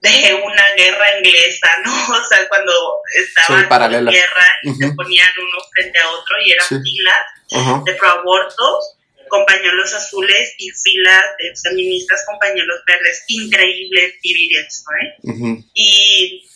de 0.00 0.34
una 0.34 0.74
guerra 0.76 1.18
inglesa, 1.18 1.68
¿no? 1.84 1.92
O 2.18 2.24
sea, 2.24 2.48
cuando 2.48 2.72
estaban 3.14 3.94
en 3.94 4.06
guerra 4.06 4.46
y 4.62 4.74
se 4.74 4.92
ponían 4.92 5.28
uno 5.38 5.58
frente 5.72 5.98
a 5.98 6.10
otro 6.10 6.36
y 6.44 6.52
eran 6.52 6.82
filas 6.82 7.84
de 7.84 7.94
proabortos 7.94 8.96
con 9.28 9.44
pañuelos 9.44 9.92
azules 9.92 10.54
y 10.58 10.70
filas 10.70 11.24
de 11.38 11.52
feministas 11.62 12.24
con 12.26 12.38
pañuelos 12.38 12.80
verdes. 12.86 13.24
Increíble 13.28 14.18
vivir 14.22 14.58
eso, 14.58 14.84
¿eh? 15.02 15.64
Y 15.74 16.48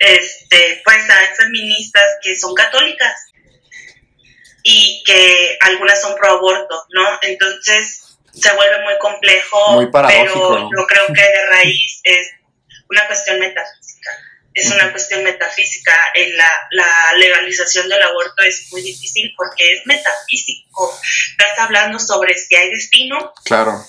este, 0.00 0.80
pues 0.84 1.10
hay 1.10 1.26
feministas 1.36 2.04
que 2.22 2.36
son 2.36 2.54
católicas 2.54 3.32
y 4.62 5.02
que 5.04 5.58
algunas 5.60 6.00
son 6.00 6.16
pro 6.16 6.38
aborto, 6.38 6.86
¿no? 6.90 7.18
Entonces 7.22 8.18
se 8.32 8.52
vuelve 8.54 8.82
muy 8.82 8.98
complejo, 8.98 9.72
muy 9.72 9.90
pero 9.92 10.70
yo 10.70 10.86
creo 10.86 11.06
que 11.08 11.22
de 11.22 11.46
raíz 11.50 12.00
es 12.02 12.30
una 12.88 13.06
cuestión 13.06 13.38
metafísica. 13.38 14.10
Es 14.52 14.70
una 14.70 14.90
cuestión 14.92 15.24
metafísica. 15.24 15.96
En 16.14 16.36
la, 16.36 16.50
la, 16.70 17.12
legalización 17.18 17.88
del 17.88 18.02
aborto 18.02 18.42
es 18.42 18.68
muy 18.70 18.82
difícil 18.82 19.32
porque 19.36 19.72
es 19.72 19.86
metafísico. 19.86 20.98
Estás 21.30 21.58
hablando 21.58 21.98
sobre 21.98 22.36
si 22.38 22.54
hay 22.54 22.70
destino. 22.70 23.32
Claro. 23.44 23.84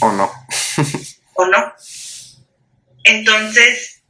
O 0.00 0.12
no. 0.12 0.30
o 1.34 1.46
no. 1.46 1.74
Entonces, 3.04 4.02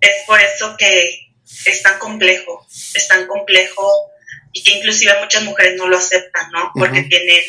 es 0.00 0.24
por 0.26 0.40
eso 0.40 0.76
que 0.76 1.32
es 1.66 1.82
tan 1.82 1.98
complejo. 1.98 2.66
Es 2.94 3.06
tan 3.06 3.26
complejo 3.26 4.10
y 4.52 4.62
que 4.64 4.72
inclusive 4.72 5.12
muchas 5.20 5.44
mujeres 5.44 5.76
no 5.76 5.88
lo 5.88 5.98
aceptan, 5.98 6.50
¿no? 6.50 6.72
Porque 6.74 7.02
tienen 7.04 7.42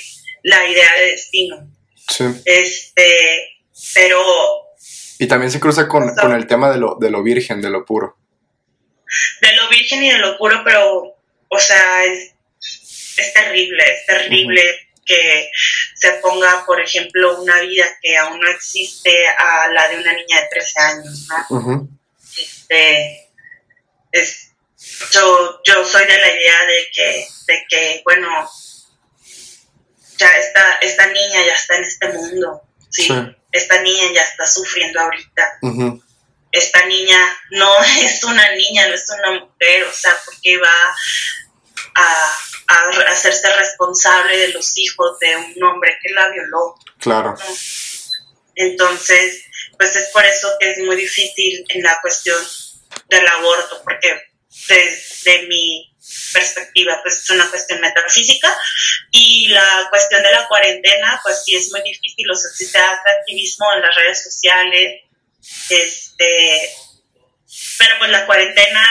la 0.43 0.67
idea 0.67 0.93
de 0.99 1.05
destino. 1.11 1.71
Sí. 2.07 2.25
Este, 2.45 3.63
pero 3.93 4.70
y 5.21 5.27
también 5.27 5.51
se 5.51 5.59
cruza 5.59 5.87
con, 5.87 6.15
con 6.15 6.33
el 6.33 6.47
tema 6.47 6.71
de 6.71 6.79
lo, 6.79 6.97
de 6.99 7.11
lo 7.11 7.21
virgen, 7.21 7.61
de 7.61 7.69
lo 7.69 7.85
puro. 7.85 8.17
De 9.39 9.55
lo 9.55 9.69
virgen 9.69 10.03
y 10.03 10.09
de 10.09 10.17
lo 10.17 10.35
puro, 10.35 10.63
pero, 10.65 11.15
o 11.47 11.59
sea, 11.59 12.05
es, 12.05 12.33
es 13.17 13.31
terrible, 13.31 13.83
es 13.83 14.05
terrible 14.07 14.63
que 15.05 15.51
se 15.93 16.13
ponga, 16.13 16.65
por 16.65 16.81
ejemplo, 16.81 17.39
una 17.39 17.59
vida 17.59 17.85
que 18.01 18.17
aún 18.17 18.39
no 18.39 18.49
existe 18.49 19.11
a 19.37 19.71
la 19.71 19.89
de 19.89 19.97
una 19.97 20.11
niña 20.13 20.41
de 20.41 20.47
13 20.49 20.79
años, 20.79 21.27
¿no? 21.51 21.87
este, 22.35 23.29
es, 24.11 24.53
yo, 25.11 25.61
yo 25.63 25.85
soy 25.85 26.07
de 26.07 26.17
la 26.17 26.29
idea 26.29 26.65
de 26.65 26.87
que, 26.91 27.27
de 27.45 27.65
que 27.69 28.01
bueno, 28.05 28.49
ya 30.17 30.31
esta, 30.31 30.77
esta 30.81 31.05
niña 31.05 31.45
ya 31.45 31.53
está 31.53 31.75
en 31.75 31.83
este 31.83 32.07
mundo, 32.07 32.63
¿sí? 32.89 33.03
sí 33.03 33.35
esta 33.51 33.81
niña 33.81 34.11
ya 34.13 34.23
está 34.23 34.45
sufriendo 34.45 34.99
ahorita. 34.99 35.59
Esta 36.51 36.85
niña 36.85 37.17
no 37.51 37.83
es 38.01 38.23
una 38.23 38.51
niña, 38.55 38.87
no 38.87 38.93
es 38.93 39.09
una 39.09 39.39
mujer, 39.39 39.83
o 39.83 39.93
sea, 39.93 40.15
porque 40.25 40.57
va 40.57 40.95
a, 41.95 42.35
hacerse 43.09 43.53
responsable 43.57 44.37
de 44.37 44.47
los 44.49 44.77
hijos 44.77 45.19
de 45.19 45.35
un 45.35 45.63
hombre 45.63 45.97
que 46.01 46.13
la 46.13 46.29
violó. 46.29 46.75
Claro. 46.99 47.35
Entonces, 48.55 49.43
pues 49.77 49.95
es 49.95 50.07
por 50.09 50.25
eso 50.25 50.49
que 50.59 50.71
es 50.71 50.77
muy 50.79 50.95
difícil 50.95 51.65
en 51.69 51.83
la 51.83 51.99
cuestión 52.01 52.41
del 53.09 53.27
aborto, 53.27 53.81
porque 53.83 54.31
desde 54.67 55.47
mi 55.47 55.90
perspectiva, 56.33 56.99
pues 57.01 57.21
es 57.21 57.29
una 57.29 57.49
cuestión 57.49 57.81
metafísica. 57.81 58.55
Y 59.11 59.47
la 59.49 59.87
cuestión 59.89 60.23
de 60.23 60.31
la 60.31 60.47
cuarentena, 60.47 61.19
pues 61.23 61.43
sí 61.45 61.55
es 61.55 61.71
muy 61.71 61.81
difícil, 61.81 62.29
o 62.29 62.35
sea, 62.35 62.51
si 62.51 62.65
se 62.65 62.77
hace 62.77 63.09
activismo 63.19 63.65
en 63.75 63.81
las 63.81 63.95
redes 63.95 64.23
sociales, 64.23 65.01
este, 65.69 66.73
pero 67.77 67.95
pues 67.99 68.11
la 68.11 68.25
cuarentena 68.25 68.87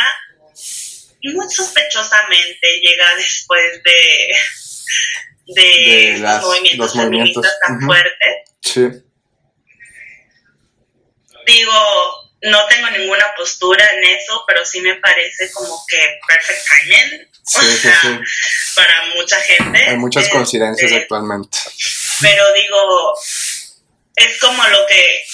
muy 1.23 1.51
sospechosamente 1.51 2.81
llega 2.81 3.15
después 3.17 3.83
de, 3.85 4.35
de, 5.55 6.19
los 6.19 6.43
movimientos 6.43 6.93
feministas 6.93 7.59
tan 7.67 7.81
fuertes. 7.81 8.51
Sí. 8.63 8.89
Digo, 11.47 12.30
no 12.43 12.67
tengo 12.69 12.91
ninguna 12.91 13.35
postura 13.37 13.87
en 13.95 14.05
eso, 14.05 14.45
pero 14.47 14.65
sí 14.65 14.81
me 14.81 14.95
parece 14.97 15.51
como 15.53 15.85
que 15.87 16.19
perfect 16.27 16.67
timing. 16.67 17.29
para 18.75 19.07
mucha 19.15 19.37
gente. 19.41 19.79
Hay 19.91 19.97
muchas 19.97 20.25
este, 20.25 20.35
coincidencias 20.35 20.93
actualmente. 20.93 21.59
Pero 22.21 22.53
digo, 22.53 23.15
es 24.17 24.39
como 24.39 24.67
lo 24.69 24.87
que 24.87 25.25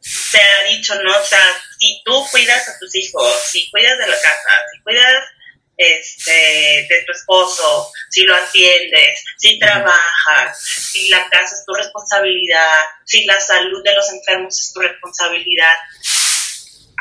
se 0.00 0.38
ha 0.38 0.64
dicho, 0.68 0.94
¿no? 1.02 1.16
O 1.16 1.24
sea, 1.24 1.44
si 1.78 2.02
tú 2.04 2.26
cuidas 2.30 2.68
a 2.68 2.78
tus 2.78 2.94
hijos, 2.94 3.34
si 3.50 3.70
cuidas 3.70 3.98
de 3.98 4.06
la 4.06 4.20
casa, 4.20 4.56
si 4.72 4.82
cuidas 4.82 5.24
este, 5.76 6.86
de 6.88 7.04
tu 7.06 7.12
esposo, 7.12 7.92
si 8.10 8.22
lo 8.22 8.34
atiendes, 8.36 9.22
si 9.38 9.58
trabajas, 9.58 10.58
si 10.92 11.08
la 11.08 11.28
casa 11.28 11.56
es 11.56 11.64
tu 11.66 11.74
responsabilidad, 11.74 12.80
si 13.04 13.24
la 13.24 13.40
salud 13.40 13.82
de 13.82 13.94
los 13.94 14.08
enfermos 14.10 14.58
es 14.58 14.72
tu 14.72 14.80
responsabilidad, 14.80 15.74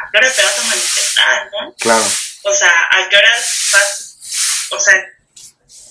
¿a 0.03 0.09
qué 0.11 0.17
hora 0.17 0.31
te 0.31 0.43
vas 0.43 0.59
a 0.59 0.63
manifestar, 0.63 1.49
no? 1.51 1.75
Claro. 1.79 2.11
O 2.43 2.53
sea, 2.53 2.73
¿a 2.91 3.09
qué 3.09 3.17
horas 3.17 3.69
vas? 3.71 4.17
O 4.71 4.79
sea, 4.79 4.95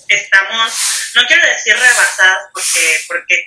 estamos, 0.09 0.73
no 1.15 1.27
quiero 1.27 1.47
decir 1.49 1.77
rebasadas 1.77 2.49
porque, 2.53 3.05
porque 3.09 3.47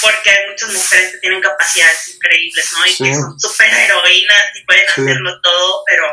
porque 0.00 0.30
hay 0.30 0.50
muchas 0.50 0.72
mujeres 0.72 1.12
que 1.12 1.18
tienen 1.18 1.40
capacidades 1.40 2.08
increíbles, 2.08 2.72
¿no? 2.72 2.86
Y 2.86 2.96
que 2.96 3.14
son 3.14 3.38
súper 3.38 3.72
heroínas 3.72 4.42
y 4.54 4.64
pueden 4.64 4.88
hacerlo 4.88 5.40
todo, 5.42 5.82
pero 5.86 6.06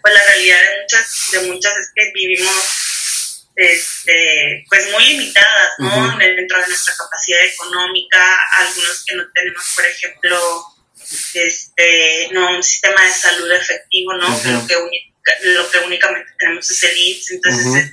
pues 0.00 0.14
la 0.14 0.22
realidad 0.24 0.58
de 0.60 0.80
muchas, 0.80 1.26
de 1.32 1.40
muchas 1.40 1.76
es 1.76 1.90
que 1.94 2.10
vivimos 2.14 3.44
este, 3.56 4.64
pues 4.68 4.90
muy 4.92 5.04
limitadas, 5.04 5.72
¿no? 5.78 6.16
Dentro 6.16 6.60
de 6.60 6.68
nuestra 6.68 6.94
capacidad 6.96 7.40
económica, 7.44 8.40
algunos 8.58 9.04
que 9.04 9.16
no 9.16 9.24
tenemos, 9.34 9.64
por 9.74 9.84
ejemplo, 9.84 10.77
este, 11.34 12.28
no, 12.32 12.56
un 12.56 12.62
sistema 12.62 13.04
de 13.04 13.12
salud 13.12 13.50
efectivo, 13.52 14.14
¿no? 14.14 14.28
lo, 14.28 14.66
que 14.66 14.74
lo 15.42 15.70
que 15.70 15.78
únicamente 15.78 16.32
tenemos 16.38 16.70
es 16.70 16.82
el 16.82 16.96
IMSS, 16.96 17.30
entonces 17.32 17.90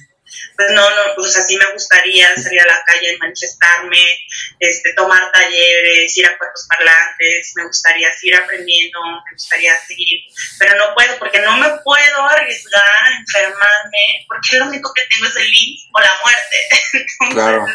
pues 0.56 0.72
no, 0.72 0.90
no, 0.90 1.16
pues 1.16 1.36
así 1.36 1.58
me 1.58 1.72
gustaría 1.74 2.34
salir 2.36 2.62
a 2.62 2.66
la 2.66 2.82
calle 2.86 3.14
y 3.14 3.18
manifestarme, 3.18 4.04
este, 4.60 4.94
tomar 4.94 5.32
talleres, 5.32 6.16
ir 6.18 6.26
a 6.26 6.38
cuerpos 6.38 6.68
parlantes, 6.70 7.54
me 7.56 7.66
gustaría 7.66 8.12
seguir 8.14 8.38
aprendiendo, 8.38 9.00
me 9.26 9.34
gustaría 9.34 9.78
seguir, 9.86 10.22
pero 10.60 10.78
no 10.78 10.94
puedo 10.94 11.18
porque 11.20 11.40
no 11.40 11.58
me 11.58 11.70
puedo 11.84 12.24
arriesgar 12.24 12.84
a 12.84 13.18
enfermarme 13.20 14.26
porque 14.28 14.58
lo 14.58 14.66
único 14.68 14.94
que 14.94 15.06
tengo 15.06 15.26
es 15.28 15.36
el 15.36 15.48
IMSS 15.48 15.90
o 15.94 16.00
la 16.00 16.14
muerte. 16.24 17.06
claro, 17.32 17.66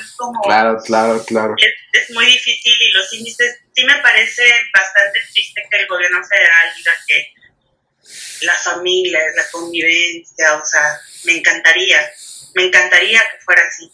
claro, 0.44 0.82
claro, 0.84 1.24
claro. 1.24 1.54
Es, 1.58 2.02
es, 2.02 2.10
muy 2.10 2.26
difícil 2.26 2.72
y 2.80 2.90
los 2.92 3.12
índices, 3.12 3.60
sí 3.80 3.86
me 3.86 3.98
parece 4.02 4.42
bastante 4.72 5.20
triste 5.32 5.62
que 5.70 5.76
el 5.78 5.86
gobierno 5.86 6.22
federal 6.24 6.72
diga 6.76 6.92
que 7.06 7.32
la 8.42 8.54
familia, 8.54 9.20
la 9.34 9.48
convivencia, 9.50 10.56
o 10.56 10.64
sea, 10.64 11.00
me 11.24 11.38
encantaría, 11.38 12.10
me 12.54 12.64
encantaría 12.64 13.20
que 13.20 13.44
fuera 13.44 13.62
así. 13.66 13.90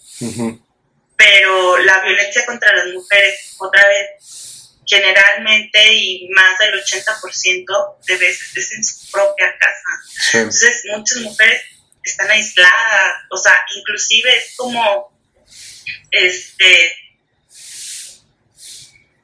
Pero 1.16 1.78
la 1.78 2.00
violencia 2.00 2.44
contra 2.46 2.74
las 2.74 2.86
mujeres, 2.86 3.54
otra 3.58 3.86
vez, 3.86 4.74
generalmente 4.86 5.94
y 5.94 6.28
más 6.30 6.58
del 6.58 6.74
80% 6.74 7.96
de 8.06 8.16
veces 8.16 8.56
es 8.56 8.72
en 8.72 8.84
su 8.84 9.10
propia 9.10 9.54
casa. 9.58 10.38
Entonces, 10.38 10.82
muchas 10.96 11.18
mujeres 11.18 11.62
están 12.02 12.30
aisladas, 12.30 13.14
o 13.30 13.36
sea, 13.36 13.54
inclusive 13.76 14.36
es 14.36 14.54
como, 14.56 15.12
este, 16.10 17.05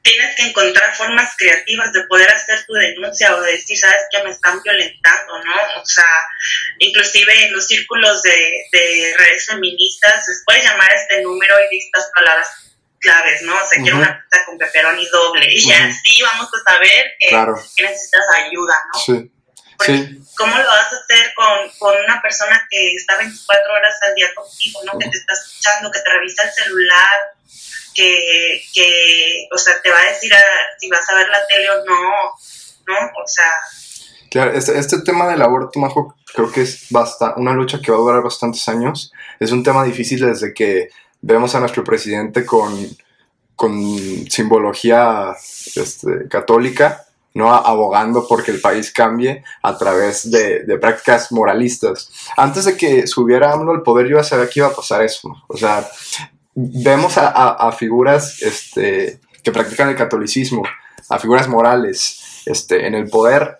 tienes 0.03 0.35
que 0.35 0.43
encontrar 0.43 0.93
formas 0.95 1.33
creativas 1.37 1.91
de 1.93 2.03
poder 2.07 2.29
hacer 2.29 2.63
tu 2.65 2.73
denuncia 2.73 3.35
o 3.35 3.41
de 3.41 3.53
decir, 3.53 3.77
sabes 3.77 4.03
que 4.11 4.23
me 4.23 4.31
están 4.31 4.61
violentando, 4.61 5.43
¿no? 5.43 5.81
O 5.81 5.85
sea, 5.85 6.27
inclusive 6.79 7.45
en 7.45 7.53
los 7.53 7.65
círculos 7.65 8.21
de, 8.21 8.53
de 8.71 9.15
redes 9.17 9.45
feministas 9.45 10.27
les 10.27 10.43
puedes 10.45 10.63
llamar 10.65 10.91
a 10.91 10.95
este 10.95 11.21
número 11.21 11.55
y 11.71 11.79
estas 11.79 12.11
palabras 12.13 12.49
claves, 12.99 13.41
¿no? 13.43 13.55
O 13.55 13.67
sea, 13.67 13.81
quiero 13.81 13.97
una 13.97 14.25
pizza 14.29 14.45
con 14.45 14.99
y 14.99 15.07
doble 15.07 15.47
y 15.49 15.71
así 15.71 16.21
vamos 16.21 16.49
a 16.53 16.71
saber 16.71 17.13
que 17.19 17.83
necesitas 17.83 18.21
ayuda, 18.45 18.75
¿no? 18.93 18.99
Sí. 18.99 19.31
Sí. 19.85 20.19
¿Cómo 20.35 20.57
lo 20.57 20.65
vas 20.65 20.93
a 20.93 20.97
hacer 20.97 21.33
con, 21.35 21.69
con, 21.77 21.95
una 22.03 22.21
persona 22.21 22.65
que 22.69 22.95
está 22.95 23.17
24 23.17 23.73
horas 23.73 23.95
al 24.01 24.15
día 24.15 24.33
contigo, 24.33 24.79
¿no? 24.85 24.97
Que 24.97 25.09
te 25.09 25.17
está 25.17 25.33
escuchando, 25.33 25.91
que 25.91 25.99
te 25.99 26.09
revisa 26.09 26.43
el 26.43 26.51
celular, 26.51 27.35
que, 27.93 28.61
que, 28.73 29.47
o 29.51 29.57
sea, 29.57 29.79
te 29.81 29.91
va 29.91 29.99
a 29.99 30.05
decir 30.07 30.33
si 30.79 30.89
vas 30.89 31.07
a 31.09 31.15
ver 31.15 31.29
la 31.29 31.45
tele 31.47 31.69
o 31.69 31.85
no, 31.85 32.11
¿no? 32.87 33.11
O 33.23 33.27
sea... 33.27 33.51
Claro, 34.31 34.51
este, 34.53 34.77
este 34.79 35.01
tema 35.01 35.27
del 35.27 35.43
aborto, 35.43 35.79
Majo, 35.79 36.15
creo 36.33 36.51
que 36.51 36.61
es 36.61 36.87
basta, 36.89 37.35
una 37.37 37.53
lucha 37.53 37.79
que 37.79 37.91
va 37.91 37.97
a 37.97 38.01
durar 38.01 38.23
bastantes 38.23 38.67
años. 38.67 39.11
Es 39.39 39.51
un 39.51 39.63
tema 39.63 39.83
difícil 39.83 40.25
desde 40.25 40.53
que 40.53 40.89
vemos 41.21 41.53
a 41.55 41.59
nuestro 41.59 41.83
presidente 41.83 42.45
con, 42.45 42.97
con 43.55 43.71
simbología 44.29 45.35
este, 45.75 46.27
católica, 46.29 47.05
¿no? 47.33 47.53
abogando 47.53 48.27
porque 48.27 48.51
el 48.51 48.61
país 48.61 48.91
cambie 48.91 49.43
a 49.61 49.77
través 49.77 50.29
de, 50.29 50.63
de, 50.63 50.77
prácticas 50.77 51.31
moralistas. 51.31 52.11
Antes 52.37 52.65
de 52.65 52.77
que 52.77 53.07
subiera 53.07 53.51
AMLO 53.51 53.71
al 53.71 53.83
poder, 53.83 54.07
yo 54.07 54.17
ya 54.17 54.23
sabía 54.23 54.49
que 54.49 54.59
iba 54.59 54.67
a 54.67 54.75
pasar 54.75 55.03
eso. 55.03 55.33
O 55.47 55.57
sea, 55.57 55.87
vemos 56.55 57.13
a, 57.17 57.71
figuras 57.71 58.41
este, 58.41 59.19
que 59.41 59.51
practican 59.51 59.89
el 59.89 59.95
catolicismo, 59.95 60.63
a 61.09 61.19
figuras 61.19 61.47
morales 61.47 62.43
este, 62.45 62.87
en 62.87 62.95
el 62.95 63.09
poder, 63.09 63.59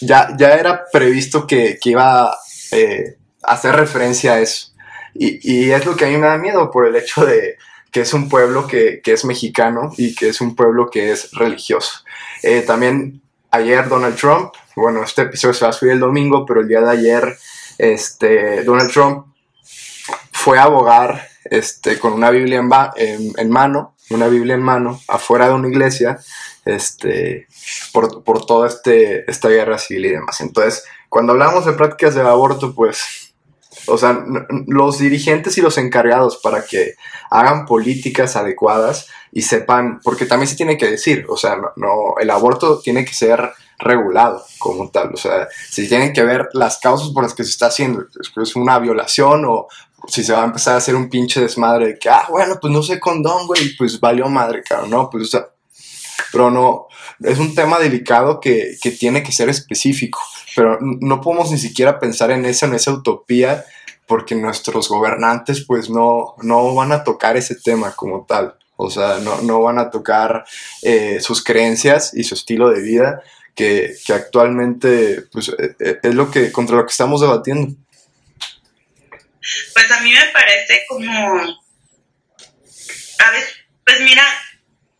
ya, 0.00 0.34
ya 0.38 0.54
era 0.54 0.84
previsto 0.92 1.46
que, 1.46 1.78
iba 1.84 2.36
eh, 2.72 3.16
a 3.42 3.52
hacer 3.52 3.76
referencia 3.76 4.34
a 4.34 4.40
eso. 4.40 4.72
Y, 5.18 5.70
es 5.70 5.86
lo 5.86 5.96
que 5.96 6.04
a 6.04 6.08
mí 6.08 6.18
me 6.18 6.26
da 6.26 6.36
miedo 6.36 6.70
por 6.70 6.86
el 6.86 6.94
hecho 6.94 7.24
de 7.24 7.56
que 7.90 8.00
es 8.00 8.12
un 8.14 8.28
pueblo 8.28 8.66
que, 8.66 9.00
es 9.04 9.24
mexicano 9.24 9.92
y 9.96 10.14
que 10.14 10.28
es 10.28 10.40
un 10.40 10.54
pueblo 10.54 10.90
que 10.90 11.12
es 11.12 11.30
religioso. 11.32 12.04
Eh, 12.42 12.62
también 12.62 13.22
ayer 13.50 13.88
Donald 13.88 14.16
Trump, 14.16 14.52
bueno, 14.74 15.02
este 15.02 15.22
episodio 15.22 15.54
se 15.54 15.64
va 15.64 15.70
a 15.70 15.72
subir 15.72 15.92
el 15.92 16.00
domingo, 16.00 16.44
pero 16.44 16.60
el 16.60 16.68
día 16.68 16.80
de 16.80 16.90
ayer 16.90 17.38
este, 17.78 18.64
Donald 18.64 18.90
Trump 18.92 19.26
fue 20.32 20.58
a 20.58 20.64
abogar 20.64 21.28
este, 21.44 21.98
con 21.98 22.12
una 22.12 22.30
Biblia 22.30 22.62
en, 22.96 23.32
en, 23.36 23.50
mano, 23.50 23.94
una 24.10 24.28
Biblia 24.28 24.54
en 24.54 24.62
mano, 24.62 25.00
afuera 25.08 25.48
de 25.48 25.54
una 25.54 25.68
iglesia, 25.68 26.18
este, 26.64 27.46
por, 27.92 28.22
por 28.22 28.44
toda 28.44 28.68
este, 28.68 29.30
esta 29.30 29.48
guerra 29.48 29.78
civil 29.78 30.06
y 30.06 30.10
demás. 30.10 30.40
Entonces, 30.40 30.84
cuando 31.08 31.32
hablamos 31.32 31.64
de 31.64 31.72
prácticas 31.72 32.14
de 32.14 32.22
aborto, 32.22 32.74
pues, 32.74 33.25
o 33.86 33.98
sea, 33.98 34.24
los 34.66 34.98
dirigentes 34.98 35.56
y 35.58 35.62
los 35.62 35.78
encargados 35.78 36.38
para 36.38 36.64
que 36.64 36.94
hagan 37.30 37.66
políticas 37.66 38.36
adecuadas 38.36 39.08
y 39.32 39.42
sepan, 39.42 40.00
porque 40.02 40.26
también 40.26 40.48
se 40.48 40.56
tiene 40.56 40.76
que 40.76 40.90
decir, 40.90 41.26
o 41.28 41.36
sea, 41.36 41.56
no, 41.76 42.14
el 42.20 42.30
aborto 42.30 42.80
tiene 42.80 43.04
que 43.04 43.14
ser 43.14 43.52
regulado 43.78 44.42
como 44.58 44.88
tal, 44.88 45.12
o 45.12 45.16
sea, 45.16 45.48
si 45.70 45.86
tienen 45.88 46.12
que 46.12 46.22
ver 46.22 46.48
las 46.54 46.78
causas 46.78 47.10
por 47.10 47.22
las 47.22 47.34
que 47.34 47.44
se 47.44 47.50
está 47.50 47.66
haciendo, 47.66 48.06
es 48.42 48.56
una 48.56 48.78
violación 48.78 49.44
o, 49.44 49.68
si 50.08 50.24
se 50.24 50.32
va 50.32 50.42
a 50.42 50.46
empezar 50.46 50.74
a 50.74 50.78
hacer 50.78 50.94
un 50.94 51.08
pinche 51.08 51.40
desmadre 51.40 51.86
de 51.88 51.98
que, 51.98 52.08
ah, 52.08 52.26
bueno, 52.30 52.58
pues 52.60 52.72
no 52.72 52.82
sé 52.82 53.00
condón, 53.00 53.46
güey, 53.46 53.76
pues 53.76 53.98
valió 54.00 54.28
madre, 54.28 54.62
cabrón, 54.62 54.90
¿no? 54.90 55.10
Pues, 55.10 55.24
o 55.24 55.26
sea, 55.26 55.48
pero 56.32 56.50
no, 56.50 56.86
es 57.20 57.38
un 57.38 57.54
tema 57.54 57.78
delicado 57.78 58.40
que, 58.40 58.76
que, 58.80 58.90
tiene 58.90 59.22
que 59.22 59.32
ser 59.32 59.48
específico, 59.48 60.20
pero 60.54 60.78
no 60.80 61.20
podemos 61.20 61.50
ni 61.50 61.58
siquiera 61.58 61.98
pensar 61.98 62.30
en 62.30 62.44
esa, 62.44 62.66
en 62.66 62.74
esa 62.74 62.92
utopía, 62.92 63.64
porque 64.06 64.34
nuestros 64.34 64.88
gobernantes, 64.88 65.64
pues, 65.66 65.90
no, 65.90 66.34
no 66.42 66.74
van 66.74 66.92
a 66.92 67.04
tocar 67.04 67.36
ese 67.36 67.56
tema 67.56 67.94
como 67.94 68.24
tal, 68.24 68.56
o 68.76 68.90
sea, 68.90 69.18
no, 69.18 69.40
no 69.42 69.60
van 69.62 69.78
a 69.78 69.90
tocar 69.90 70.44
eh, 70.82 71.18
sus 71.20 71.42
creencias 71.42 72.12
y 72.14 72.24
su 72.24 72.34
estilo 72.34 72.70
de 72.70 72.82
vida, 72.82 73.22
que, 73.54 73.96
que 74.04 74.12
actualmente, 74.12 75.22
pues, 75.32 75.48
eh, 75.48 75.74
eh, 75.80 75.98
es 76.02 76.14
lo 76.14 76.30
que, 76.30 76.52
contra 76.52 76.76
lo 76.76 76.84
que 76.84 76.90
estamos 76.90 77.20
debatiendo. 77.20 77.74
Pues 79.72 79.90
a 79.90 80.00
mí 80.00 80.12
me 80.12 80.26
parece 80.32 80.84
como, 80.88 81.36
a 83.18 83.30
ver, 83.30 83.44
pues 83.84 84.00
mira, 84.00 84.22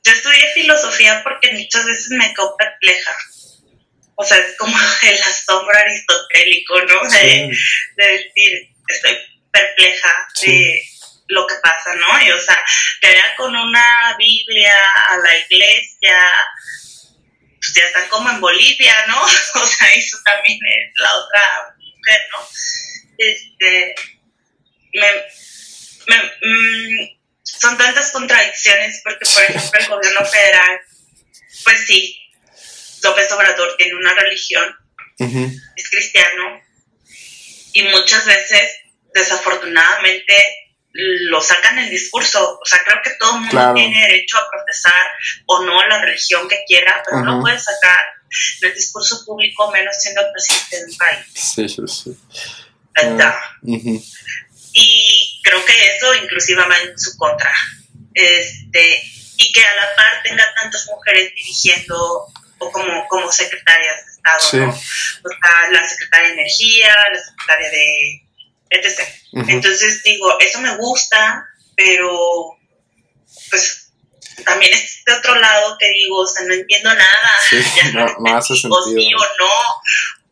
yo 0.04 0.12
estudié 0.12 0.52
filosofía 0.54 1.20
porque 1.24 1.52
muchas 1.52 1.84
veces 1.84 2.10
me 2.10 2.32
quedo 2.32 2.56
perpleja. 2.56 3.10
o 4.14 4.24
sea, 4.24 4.38
es 4.38 4.56
como 4.56 4.76
el 5.02 5.22
asombro 5.22 5.76
aristotélico, 5.76 6.80
¿no? 6.82 7.08
De, 7.10 7.50
de 7.96 8.06
decir, 8.06 8.76
estoy 8.88 9.18
perpleja 9.50 10.28
de 10.42 10.82
lo 11.28 11.46
que 11.46 11.54
pasa, 11.62 11.94
¿no? 11.94 12.22
Y, 12.24 12.30
o 12.30 12.40
sea, 12.40 12.58
que 13.00 13.08
vaya 13.08 13.36
con 13.36 13.54
una 13.54 14.16
Biblia 14.18 14.76
a 15.10 15.16
la 15.18 15.36
iglesia, 15.36 16.18
pues 17.58 17.74
ya 17.74 17.84
están 17.84 18.08
como 18.08 18.30
en 18.30 18.40
Bolivia, 18.40 18.94
¿no? 19.08 19.20
O 19.54 19.66
sea, 19.66 19.92
eso 19.94 20.18
también 20.24 20.58
es 20.64 20.92
la 20.96 21.14
otra 21.14 21.74
mujer, 21.78 22.20
¿no? 22.32 22.48
Este, 23.18 23.94
me, 24.92 25.06
me, 26.08 26.22
mm, 26.42 27.16
son 27.42 27.78
tantas 27.78 28.10
contradicciones 28.10 29.00
porque, 29.02 29.28
por 29.32 29.42
ejemplo, 29.42 29.80
el 29.80 29.88
gobierno 29.88 30.24
federal, 30.24 30.80
pues 31.64 31.86
sí, 31.86 32.18
López 33.02 33.30
Obrador 33.32 33.76
tiene 33.76 33.94
una 33.94 34.14
religión, 34.14 34.76
es 35.18 35.90
cristiano, 35.90 36.60
y 37.77 37.82
muchas 37.89 38.24
veces, 38.24 38.70
desafortunadamente, 39.12 40.35
lo 40.93 41.43
sacan 41.43 41.78
el 41.78 41.90
discurso. 41.90 42.59
O 42.59 42.65
sea, 42.65 42.78
creo 42.86 43.03
que 43.05 43.11
todo 43.20 43.35
el 43.35 43.40
mundo 43.43 43.74
tiene 43.74 44.01
derecho 44.01 44.39
a 44.39 44.48
profesar 44.51 45.07
o 45.44 45.62
no 45.62 45.86
la 45.86 46.01
religión 46.01 46.48
que 46.48 46.65
quiera, 46.66 47.03
pero 47.05 47.23
no 47.23 47.43
puede 47.43 47.59
sacar 47.59 47.98
el 48.62 48.74
discurso 48.74 49.27
público 49.27 49.70
menos 49.70 49.94
siendo 49.98 50.23
el 50.23 50.32
presidente 50.32 50.86
del 50.86 50.97
país. 50.97 51.27
Sí, 51.35 51.69
sí, 51.69 51.82
sí. 51.86 52.16
Y 54.73 55.40
creo 55.43 55.62
que 55.66 55.97
eso 55.97 56.15
inclusive 56.15 56.66
va 56.66 56.78
en 56.78 56.98
su 56.98 57.15
contra. 57.19 57.53
Este, 58.15 59.03
y 59.36 59.53
que 59.53 59.62
a 59.62 59.74
la 59.74 59.94
par 59.97 60.23
tenga 60.23 60.47
tantas 60.55 60.86
mujeres 60.86 61.35
dirigiendo 61.35 62.27
o 62.59 62.73
como, 62.73 63.07
como 63.09 63.31
secretarias 63.31 64.15
¿no? 64.53 64.69
O 64.70 64.73
sea, 64.73 65.70
la 65.70 65.89
secretaria 65.89 66.28
de 66.28 66.35
Energía, 66.35 66.94
la 67.12 67.19
secretaria 67.19 67.70
de 67.70 68.23
etc. 68.70 69.01
Entonces 69.48 70.03
digo, 70.03 70.39
eso 70.40 70.61
me 70.61 70.77
gusta, 70.77 71.44
pero 71.77 72.57
pues 73.51 73.93
también 74.44 74.73
es 74.73 75.03
de 75.05 75.12
otro 75.12 75.35
lado 75.36 75.77
que 75.78 75.89
digo, 75.90 76.19
o 76.19 76.27
sea, 76.27 76.47
no 76.47 76.55
entiendo 76.55 76.93
nada. 76.93 77.32
ya 77.77 77.93
no, 77.93 78.07
no 78.19 78.36
hace 78.36 78.55
sentido. 78.57 78.85
Sí 78.85 79.11
no, 79.11 79.48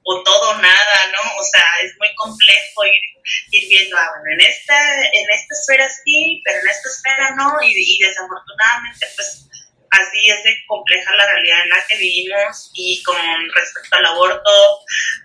o 0.06 0.22
todo 0.22 0.54
nada, 0.60 1.12
¿no? 1.12 1.36
O 1.40 1.44
sea, 1.44 1.64
es 1.82 1.92
muy 1.98 2.14
complejo 2.14 2.84
ir, 2.84 3.22
ir 3.50 3.68
viendo, 3.68 3.96
ah, 3.96 4.10
bueno, 4.10 4.34
en 4.34 4.48
esta, 4.48 4.76
en 4.76 5.30
esta 5.30 5.54
esfera 5.54 5.88
sí, 5.88 6.42
pero 6.44 6.60
en 6.60 6.68
esta 6.68 6.88
esfera 6.88 7.34
no, 7.36 7.62
y, 7.62 7.72
y 7.72 7.98
desafortunadamente, 7.98 9.06
pues 9.16 9.48
así 9.94 10.30
es 10.30 10.42
de 10.44 10.56
compleja 10.66 11.14
la 11.16 11.26
realidad 11.26 11.62
en 11.62 11.68
la 11.70 11.86
que 11.86 11.96
vivimos 11.96 12.70
y 12.74 13.02
con 13.02 13.16
respecto 13.54 13.96
al 13.96 14.06
aborto, 14.06 14.50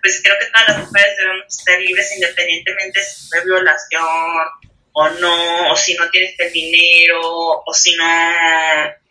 pues 0.02 0.20
creo 0.22 0.38
que 0.38 0.46
todas 0.46 0.68
las 0.68 0.78
mujeres 0.78 1.16
debemos 1.16 1.44
ser 1.48 1.80
libres 1.80 2.12
independientemente 2.14 3.02
si 3.02 3.28
fue 3.28 3.44
violación 3.44 4.06
o 4.92 5.08
no, 5.08 5.72
o 5.72 5.76
si 5.76 5.94
no 5.94 6.08
tienes 6.10 6.34
el 6.38 6.52
dinero, 6.52 7.20
o 7.22 7.74
si 7.74 7.94
no 7.96 8.04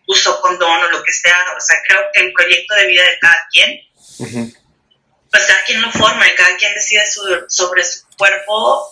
uso 0.07 0.41
condón 0.41 0.84
o 0.84 0.91
lo 0.91 1.03
que 1.03 1.11
sea. 1.11 1.38
O 1.56 1.60
sea, 1.60 1.77
creo 1.88 2.02
que 2.14 2.22
el 2.22 2.34
proyecto 2.34 2.76
de 2.76 2.88
vida 2.88 3.03
de 3.03 3.19
cada 3.19 3.48
quien, 3.52 3.81
pues 4.18 5.45
cada 5.45 5.64
quien 5.64 5.81
lo 5.81 5.91
forma 5.91 6.27
y 6.27 6.36
cada 6.36 6.56
quien 6.57 6.73
decide 6.73 7.03
sobre 7.48 7.84
su 7.84 8.07
cuerpo. 8.18 8.91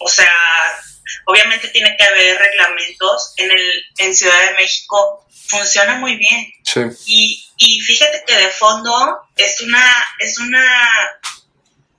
O 0.00 0.08
sea, 0.08 0.30
obviamente 1.26 1.68
tiene 1.68 1.96
que 1.96 2.04
haber 2.04 2.38
reglamentos. 2.38 3.34
En, 3.36 3.50
el, 3.50 3.84
en 3.98 4.14
Ciudad 4.14 4.50
de 4.50 4.56
México 4.56 5.26
funciona 5.48 5.96
muy 5.96 6.16
bien. 6.16 6.52
Sí. 6.64 6.80
Y, 7.06 7.44
y 7.56 7.80
fíjate 7.80 8.22
que 8.26 8.36
de 8.36 8.48
fondo 8.48 9.20
es 9.36 9.60
una, 9.60 9.94
es 10.18 10.38
una, 10.38 10.64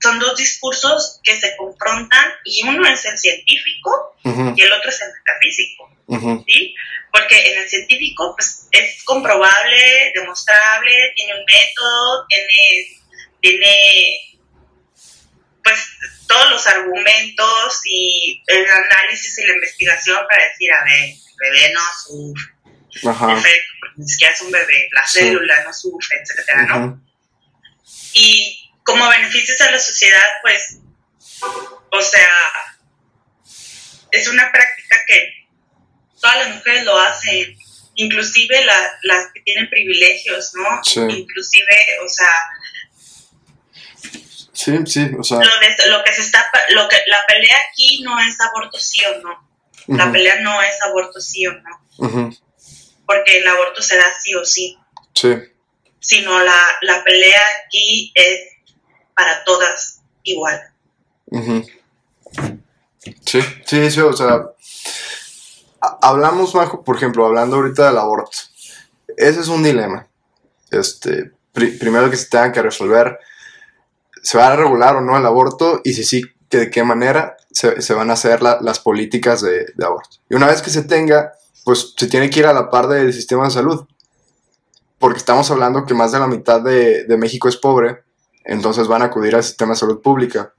son 0.02 0.18
dos 0.18 0.36
discursos 0.36 1.20
que 1.22 1.38
se 1.38 1.56
confrontan 1.56 2.32
y 2.44 2.62
uno 2.66 2.86
es 2.88 3.04
el 3.04 3.18
científico 3.18 4.16
y 4.24 4.62
el 4.62 4.72
otro 4.72 4.90
es 4.90 5.00
el 5.02 5.08
metafísico, 5.12 6.44
¿sí? 6.46 6.74
Porque 7.12 7.52
en 7.52 7.58
el 7.58 7.68
científico 7.68 8.34
pues 8.36 8.68
es 8.70 9.02
comprobable, 9.04 10.12
demostrable, 10.14 11.12
tiene 11.16 11.34
un 11.34 11.44
método, 11.44 12.26
tiene, 12.28 13.00
tiene 13.40 14.39
todos 16.30 16.50
los 16.52 16.66
argumentos 16.68 17.80
y 17.84 18.40
el 18.46 18.64
análisis 18.64 19.36
y 19.38 19.46
la 19.48 19.54
investigación 19.54 20.16
para 20.30 20.44
decir, 20.44 20.72
a 20.72 20.84
ver, 20.84 21.02
el 21.02 21.16
bebé 21.40 21.72
no 21.74 21.80
sufre 22.06 22.52
efecto, 22.94 23.72
porque 23.80 23.94
ni 23.96 24.08
siquiera 24.08 24.32
es 24.32 24.40
un 24.42 24.52
bebé, 24.52 24.88
la 24.92 25.06
célula 25.06 25.64
no 25.64 25.74
sufre, 25.74 26.20
etcétera, 26.22 26.66
¿no? 26.66 27.04
Y 28.12 28.70
como 28.84 29.08
beneficios 29.08 29.60
a 29.60 29.72
la 29.72 29.78
sociedad, 29.80 30.22
pues, 30.42 30.78
o 31.90 32.00
sea, 32.00 32.30
es 34.12 34.28
una 34.28 34.52
práctica 34.52 34.98
que 35.08 35.48
todas 36.20 36.36
las 36.46 36.54
mujeres 36.56 36.84
lo 36.84 36.96
hacen, 36.96 37.56
inclusive 37.96 38.64
las 39.02 39.32
que 39.34 39.40
tienen 39.40 39.68
privilegios, 39.68 40.52
¿no? 40.54 40.84
Sí. 40.84 41.00
Inclusive, 41.00 41.98
o 42.04 42.08
sea, 42.08 42.32
Sí, 44.62 44.76
sí, 44.84 45.10
o 45.18 45.22
sea. 45.22 45.38
Lo, 45.38 45.44
lo, 45.44 46.04
que 46.04 46.12
se 46.12 46.20
está, 46.20 46.46
lo 46.70 46.86
que, 46.86 46.96
la 47.06 47.18
pelea 47.26 47.56
aquí 47.70 48.02
no 48.02 48.18
es 48.18 48.38
aborto 48.40 48.78
sí 48.78 49.00
o 49.06 49.22
no. 49.22 49.48
La 49.86 50.12
pelea 50.12 50.40
no 50.40 50.60
es 50.60 50.80
aborto 50.82 51.18
sí 51.20 51.46
o 51.46 51.52
no. 51.52 51.80
Uh 51.96 52.30
porque 53.06 53.38
el 53.38 53.48
aborto 53.48 53.82
se 53.82 53.96
da 53.96 54.04
sí 54.20 54.34
o 54.36 54.44
sí. 54.44 54.78
Sí. 55.14 55.36
Sino 55.98 56.38
la, 56.38 56.62
la 56.82 57.02
pelea 57.02 57.42
aquí 57.66 58.12
es 58.14 58.40
para 59.16 59.42
todas 59.42 60.00
igual. 60.22 60.60
Sí, 63.26 63.40
sí, 63.66 63.90
sí, 63.90 64.00
o 64.00 64.12
sea, 64.12 64.42
hablamos, 66.00 66.52
por 66.84 66.96
ejemplo, 66.96 67.26
hablando 67.26 67.56
ahorita 67.56 67.88
del 67.88 67.98
aborto. 67.98 68.30
Ese 69.16 69.40
es 69.40 69.48
un 69.48 69.64
dilema. 69.64 70.06
Este, 70.70 71.32
primero 71.52 72.08
que 72.10 72.16
se 72.16 72.28
tenga 72.28 72.52
que 72.52 72.62
resolver, 72.62 73.18
¿se 74.22 74.38
va 74.38 74.48
a 74.48 74.56
regular 74.56 74.96
o 74.96 75.00
no 75.00 75.16
el 75.16 75.26
aborto? 75.26 75.80
Y 75.84 75.92
si 75.92 76.04
sí, 76.04 76.22
¿de 76.50 76.70
qué 76.70 76.82
manera 76.82 77.36
se, 77.50 77.80
se 77.82 77.94
van 77.94 78.10
a 78.10 78.14
hacer 78.14 78.42
las 78.42 78.80
políticas 78.80 79.40
de, 79.42 79.66
de, 79.74 79.84
aborto? 79.84 80.16
Y 80.28 80.34
una 80.34 80.46
vez 80.46 80.62
que 80.62 80.70
se 80.70 80.82
tenga, 80.82 81.32
pues 81.64 81.94
se 81.96 82.06
tiene 82.06 82.30
que 82.30 82.40
ir 82.40 82.46
a 82.46 82.52
la 82.52 82.70
par 82.70 82.88
del 82.88 83.12
sistema 83.12 83.44
de 83.44 83.50
salud. 83.50 83.86
Porque 84.98 85.18
estamos 85.18 85.50
hablando 85.50 85.86
que 85.86 85.94
más 85.94 86.12
de 86.12 86.18
la 86.18 86.26
mitad 86.26 86.60
de, 86.60 87.06
México 87.16 87.48
es 87.48 87.56
pobre, 87.56 88.02
entonces 88.44 88.86
van 88.86 89.02
a 89.02 89.06
acudir 89.06 89.34
al 89.34 89.42
sistema 89.42 89.72
de 89.72 89.78
salud 89.78 90.02
pública. 90.02 90.52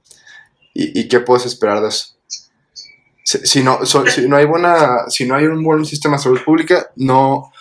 ¿Y, 0.74 1.06
qué 1.06 1.20
puedes 1.20 1.46
esperar 1.46 1.80
de 1.80 1.88
eso? 1.88 2.16
Si, 3.22 3.62
no, 3.62 3.84
si, 3.84 4.26
no 4.26 4.36
hay 4.36 4.46
buena, 4.46 5.08
si 5.08 5.26
no 5.26 5.36
hay 5.36 5.44
un 5.44 5.62
buen 5.62 5.84
sistema 5.84 6.16
de 6.16 6.22
salud 6.22 6.40
pública, 6.44 6.90
no... 6.96 7.52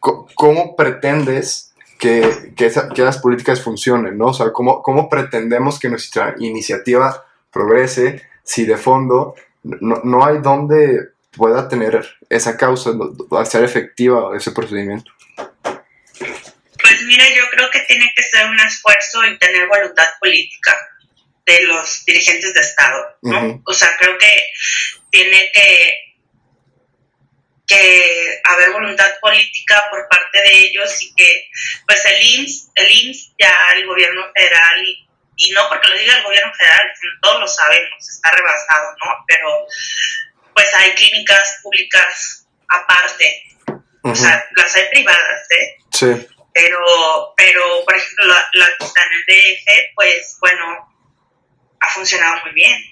¿Cómo 0.00 0.76
pretendes 0.76 1.67
que, 1.98 2.52
que, 2.56 3.02
las 3.02 3.18
políticas 3.18 3.60
funcionen, 3.60 4.16
¿no? 4.16 4.26
O 4.26 4.34
sea, 4.34 4.52
¿cómo, 4.52 4.82
¿cómo, 4.82 5.08
pretendemos 5.08 5.78
que 5.78 5.88
nuestra 5.88 6.34
iniciativa 6.38 7.26
progrese 7.50 8.28
si 8.44 8.64
de 8.64 8.76
fondo 8.76 9.34
no, 9.62 10.00
no 10.04 10.24
hay 10.24 10.38
dónde 10.38 11.08
pueda 11.32 11.68
tener 11.68 12.06
esa 12.28 12.56
causa, 12.56 12.90
a 13.30 13.44
ser 13.44 13.64
efectiva 13.64 14.36
ese 14.36 14.52
procedimiento? 14.52 15.10
Pues 15.36 17.02
mira, 17.06 17.24
yo 17.36 17.44
creo 17.50 17.70
que 17.70 17.80
tiene 17.80 18.12
que 18.14 18.22
ser 18.22 18.48
un 18.48 18.60
esfuerzo 18.60 19.26
y 19.26 19.38
tener 19.38 19.66
voluntad 19.66 20.06
política 20.20 20.76
de 21.44 21.62
los 21.64 22.04
dirigentes 22.04 22.54
de 22.54 22.60
Estado, 22.60 23.04
¿no? 23.22 23.62
O 23.66 23.74
sea, 23.74 23.88
creo 23.98 24.16
que 24.18 24.30
tiene 25.10 25.50
que 25.52 26.07
que 27.68 28.40
haber 28.44 28.70
voluntad 28.70 29.20
política 29.20 29.86
por 29.90 30.08
parte 30.08 30.38
de 30.40 30.58
ellos 30.58 31.02
y 31.02 31.14
que 31.14 31.50
pues 31.86 32.04
el 32.06 32.22
IMSS, 32.22 32.70
el 32.74 32.90
IMSS 32.90 33.34
ya 33.38 33.54
el 33.76 33.86
gobierno 33.86 34.24
federal 34.34 34.84
y, 34.84 35.06
y 35.36 35.50
no 35.52 35.68
porque 35.68 35.86
lo 35.86 35.98
diga 35.98 36.16
el 36.16 36.24
gobierno 36.24 36.52
federal, 36.54 36.90
sino 36.98 37.12
todos 37.20 37.40
lo 37.40 37.46
sabemos, 37.46 38.08
está 38.08 38.30
rebasado, 38.30 38.90
¿no? 39.04 39.24
Pero 39.26 39.66
pues 40.54 40.74
hay 40.74 40.92
clínicas 40.94 41.60
públicas 41.62 42.46
aparte. 42.68 43.44
O 44.02 44.14
sea, 44.14 44.48
las 44.56 44.74
hay 44.74 44.88
privadas, 44.88 45.50
¿eh? 45.50 45.76
Sí. 45.92 46.26
Pero, 46.54 47.34
pero 47.36 47.84
por 47.84 47.94
ejemplo, 47.94 48.24
la, 48.26 48.48
la 48.54 48.66
que 48.78 48.84
está 48.86 49.02
en 49.02 49.12
el 49.12 49.24
DF, 49.26 49.94
pues 49.94 50.38
bueno, 50.40 50.88
ha 51.80 51.88
funcionado 51.88 52.40
muy 52.44 52.52
bien. 52.52 52.82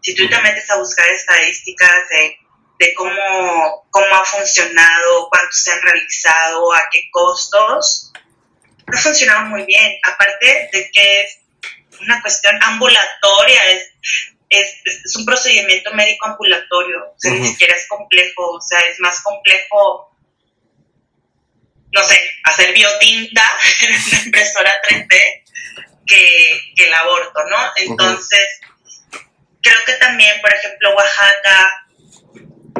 Si 0.00 0.14
tú 0.14 0.28
te 0.28 0.40
metes 0.40 0.68
a 0.70 0.78
buscar 0.78 1.08
estadísticas 1.10 2.08
de, 2.08 2.38
de 2.82 2.94
cómo, 2.94 3.86
cómo 3.90 4.14
ha 4.16 4.24
funcionado, 4.24 5.28
cuántos 5.30 5.62
se 5.62 5.70
han 5.70 5.82
realizado, 5.82 6.72
a 6.74 6.80
qué 6.90 7.08
costos, 7.12 8.12
ha 8.92 8.98
funcionado 8.98 9.46
muy 9.46 9.62
bien. 9.64 9.98
Aparte 10.04 10.68
de 10.72 10.90
que 10.90 11.22
es 11.22 11.38
una 12.00 12.20
cuestión 12.20 12.58
ambulatoria, 12.60 13.70
es 13.70 13.92
es, 14.48 15.16
un 15.16 15.24
procedimiento 15.24 15.94
médico 15.94 16.26
ambulatorio, 16.26 17.12
o 17.12 17.14
sea, 17.16 17.32
ni 17.32 17.46
siquiera 17.46 17.74
es 17.74 17.86
complejo, 17.88 18.50
o 18.50 18.60
sea, 18.60 18.80
es 18.80 18.98
más 19.00 19.22
complejo, 19.22 20.14
no 21.92 22.04
sé, 22.04 22.20
hacer 22.44 22.74
biotinta 22.74 23.42
en 23.80 23.92
una 23.92 24.22
impresora 24.24 24.72
3D 24.86 25.08
que, 26.06 26.60
que 26.76 26.86
el 26.86 26.94
aborto, 26.94 27.44
¿no? 27.48 27.56
Entonces, 27.76 28.60
creo 29.62 29.84
que 29.86 29.94
también, 29.94 30.40
por 30.42 30.52
ejemplo, 30.52 30.94
Oaxaca 30.96 31.82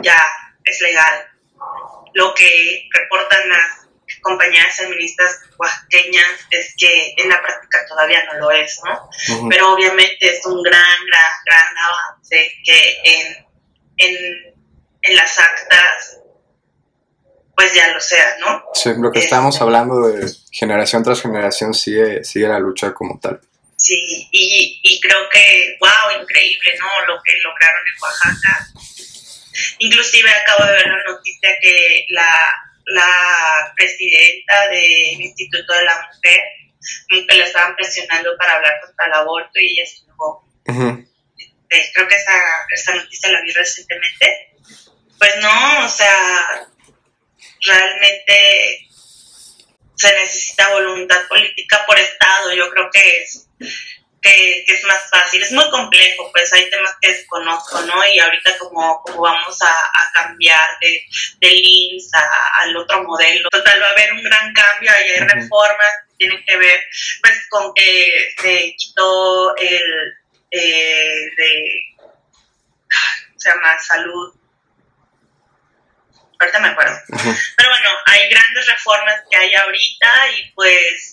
ya 0.02 0.18
es 0.64 0.80
legal. 0.80 1.28
Lo 2.14 2.34
que 2.34 2.88
reportan 2.92 3.48
las 3.48 3.82
compañeras 4.20 4.76
feministas 4.76 5.40
oaxaqueñas 5.58 6.26
es 6.50 6.74
que 6.76 7.14
en 7.16 7.28
la 7.28 7.40
práctica 7.40 7.78
todavía 7.88 8.24
no 8.24 8.34
lo 8.34 8.50
es, 8.50 8.80
¿no? 8.84 9.48
Pero 9.48 9.72
obviamente 9.72 10.18
es 10.20 10.44
un 10.46 10.62
gran, 10.62 10.96
gran, 11.06 11.32
gran 11.46 11.78
avance 11.78 12.52
que 12.64 13.00
en, 13.04 13.46
en, 13.96 14.54
en 15.02 15.16
las 15.16 15.38
actas 15.38 16.18
pues 17.54 17.74
ya 17.74 17.88
lo 17.92 18.00
sea, 18.00 18.36
¿no? 18.40 18.64
Sí, 18.74 18.90
lo 18.96 19.12
que 19.12 19.20
estamos 19.20 19.54
este, 19.54 19.64
hablando 19.64 20.08
de 20.08 20.26
generación 20.50 21.04
tras 21.04 21.20
generación 21.20 21.74
sigue, 21.74 22.24
sigue 22.24 22.48
la 22.48 22.58
lucha 22.58 22.92
como 22.94 23.18
tal. 23.20 23.40
Sí, 23.76 24.28
y, 24.30 24.80
y 24.82 25.00
creo 25.00 25.28
que, 25.28 25.76
wow, 25.80 26.20
increíble, 26.20 26.72
¿no? 26.78 26.86
Lo 27.06 27.20
que 27.22 27.32
lograron 27.42 27.82
en 27.86 28.02
Oaxaca. 28.02 28.68
Inclusive 29.78 30.30
acabo 30.30 30.64
de 30.64 30.72
ver 30.72 30.86
la 30.86 31.12
noticia 31.12 31.50
que 31.60 32.06
la, 32.10 32.36
la 32.86 33.72
presidenta 33.76 34.68
del 34.68 35.20
Instituto 35.20 35.74
de 35.74 35.84
la 35.84 36.06
Mujer, 36.06 36.40
que 37.28 37.36
la 37.36 37.44
estaban 37.44 37.76
presionando 37.76 38.36
para 38.38 38.56
hablar 38.56 38.80
contra 38.80 39.06
el 39.06 39.12
aborto 39.12 39.60
y 39.60 39.78
ella 39.78 39.86
se 39.86 40.06
negó. 40.06 40.44
Este, 41.72 41.90
creo 41.94 42.08
que 42.08 42.16
esa, 42.16 42.42
esa 42.70 42.94
noticia 42.94 43.30
la 43.30 43.40
vi 43.40 43.50
recientemente. 43.52 44.54
Pues 45.18 45.36
no, 45.40 45.86
o 45.86 45.88
sea, 45.88 46.68
realmente 47.64 48.88
se 49.94 50.12
necesita 50.14 50.68
voluntad 50.70 51.28
política 51.28 51.84
por 51.86 51.98
Estado. 51.98 52.52
Yo 52.54 52.68
creo 52.70 52.90
que 52.92 53.22
es, 53.22 53.48
que, 54.22 54.64
es 54.66 54.84
más 54.84 55.02
fácil. 55.10 55.42
Es 55.42 55.52
muy 55.52 55.68
complejo, 55.70 56.30
pues 56.32 56.52
hay 56.52 56.70
temas 56.70 56.94
que 57.00 57.12
desconozco, 57.12 57.80
¿no? 57.82 58.06
Y 58.06 58.18
ahorita 58.18 58.56
como, 58.58 59.02
como 59.02 59.22
vamos 59.22 59.58
a, 59.62 60.12
cambiar 60.14 60.78
de, 60.80 61.04
del 61.40 61.58
IMSS 61.58 62.10
al 62.60 62.76
otro 62.76 63.02
modelo, 63.02 63.48
total 63.50 63.82
va 63.82 63.86
a 63.86 63.90
haber 63.90 64.12
un 64.12 64.22
gran 64.22 64.52
cambio 64.52 64.90
hay 64.92 65.18
reformas 65.20 65.88
que 66.06 66.14
tienen 66.18 66.44
que 66.46 66.56
ver 66.56 66.84
pues 67.22 67.46
con 67.48 67.72
que 67.74 68.34
se 68.38 68.74
quitó 68.76 69.56
el 69.56 69.82
eh, 70.50 71.30
de 71.36 71.80
se 73.36 73.48
llama 73.48 73.78
salud 73.78 74.34
ahorita 76.42 76.58
me 76.60 76.68
acuerdo. 76.68 76.96
Pero 77.08 77.68
bueno, 77.70 77.90
hay 78.06 78.28
grandes 78.28 78.66
reformas 78.66 79.22
que 79.30 79.36
hay 79.36 79.54
ahorita 79.54 80.30
y 80.30 80.52
pues 80.52 81.11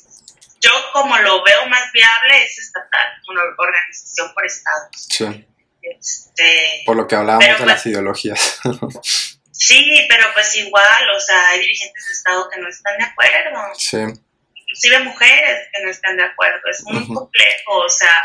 yo 0.59 0.71
como 0.93 1.17
lo 1.19 1.43
veo 1.43 1.65
más 1.67 1.91
viable 1.91 2.43
es 2.43 2.57
estatal, 2.57 3.07
una 3.29 3.41
organización 3.57 4.33
por 4.33 4.45
estados. 4.45 4.89
Sí. 4.93 5.45
Este, 5.81 6.83
por 6.85 6.95
lo 6.95 7.07
que 7.07 7.15
hablábamos 7.15 7.45
de 7.45 7.65
las 7.65 7.81
pues 7.81 7.85
ideologías. 7.87 8.59
sí, 9.51 10.05
pero 10.09 10.27
pues 10.33 10.55
igual, 10.55 11.09
o 11.15 11.19
sea, 11.19 11.49
hay 11.49 11.61
dirigentes 11.61 12.05
de 12.05 12.13
estado 12.13 12.49
que 12.49 12.59
no 12.59 12.69
están 12.69 12.97
de 12.97 13.05
acuerdo. 13.05 13.75
Sí 13.75 13.97
inclusive 14.69 14.99
mujeres 14.99 15.67
que 15.73 15.83
no 15.83 15.89
están 15.89 16.17
de 16.17 16.23
acuerdo. 16.23 16.61
Es 16.69 16.83
muy 16.83 17.05
complejo, 17.07 17.77
o 17.77 17.89
sea, 17.89 18.23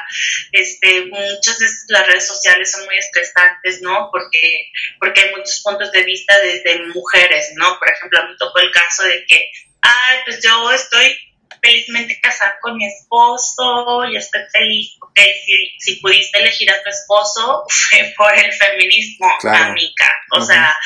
este, 0.53 1.07
muchas 1.07 1.59
veces 1.59 1.85
las 1.89 2.07
redes 2.07 2.27
sociales 2.27 2.71
son 2.71 2.85
muy 2.85 2.99
estresantes, 2.99 3.81
¿no? 3.83 4.11
Porque, 4.13 4.71
porque 5.01 5.21
hay 5.23 5.31
muchos 5.31 5.63
puntos 5.63 5.91
de 5.93 6.05
vista 6.05 6.39
desde 6.41 6.87
mujeres, 6.89 7.53
¿no? 7.57 7.79
Por 7.79 7.91
ejemplo, 7.91 8.21
a 8.21 8.27
mí 8.27 8.37
tocó 8.39 8.59
el 8.59 8.71
caso 8.71 9.05
de 9.05 9.25
que, 9.27 9.51
ay, 9.81 10.19
pues 10.25 10.43
yo 10.43 10.71
estoy 10.73 11.17
felizmente 11.65 12.21
casada 12.21 12.59
con 12.61 12.77
mi 12.77 12.87
esposo 12.87 14.05
y 14.11 14.17
estoy 14.17 14.43
feliz, 14.53 14.97
ok, 15.01 15.19
si, 15.45 15.73
si 15.79 16.01
pudiste 16.01 16.39
elegir 16.39 16.71
a 16.71 16.83
tu 16.83 16.91
esposo 16.91 17.65
fue 17.91 18.15
por 18.17 18.33
el 18.35 18.53
feminismo, 18.53 19.27
amiga. 19.45 20.11
O 20.33 20.41
sea, 20.43 20.77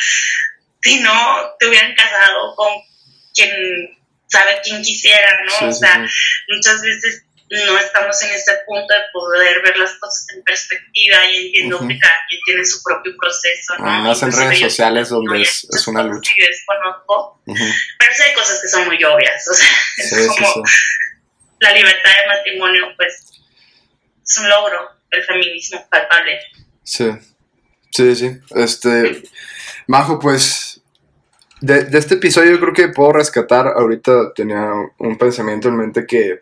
si 0.83 1.01
no 1.01 1.51
te 1.59 1.67
hubieran 1.67 1.95
casado 1.95 2.55
con 2.55 2.69
quien 3.35 3.51
sabe 4.29 4.61
quién 4.63 4.83
quisiera, 4.83 5.41
¿no? 5.47 5.69
o 5.69 5.73
sea, 5.73 6.07
muchas 6.49 6.83
veces 6.83 7.25
no 7.51 7.79
estamos 7.79 8.23
en 8.23 8.31
ese 8.31 8.53
punto 8.67 8.93
de 8.93 9.01
poder 9.13 9.63
ver 9.63 9.77
las 9.79 9.95
cosas 9.95 10.27
en 10.35 10.43
perspectiva 10.43 11.25
y 11.31 11.47
entiendo 11.47 11.79
que 11.79 11.99
cada 11.99 12.15
quien 12.29 12.41
tiene 12.45 12.65
su 12.65 12.83
propio 12.83 13.13
proceso, 13.19 13.77
¿no? 13.79 13.85
Más 13.85 14.23
en 14.23 14.33
redes 14.33 14.61
sociales 14.61 15.09
donde 15.09 15.43
es, 15.43 15.87
una 15.87 16.03
lucha. 16.03 16.31
Sí, 16.35 16.41
desconozco, 16.41 17.41
pero 17.45 18.13
sí 18.15 18.23
hay 18.23 18.35
cosas 18.35 18.61
que 18.61 18.69
son 18.69 18.87
muy 18.87 19.03
obvias, 19.03 19.49
o 19.49 19.55
sea, 19.55 19.69
es 19.97 20.27
como 20.27 20.63
la 21.61 21.73
libertad 21.73 22.11
de 22.11 22.27
matrimonio, 22.27 22.87
pues, 22.97 23.27
es 24.23 24.39
un 24.39 24.49
logro, 24.49 24.91
el 25.11 25.25
feminismo 25.25 25.89
palpable. 25.91 26.41
Sí, 26.85 27.11
sí, 27.91 28.15
sí, 28.15 28.39
este, 28.57 29.23
Majo, 29.87 30.19
pues, 30.19 30.78
de, 31.61 31.85
de, 31.85 31.99
este 31.99 32.15
episodio 32.15 32.53
yo 32.53 32.61
creo 32.61 32.73
que 32.73 32.89
puedo 32.89 33.13
rescatar, 33.13 33.67
ahorita 33.69 34.33
tenía 34.35 34.73
un 34.99 35.19
pensamiento 35.19 35.69
en 35.69 35.77
mente 35.77 36.07
que 36.07 36.41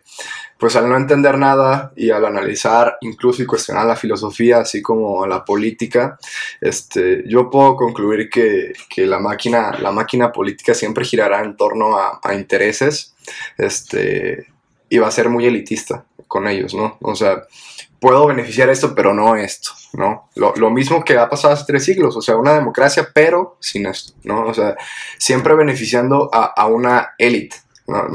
pues 0.57 0.75
al 0.75 0.89
no 0.89 0.97
entender 0.97 1.37
nada 1.37 1.91
y 1.95 2.09
al 2.09 2.25
analizar 2.25 2.97
incluso 3.01 3.43
y 3.43 3.45
cuestionar 3.45 3.85
la 3.85 3.95
filosofía 3.95 4.59
así 4.59 4.81
como 4.81 5.25
la 5.27 5.45
política, 5.45 6.17
este, 6.59 7.23
yo 7.27 7.49
puedo 7.49 7.75
concluir 7.75 8.29
que, 8.29 8.73
que 8.89 9.05
la, 9.05 9.19
máquina, 9.19 9.71
la 9.79 9.91
máquina 9.91 10.31
política 10.31 10.73
siempre 10.73 11.05
girará 11.05 11.43
en 11.43 11.55
torno 11.55 11.97
a, 11.97 12.19
a 12.23 12.33
intereses 12.33 13.15
este, 13.57 14.47
y 14.89 14.97
va 14.97 15.07
a 15.07 15.11
ser 15.11 15.29
muy 15.29 15.45
elitista 15.45 16.05
con 16.27 16.47
ellos, 16.47 16.73
¿no? 16.73 16.97
O 17.01 17.15
sea, 17.15 17.43
puedo 17.99 18.27
beneficiar 18.27 18.69
esto, 18.69 18.93
pero 18.93 19.13
no 19.13 19.35
esto, 19.35 19.71
¿no? 19.93 20.29
Lo, 20.35 20.69
mismo 20.69 21.03
que 21.03 21.17
ha 21.17 21.29
pasado 21.29 21.53
hace 21.53 21.65
tres 21.65 21.85
siglos, 21.85 22.15
o 22.15 22.21
sea, 22.21 22.35
una 22.35 22.53
democracia, 22.53 23.09
pero 23.13 23.57
sin 23.59 23.85
esto, 23.87 24.13
¿no? 24.23 24.45
O 24.47 24.53
sea, 24.53 24.75
siempre 25.17 25.55
beneficiando 25.55 26.29
a, 26.31 26.67
una 26.67 27.15
élite, 27.17 27.57
¿no? 27.87 28.07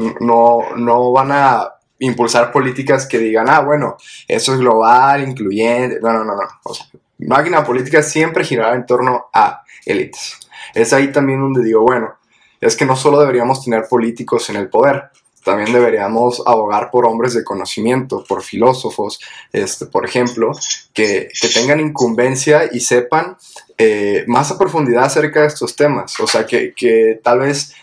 ¿no? 0.77 1.13
van 1.13 1.33
a 1.33 1.69
impulsar 1.99 2.53
políticas 2.53 3.07
que 3.07 3.19
digan, 3.19 3.49
ah, 3.49 3.61
bueno, 3.61 3.97
eso 4.29 4.55
es 4.55 4.61
global, 4.61 5.27
incluyente, 5.27 5.99
no, 6.01 6.13
no, 6.13 6.25
no, 6.25 6.35
no. 6.35 6.49
O 6.65 6.75
sea, 6.75 6.87
máquina 7.19 7.65
política 7.65 8.03
siempre 8.03 8.45
girará 8.45 8.75
en 8.75 8.87
torno 8.87 9.27
a 9.33 9.63
élites. 9.85 10.39
Es 10.75 10.93
ahí 10.93 11.13
también 11.13 11.41
donde 11.41 11.63
digo, 11.63 11.83
bueno, 11.83 12.15
es 12.61 12.77
que 12.77 12.85
no 12.85 12.97
solo 12.97 13.21
deberíamos 13.21 13.65
tener 13.65 13.87
políticos 13.89 14.49
en 14.51 14.57
el 14.57 14.69
poder, 14.69 15.11
también 15.45 15.73
deberíamos 15.73 16.43
abogar 16.47 16.91
por 16.91 17.07
hombres 17.07 17.35
de 17.35 17.45
conocimiento, 17.45 18.25
por 18.29 18.43
filósofos, 18.43 19.21
este, 19.53 19.87
por 19.87 20.05
ejemplo, 20.05 20.53
que, 20.93 21.29
tengan 21.55 21.81
incumbencia 21.81 22.69
y 22.73 22.81
sepan 22.81 23.37
eh, 23.79 24.25
más 24.29 24.51
a 24.51 24.59
profundidad 24.59 25.05
acerca 25.05 25.43
de 25.43 25.49
estos 25.49 25.77
temas. 25.77 26.19
O 26.21 26.27
sea, 26.27 26.47
que, 26.47 26.73
que 26.75 27.21
tal 27.23 27.41
vez 27.41 27.75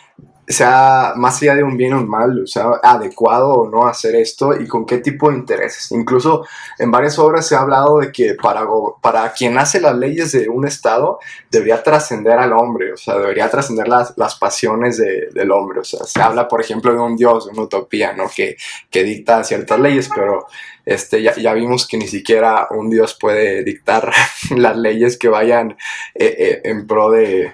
sea 0.49 1.13
más 1.15 1.39
allá 1.43 1.53
de 1.53 1.63
un 1.63 1.77
bien 1.77 1.93
o 1.93 1.99
un 1.99 2.09
mal, 2.09 2.41
o 2.43 2.47
sea, 2.47 2.71
adecuado 2.81 3.53
o 3.53 3.69
no 3.69 3.85
hacer 3.88 4.15
esto 4.15 4.59
y 4.59 4.67
con 4.67 4.84
qué 4.84 4.97
tipo 4.97 5.30
de 5.30 5.38
intereses. 5.38 5.91
Incluso 5.91 6.43
en 6.80 6.89
varias 6.89 7.19
obras 7.19 7.47
se 7.47 7.55
ha 7.55 7.59
hablado 7.59 7.99
de 7.99 8.11
que 8.11 8.34
para, 8.34 8.65
para 8.99 9.31
quien 9.31 9.59
hace 9.59 9.80
las 9.80 9.95
leyes 9.95 10.31
de 10.31 10.49
un 10.49 10.65
Estado 10.65 11.19
debería 11.51 11.84
trascender 11.84 12.39
al 12.39 12.53
hombre, 12.53 12.93
o 12.93 12.97
sea, 12.97 13.19
debería 13.19 13.47
trascender 13.49 13.88
las, 13.88 14.17
las 14.17 14.35
pasiones 14.35 14.97
de, 14.97 15.30
del 15.31 15.51
hombre. 15.51 15.81
O 15.81 15.84
sea, 15.84 16.03
se 16.03 16.19
habla, 16.19 16.47
por 16.47 16.61
ejemplo, 16.61 16.91
de 16.93 16.99
un 16.99 17.15
dios, 17.15 17.45
de 17.45 17.51
una 17.51 17.63
utopía, 17.63 18.13
¿no? 18.13 18.26
Que, 18.27 18.57
que 18.89 19.03
dicta 19.03 19.43
ciertas 19.43 19.80
leyes, 19.80 20.09
pero 20.13 20.47
este, 20.84 21.21
ya, 21.21 21.35
ya, 21.35 21.53
vimos 21.53 21.88
que 21.88 21.97
ni 21.97 22.07
siquiera 22.07 22.67
un 22.71 22.89
dios 22.89 23.15
puede 23.19 23.63
dictar 23.63 24.11
las 24.55 24.76
leyes 24.76 25.19
que 25.19 25.27
vayan 25.27 25.77
eh, 26.15 26.35
eh, 26.39 26.61
en 26.63 26.88
pro 26.88 27.11
de 27.11 27.53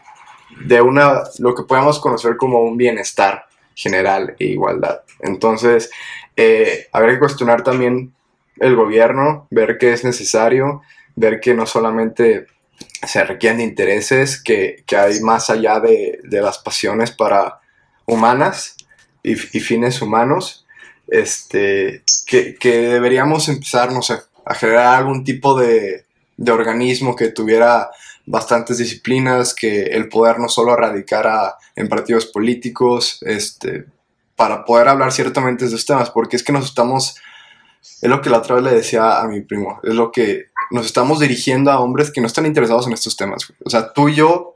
de 0.66 0.82
una, 0.82 1.24
lo 1.40 1.54
que 1.54 1.64
podemos 1.64 2.00
conocer 2.00 2.38
como 2.38 2.62
un 2.62 2.78
bienestar 2.78 3.46
general 3.76 4.36
e 4.40 4.46
igualdad. 4.46 5.02
Entonces, 5.20 5.90
eh, 6.36 6.88
habrá 6.92 7.14
que 7.14 7.20
cuestionar 7.20 7.64
también 7.64 8.14
el 8.58 8.76
gobierno, 8.76 9.48
ver 9.52 9.78
qué 9.78 9.94
es 9.94 10.04
necesario, 10.04 10.82
ver 11.16 11.40
que 11.40 11.54
no 11.54 11.66
solamente 11.66 12.48
se 13.06 13.24
requieren 13.24 13.62
intereses, 13.62 14.42
que, 14.42 14.84
hay 14.98 15.20
más 15.22 15.50
allá 15.50 15.80
de, 15.80 16.20
las 16.24 16.58
pasiones 16.58 17.12
para 17.12 17.60
humanas 18.06 18.76
y, 19.24 19.36
fines 19.36 20.02
humanos, 20.02 20.66
este, 21.08 22.04
que, 22.26 22.58
deberíamos 22.64 23.50
empezar, 23.50 23.92
no 23.92 24.02
sé, 24.02 24.16
a 24.46 24.56
generar 24.56 24.96
algún 24.96 25.24
tipo 25.24 25.60
de, 25.60 26.06
de 26.38 26.52
organismo 26.52 27.16
que 27.16 27.30
tuviera 27.30 27.90
bastantes 28.26 28.78
disciplinas, 28.78 29.54
que 29.54 29.84
el 29.84 30.10
poder 30.10 30.40
no 30.40 30.50
solo 30.50 30.76
radicara 30.76 31.56
en 31.76 31.88
partidos 31.88 32.26
políticos, 32.26 33.20
este, 33.22 33.86
para 34.36 34.66
poder 34.66 34.88
hablar 34.88 35.12
ciertamente 35.12 35.66
de 35.66 35.70
estos 35.70 35.86
temas, 35.86 36.10
porque 36.10 36.36
es 36.36 36.44
que 36.44 36.52
nos 36.52 36.66
estamos, 36.66 37.16
es 38.02 38.10
lo 38.10 38.22
que 38.22 38.30
la 38.30 38.40
otra 38.40 38.56
vez 38.56 38.64
le 38.64 38.72
decía 38.72 39.20
a 39.20 39.28
mi 39.28 39.42
primo, 39.42 39.80
es 39.84 39.94
lo 39.94 40.12
que 40.12 40.46
nos 40.72 40.86
estamos 40.86 41.20
dirigiendo 41.20 41.72
a 41.72 41.80
hombres 41.80 42.12
que 42.12 42.22
no 42.22 42.28
están 42.28 42.46
interesados 42.46 42.88
en 42.88 42.94
estos 42.94 43.16
temas. 43.16 43.48
O 43.64 43.70
sea, 43.70 43.94
tú 43.94 44.10
y 44.10 44.16
yo 44.16 44.56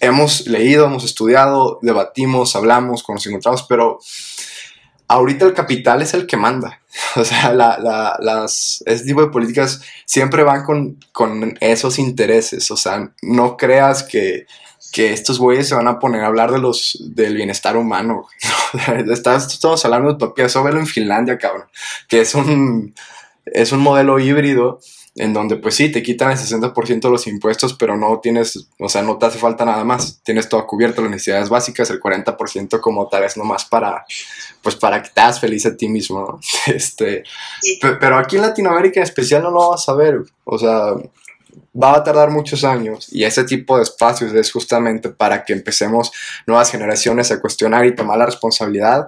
hemos 0.00 0.46
leído, 0.46 0.86
hemos 0.86 1.04
estudiado, 1.04 1.78
debatimos, 1.82 2.56
hablamos, 2.56 3.02
cuando 3.02 3.18
nos 3.18 3.26
encontramos, 3.26 3.62
pero 3.68 3.98
ahorita 5.12 5.44
el 5.44 5.52
capital 5.52 6.02
es 6.02 6.14
el 6.14 6.26
que 6.26 6.36
manda. 6.36 6.80
O 7.16 7.24
sea, 7.24 7.52
la, 7.52 7.78
las, 8.20 8.82
ese 8.86 9.04
tipo 9.04 9.20
de 9.20 9.28
políticas 9.28 9.82
siempre 10.06 10.42
van 10.42 10.64
con, 10.64 10.98
con 11.12 11.56
esos 11.60 11.98
intereses. 11.98 12.70
O 12.70 12.76
sea, 12.76 13.10
no 13.20 13.56
creas 13.56 14.02
que, 14.02 14.46
que 14.92 15.12
estos 15.12 15.38
güeyes 15.38 15.68
se 15.68 15.74
van 15.74 15.88
a 15.88 15.98
poner 15.98 16.22
a 16.22 16.28
hablar 16.28 16.50
de 16.50 16.58
los, 16.58 16.98
del 17.14 17.34
bienestar 17.34 17.76
humano. 17.76 18.26
Estamos 19.12 19.84
hablando 19.84 20.08
de 20.08 20.14
utopía, 20.14 20.46
eso 20.46 20.62
velo 20.62 20.80
en 20.80 20.86
Finlandia, 20.86 21.38
cabrón, 21.38 21.66
que 22.08 22.20
es 22.20 22.34
un, 22.34 22.94
es 23.44 23.72
un 23.72 23.80
modelo 23.80 24.18
híbrido 24.18 24.80
en 25.14 25.34
donde 25.34 25.56
pues 25.56 25.74
sí, 25.74 25.90
te 25.90 26.02
quitan 26.02 26.30
el 26.30 26.38
60% 26.38 27.00
de 27.00 27.10
los 27.10 27.26
impuestos, 27.26 27.74
pero 27.74 27.96
no 27.96 28.20
tienes, 28.20 28.68
o 28.78 28.88
sea, 28.88 29.02
no 29.02 29.18
te 29.18 29.26
hace 29.26 29.38
falta 29.38 29.64
nada 29.64 29.84
más, 29.84 30.20
tienes 30.22 30.48
todo 30.48 30.66
cubierto, 30.66 31.02
las 31.02 31.10
necesidades 31.10 31.50
básicas, 31.50 31.90
el 31.90 32.00
40% 32.00 32.80
como 32.80 33.08
tal 33.08 33.24
es 33.24 33.36
nomás 33.36 33.66
para, 33.66 34.06
pues 34.62 34.76
para 34.76 35.02
que 35.02 35.10
te 35.10 35.20
hagas 35.20 35.40
feliz 35.40 35.66
a 35.66 35.76
ti 35.76 35.88
mismo, 35.88 36.40
Este, 36.66 37.24
pero 38.00 38.16
aquí 38.16 38.36
en 38.36 38.42
Latinoamérica 38.42 39.00
en 39.00 39.04
especial 39.04 39.42
no 39.42 39.50
lo 39.50 39.70
vas 39.70 39.88
a 39.88 39.94
ver, 39.94 40.20
o 40.44 40.58
sea, 40.58 40.94
va 41.74 41.96
a 41.96 42.04
tardar 42.04 42.30
muchos 42.30 42.64
años 42.64 43.08
y 43.10 43.24
ese 43.24 43.44
tipo 43.44 43.76
de 43.76 43.82
espacios 43.82 44.32
es 44.34 44.52
justamente 44.52 45.08
para 45.08 45.44
que 45.44 45.52
empecemos 45.52 46.12
nuevas 46.46 46.70
generaciones 46.70 47.30
a 47.30 47.40
cuestionar 47.40 47.86
y 47.86 47.94
tomar 47.94 48.18
la 48.18 48.26
responsabilidad. 48.26 49.06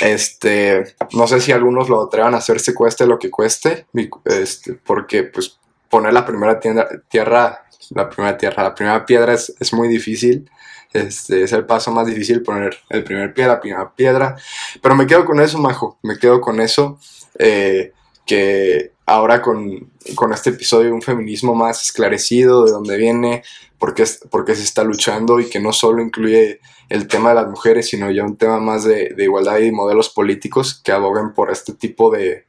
Este, 0.00 0.94
no 1.12 1.26
sé 1.26 1.40
si 1.40 1.52
algunos 1.52 1.88
lo 1.88 2.02
atrevan 2.02 2.34
a 2.34 2.38
hacerse 2.38 2.74
cueste 2.74 3.06
lo 3.06 3.18
que 3.18 3.30
cueste, 3.30 3.86
este, 4.24 4.74
porque 4.74 5.24
pues 5.24 5.58
poner 5.88 6.12
la 6.12 6.26
primera 6.26 6.58
tierra, 6.58 7.64
la 7.90 8.08
primera 8.08 8.36
tierra, 8.36 8.62
la 8.62 8.74
primera 8.74 9.06
piedra 9.06 9.34
es, 9.34 9.54
es 9.60 9.72
muy 9.72 9.88
difícil. 9.88 10.50
Este, 10.92 11.44
es 11.44 11.52
el 11.52 11.64
paso 11.64 11.90
más 11.90 12.06
difícil 12.06 12.42
poner 12.42 12.76
el 12.90 13.02
primer 13.02 13.32
pie, 13.32 13.46
la 13.46 13.60
primera 13.60 13.90
piedra. 13.94 14.36
Pero 14.82 14.94
me 14.94 15.06
quedo 15.06 15.24
con 15.24 15.40
eso, 15.40 15.58
Majo. 15.58 15.98
Me 16.02 16.18
quedo 16.18 16.40
con 16.40 16.60
eso. 16.60 16.98
Eh, 17.38 17.92
que 18.26 18.92
ahora 19.12 19.42
con, 19.42 19.90
con, 20.14 20.32
este 20.32 20.50
episodio 20.50 20.94
un 20.94 21.02
feminismo 21.02 21.54
más 21.54 21.82
esclarecido 21.82 22.64
de 22.64 22.72
dónde 22.72 22.96
viene, 22.96 23.42
por 23.78 23.94
qué, 23.94 24.04
por 24.30 24.46
se 24.46 24.62
está 24.62 24.84
luchando 24.84 25.38
y 25.38 25.50
que 25.50 25.60
no 25.60 25.72
solo 25.72 26.02
incluye 26.02 26.60
el 26.88 27.08
tema 27.08 27.30
de 27.30 27.34
las 27.36 27.48
mujeres, 27.48 27.88
sino 27.88 28.10
ya 28.10 28.24
un 28.24 28.36
tema 28.36 28.58
más 28.58 28.84
de, 28.84 29.14
igualdad 29.18 29.58
y 29.58 29.70
modelos 29.70 30.08
políticos 30.08 30.80
que 30.82 30.92
aboguen 30.92 31.34
por 31.34 31.50
este 31.50 31.74
tipo 31.74 32.10
de, 32.10 32.46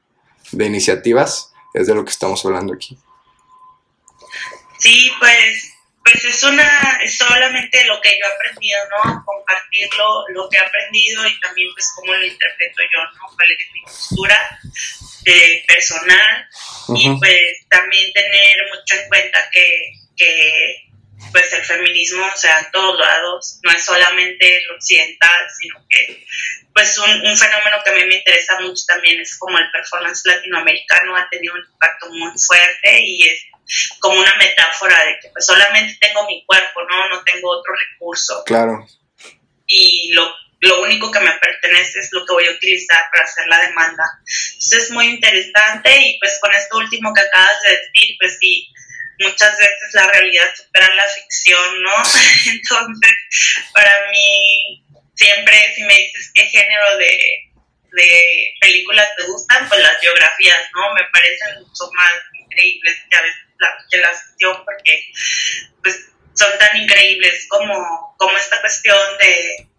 de 0.52 0.66
iniciativas, 0.66 1.54
es 1.74 1.88
de 1.88 1.96
lo 1.96 2.06
que 2.06 2.12
estamos 2.12 2.46
hablando 2.46 2.74
aquí. 2.74 2.98
Sí, 4.80 5.12
pues 5.20 5.74
pues 6.04 6.26
es 6.26 6.44
una 6.44 7.00
es 7.04 7.18
solamente 7.18 7.86
lo 7.86 8.00
que 8.02 8.10
yo 8.10 8.26
he 8.26 8.34
aprendido 8.34 8.80
no 8.90 9.24
compartirlo 9.26 10.26
lo 10.30 10.50
que 10.50 10.58
he 10.58 10.62
aprendido 10.62 11.26
y 11.28 11.40
también 11.40 11.70
pues 11.74 11.92
cómo 11.96 12.14
lo 12.14 12.26
interpreto 12.26 12.84
yo 12.84 13.04
no 13.18 13.36
cuál 13.36 13.52
es 13.52 13.72
mi 13.74 13.82
postura 13.82 14.60
de 15.24 15.64
personal. 15.68 16.48
Y 16.96 17.10
pues 17.18 17.68
también 17.70 18.12
tener 18.14 18.58
mucho 18.70 19.02
en 19.02 19.08
cuenta 19.08 19.50
que, 19.52 19.94
que 20.16 20.90
pues 21.32 21.52
el 21.54 21.64
feminismo, 21.64 22.26
o 22.26 22.38
sea, 22.38 22.60
en 22.60 22.72
todos 22.72 23.00
lados, 23.00 23.60
no 23.64 23.72
es 23.72 23.84
solamente 23.84 24.58
el 24.58 24.72
occidental, 24.72 25.48
sino 25.58 25.86
que 25.90 26.26
pues 26.74 26.98
un, 26.98 27.28
un, 27.28 27.38
fenómeno 27.38 27.78
que 27.84 27.92
a 27.92 27.94
mí 27.94 28.04
me 28.06 28.16
interesa 28.16 28.60
mucho 28.60 28.84
también 28.88 29.20
es 29.20 29.38
como 29.38 29.58
el 29.60 29.72
performance 29.72 30.24
latinoamericano 30.26 31.16
ha 31.16 31.30
tenido 31.30 31.54
un 31.54 31.62
impacto 31.72 32.10
muy 32.10 32.32
fuerte 32.36 33.00
y 33.00 33.28
es 33.28 33.46
como 34.00 34.20
una 34.20 34.36
metáfora 34.36 35.06
de 35.06 35.20
que 35.22 35.30
pues 35.30 35.46
solamente 35.46 35.98
tengo 36.00 36.26
mi 36.28 36.46
cuerpo, 36.46 36.82
¿no? 36.90 37.10
No 37.10 37.24
tengo 37.24 37.50
otro 37.50 37.74
recurso. 37.76 38.44
Claro. 38.46 38.86
Y 39.66 40.12
lo 40.14 40.34
lo 40.64 40.82
único 40.82 41.12
que 41.12 41.20
me 41.20 41.34
pertenece 41.34 42.00
es 42.00 42.10
lo 42.14 42.26
que 42.26 42.34
voy 42.34 42.48
a 42.48 42.52
utilizar 42.52 43.04
para 43.12 43.26
hacer 43.26 43.46
la 43.48 43.60
demanda. 43.68 44.04
Entonces 44.26 44.84
es 44.84 44.92
muy 44.92 45.08
interesante 45.08 45.92
y 46.00 46.18
pues 46.20 46.40
con 46.42 46.54
esto 46.54 46.78
último 46.78 47.14
que 47.14 47.22
acabas 47.22 47.62
de 47.64 47.70
decir, 47.72 48.16
pues 48.18 48.38
sí, 48.40 48.70
muchas 49.20 49.58
veces 49.58 49.94
la 49.94 50.08
realidad 50.08 50.48
supera 50.56 50.88
la 50.96 51.04
ficción, 51.04 51.84
¿no? 51.84 51.96
Entonces, 52.48 53.18
para 53.74 54.10
mí, 54.10 54.86
siempre 55.16 55.74
si 55.76 55.84
me 55.84 55.98
dices 55.98 56.32
qué 56.34 56.46
género 56.46 56.98
de, 56.98 57.52
de 57.92 58.54
películas 58.62 59.10
te 59.18 59.24
gustan, 59.24 59.68
pues 59.68 59.82
las 59.82 60.00
biografías, 60.00 60.62
¿no? 60.76 60.94
Me 60.94 61.04
parecen 61.12 61.62
mucho 61.62 61.92
más 61.94 62.12
increíbles 62.40 62.96
que 63.10 63.18
a 63.18 63.22
veces 63.22 63.43
la, 63.60 63.70
que 63.90 63.98
la 63.98 64.10
ficción 64.10 64.58
porque 64.66 65.06
pues 65.82 66.10
son 66.34 66.52
tan 66.60 66.78
increíbles 66.78 67.46
como, 67.50 68.16
como 68.18 68.38
esta 68.38 68.60
cuestión 68.62 68.98
de 69.20 69.70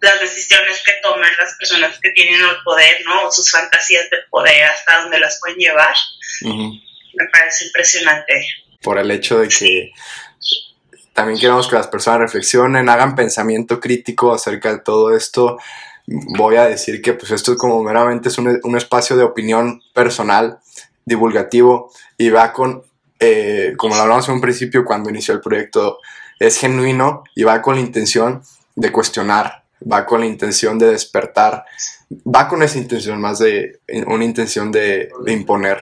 las 0.00 0.20
decisiones 0.20 0.82
que 0.84 0.92
toman 1.02 1.30
las 1.38 1.54
personas 1.54 1.98
que 2.00 2.10
tienen 2.10 2.40
el 2.40 2.62
poder, 2.64 3.02
¿no? 3.04 3.26
O 3.26 3.32
sus 3.32 3.50
fantasías 3.50 4.08
de 4.10 4.18
poder, 4.30 4.64
hasta 4.64 5.02
dónde 5.02 5.18
las 5.18 5.38
pueden 5.40 5.58
llevar. 5.58 5.94
Me 6.42 7.28
parece 7.32 7.66
impresionante. 7.66 8.46
Por 8.80 8.98
el 8.98 9.10
hecho 9.10 9.40
de 9.40 9.48
que 9.48 9.90
también 11.12 11.40
queremos 11.40 11.66
que 11.66 11.74
las 11.74 11.88
personas 11.88 12.20
reflexionen, 12.20 12.88
hagan 12.88 13.16
pensamiento 13.16 13.80
crítico 13.80 14.32
acerca 14.32 14.72
de 14.72 14.78
todo 14.78 15.16
esto. 15.16 15.58
Voy 16.06 16.56
a 16.56 16.66
decir 16.66 17.02
que 17.02 17.12
pues 17.14 17.32
esto 17.32 17.56
como 17.56 17.82
meramente 17.82 18.28
es 18.28 18.38
un, 18.38 18.60
un 18.62 18.76
espacio 18.76 19.16
de 19.16 19.24
opinión 19.24 19.82
personal, 19.92 20.60
divulgativo, 21.08 21.90
y 22.16 22.30
va 22.30 22.52
con, 22.52 22.82
eh, 23.18 23.74
como 23.76 23.96
lo 23.96 24.02
hablamos 24.02 24.28
en 24.28 24.36
un 24.36 24.40
principio 24.40 24.84
cuando 24.84 25.10
inició 25.10 25.34
el 25.34 25.40
proyecto, 25.40 25.98
es 26.38 26.58
genuino 26.58 27.24
y 27.34 27.42
va 27.42 27.60
con 27.62 27.74
la 27.74 27.80
intención 27.80 28.42
de 28.76 28.92
cuestionar, 28.92 29.64
va 29.90 30.06
con 30.06 30.20
la 30.20 30.26
intención 30.26 30.78
de 30.78 30.90
despertar, 30.92 31.64
va 32.12 32.48
con 32.48 32.62
esa 32.62 32.78
intención 32.78 33.20
más 33.20 33.38
de 33.38 33.80
una 34.06 34.24
intención 34.24 34.70
de, 34.70 35.10
imponer. 35.26 35.80